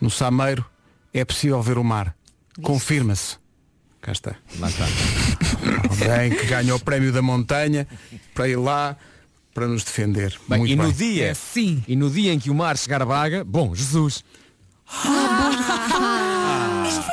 no 0.00 0.10
Sameiro, 0.10 0.64
é 1.12 1.24
possível 1.24 1.62
ver 1.62 1.78
o 1.78 1.84
mar. 1.84 2.14
Confirma-se. 2.60 3.36
Cá 4.00 4.12
está. 4.12 4.34
Lá 4.58 4.68
está. 4.68 4.84
Alguém 5.88 6.36
que 6.36 6.46
ganha 6.46 6.74
o 6.74 6.80
prémio 6.80 7.12
da 7.12 7.22
montanha 7.22 7.86
para 8.34 8.48
ir 8.48 8.56
lá 8.56 8.96
para 9.54 9.68
nos 9.68 9.84
defender. 9.84 10.36
Bem, 10.48 10.58
Muito 10.58 10.72
e 10.72 10.76
no 10.76 10.84
bem. 10.84 10.92
dia, 10.92 11.34
sim. 11.34 11.82
e 11.86 11.94
no 11.94 12.10
dia 12.10 12.32
em 12.32 12.38
que 12.38 12.50
o 12.50 12.54
mar 12.54 12.76
chegar 12.76 13.00
a 13.00 13.06
Braga, 13.06 13.44
bom, 13.44 13.74
Jesus. 13.74 14.24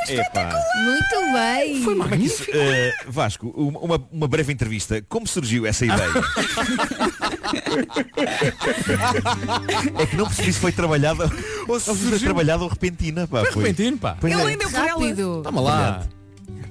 Epá. 0.08 0.52
Muito 0.84 1.32
bem. 1.32 1.82
Foi 1.82 1.96
é 2.12 2.16
isso, 2.16 2.44
eh, 2.52 2.92
Vasco, 3.06 3.48
uma, 3.48 4.04
uma 4.10 4.28
breve 4.28 4.52
entrevista. 4.52 5.02
Como 5.08 5.26
surgiu 5.26 5.64
essa 5.64 5.86
ideia? 5.86 6.10
é 9.98 10.06
que 10.06 10.16
não 10.16 10.26
percebi 10.26 10.52
se 10.52 10.58
foi 10.60 10.72
trabalhada 10.72 11.30
ou 11.68 11.80
se 11.80 11.94
foi 11.94 12.18
trabalhada 12.18 12.62
ou 12.62 12.68
repentina. 12.68 13.26
Pá, 13.26 13.44
foi. 13.52 13.64
Repentino, 13.64 13.98
pá. 13.98 14.16
Pois 14.20 14.32
Ele 14.32 14.42
é. 14.42 14.46
ainda 14.46 14.68
por 14.68 14.74
ela. 14.74 14.88
Rápido. 14.88 15.40
Toma 15.42 15.60
lá. 15.60 16.02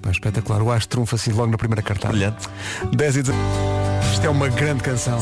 Pá, 0.02 0.12
espetacular. 0.12 0.62
O 0.62 0.72
Astro 0.72 0.90
trunfa 0.90 1.16
assim 1.16 1.32
logo 1.32 1.52
na 1.52 1.58
primeira 1.58 1.82
cartada. 1.82 2.14
Brilhante. 2.14 2.48
10 2.94 3.18
e 3.18 3.22
19. 3.24 3.44
Isto 4.14 4.26
é 4.26 4.30
uma 4.30 4.48
grande 4.50 4.84
canção. 4.84 5.20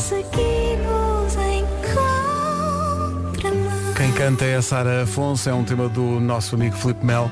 Quem 3.96 4.12
canta 4.12 4.44
é 4.44 4.56
a 4.56 4.62
Sara 4.62 5.02
Afonso, 5.02 5.48
é 5.48 5.54
um 5.54 5.62
tema 5.62 5.88
do 5.88 6.20
nosso 6.20 6.54
amigo 6.54 6.74
Filipe 6.76 7.04
Mel. 7.04 7.30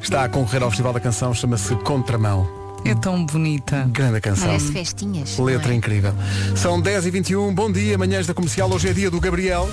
Está 0.00 0.24
a 0.24 0.28
concorrer 0.28 0.62
ao 0.62 0.70
Festival 0.70 0.94
da 0.94 1.00
Canção, 1.00 1.34
chama-se 1.34 1.74
Contramão. 1.76 2.59
É 2.84 2.94
tão 2.94 3.24
bonita. 3.24 3.88
Grande 3.92 4.20
canção. 4.20 4.46
Parece 4.46 4.72
festinhas. 4.72 5.38
Letra 5.38 5.72
é? 5.72 5.76
incrível. 5.76 6.12
São 6.56 6.80
10 6.80 7.06
e 7.06 7.10
21 7.10 7.54
bom 7.54 7.70
dia, 7.70 7.96
manhãs 7.96 8.26
da 8.26 8.34
comercial. 8.34 8.70
Hoje 8.70 8.88
é 8.88 8.92
dia 8.92 9.10
do 9.10 9.20
Gabriel 9.20 9.68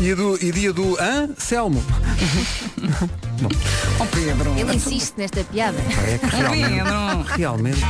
e, 0.00 0.14
do, 0.14 0.36
e 0.44 0.52
dia 0.52 0.72
do 0.72 0.96
Hã? 1.00 1.28
Selmo. 1.38 1.82
Oh 3.98 4.06
Pedro. 4.06 4.54
Ele 4.58 4.76
insiste 4.76 5.14
nesta 5.16 5.44
piada. 5.44 5.78
É 5.78 6.18
que 6.18 6.26
realmente, 6.36 6.68
Pedro. 6.68 7.22
realmente. 7.36 7.80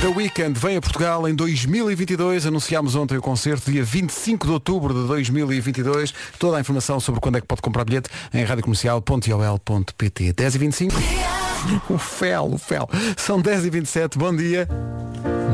The 0.00 0.08
Weekend 0.08 0.58
vem 0.58 0.76
a 0.76 0.80
Portugal 0.80 1.28
em 1.28 1.34
2022. 1.34 2.46
Anunciámos 2.46 2.94
ontem 2.94 3.16
o 3.16 3.22
concerto, 3.22 3.70
dia 3.70 3.84
25 3.84 4.46
de 4.46 4.52
outubro 4.52 4.92
de 4.94 5.06
2022. 5.06 6.12
Toda 6.38 6.56
a 6.58 6.60
informação 6.60 7.00
sobre 7.00 7.20
quando 7.20 7.36
é 7.36 7.40
que 7.40 7.46
pode 7.46 7.62
comprar 7.62 7.84
bilhete 7.84 8.08
em 8.32 8.44
radiocomercial.ol.pt 8.44 10.32
10 10.32 10.56
25 11.64 11.94
O 11.94 11.98
fel, 11.98 12.50
o 12.52 12.58
fel. 12.58 12.88
São 13.16 13.40
10 13.40 13.66
e 13.66 13.70
27 13.70 14.18
bom 14.18 14.34
dia. 14.34 14.68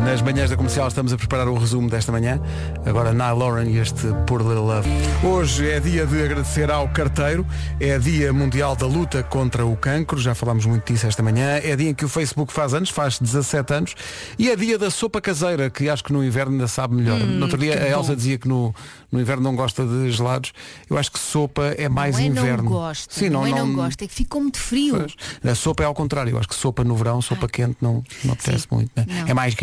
Nas 0.05 0.23
manhãs 0.23 0.51
da 0.51 0.57
comercial 0.57 0.89
estamos 0.89 1.13
a 1.13 1.17
preparar 1.17 1.47
o 1.49 1.55
resumo 1.57 1.89
desta 1.89 2.11
manhã. 2.11 2.41
Agora 2.85 3.13
Nile 3.13 3.39
Lauren 3.39 3.69
e 3.71 3.79
este 3.79 4.07
Poor 4.27 4.41
Little 4.41 4.67
Love. 4.67 4.89
Hoje 5.23 5.69
é 5.71 5.79
dia 5.79 6.07
de 6.07 6.23
agradecer 6.23 6.71
ao 6.71 6.89
carteiro. 6.89 7.47
É 7.79 7.99
dia 7.99 8.33
mundial 8.33 8.75
da 8.75 8.87
luta 8.87 9.23
contra 9.23 9.65
o 9.65 9.77
cancro. 9.77 10.19
Já 10.19 10.35
falámos 10.35 10.67
muito 10.67 10.91
disso 10.93 11.07
esta 11.07 11.23
manhã. 11.23 11.61
É 11.63 11.77
dia 11.77 11.91
em 11.91 11.95
que 11.95 12.05
o 12.05 12.09
Facebook 12.09 12.53
faz 12.53 12.75
anos, 12.75 12.91
faz 12.91 13.19
17 13.19 13.73
anos. 13.75 13.95
E 14.39 14.51
é 14.51 14.57
dia 14.57 14.79
da 14.79 14.91
sopa 14.91 15.21
caseira, 15.21 15.71
que 15.71 15.89
acho 15.89 16.03
que 16.03 16.13
no 16.13 16.25
inverno 16.25 16.53
ainda 16.53 16.67
sabe 16.67 16.95
melhor. 16.97 17.21
Hum, 17.21 17.27
no 17.27 17.43
outro 17.43 17.59
dia 17.59 17.81
a 17.81 17.89
Elsa 17.89 18.11
bom. 18.11 18.17
dizia 18.17 18.39
que 18.39 18.49
no, 18.49 18.75
no 19.13 19.21
inverno 19.21 19.43
não 19.43 19.55
gosta 19.55 19.85
de 19.87 20.11
gelados. 20.11 20.53
Eu 20.89 20.99
acho 20.99 21.13
que 21.13 21.19
sopa 21.19 21.75
é 21.79 21.89
mais 21.89 22.17
não 22.17 22.23
é 22.23 22.27
inverno. 22.27 22.65
não 22.65 22.71
gosto. 22.73 23.15
Sim, 23.15 23.29
não, 23.29 23.47
é 23.47 23.51
não 23.51 23.75
gosto. 23.75 24.03
É 24.03 24.09
que 24.09 24.15
ficou 24.15 24.41
muito 24.41 24.59
frio. 24.59 24.97
Pois. 24.97 25.15
A 25.53 25.55
sopa 25.55 25.83
é 25.85 25.87
ao 25.87 25.95
contrário. 25.95 26.31
Eu 26.33 26.39
acho 26.39 26.49
que 26.49 26.55
sopa 26.55 26.83
no 26.83 26.97
verão, 26.97 27.21
sopa 27.23 27.47
quente 27.47 27.77
não, 27.81 28.03
não 28.25 28.33
apetece 28.33 28.67
muito. 28.71 28.91
né? 28.97 29.07
Não. 29.07 29.29
É 29.29 29.35
mais 29.35 29.55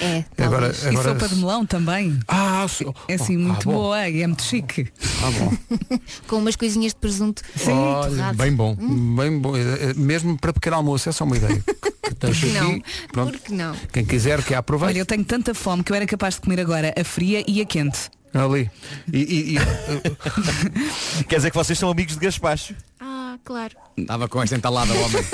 É. 0.00 0.24
Agora, 0.38 0.74
E 0.82 0.88
agora 0.88 1.08
sopa 1.12 1.28
de 1.28 1.36
melão 1.36 1.64
também. 1.66 2.18
Ah, 2.28 2.66
é 3.08 3.14
assim 3.14 3.36
oh, 3.36 3.40
muito 3.40 3.68
ah, 3.68 3.72
bom. 3.72 3.72
boa 3.72 4.08
e 4.08 4.22
é 4.22 4.26
muito 4.26 4.42
chique. 4.42 4.88
Ah, 5.22 5.30
bom. 5.30 5.98
Com 6.26 6.36
umas 6.38 6.56
coisinhas 6.56 6.92
de 6.92 6.98
presunto. 6.98 7.42
Olha, 7.66 8.10
torrado. 8.10 8.36
bem 8.38 8.52
bom. 8.54 8.74
Bem 8.74 9.38
bom. 9.38 9.56
Eh, 9.56 9.60
eh, 9.90 9.94
Mesmo 9.94 10.38
para 10.38 10.52
pequeno 10.52 10.76
almoço, 10.76 11.08
é 11.08 11.12
só 11.12 11.24
uma 11.24 11.36
ideia. 11.36 11.62
Que 12.06 12.14
deixo 12.24 12.46
Não, 12.46 12.70
aqui. 12.70 12.84
Pronto. 13.10 13.32
por 13.32 13.40
que 13.40 13.52
não? 13.52 13.74
Quem 13.92 14.04
quiser 14.04 14.40
que 14.44 14.54
aproveite. 14.54 14.92
Olha, 14.92 15.00
eu 15.00 15.06
tenho 15.06 15.24
tanta 15.24 15.52
fome 15.52 15.82
que 15.82 15.90
eu 15.90 15.96
era 15.96 16.06
capaz 16.06 16.34
de 16.36 16.40
comer 16.40 16.60
agora 16.60 16.94
a 16.96 17.02
fria 17.02 17.44
e 17.48 17.60
a 17.60 17.64
quente. 17.64 18.08
Ali. 18.32 18.70
E, 19.12 19.18
e- 19.18 19.56
e- 19.56 21.24
Quer 21.26 21.36
dizer 21.36 21.50
que 21.50 21.56
vocês 21.56 21.76
são 21.76 21.90
amigos 21.90 22.14
de 22.14 22.20
Gaspacho? 22.20 22.74
Ah, 23.00 23.36
claro. 23.44 23.74
Estava 23.96 24.28
com 24.28 24.40
esta 24.40 24.54
entalada, 24.54 24.92
homem. 24.94 25.24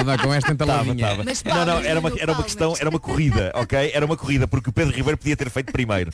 Estava 0.00 0.18
com 0.18 0.34
esta 0.34 0.52
entaladinha. 0.52 1.06
Tava, 1.08 1.24
tava. 1.24 1.64
Não, 1.64 1.66
não, 1.74 1.80
era 1.84 2.00
uma, 2.00 2.12
era 2.18 2.32
uma 2.32 2.42
questão, 2.42 2.74
era 2.78 2.88
uma 2.90 3.00
corrida, 3.00 3.50
ok? 3.54 3.90
Era 3.92 4.04
uma 4.06 4.16
corrida, 4.16 4.46
porque 4.48 4.70
o 4.70 4.72
Pedro 4.72 4.94
Ribeiro 4.94 5.16
podia 5.18 5.36
ter 5.36 5.50
feito 5.50 5.72
primeiro. 5.72 6.10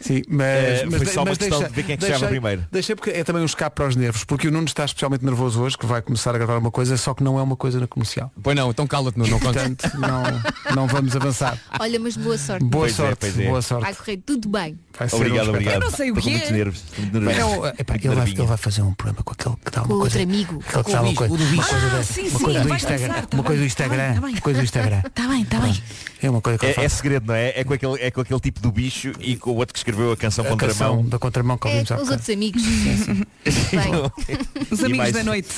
Sim, 0.00 0.22
mas, 0.28 0.46
Eh, 0.46 0.84
mas 0.90 1.02
foi 1.02 1.12
só 1.12 1.20
uma 1.20 1.26
mas 1.30 1.38
questão 1.38 1.58
deixa- 1.58 1.70
de 1.70 1.76
ver 1.76 1.82
quem 1.84 1.92
é 1.94 1.96
que 1.96 2.00
deixei- 2.00 2.16
chegava 2.16 2.30
primeiro. 2.30 2.66
Deixei 2.72 2.94
porque 2.94 3.10
é 3.10 3.24
também 3.24 3.42
um 3.42 3.46
escape 3.46 3.74
para 3.76 3.86
os 3.88 3.96
nervos, 3.96 4.24
porque 4.24 4.48
o 4.48 4.50
Nuno 4.50 4.66
está 4.66 4.84
especialmente 4.84 5.24
nervoso 5.24 5.60
hoje, 5.62 5.76
que 5.76 5.86
vai 5.86 6.00
começar 6.02 6.34
a 6.34 6.38
gravar 6.38 6.56
uma 6.58 6.70
coisa, 6.70 6.96
só 6.96 7.14
que 7.14 7.22
não 7.22 7.38
é 7.38 7.42
uma 7.42 7.56
coisa 7.56 7.78
na 7.80 7.86
comercial. 7.86 8.32
Pois 8.42 8.56
não, 8.56 8.70
então 8.70 8.86
cala-te, 8.86 9.18
Nuno, 9.18 9.30
não. 9.30 9.38
Portanto, 9.40 9.90
não, 9.98 10.74
não 10.74 10.86
vamos 10.86 11.14
avançar. 11.16 11.58
Olha, 11.78 11.98
mas 12.00 12.16
boa 12.16 12.38
sorte. 12.38 12.64
Boa 12.64 12.82
Pois 12.82 12.92
é, 12.92 12.96
sorte, 12.96 13.26
é. 13.26 13.30
boa 13.30 13.52
Vai 13.60 13.62
sorte. 13.62 13.94
correr 13.96 14.16
tudo 14.24 14.48
bem. 14.48 14.78
Vai 14.98 15.08
ser 15.08 15.16
Obrigado, 15.16 15.46
um 15.46 15.50
obrigado. 15.50 15.74
Eu 15.74 15.80
não 15.80 15.90
sei 15.90 16.10
o 16.10 16.14
quê. 16.16 16.30
nervos. 16.50 16.82
nervoso. 17.12 17.66
É 17.66 17.74
epá, 17.82 17.94
ele, 17.96 18.08
vai, 18.14 18.28
ele 18.28 18.42
vai 18.44 18.56
fazer 18.56 18.82
um 18.82 18.94
programa 18.94 19.22
com 19.22 19.32
aquele 19.32 19.54
que 19.62 19.70
dá 19.70 19.80
uma 19.82 19.88
Com 19.88 19.98
coisa. 20.00 20.18
outro 20.18 20.22
amigo. 20.22 20.62
Aquele 20.66 20.84
que 20.84 20.90
Com 20.90 20.92
dá 20.92 21.00
o 21.02 21.04
uma 21.04 21.14
coisa, 21.14 21.34
uma 21.34 21.42
Ah, 21.62 21.68
uma 21.70 22.60
do 22.62 22.68
vai 22.68 22.76
Instagram. 22.78 23.25
Pensar, 23.26 23.36
tá 23.36 23.36
uma 23.36 23.44
coisa 23.44 23.62
do 23.62 23.66
Instagram. 23.66 24.14
tá 24.14 24.20
bem, 24.20 24.20
tá 24.20 24.36
Uma 24.36 24.40
coisa 24.40 24.60
do 24.60 24.64
Instagram. 24.64 25.02
Está 25.06 25.28
bem, 25.28 25.42
está 25.42 25.60
bem. 25.60 25.82
É 26.22 26.30
uma 26.30 26.40
coisa 26.40 26.58
que 26.58 26.66
É, 26.66 26.84
é 26.84 26.88
segredo, 26.88 27.26
não 27.26 27.34
é? 27.34 27.52
É 27.60 27.64
com, 27.64 27.72
aquele, 27.74 28.00
é 28.02 28.10
com 28.10 28.20
aquele 28.20 28.40
tipo 28.40 28.60
do 28.60 28.72
bicho 28.72 29.12
e 29.20 29.36
com 29.36 29.50
o 29.50 29.56
outro 29.56 29.72
que 29.72 29.78
escreveu 29.78 30.12
a 30.12 30.16
canção 30.16 30.44
A 30.44 30.48
contra 30.48 30.68
canção 30.68 30.96
mão. 30.96 31.04
da 31.06 31.18
contramão 31.18 31.58
que 31.58 31.68
É 31.68 31.82
os 31.82 31.90
outros 32.10 32.30
amigos. 32.30 32.62
Bem. 32.62 34.36
Os 34.70 34.80
E 34.80 34.84
amigos 34.84 34.98
mais- 34.98 35.12
da 35.14 35.22
noite. 35.24 35.48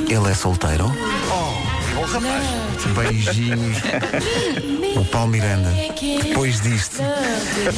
Ele 0.09 0.31
é 0.31 0.35
solteiro? 0.35 0.87
Oh, 1.31 1.68
rapaz. 2.13 2.45
Beijinhos. 2.95 3.79
O 4.97 5.05
Paulo 5.05 5.29
Miranda, 5.29 5.71
depois 6.23 6.61
disto, 6.61 7.03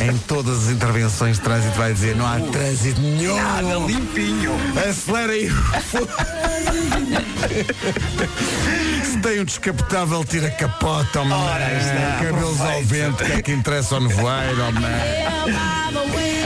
em 0.01 0.17
todas 0.19 0.65
as 0.65 0.71
intervenções 0.71 1.37
de 1.37 1.43
trânsito 1.43 1.77
vai 1.77 1.93
dizer 1.93 2.17
não 2.17 2.27
há 2.27 2.41
trânsito 2.41 3.01
nenhum. 3.01 3.37
Nada 3.37 3.75
limpinho. 3.87 4.53
Acelera 4.89 5.33
aí. 5.33 5.51
Se 9.05 9.19
tem 9.19 9.41
um 9.41 9.45
descapotável, 9.45 10.25
tira 10.25 10.49
a 10.49 10.51
capota, 10.51 11.21
homem. 11.21 11.35
Ora, 11.35 11.73
está, 11.79 12.25
Cabelos 12.25 12.61
ao 12.61 12.83
vento, 12.83 13.25
que 13.25 13.33
é 13.33 13.43
que 13.43 13.53
interessa 13.53 13.97
ao 13.97 14.01
nevoeiro, 14.01 14.63
homem. 14.63 14.85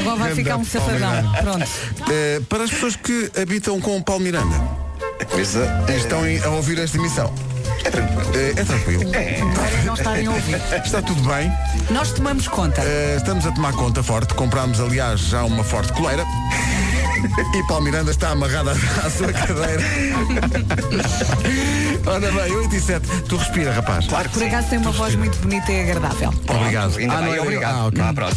Agora 0.01 0.17
vai 0.17 0.35
ficar 0.35 0.57
um 0.57 0.65
safadão. 0.65 1.33
Pronto. 1.41 1.67
Eh, 2.11 2.41
para 2.49 2.65
as 2.65 2.71
pessoas 2.71 2.97
que 2.97 3.31
habitam 3.41 3.81
com 3.81 3.97
o 3.97 4.03
Paulo 4.03 4.23
Miranda, 4.23 4.57
estão 5.97 6.21
a 6.45 6.49
ouvir 6.57 6.79
esta 6.79 6.97
emissão. 6.97 7.33
É 7.85 7.91
tranquilo. 7.91 8.31
Eh, 8.35 8.55
é 8.57 8.65
tranquilo. 8.65 9.05
Para 9.11 9.83
não 9.85 9.95
estarem 9.95 10.27
a 10.27 10.31
ouvir. 10.31 10.61
Está 10.85 11.03
tudo 11.03 11.23
bem. 11.23 11.51
Nós 11.91 12.13
tomamos 12.13 12.49
conta. 12.49 12.81
Eh, 12.83 13.15
estamos 13.17 13.47
a 13.47 13.53
tomar 13.53 13.73
conta 13.75 14.03
forte. 14.03 14.35
Comprámos, 14.35 14.81
aliás, 14.81 15.21
já 15.21 15.45
uma 15.45 15.63
forte 15.65 15.93
coleira. 15.93 16.25
E 17.55 17.63
Paulo 17.67 17.85
Miranda 17.85 18.11
está 18.11 18.31
amarrada 18.31 18.73
à 18.73 19.11
sua 19.11 19.33
cadeira. 19.33 19.83
Ora 22.07 22.31
bem, 22.33 22.53
8 22.53 22.75
e 22.75 22.81
7. 22.81 23.07
Tu 23.29 23.37
respira, 23.37 23.73
rapaz. 23.73 24.07
Claro 24.07 24.29
que 24.29 24.35
Por 24.35 24.41
sim. 24.43 24.49
acaso 24.49 24.69
tem 24.69 24.79
uma 24.79 24.91
voz 24.93 25.15
muito 25.15 25.37
bonita 25.39 25.73
e 25.73 25.81
agradável. 25.83 26.33
Obrigado. 26.49 26.99
Ainda 26.99 27.13
Ah, 27.15 27.17
não 27.17 27.23
bem, 27.25 27.33
era- 27.33 27.43
obrigado. 27.43 27.75
Ah, 27.77 27.87
ok. 27.87 28.03
Ah, 28.03 28.13
pronto. 28.15 28.37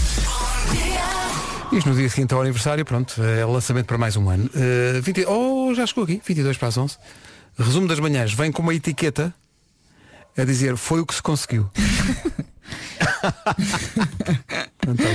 Isto 1.74 1.90
no 1.90 1.96
dia 1.96 2.10
seguinte 2.10 2.34
ao 2.34 2.42
aniversário, 2.42 2.86
pronto, 2.86 3.22
é 3.22 3.46
o 3.46 3.52
lançamento 3.52 3.86
para 3.88 3.98
mais 3.98 4.16
um 4.16 4.30
ano. 4.30 4.50
Eh, 4.56 5.02
20 5.02 5.26
Oh, 5.28 5.74
já 5.76 5.86
chegou 5.86 6.06
aqui, 6.06 6.22
22 6.26 6.56
para 6.58 6.70
as 6.70 6.78
11. 6.78 6.96
Resumo 7.58 7.88
das 7.88 8.00
manhãs, 8.00 8.34
vem 8.34 8.52
com 8.52 8.62
uma 8.62 8.74
etiqueta 8.74 9.34
a 10.38 10.44
dizer 10.44 10.78
foi 10.78 11.02
o 11.02 11.06
que 11.06 11.16
se 11.16 11.22
conseguiu. 11.22 11.70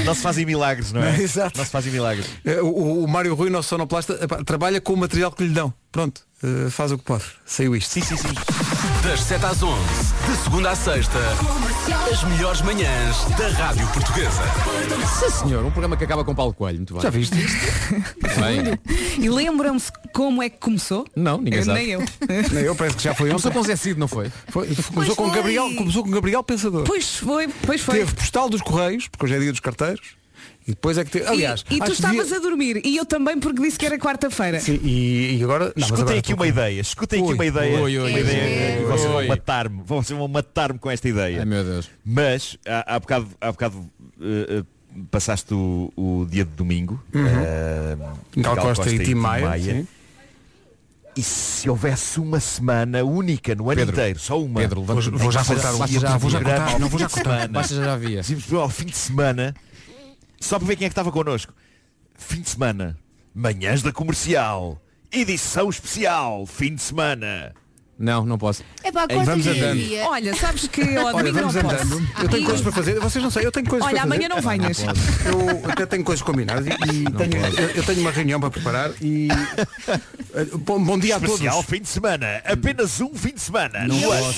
Não 0.05 0.15
se 0.15 0.21
fazem 0.23 0.45
milagres, 0.47 0.93
não 0.93 1.03
é? 1.03 1.17
Exato. 1.23 1.57
Não 1.59 1.65
se 1.65 1.71
fazem 1.71 1.93
milagres. 1.93 2.27
Eh, 2.45 2.61
O, 2.61 3.05
o 3.05 3.09
Mário 3.09 3.35
Rui, 3.35 3.51
nosso 3.51 3.69
sonoplasta, 3.71 4.15
trabalha 4.45 4.81
com 4.81 4.93
o 4.93 4.97
material 4.97 5.31
que 5.33 5.43
lhe 5.45 5.51
dão. 5.53 5.73
Pronto, 5.91 6.23
eh, 6.43 6.71
faz 6.71 6.91
o 6.93 6.99
que 6.99 7.05
pode. 7.05 7.25
Saiu 7.45 7.77
isto. 7.77 7.91
Sim, 7.93 8.01
sim, 8.01 8.17
sim. 8.17 8.29
Das 9.03 9.21
7 9.21 9.45
às 9.45 9.63
11, 9.63 9.79
de 10.31 10.37
segunda 10.45 10.71
à 10.71 10.77
sexta, 10.77 11.19
as 12.11 12.23
melhores 12.25 12.63
manhãs 12.63 13.25
da 13.37 13.49
Rádio 13.49 13.87
Portuguesa. 13.89 14.43
Sim, 15.19 15.31
senhor, 15.49 15.65
um 15.65 15.71
programa 15.71 15.97
que 15.97 16.05
acaba 16.05 16.25
com 16.25 16.35
Paulo 16.35 16.55
Coelho, 16.55 16.79
muito 16.79 16.95
bem. 16.95 17.03
Já 17.03 17.11
viste 17.11 17.37
isto? 17.39 17.59
Bem. 18.41 18.79
E 19.23 19.29
lembram-se 19.29 19.91
como 20.15 20.43
é 20.43 20.49
que 20.49 20.59
começou? 20.59 21.05
Não, 21.15 21.39
ninguém 21.39 21.59
Eu- 21.61 21.65
sabe. 21.67 21.79
Nem 21.81 21.89
eu. 21.91 22.01
Nem 22.53 22.65
eu, 22.65 22.75
parece 22.75 22.97
que 22.97 23.03
já 23.03 23.15
foi 23.15 23.27
ontem. 23.31 23.43
Começou 23.43 23.53
com 23.53 23.63
Zé 23.63 23.77
Cid, 23.77 23.99
não 23.99 24.09
foi? 24.09 24.31
Foi, 24.49 24.67
começou, 24.93 25.17
com 25.17 25.27
foi. 25.29 25.37
Gabriel, 25.37 25.75
começou 25.77 26.03
com 26.05 26.11
Gabriel 26.11 26.43
Pensador. 26.43 26.85
Pois 26.85 27.17
foi, 27.17 27.49
pois 27.67 27.81
foi. 27.83 27.99
Teve 27.99 28.15
postal 28.15 28.49
dos 28.49 28.63
Correios, 28.63 29.09
porque 29.09 29.27
hoje 29.27 29.35
é 29.35 29.39
dia 29.41 29.51
dos 29.51 29.61
carteiros. 29.63 30.21
E 30.67 30.71
depois 30.71 30.97
é 30.97 31.05
que 31.05 31.11
teve. 31.11 31.27
Aliás, 31.27 31.65
e, 31.71 31.75
e 31.77 31.79
tu 31.81 31.93
estavas 31.93 32.17
devia- 32.29 32.37
a 32.37 32.41
dormir 32.41 32.81
e 32.85 32.97
eu 32.97 33.05
também 33.05 33.39
porque 33.39 33.61
disse 33.63 33.79
que 33.79 33.85
era 33.87 33.99
quarta-feira. 33.99 34.61
Sim, 34.61 34.79
e, 34.83 35.37
e 35.39 35.43
agora. 35.45 35.67
Não, 35.77 35.83
Escutem 35.85 36.03
agora 36.05 36.19
aqui 36.19 36.35
uma 36.35 36.47
ideia. 36.47 36.81
Escutem 36.81 37.21
aqui 37.21 37.29
Ui, 37.31 37.35
uma 37.35 37.45
ideia. 37.47 37.79
uma 37.79 38.97
Vocês 38.97 39.11
vão 39.11 39.27
matar-me. 39.27 39.83
Vocês 39.85 40.19
vão 40.19 40.29
matar-me 40.29 40.79
com 40.79 40.91
esta 40.91 41.09
ideia. 41.09 41.41
Ai 41.41 41.45
meu 41.45 41.65
Deus. 41.65 41.91
Mas 42.05 42.57
há, 42.67 42.95
há 42.95 43.01
bocado, 43.01 43.29
há 43.41 43.51
bocado 43.53 43.91
eh, 44.21 44.63
passaste 45.11 45.53
o, 45.55 45.93
o 45.97 46.27
dia 46.31 46.45
de 46.45 46.51
domingo. 46.53 47.03
eh, 47.15 47.97
Gal 48.37 48.57
Costa 48.57 48.89
e 48.91 48.99
Tim 49.01 49.15
Maia, 49.15 49.59
sim. 49.61 49.87
E 51.15 51.23
se 51.23 51.69
houvesse 51.69 52.19
uma 52.19 52.41
semana 52.41 53.05
única 53.05 53.55
no 53.55 53.69
ano 53.69 53.77
Pedro, 53.77 53.95
inteiro, 53.95 54.19
só 54.19 54.41
uma. 54.43 54.61
Pedro, 54.61 54.81
que 54.83 54.87
vou 55.11 55.31
já 55.31 55.45
cortar 55.45 55.73
fazia 55.75 56.01
já- 56.01 56.17
vou 56.17 56.31
já 56.31 56.41
cortar, 56.41 56.79
não 56.79 56.89
vou 56.89 56.99
já 56.99 57.09
cortar. 57.09 57.49
Basta, 57.49 57.75
já 57.75 57.93
havia. 57.93 58.23
Ao 58.59 58.69
fim 58.71 58.87
de 58.87 58.97
semana, 58.97 59.55
só 60.41 60.59
para 60.59 60.69
ver 60.69 60.77
quem 60.77 60.87
é 60.87 60.89
que 60.89 60.93
estava 60.93 61.13
connosco. 61.13 61.53
Fim 62.15 62.41
de 62.41 62.49
semana, 62.49 62.97
manhãs 63.35 63.83
da 63.83 63.93
comercial, 63.93 64.81
edição 65.11 65.69
especial, 65.69 66.47
fim 66.47 66.75
de 66.75 66.81
semana. 66.83 67.53
Não, 67.99 68.25
não 68.25 68.37
posso. 68.37 68.65
É 68.83 68.91
pá, 68.91 69.07
Ei, 69.09 69.23
vamos 69.23 69.47
andando. 69.47 69.77
dia. 69.79 70.05
Olha, 70.09 70.35
sabes 70.35 70.67
que 70.67 70.81
eu 70.81 71.07
ao 71.07 71.15
Olha, 71.15 71.33
domingo 71.33 71.39
vamos 71.39 71.55
não 71.55 71.63
posso. 71.63 71.85
andando. 71.85 72.09
Eu 72.23 72.29
tenho 72.29 72.43
E- 72.43 72.47
coisas 72.47 72.61
para 72.63 72.73
fazer. 72.73 72.99
Vocês 72.99 73.23
não 73.23 73.31
sei, 73.31 73.47
eu 73.47 73.53
tenho 73.53 73.69
coisas 73.69 73.87
Olha, 73.87 74.01
para 74.01 74.09
fazer. 74.11 74.25
amanhã 74.25 74.29
não 74.35 74.51
venhas. 74.51 74.79
Eu 74.83 75.71
até 75.71 75.87
tenho 75.87 76.03
coisas 76.03 76.23
combinadas 76.23 76.67
e, 76.67 76.71
e 76.71 77.05
tenho, 77.05 77.47
eu, 77.61 77.69
eu 77.77 77.83
tenho 77.85 78.01
uma 78.01 78.11
reunião 78.11 78.41
para 78.41 78.51
preparar 78.51 78.91
e 79.01 79.29
eh, 80.35 80.45
bom, 80.59 80.83
bom 80.83 80.99
dia 80.99 81.17
a 81.17 81.21
todos. 81.21 81.35
Especial 81.35 81.63
fim 81.63 81.81
de 81.81 81.89
semana. 81.89 82.43
Apenas 82.45 83.01
um 83.01 83.15
fim 83.15 83.35
de 83.35 83.41
semana. 83.41 83.87
Não 83.87 83.95
No 83.95 84.03
posso. 84.09 84.35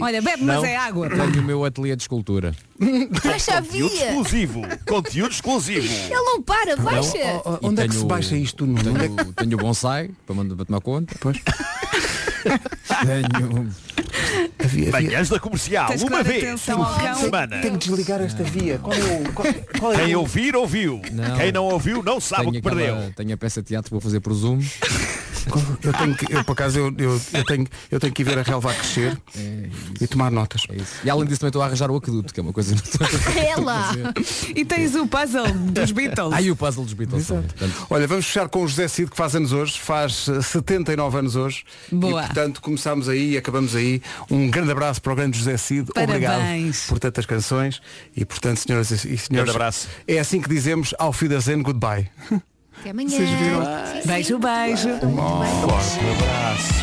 Olha, 0.00 0.22
bebe, 0.22 0.42
mas 0.44 0.56
Não. 0.56 0.64
é 0.64 0.76
água. 0.76 1.10
Tenho 1.10 1.40
o 1.40 1.44
meu 1.44 1.64
ateliê 1.66 1.94
de 1.96 2.02
escultura. 2.04 2.54
Baixa 3.24 3.58
a 3.58 3.62
Conteúdo 3.62 3.94
exclusivo. 3.94 4.62
Conteúdo 4.88 5.32
exclusivo. 5.32 5.86
Ele 5.86 6.14
não 6.14 6.40
para, 6.40 6.76
baixa. 6.76 7.18
E 7.18 7.66
onde 7.66 7.82
é 7.82 7.84
que 7.86 7.92
se 7.92 7.98
tenho- 7.98 8.08
baixa 8.08 8.36
isto? 8.36 8.64
Onde 8.64 8.88
é 8.88 8.92
Tenho, 9.08 9.32
tenho 9.34 9.54
o 9.58 9.60
bonsai 9.60 10.10
para, 10.26 10.34
mandar, 10.34 10.56
para 10.56 10.64
tomar 10.64 10.80
conta. 10.80 11.14
Pois. 11.20 11.36
Tenho. 12.42 13.68
Havia, 14.58 14.88
havia- 14.88 14.90
Manhãs 14.92 15.28
da 15.28 15.38
comercial. 15.40 15.88
Tens 15.88 16.02
Uma 16.02 16.22
vez. 16.22 16.42
atenção 16.44 16.78
No 16.78 16.84
ao 16.84 16.94
fim 16.94 17.00
de 17.00 17.06
cão. 17.06 17.20
semana. 17.20 17.58
Tenho 17.60 17.78
que 17.78 17.88
desligar 17.88 18.20
esta 18.20 18.42
via. 18.42 18.78
Qual 18.78 18.92
é 18.94 18.98
o. 19.00 19.32
Qual, 19.32 19.46
qual 19.78 19.92
é 19.94 19.96
Quem 20.04 20.14
o- 20.16 20.20
ouvir, 20.20 20.56
ouviu. 20.56 21.00
Não. 21.12 21.36
Quem 21.36 21.52
não 21.52 21.64
ouviu, 21.64 22.02
não 22.02 22.20
sabe 22.20 22.42
tenho, 22.42 22.50
o 22.50 22.54
que 22.54 22.62
perdeu. 22.62 22.94
aquela- 22.94 23.12
tenho 23.16 23.34
a 23.34 23.36
peça 23.36 23.62
de 23.62 23.68
teatro 23.68 23.88
que 23.88 23.94
vou 23.94 24.00
fazer 24.00 24.20
por 24.20 24.32
Zoom. 24.34 24.60
Eu 25.82 25.92
tenho 25.92 26.14
que, 26.14 26.32
eu, 26.32 26.44
por 26.44 26.52
acaso, 26.52 26.78
eu, 26.78 26.94
eu, 26.98 27.20
eu 27.32 27.44
tenho, 27.44 27.66
eu 27.90 27.98
tenho 28.00 28.12
que 28.12 28.22
ir 28.22 28.24
ver 28.24 28.38
a 28.38 28.42
relva 28.42 28.70
a 28.70 28.74
crescer 28.74 29.18
e 30.00 30.06
tomar 30.06 30.30
notas. 30.30 30.62
É 30.68 30.76
isso. 30.76 30.94
E 31.04 31.10
além 31.10 31.26
disso 31.26 31.40
também 31.40 31.48
estou 31.48 31.62
a 31.62 31.66
arranjar 31.66 31.90
o 31.90 31.96
aqueduto, 31.96 32.32
que 32.32 32.40
é 32.40 32.42
uma 32.42 32.52
coisa 32.52 32.74
É 33.36 33.56
lá. 33.60 33.92
E 34.54 34.64
tens 34.64 34.94
o 34.94 35.06
puzzle 35.06 35.48
dos 35.52 35.90
Beatles. 35.92 36.32
Ah, 36.32 36.40
e 36.42 36.50
o 36.50 36.56
puzzle 36.56 36.84
dos 36.84 36.92
Beatles. 36.94 37.26
Portanto, 37.26 37.86
Olha, 37.90 38.06
vamos 38.06 38.26
fechar 38.26 38.48
com 38.48 38.62
o 38.64 38.68
José 38.68 38.86
Cid 38.88 39.10
que 39.10 39.16
faz 39.16 39.34
anos 39.34 39.52
hoje, 39.52 39.78
faz 39.78 40.28
eh, 40.28 40.40
79 40.42 41.18
anos 41.18 41.36
hoje. 41.36 41.64
Boa. 41.90 42.22
E 42.22 42.26
portanto 42.26 42.60
começamos 42.60 43.08
aí 43.08 43.32
e 43.32 43.36
acabamos 43.38 43.74
aí. 43.74 44.00
Um 44.30 44.48
grande 44.50 44.70
abraço 44.72 45.00
para 45.02 45.12
o 45.12 45.16
grande 45.16 45.38
José 45.38 45.56
Cid. 45.56 45.90
Obrigado 45.96 46.38
Parabéns. 46.38 46.86
por 46.86 46.98
tantas 46.98 47.26
canções. 47.26 47.80
E 48.16 48.24
portanto, 48.24 48.58
senhoras 48.58 48.90
e 48.90 48.96
senhores, 48.98 49.28
Grande 49.28 49.50
abraço. 49.50 49.88
é 50.06 50.18
assim 50.18 50.40
que 50.40 50.48
dizemos 50.48 50.94
ao 50.98 51.10
Wiedersehen 51.12 51.62
goodbye. 51.62 52.08
Até 52.80 52.90
amanhã. 52.90 53.08
Vocês 53.08 53.30
viram? 53.30 53.62
Beijo, 54.04 54.38
beijo. 54.38 54.88
Forte 54.98 55.98
abraço. 56.14 56.82